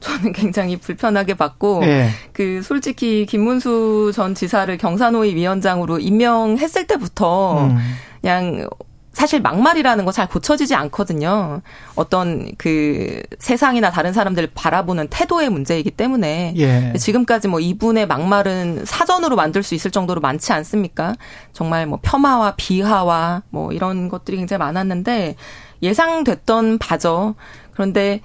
저는 0.01 0.33
굉장히 0.33 0.77
불편하게 0.77 1.35
봤고 1.35 1.81
예. 1.83 2.09
그 2.33 2.61
솔직히 2.63 3.27
김문수 3.27 4.11
전 4.15 4.33
지사를 4.33 4.75
경산호위 4.77 5.35
위원장으로 5.35 5.99
임명했을 5.99 6.87
때부터 6.87 7.67
음. 7.67 7.77
그냥 8.19 8.67
사실 9.13 9.41
막말이라는 9.41 10.05
거 10.05 10.11
잘 10.11 10.27
고쳐지지 10.27 10.75
않거든요. 10.75 11.61
어떤 11.95 12.51
그 12.57 13.21
세상이나 13.39 13.91
다른 13.91 14.13
사람들 14.13 14.49
바라보는 14.53 15.07
태도의 15.09 15.49
문제이기 15.49 15.91
때문에 15.91 16.53
예. 16.57 16.93
지금까지 16.97 17.47
뭐 17.47 17.59
이분의 17.59 18.07
막말은 18.07 18.83
사전으로 18.85 19.35
만들 19.35 19.63
수 19.63 19.75
있을 19.75 19.91
정도로 19.91 20.21
많지 20.21 20.53
않습니까? 20.53 21.15
정말 21.53 21.87
뭐 21.87 21.99
폄하와 22.01 22.55
비하와 22.57 23.43
뭐 23.49 23.71
이런 23.71 24.09
것들이 24.09 24.37
굉장히 24.37 24.59
많았는데 24.59 25.35
예상됐던 25.81 26.77
바죠. 26.77 27.35
그런데 27.73 28.21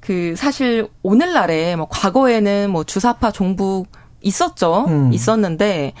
그 0.00 0.34
사실 0.36 0.88
오늘날에 1.02 1.76
뭐 1.76 1.88
과거에는 1.90 2.70
뭐 2.70 2.84
주사파 2.84 3.30
종북 3.32 3.88
있었죠. 4.20 4.86
음. 4.88 5.12
있었는데 5.12 5.92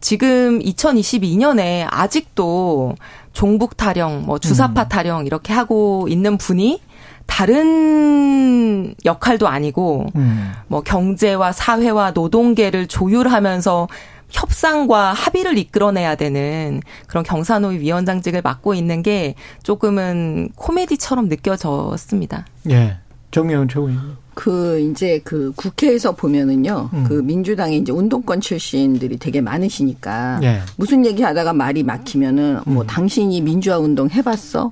지금 0.00 0.60
2022년에 0.60 1.86
아직도 1.90 2.94
종북 3.38 3.76
타령, 3.76 4.24
뭐 4.26 4.40
주사파 4.40 4.82
음. 4.82 4.88
타령 4.88 5.26
이렇게 5.26 5.52
하고 5.52 6.08
있는 6.08 6.38
분이 6.38 6.82
다른 7.26 8.92
역할도 9.04 9.46
아니고 9.46 10.06
음. 10.16 10.52
뭐 10.66 10.80
경제와 10.80 11.52
사회와 11.52 12.10
노동계를 12.10 12.88
조율하면서 12.88 13.86
협상과 14.30 15.12
합의를 15.12 15.56
이끌어내야 15.56 16.16
되는 16.16 16.80
그런 17.06 17.22
경산호위 17.22 17.78
위원장직을 17.78 18.42
맡고 18.42 18.74
있는 18.74 19.04
게 19.04 19.36
조금은 19.62 20.48
코미디처럼 20.56 21.28
느껴졌습니다. 21.28 22.44
예. 22.70 22.96
정의원 23.30 23.68
최고위원. 23.68 24.16
그 24.38 24.78
이제 24.78 25.20
그 25.24 25.52
국회에서 25.56 26.12
보면은요, 26.12 26.90
음. 26.92 27.04
그 27.08 27.14
민주당의 27.14 27.78
이제 27.78 27.90
운동권 27.90 28.40
출신들이 28.40 29.18
되게 29.18 29.40
많으시니까 29.40 30.38
예. 30.44 30.60
무슨 30.76 31.04
얘기하다가 31.04 31.52
말이 31.52 31.82
막히면은 31.82 32.60
뭐 32.64 32.84
음. 32.84 32.86
당신이 32.86 33.40
민주화 33.40 33.78
운동 33.78 34.08
해봤어? 34.08 34.70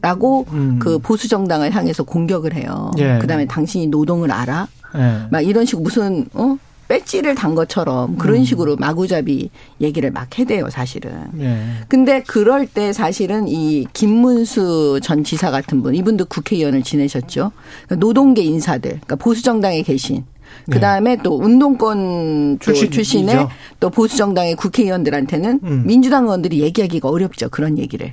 라고 0.00 0.46
음. 0.52 0.78
그 0.78 0.98
보수 0.98 1.28
정당을 1.28 1.72
향해서 1.72 2.04
공격을 2.04 2.54
해요. 2.54 2.90
예. 2.96 3.18
그다음에 3.18 3.44
당신이 3.44 3.88
노동을 3.88 4.32
알아? 4.32 4.66
예. 4.96 5.26
막 5.30 5.42
이런 5.42 5.66
식으로 5.66 5.82
무슨 5.82 6.24
어 6.32 6.56
배지를 6.92 7.34
단 7.34 7.54
것처럼 7.54 8.18
그런 8.18 8.40
음. 8.40 8.44
식으로 8.44 8.76
마구잡이 8.76 9.48
얘기를 9.80 10.10
막 10.10 10.38
해대요, 10.38 10.68
사실은. 10.68 11.10
예. 11.40 11.58
근데 11.88 12.22
그럴 12.22 12.66
때 12.66 12.92
사실은 12.92 13.48
이 13.48 13.86
김문수 13.94 15.00
전 15.02 15.24
지사 15.24 15.50
같은 15.50 15.82
분, 15.82 15.94
이분도 15.94 16.26
국회의원을 16.26 16.82
지내셨죠. 16.82 17.52
그러니까 17.86 18.06
노동계 18.06 18.42
인사들, 18.42 18.90
그러니까 18.90 19.16
보수정당에 19.16 19.80
계신 19.80 20.24
그 20.70 20.80
다음에 20.80 21.16
네. 21.16 21.22
또 21.22 21.38
운동권 21.38 22.58
출신, 22.60 22.90
출신의 22.90 23.48
또 23.80 23.88
보수정당의 23.88 24.54
국회의원들한테는 24.56 25.60
음. 25.62 25.84
민주당 25.86 26.24
의원들이 26.24 26.60
얘기하기가 26.60 27.08
어렵죠. 27.08 27.48
그런 27.48 27.78
얘기를. 27.78 28.12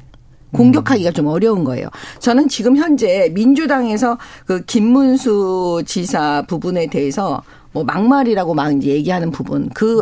공격하기가 0.52 1.12
음. 1.12 1.14
좀 1.14 1.28
어려운 1.28 1.64
거예요. 1.64 1.90
저는 2.20 2.48
지금 2.48 2.76
현재 2.78 3.30
민주당에서 3.34 4.18
그 4.46 4.64
김문수 4.66 5.84
지사 5.86 6.44
부분에 6.48 6.88
대해서 6.88 7.44
뭐 7.72 7.84
막말이라고 7.84 8.54
막 8.54 8.84
얘기하는 8.84 9.32
부분 9.32 9.70
그 9.70 10.00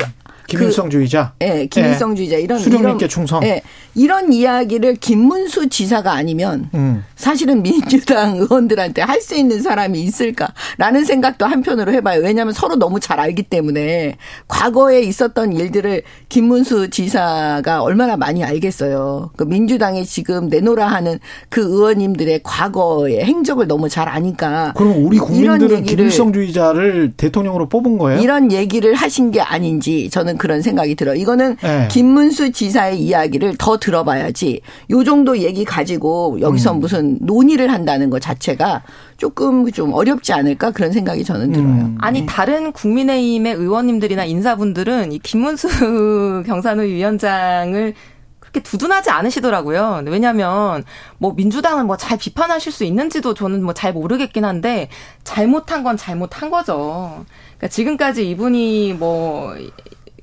김일성주의자. 0.47 1.33
그, 1.39 1.45
예, 1.45 1.65
김일성주의자 1.67 2.37
이런 2.37 2.57
수령님께 2.59 3.07
충성. 3.07 3.43
예, 3.43 3.61
이런 3.95 4.31
이야기를 4.31 4.95
김문수 4.95 5.69
지사가 5.69 6.13
아니면 6.13 6.69
음. 6.73 7.03
사실은 7.15 7.61
민주당 7.63 8.37
의원들한테 8.37 9.01
할 9.01 9.17
수 9.17 9.35
있는 9.35 9.61
사람이 9.61 9.99
있을까라는 10.03 11.03
생각도 11.03 11.45
한편으로 11.45 11.91
해봐요. 11.93 12.21
왜냐하면 12.21 12.53
서로 12.53 12.75
너무 12.75 12.99
잘 12.99 13.19
알기 13.19 13.43
때문에 13.43 14.15
과거에 14.47 15.01
있었던 15.01 15.53
일들을 15.53 16.03
김문수 16.29 16.91
지사가 16.91 17.81
얼마나 17.81 18.15
많이 18.15 18.43
알겠어요. 18.43 19.31
그 19.35 19.43
민주당이 19.43 20.05
지금 20.05 20.47
내놓으라 20.49 20.87
하는 20.87 21.19
그 21.49 21.61
의원님들의 21.61 22.41
과거의 22.43 23.23
행적을 23.25 23.67
너무 23.67 23.89
잘 23.89 24.07
아니까. 24.07 24.71
그럼 24.77 25.03
우리 25.03 25.17
국민들은 25.17 25.83
김일성주의자를 25.83 27.13
대통령으로 27.17 27.67
뽑은 27.69 27.97
거예요? 27.97 28.21
이런 28.21 28.51
얘기를 28.51 28.93
하신 28.93 29.31
게 29.31 29.41
아닌지 29.41 30.09
저는 30.11 30.36
그런 30.37 30.61
생각이 30.61 30.95
들어요. 30.95 31.15
이거는 31.15 31.57
네. 31.57 31.87
김문수 31.89 32.51
지사의 32.51 32.99
이야기를 32.99 33.55
더 33.57 33.77
들어봐야지 33.77 34.61
요 34.91 35.03
정도 35.03 35.37
얘기 35.37 35.65
가지고 35.65 36.39
여기서 36.41 36.73
음. 36.73 36.79
무슨 36.79 37.17
논의를 37.21 37.71
한다는 37.71 38.09
것 38.09 38.21
자체가 38.21 38.83
조금 39.17 39.69
좀 39.71 39.93
어렵지 39.93 40.33
않을까 40.33 40.71
그런 40.71 40.91
생각이 40.91 41.23
저는 41.23 41.51
들어요. 41.51 41.67
음. 41.67 41.97
아니 41.99 42.25
다른 42.25 42.71
국민의힘의 42.71 43.53
의원님들이나 43.55 44.25
인사분들은 44.25 45.11
이 45.11 45.19
김문수 45.19 46.43
경산의 46.47 46.91
위원장을 46.91 47.93
그렇게 48.39 48.61
두둔하지 48.61 49.09
않으시더라고요. 49.09 50.03
왜냐하면 50.05 50.85
뭐 51.17 51.33
민주당은 51.33 51.85
뭐잘 51.85 52.17
비판하실 52.17 52.71
수 52.71 52.83
있는지도 52.85 53.33
저는 53.33 53.63
뭐 53.63 53.73
잘 53.73 53.93
모르겠긴 53.93 54.45
한데 54.45 54.89
잘못한 55.23 55.83
건 55.83 55.97
잘못한 55.97 56.49
거죠. 56.49 57.25
그러니까 57.57 57.67
지금까지 57.67 58.27
이분이 58.29 58.93
뭐 58.93 59.53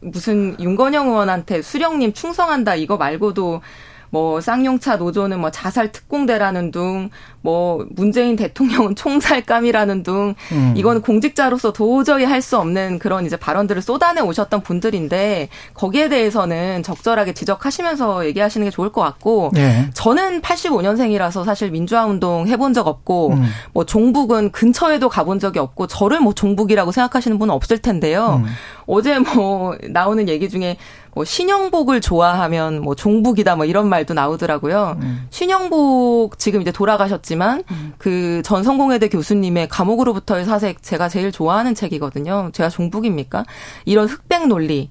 무슨 0.05 0.59
윤건영 0.61 1.09
의원한테 1.09 1.63
수령님 1.63 2.13
충성한다 2.13 2.75
이거 2.75 2.97
말고도 2.97 3.63
뭐 4.11 4.41
쌍용차 4.41 4.97
노조는 4.97 5.41
뭐 5.41 5.51
자살 5.51 5.91
특공대라는 5.91 6.71
둥, 6.71 7.11
뭐 7.45 7.85
문재인 7.91 8.37
대통령은 8.37 8.97
총살감이라는 8.97 10.03
둥, 10.03 10.35
음. 10.53 10.75
이건 10.77 11.03
공직자로서 11.03 11.75
도저히 11.75 12.25
할 12.25 12.45
수 12.45 12.59
없는 12.59 12.99
그런 12.99 13.25
이제 13.25 13.37
발언들을 13.37 13.81
쏟아내 13.81 14.21
오셨던 14.21 14.63
분들인데 14.63 15.49
거기에 15.73 16.09
대해서는 16.11 16.83
적절하게 16.83 17.33
지적하시면서 17.33 18.27
얘기하시는 18.27 18.67
게 18.67 18.71
좋을 18.71 18.93
것 18.93 19.01
같고 19.01 19.51
네. 19.55 19.89
저는 19.95 20.43
85년생이라서 20.43 21.45
사실 21.45 21.71
민주화 21.71 22.05
운동 22.05 22.47
해본 22.47 22.75
적 22.75 22.87
없고 22.87 23.31
음. 23.31 23.47
뭐 23.73 23.85
종북은 23.87 24.53
근처에도 24.53 25.09
가본 25.09 25.39
적이 25.39 25.61
없고 25.61 25.87
저를 25.87 26.21
뭐 26.21 26.35
종북이라고 26.35 26.93
생각하시는 26.93 27.39
분은 27.39 27.53
없을 27.55 27.79
텐데요. 27.79 28.43
음. 28.45 28.51
어제 28.87 29.19
뭐 29.19 29.77
나오는 29.89 30.29
얘기 30.29 30.49
중에 30.51 30.77
뭐 31.15 31.25
신영복을 31.25 32.01
좋아하면 32.01 32.81
뭐 32.83 32.95
종북이다 32.95 33.57
뭐 33.57 33.65
이런 33.65 33.89
말도 33.89 34.15
나오더라고요. 34.15 34.99
음. 35.01 35.27
신영복 35.31 36.39
지금 36.39 36.61
이제 36.61 36.73
돌아가셨지 36.73 37.34
만 37.37 37.63
음. 37.71 37.95
그전 37.99 38.63
성공회대 38.63 39.09
교수님의 39.09 39.69
감옥으로부터의 39.69 40.45
사색 40.45 40.83
제가 40.83 41.09
제일 41.09 41.33
좋아하는 41.33 41.75
책이거든요. 41.75 42.51
제가 42.53 42.69
종북입니까? 42.69 43.45
이런 43.85 44.07
흑백 44.07 44.47
논리 44.47 44.91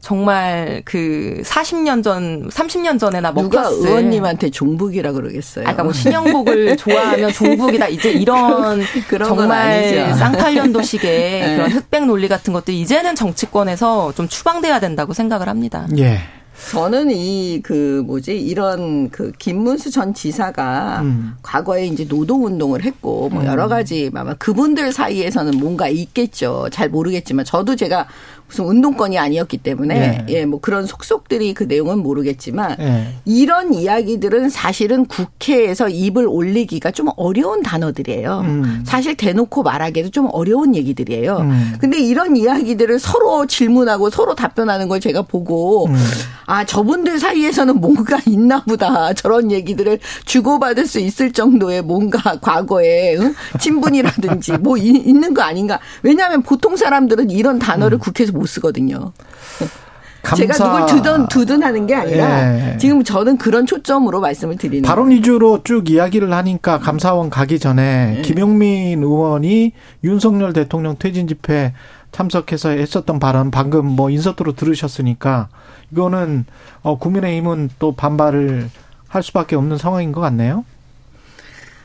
정말 0.00 0.82
그 0.86 1.42
40년 1.44 2.02
전, 2.02 2.48
30년 2.48 2.98
전에나 2.98 3.32
먹혔을 3.32 3.50
누가 3.50 3.68
의원님한테 3.68 4.50
종북이라 4.50 5.12
그러겠어요. 5.12 5.68
아까 5.68 5.84
뭐 5.84 5.92
신영복을 5.92 6.76
좋아하면 6.78 7.32
종북이다. 7.32 7.88
이제 7.88 8.10
이런 8.10 8.80
정말 9.26 10.14
쌍팔년도식의 10.14 11.10
네. 11.46 11.56
그런 11.56 11.70
흑백 11.70 12.06
논리 12.06 12.28
같은 12.28 12.52
것들 12.52 12.72
이제는 12.72 13.14
정치권에서 13.14 14.12
좀 14.14 14.26
추방돼야 14.26 14.80
된다고 14.80 15.12
생각을 15.12 15.48
합니다. 15.48 15.86
예. 15.98 16.20
저는 16.68 17.10
이 17.10 17.60
그 17.62 18.02
뭐지 18.06 18.38
이런 18.40 19.10
그 19.10 19.32
김문수 19.38 19.90
전 19.90 20.12
지사가 20.14 21.00
음. 21.02 21.34
과거에 21.42 21.86
이제 21.86 22.06
노동 22.06 22.44
운동을 22.44 22.82
했고 22.84 23.28
뭐 23.30 23.44
여러 23.44 23.64
음. 23.64 23.68
가지 23.68 24.10
아마 24.14 24.34
그분들 24.34 24.92
사이에서는 24.92 25.58
뭔가 25.58 25.88
있겠죠. 25.88 26.68
잘 26.70 26.88
모르겠지만 26.88 27.44
저도 27.44 27.76
제가 27.76 28.06
무슨 28.50 28.64
운동권이 28.66 29.16
아니었기 29.18 29.58
때문에 29.58 30.24
예, 30.28 30.34
예 30.34 30.44
뭐 30.50 30.60
그런 30.60 30.84
속속들이 30.84 31.54
그 31.54 31.64
내용은 31.64 31.98
모르겠지만 32.02 32.76
예. 32.80 33.06
이런 33.24 33.72
이야기들은 33.72 34.48
사실은 34.48 35.06
국회에서 35.06 35.88
입을 35.88 36.26
올리기가 36.26 36.90
좀 36.90 37.08
어려운 37.16 37.62
단어들이에요. 37.62 38.40
음. 38.40 38.82
사실 38.84 39.14
대놓고 39.16 39.62
말하기도 39.62 40.10
좀 40.10 40.28
어려운 40.32 40.74
얘기들이에요. 40.74 41.36
음. 41.36 41.74
근데 41.80 42.00
이런 42.00 42.36
이야기들을 42.36 42.98
서로 42.98 43.46
질문하고 43.46 44.10
서로 44.10 44.34
답변하는 44.34 44.88
걸 44.88 44.98
제가 44.98 45.22
보고 45.22 45.86
음. 45.86 45.96
아 46.46 46.64
저분들 46.64 47.20
사이에서는 47.20 47.80
뭔가 47.80 48.18
있나 48.26 48.64
보다 48.64 49.12
저런 49.12 49.52
얘기들을 49.52 50.00
주고받을 50.24 50.86
수 50.86 50.98
있을 50.98 51.32
정도의 51.32 51.82
뭔가 51.82 52.40
과거에 52.40 53.16
응? 53.18 53.34
친분이라든지 53.60 54.52
뭐 54.58 54.76
있는 54.76 55.32
거 55.34 55.42
아닌가. 55.42 55.78
왜냐하면 56.02 56.42
보통 56.42 56.76
사람들은 56.76 57.30
이런 57.30 57.60
단어를 57.60 57.98
음. 57.98 58.00
국회에서 58.00 58.32
못 58.40 58.46
쓰거든요. 58.46 59.12
감사. 60.22 60.46
제가 60.46 60.54
누굴 60.54 60.86
두둔, 60.86 61.28
두둔하는 61.28 61.86
게 61.86 61.94
아니라 61.94 62.72
예. 62.72 62.76
지금 62.78 63.02
저는 63.02 63.38
그런 63.38 63.66
초점으로 63.66 64.20
말씀을 64.20 64.56
드리는 64.56 64.86
발언 64.86 65.10
위주로 65.10 65.62
쭉 65.62 65.88
이야기를 65.88 66.32
하니까 66.32 66.78
감사원 66.78 67.30
가기 67.30 67.58
전에 67.58 68.16
예. 68.18 68.22
김용민 68.22 69.02
의원이 69.02 69.72
윤석열 70.04 70.52
대통령 70.52 70.96
퇴진 70.98 71.26
집회 71.26 71.72
참석해서 72.12 72.70
했었던 72.70 73.18
발언 73.18 73.50
방금 73.50 73.86
뭐 73.86 74.10
인서트로 74.10 74.52
들으셨으니까 74.52 75.48
이거는 75.92 76.44
어 76.82 76.98
국민의힘은 76.98 77.70
또 77.78 77.92
반발을 77.92 78.68
할 79.08 79.22
수밖에 79.22 79.56
없는 79.56 79.78
상황인 79.78 80.12
것 80.12 80.20
같네요. 80.20 80.64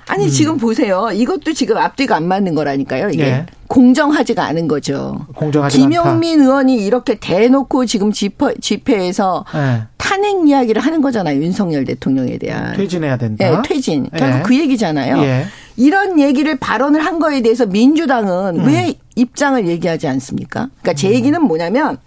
아니 0.08 0.26
음. 0.26 0.30
지금 0.30 0.58
보세요. 0.58 1.10
이것도 1.14 1.54
지금 1.54 1.78
앞뒤가 1.78 2.16
안 2.16 2.28
맞는 2.28 2.56
거라니까요. 2.56 3.10
이게 3.10 3.24
네. 3.24 3.46
공정하지가 3.68 4.44
않은 4.44 4.68
거죠. 4.68 5.26
공정하지 5.36 5.78
김용민 5.80 6.40
않다. 6.40 6.44
의원이 6.44 6.86
이렇게 6.86 7.16
대놓고 7.16 7.86
지금 7.86 8.12
집회, 8.12 8.54
집회에서 8.62 9.46
네. 9.54 9.84
탄핵 9.98 10.48
이야기를 10.48 10.82
하는 10.82 11.02
거잖아요. 11.02 11.42
윤석열 11.42 11.84
대통령에 11.86 12.38
대한 12.38 12.76
퇴진해야 12.76 13.18
된다. 13.18 13.50
네, 13.50 13.58
퇴진. 13.68 14.08
결국 14.16 14.38
네. 14.38 14.44
그 14.44 14.60
얘기잖아요. 14.60 15.18
예. 15.24 15.46
이런 15.78 16.20
얘기를 16.20 16.58
발언을 16.58 17.04
한 17.04 17.20
거에 17.20 17.42
대해서 17.42 17.66
민주당은 17.66 18.60
음. 18.60 18.68
왜 18.68 18.94
입장을 19.16 19.68
얘기하지 19.68 20.08
않습니까? 20.08 20.70
그러니까 20.82 20.94
제 20.94 21.10
음. 21.10 21.14
얘기는 21.16 21.42
뭐냐면 21.42 21.98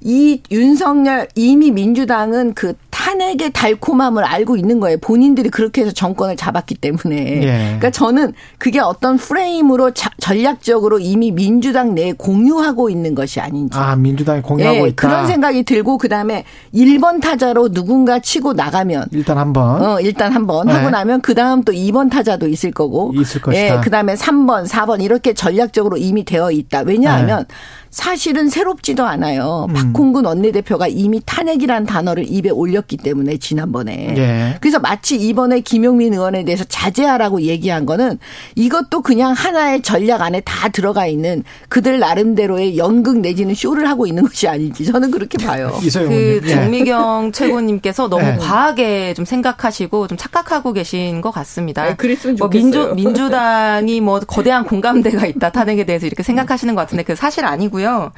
이 0.00 0.40
윤석열 0.50 1.28
이미 1.34 1.70
민주당은 1.70 2.54
그 2.54 2.74
탄핵의 3.08 3.52
달콤함을 3.52 4.22
알고 4.22 4.58
있는 4.58 4.80
거예요. 4.80 4.98
본인들이 5.00 5.48
그렇게 5.48 5.80
해서 5.80 5.92
정권을 5.92 6.36
잡았기 6.36 6.74
때문에. 6.74 7.42
예. 7.42 7.46
그러니까 7.46 7.90
저는 7.90 8.34
그게 8.58 8.80
어떤 8.80 9.16
프레임으로 9.16 9.92
자, 9.92 10.10
전략적으로 10.18 10.98
이미 10.98 11.30
민주당 11.30 11.94
내에 11.94 12.12
공유하고 12.12 12.90
있는 12.90 13.14
것이 13.14 13.40
아닌지. 13.40 13.78
아, 13.78 13.96
민주당이 13.96 14.42
공유하고 14.42 14.84
예, 14.84 14.88
있다. 14.88 14.94
그런 15.08 15.26
생각이 15.26 15.62
들고 15.62 15.96
그다음에 15.96 16.44
1번 16.74 17.22
타자로 17.22 17.70
누군가 17.70 18.18
치고 18.18 18.52
나가면 18.52 19.06
일단 19.12 19.38
한번 19.38 19.82
어, 19.82 20.00
일단 20.00 20.32
한번 20.32 20.66
네. 20.66 20.74
하고 20.74 20.90
나면 20.90 21.22
그다음 21.22 21.62
또 21.62 21.72
2번 21.72 22.10
타자도 22.10 22.46
있을 22.46 22.72
거고. 22.72 23.12
있을 23.14 23.40
것이다. 23.40 23.76
예, 23.76 23.80
그다음에 23.80 24.16
3번, 24.16 24.68
4번 24.68 25.02
이렇게 25.02 25.32
전략적으로 25.32 25.96
이미 25.96 26.26
되어 26.26 26.50
있다. 26.50 26.80
왜냐하면 26.80 27.46
네. 27.48 27.54
사실은 27.90 28.48
새롭지도 28.48 29.04
않아요. 29.04 29.66
음. 29.70 29.74
박홍근 29.74 30.26
원내대표가 30.26 30.88
이미 30.88 31.22
탄핵이라는 31.24 31.86
단어를 31.86 32.26
입에 32.28 32.50
올렸기 32.50 32.97
때문에 32.98 33.38
지난번에. 33.38 34.14
예. 34.16 34.56
그래서 34.60 34.78
마치 34.78 35.16
이번에 35.16 35.60
김용민 35.60 36.12
의원에 36.12 36.44
대해서 36.44 36.64
자제하라고 36.64 37.42
얘기한 37.42 37.86
거는 37.86 38.18
이것도 38.54 39.02
그냥 39.02 39.32
하나의 39.32 39.82
전략 39.82 40.22
안에 40.22 40.40
다 40.40 40.68
들어가 40.68 41.06
있는 41.06 41.44
그들 41.68 41.98
나름대로의 41.98 42.76
연극 42.76 43.20
내지는 43.20 43.54
쇼를 43.54 43.88
하고 43.88 44.06
있는 44.06 44.24
것이 44.24 44.48
아닌지 44.48 44.84
저는 44.84 45.10
그렇게 45.10 45.38
봐요. 45.38 45.78
그 45.80 46.40
예. 46.44 46.48
정미경 46.48 47.32
최고님께서 47.32 48.08
너무 48.08 48.24
예. 48.24 48.36
과하게 48.36 49.14
좀 49.14 49.24
생각하시고 49.24 50.08
좀 50.08 50.18
착각하고 50.18 50.72
계신 50.72 51.20
것 51.20 51.30
같습니다. 51.30 51.84
네, 51.84 51.96
그랬으면 51.96 52.36
좋겠어요. 52.36 52.70
뭐 52.70 52.94
민주 52.94 52.94
민주당이 52.94 54.00
뭐 54.00 54.20
거대한 54.26 54.64
공감대가 54.64 55.26
있다 55.26 55.50
탄핵에 55.50 55.84
대해서 55.84 56.06
이렇게 56.06 56.22
생각하시는 56.22 56.74
것 56.74 56.80
같은데 56.82 57.02
그 57.02 57.14
사실 57.14 57.44
아니고요. 57.44 58.12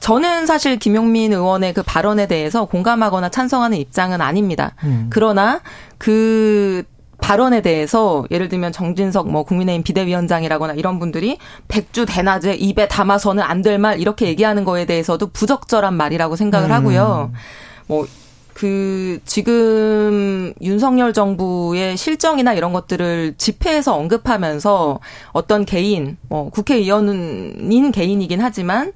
저는 0.00 0.46
사실 0.46 0.78
김용민 0.78 1.32
의원의 1.32 1.74
그 1.74 1.82
발언에 1.82 2.26
대해서 2.26 2.64
공감하거나 2.66 3.28
찬성하는 3.30 3.78
입장은 3.78 4.20
아닙니다. 4.20 4.74
음. 4.84 5.06
그러나 5.10 5.60
그 5.98 6.84
발언에 7.18 7.62
대해서 7.62 8.24
예를 8.30 8.48
들면 8.48 8.72
정진석 8.72 9.30
뭐 9.30 9.42
국민의힘 9.42 9.82
비대위원장이라거나 9.82 10.74
이런 10.74 10.98
분들이 10.98 11.38
백주 11.66 12.04
대낮에 12.06 12.54
입에 12.54 12.88
담아서는 12.88 13.42
안 13.42 13.62
될 13.62 13.78
말 13.78 14.00
이렇게 14.00 14.26
얘기하는 14.26 14.64
거에 14.64 14.84
대해서도 14.84 15.28
부적절한 15.30 15.94
말이라고 15.94 16.36
생각을 16.36 16.68
음. 16.68 16.72
하고요. 16.74 17.32
뭐그 17.86 19.20
지금 19.24 20.52
윤석열 20.60 21.12
정부의 21.14 21.96
실정이나 21.96 22.52
이런 22.52 22.72
것들을 22.72 23.34
집회에서 23.38 23.96
언급하면서 23.96 25.00
어떤 25.32 25.64
개인 25.64 26.18
뭐 26.28 26.50
국회의원인 26.50 27.92
개인이긴 27.92 28.40
하지만 28.42 28.92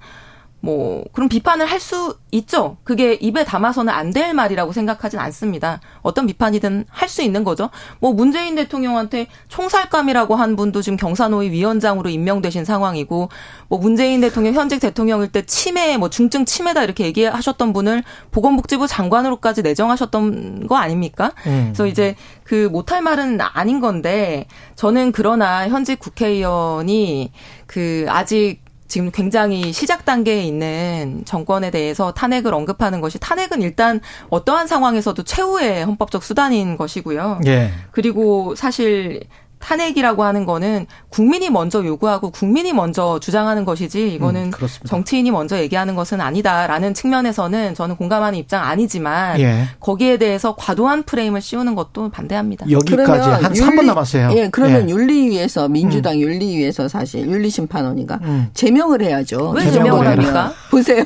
뭐 0.63 1.05
그런 1.13 1.29
비판을 1.29 1.67
할 1.67 1.81
수 1.81 2.19
있죠. 2.33 2.77
그게 2.85 3.15
입에 3.15 3.45
담아서는 3.45 3.93
안 3.93 4.11
될 4.13 4.35
말이라고 4.35 4.73
생각하진 4.73 5.19
않습니다. 5.21 5.81
어떤 6.03 6.27
비판이든 6.27 6.85
할 6.89 7.09
수 7.09 7.23
있는 7.23 7.43
거죠. 7.45 7.71
뭐 8.01 8.13
문재인 8.13 8.55
대통령한테 8.55 9.27
총살감이라고 9.49 10.37
한 10.37 10.57
분도 10.57 10.83
지금 10.83 10.97
경사노위 10.97 11.51
위원장으로 11.51 12.11
임명되신 12.11 12.65
상황이고 12.65 13.29
뭐 13.69 13.79
문재인 13.79 14.21
대통령 14.21 14.55
현직 14.55 14.81
대통령일 14.81 15.29
때 15.33 15.43
치매 15.47 15.97
뭐 15.97 16.11
중증 16.11 16.45
치매다 16.45 16.85
이렇게 16.85 17.05
얘기하셨던 17.05 17.73
분을 17.73 18.03
보건복지부 18.31 18.87
장관으로까지 18.87 19.63
내정하셨던 19.63 20.67
거 20.67 20.77
아닙니까? 20.77 21.33
음. 21.47 21.67
그래서 21.69 21.87
이제 21.87 22.17
그 22.45 22.69
못할 22.71 23.01
말은 23.03 23.41
아닌 23.41 23.81
건데 23.81 24.47
저는 24.77 25.13
그러나 25.13 25.69
현직 25.69 25.99
국회의원이 25.99 27.33
그 27.67 28.07
아직 28.09 28.61
지금 28.91 29.11
굉장히 29.13 29.73
시작 29.73 30.05
단계에 30.05 30.43
있는 30.43 31.23
정권에 31.25 31.71
대해서 31.71 32.13
탄핵을 32.13 32.53
언급하는 32.53 33.01
것이 33.01 33.19
탄핵은 33.21 33.63
일단 33.63 34.01
어떠한 34.29 34.67
상황에서도 34.67 35.23
최후의 35.23 35.85
헌법적 35.85 36.25
수단인 36.25 36.77
것이고요. 36.77 37.41
예. 37.47 37.71
그리고 37.93 38.55
사실 38.57 39.23
탄핵이라고 39.61 40.25
하는 40.25 40.47
거는 40.47 40.87
국민이 41.11 41.51
먼저 41.51 41.85
요구하고 41.85 42.31
국민이 42.31 42.73
먼저 42.73 43.21
주장하는 43.21 43.65
것이지 43.65 44.13
이거는 44.15 44.51
음, 44.61 44.69
정치인이 44.87 45.31
먼저 45.31 45.59
얘기하는 45.59 45.95
것은 45.95 46.21
아니다라는 46.21 46.95
측면에서는 46.95 47.75
저는 47.75 47.97
공감하는 47.97 48.39
입장 48.39 48.65
아니지만 48.65 49.39
예. 49.41 49.69
거기에 49.79 50.17
대해서 50.17 50.55
과도한 50.57 51.05
프레임을 51.05 51.41
씌우는 51.41 51.75
것도 51.75 52.09
반대합니다. 52.09 52.71
여기까지 52.71 53.29
한 53.29 53.55
윤리, 53.55 53.61
3분 53.61 53.85
남았어요. 53.85 54.31
예, 54.35 54.49
그러면 54.49 54.89
예. 54.89 54.93
윤리위에서 54.93 55.69
민주당 55.69 56.15
음. 56.15 56.21
윤리위에서 56.21 56.89
사실 56.89 57.27
윤리심판원인가 57.27 58.19
음. 58.23 58.49
제명을 58.55 59.03
해야죠. 59.03 59.51
왜 59.51 59.71
제명을 59.71 60.07
합니까? 60.07 60.53
보세요. 60.71 61.05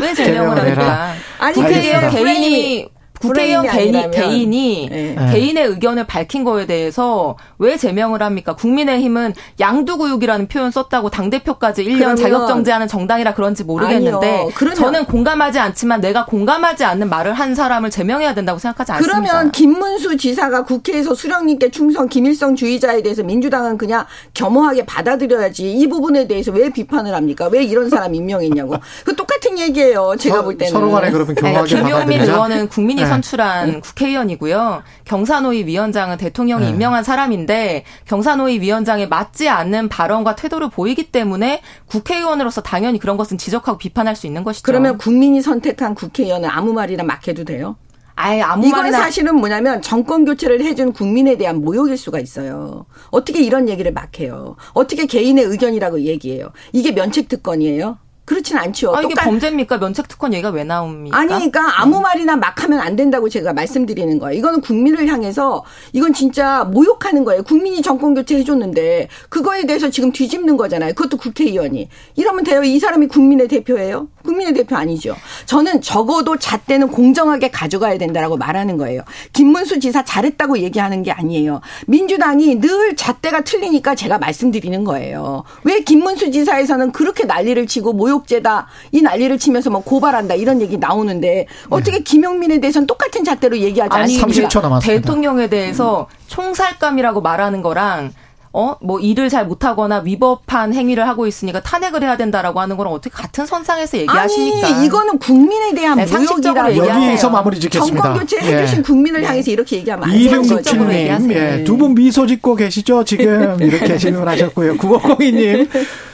왜 0.00 0.14
제명을 0.14 0.58
합니까? 0.58 1.14
아니 1.38 1.54
그게 1.54 2.08
개인이 2.10 2.88
국회의원 3.22 3.66
개인이, 3.68 4.10
개인이 4.10 4.88
네. 4.90 5.16
개인의 5.32 5.66
의견을 5.66 6.06
밝힌 6.06 6.44
거에 6.44 6.66
대해서 6.66 7.36
왜 7.58 7.76
제명을 7.76 8.22
합니까? 8.22 8.54
국민의힘은 8.54 9.34
양두구육이라는 9.60 10.48
표현 10.48 10.70
썼다고 10.70 11.10
당 11.10 11.30
대표까지 11.30 11.84
1년 11.84 12.16
자격 12.16 12.46
정지하는 12.46 12.88
정당이라 12.88 13.34
그런지 13.34 13.64
모르겠는데 13.64 14.48
저는 14.76 15.04
공감하지 15.06 15.58
않지만 15.58 16.00
내가 16.00 16.26
공감하지 16.26 16.84
않는 16.84 17.08
말을 17.08 17.32
한 17.32 17.54
사람을 17.54 17.90
제명해야 17.90 18.34
된다고 18.34 18.58
생각하지 18.58 18.92
않습니다. 18.92 19.20
그러면 19.20 19.50
김문수 19.52 20.16
지사가 20.16 20.64
국회에서 20.64 21.14
수령님께 21.14 21.70
충성 21.70 22.08
김일성 22.08 22.56
주의자에 22.56 23.02
대해서 23.02 23.22
민주당은 23.22 23.78
그냥 23.78 24.04
겸허하게 24.34 24.86
받아들여야지 24.86 25.72
이 25.72 25.88
부분에 25.88 26.26
대해서 26.26 26.52
왜 26.52 26.70
비판을 26.70 27.14
합니까? 27.14 27.48
왜 27.50 27.62
이런 27.62 27.88
사람 27.88 28.14
임명했냐고. 28.14 28.76
그 29.04 29.14
똑같은 29.14 29.58
얘기예요. 29.58 30.14
제가 30.18 30.36
서, 30.36 30.42
볼 30.42 30.58
때는. 30.58 30.72
서로 30.72 30.90
간에 30.90 31.10
그러면 31.10 31.34
겸허하게 31.34 31.74
네, 31.74 31.82
김용민 31.82 32.20
의원은 32.22 32.68
국민이 32.68 33.02
네. 33.02 33.08
선출한 33.14 33.70
네. 33.70 33.80
국회의원이고요. 33.80 34.82
경사노위 35.04 35.66
위원장은 35.66 36.16
대통령이 36.18 36.64
네. 36.64 36.70
임명한 36.70 37.04
사람인데 37.04 37.84
경사노위 38.06 38.60
위원장에 38.60 39.06
맞지 39.06 39.48
않는 39.48 39.88
발언과 39.88 40.36
태도를 40.36 40.70
보이기 40.70 41.10
때문에 41.10 41.62
국회의원으로서 41.86 42.62
당연히 42.62 42.98
그런 42.98 43.16
것은 43.16 43.38
지적하고 43.38 43.78
비판할 43.78 44.16
수 44.16 44.26
있는 44.26 44.44
것이죠. 44.44 44.64
그러면 44.64 44.98
국민이 44.98 45.42
선택한 45.42 45.94
국회의원은 45.94 46.48
아무 46.48 46.72
말이나 46.72 47.02
막 47.02 47.26
해도 47.26 47.44
돼요? 47.44 47.76
아예 48.14 48.42
아무 48.42 48.66
이건 48.66 48.80
말이나 48.80 48.98
사실은 48.98 49.36
뭐냐면 49.36 49.80
정권 49.82 50.24
교체를 50.24 50.62
해준 50.62 50.92
국민에 50.92 51.36
대한 51.36 51.62
모욕일 51.62 51.96
수가 51.96 52.20
있어요. 52.20 52.86
어떻게 53.10 53.42
이런 53.42 53.68
얘기를 53.68 53.92
막 53.92 54.18
해요? 54.20 54.56
어떻게 54.74 55.06
개인의 55.06 55.44
의견이라고 55.44 56.02
얘기해요? 56.02 56.50
이게 56.72 56.92
면책 56.92 57.28
특권이에요? 57.28 57.98
그렇진 58.24 58.56
않죠. 58.56 58.94
아, 58.94 59.00
이게 59.00 59.10
똑같... 59.10 59.24
범죄입니까? 59.24 59.78
면책특권 59.78 60.32
얘기가 60.34 60.50
왜 60.50 60.62
나옵니까? 60.64 61.16
아니, 61.18 61.28
그러니까 61.28 61.80
아무 61.80 61.96
네. 61.96 62.02
말이나 62.02 62.36
막 62.36 62.62
하면 62.62 62.80
안 62.80 62.94
된다고 62.94 63.28
제가 63.28 63.52
말씀드리는 63.52 64.18
거예요. 64.18 64.38
이거는 64.38 64.60
국민을 64.60 65.08
향해서 65.08 65.64
이건 65.92 66.12
진짜 66.12 66.64
모욕하는 66.64 67.24
거예요. 67.24 67.42
국민이 67.42 67.82
정권 67.82 68.14
교체 68.14 68.36
해줬는데 68.36 69.08
그거에 69.28 69.66
대해서 69.66 69.90
지금 69.90 70.12
뒤집는 70.12 70.56
거잖아요. 70.56 70.94
그것도 70.94 71.16
국회의원이. 71.16 71.88
이러면 72.14 72.44
돼요. 72.44 72.62
이 72.62 72.78
사람이 72.78 73.08
국민의 73.08 73.48
대표예요? 73.48 74.08
국민의 74.24 74.54
대표 74.54 74.76
아니죠. 74.76 75.16
저는 75.46 75.80
적어도 75.80 76.36
잣대는 76.36 76.88
공정하게 76.88 77.50
가져가야 77.50 77.98
된다라고 77.98 78.36
말하는 78.36 78.76
거예요. 78.76 79.02
김문수 79.32 79.80
지사 79.80 80.04
잘했다고 80.04 80.58
얘기하는 80.60 81.02
게 81.02 81.10
아니에요. 81.10 81.60
민주당이 81.88 82.60
늘 82.60 82.94
잣대가 82.94 83.42
틀리니까 83.42 83.96
제가 83.96 84.18
말씀드리는 84.18 84.84
거예요. 84.84 85.42
왜 85.64 85.80
김문수 85.80 86.30
지사에서는 86.30 86.92
그렇게 86.92 87.24
난리를 87.24 87.66
치고 87.66 87.92
모욕 87.92 88.21
모욕죄다 88.22 88.66
이 88.92 89.02
난리를 89.02 89.38
치면서 89.38 89.70
뭐 89.70 89.82
고발한다 89.82 90.34
이런 90.34 90.60
얘기 90.60 90.78
나오는데 90.78 91.46
어떻게 91.68 91.98
네. 91.98 92.02
김용민에 92.02 92.60
대해서는 92.60 92.86
똑같은 92.86 93.24
잣대로 93.24 93.56
얘기하지 93.58 93.94
않습니까? 93.94 94.48
30초 94.48 94.62
남았습니다. 94.62 95.00
대통령에 95.02 95.48
대해서 95.48 96.08
총살감이라고 96.28 97.20
말하는 97.20 97.62
거랑 97.62 98.12
어, 98.54 98.76
뭐 98.82 99.00
일을 99.00 99.30
잘 99.30 99.46
못하거나 99.46 100.00
위법한 100.00 100.74
행위를 100.74 101.08
하고 101.08 101.26
있으니까 101.26 101.62
탄핵을 101.62 102.02
해야 102.02 102.18
된다라고 102.18 102.60
하는 102.60 102.76
거랑 102.76 102.92
어떻게 102.92 103.10
같은 103.10 103.46
선상에서 103.46 103.96
얘기하십니까? 103.96 104.66
아니, 104.66 104.86
이거는 104.86 105.18
국민에 105.18 105.74
대한 105.74 105.96
네, 105.96 106.04
모욕이라 106.04 106.76
여기에서 106.76 107.30
마무리 107.30 107.58
짓겠습니다. 107.58 108.02
정권 108.02 108.20
교체 108.20 108.38
해주신 108.38 108.78
예. 108.78 108.82
국민을 108.82 109.24
향해서 109.24 109.50
이렇게 109.50 109.76
얘기하면 109.76 110.04
안 110.04 110.18
되는 110.18 110.46
거죠. 110.46 110.92
예. 111.30 111.64
두분 111.64 111.94
미소 111.94 112.26
짓고 112.26 112.56
계시죠? 112.56 113.04
지금 113.04 113.56
이렇게 113.62 113.96
질문하셨고요. 113.96 114.76
9502님 114.76 115.68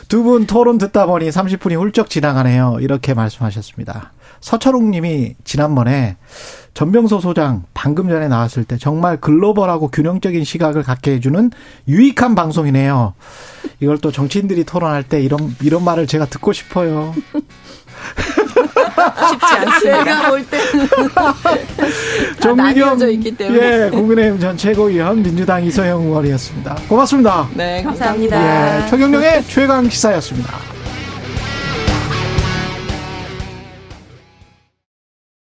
두 0.09 0.23
분 0.23 0.47
토론 0.47 0.79
듣다 0.79 1.07
보니 1.07 1.29
30분이 1.29 1.79
훌쩍 1.79 2.09
지나가네요. 2.11 2.79
이렇게 2.81 3.13
말씀하셨습니다. 3.15 4.13
서철웅 4.41 4.91
님이 4.91 5.35
지난번에 5.45 6.17
전병서 6.73 7.21
소장 7.21 7.65
방금 7.75 8.09
전에 8.09 8.29
나왔을 8.29 8.65
때 8.65 8.79
정말 8.79 9.21
글로벌하고 9.21 9.89
균형적인 9.89 10.45
시각을 10.45 10.83
갖게 10.83 11.13
해주는 11.15 11.51
유익한 11.89 12.35
방송이네요. 12.35 13.15
이걸 13.81 13.99
또 13.99 14.13
정치인들이 14.13 14.65
토론할 14.65 15.03
때 15.03 15.21
이런 15.21 15.55
이런 15.61 15.85
말을 15.85 16.07
제가 16.07 16.27
듣고 16.27 16.53
싶어요. 16.53 17.15
쉽지 19.29 19.47
않습니다. 19.47 20.05
제가 20.05 20.29
볼 20.29 20.47
때는 20.47 20.89
정미경 22.41 23.11
있기 23.13 23.37
때문에. 23.37 23.87
예, 23.87 23.91
국민의힘 23.91 24.41
전 24.41 24.57
최고위원 24.57 25.23
민주당 25.23 25.65
이소영 25.65 26.03
의원이었습니다. 26.03 26.77
고맙습니다. 26.89 27.49
네, 27.55 27.83
감사합니다. 27.83 28.83
예, 28.85 28.89
최경령의 28.89 29.45
최강 29.49 29.89
시사였습니다. 29.89 30.55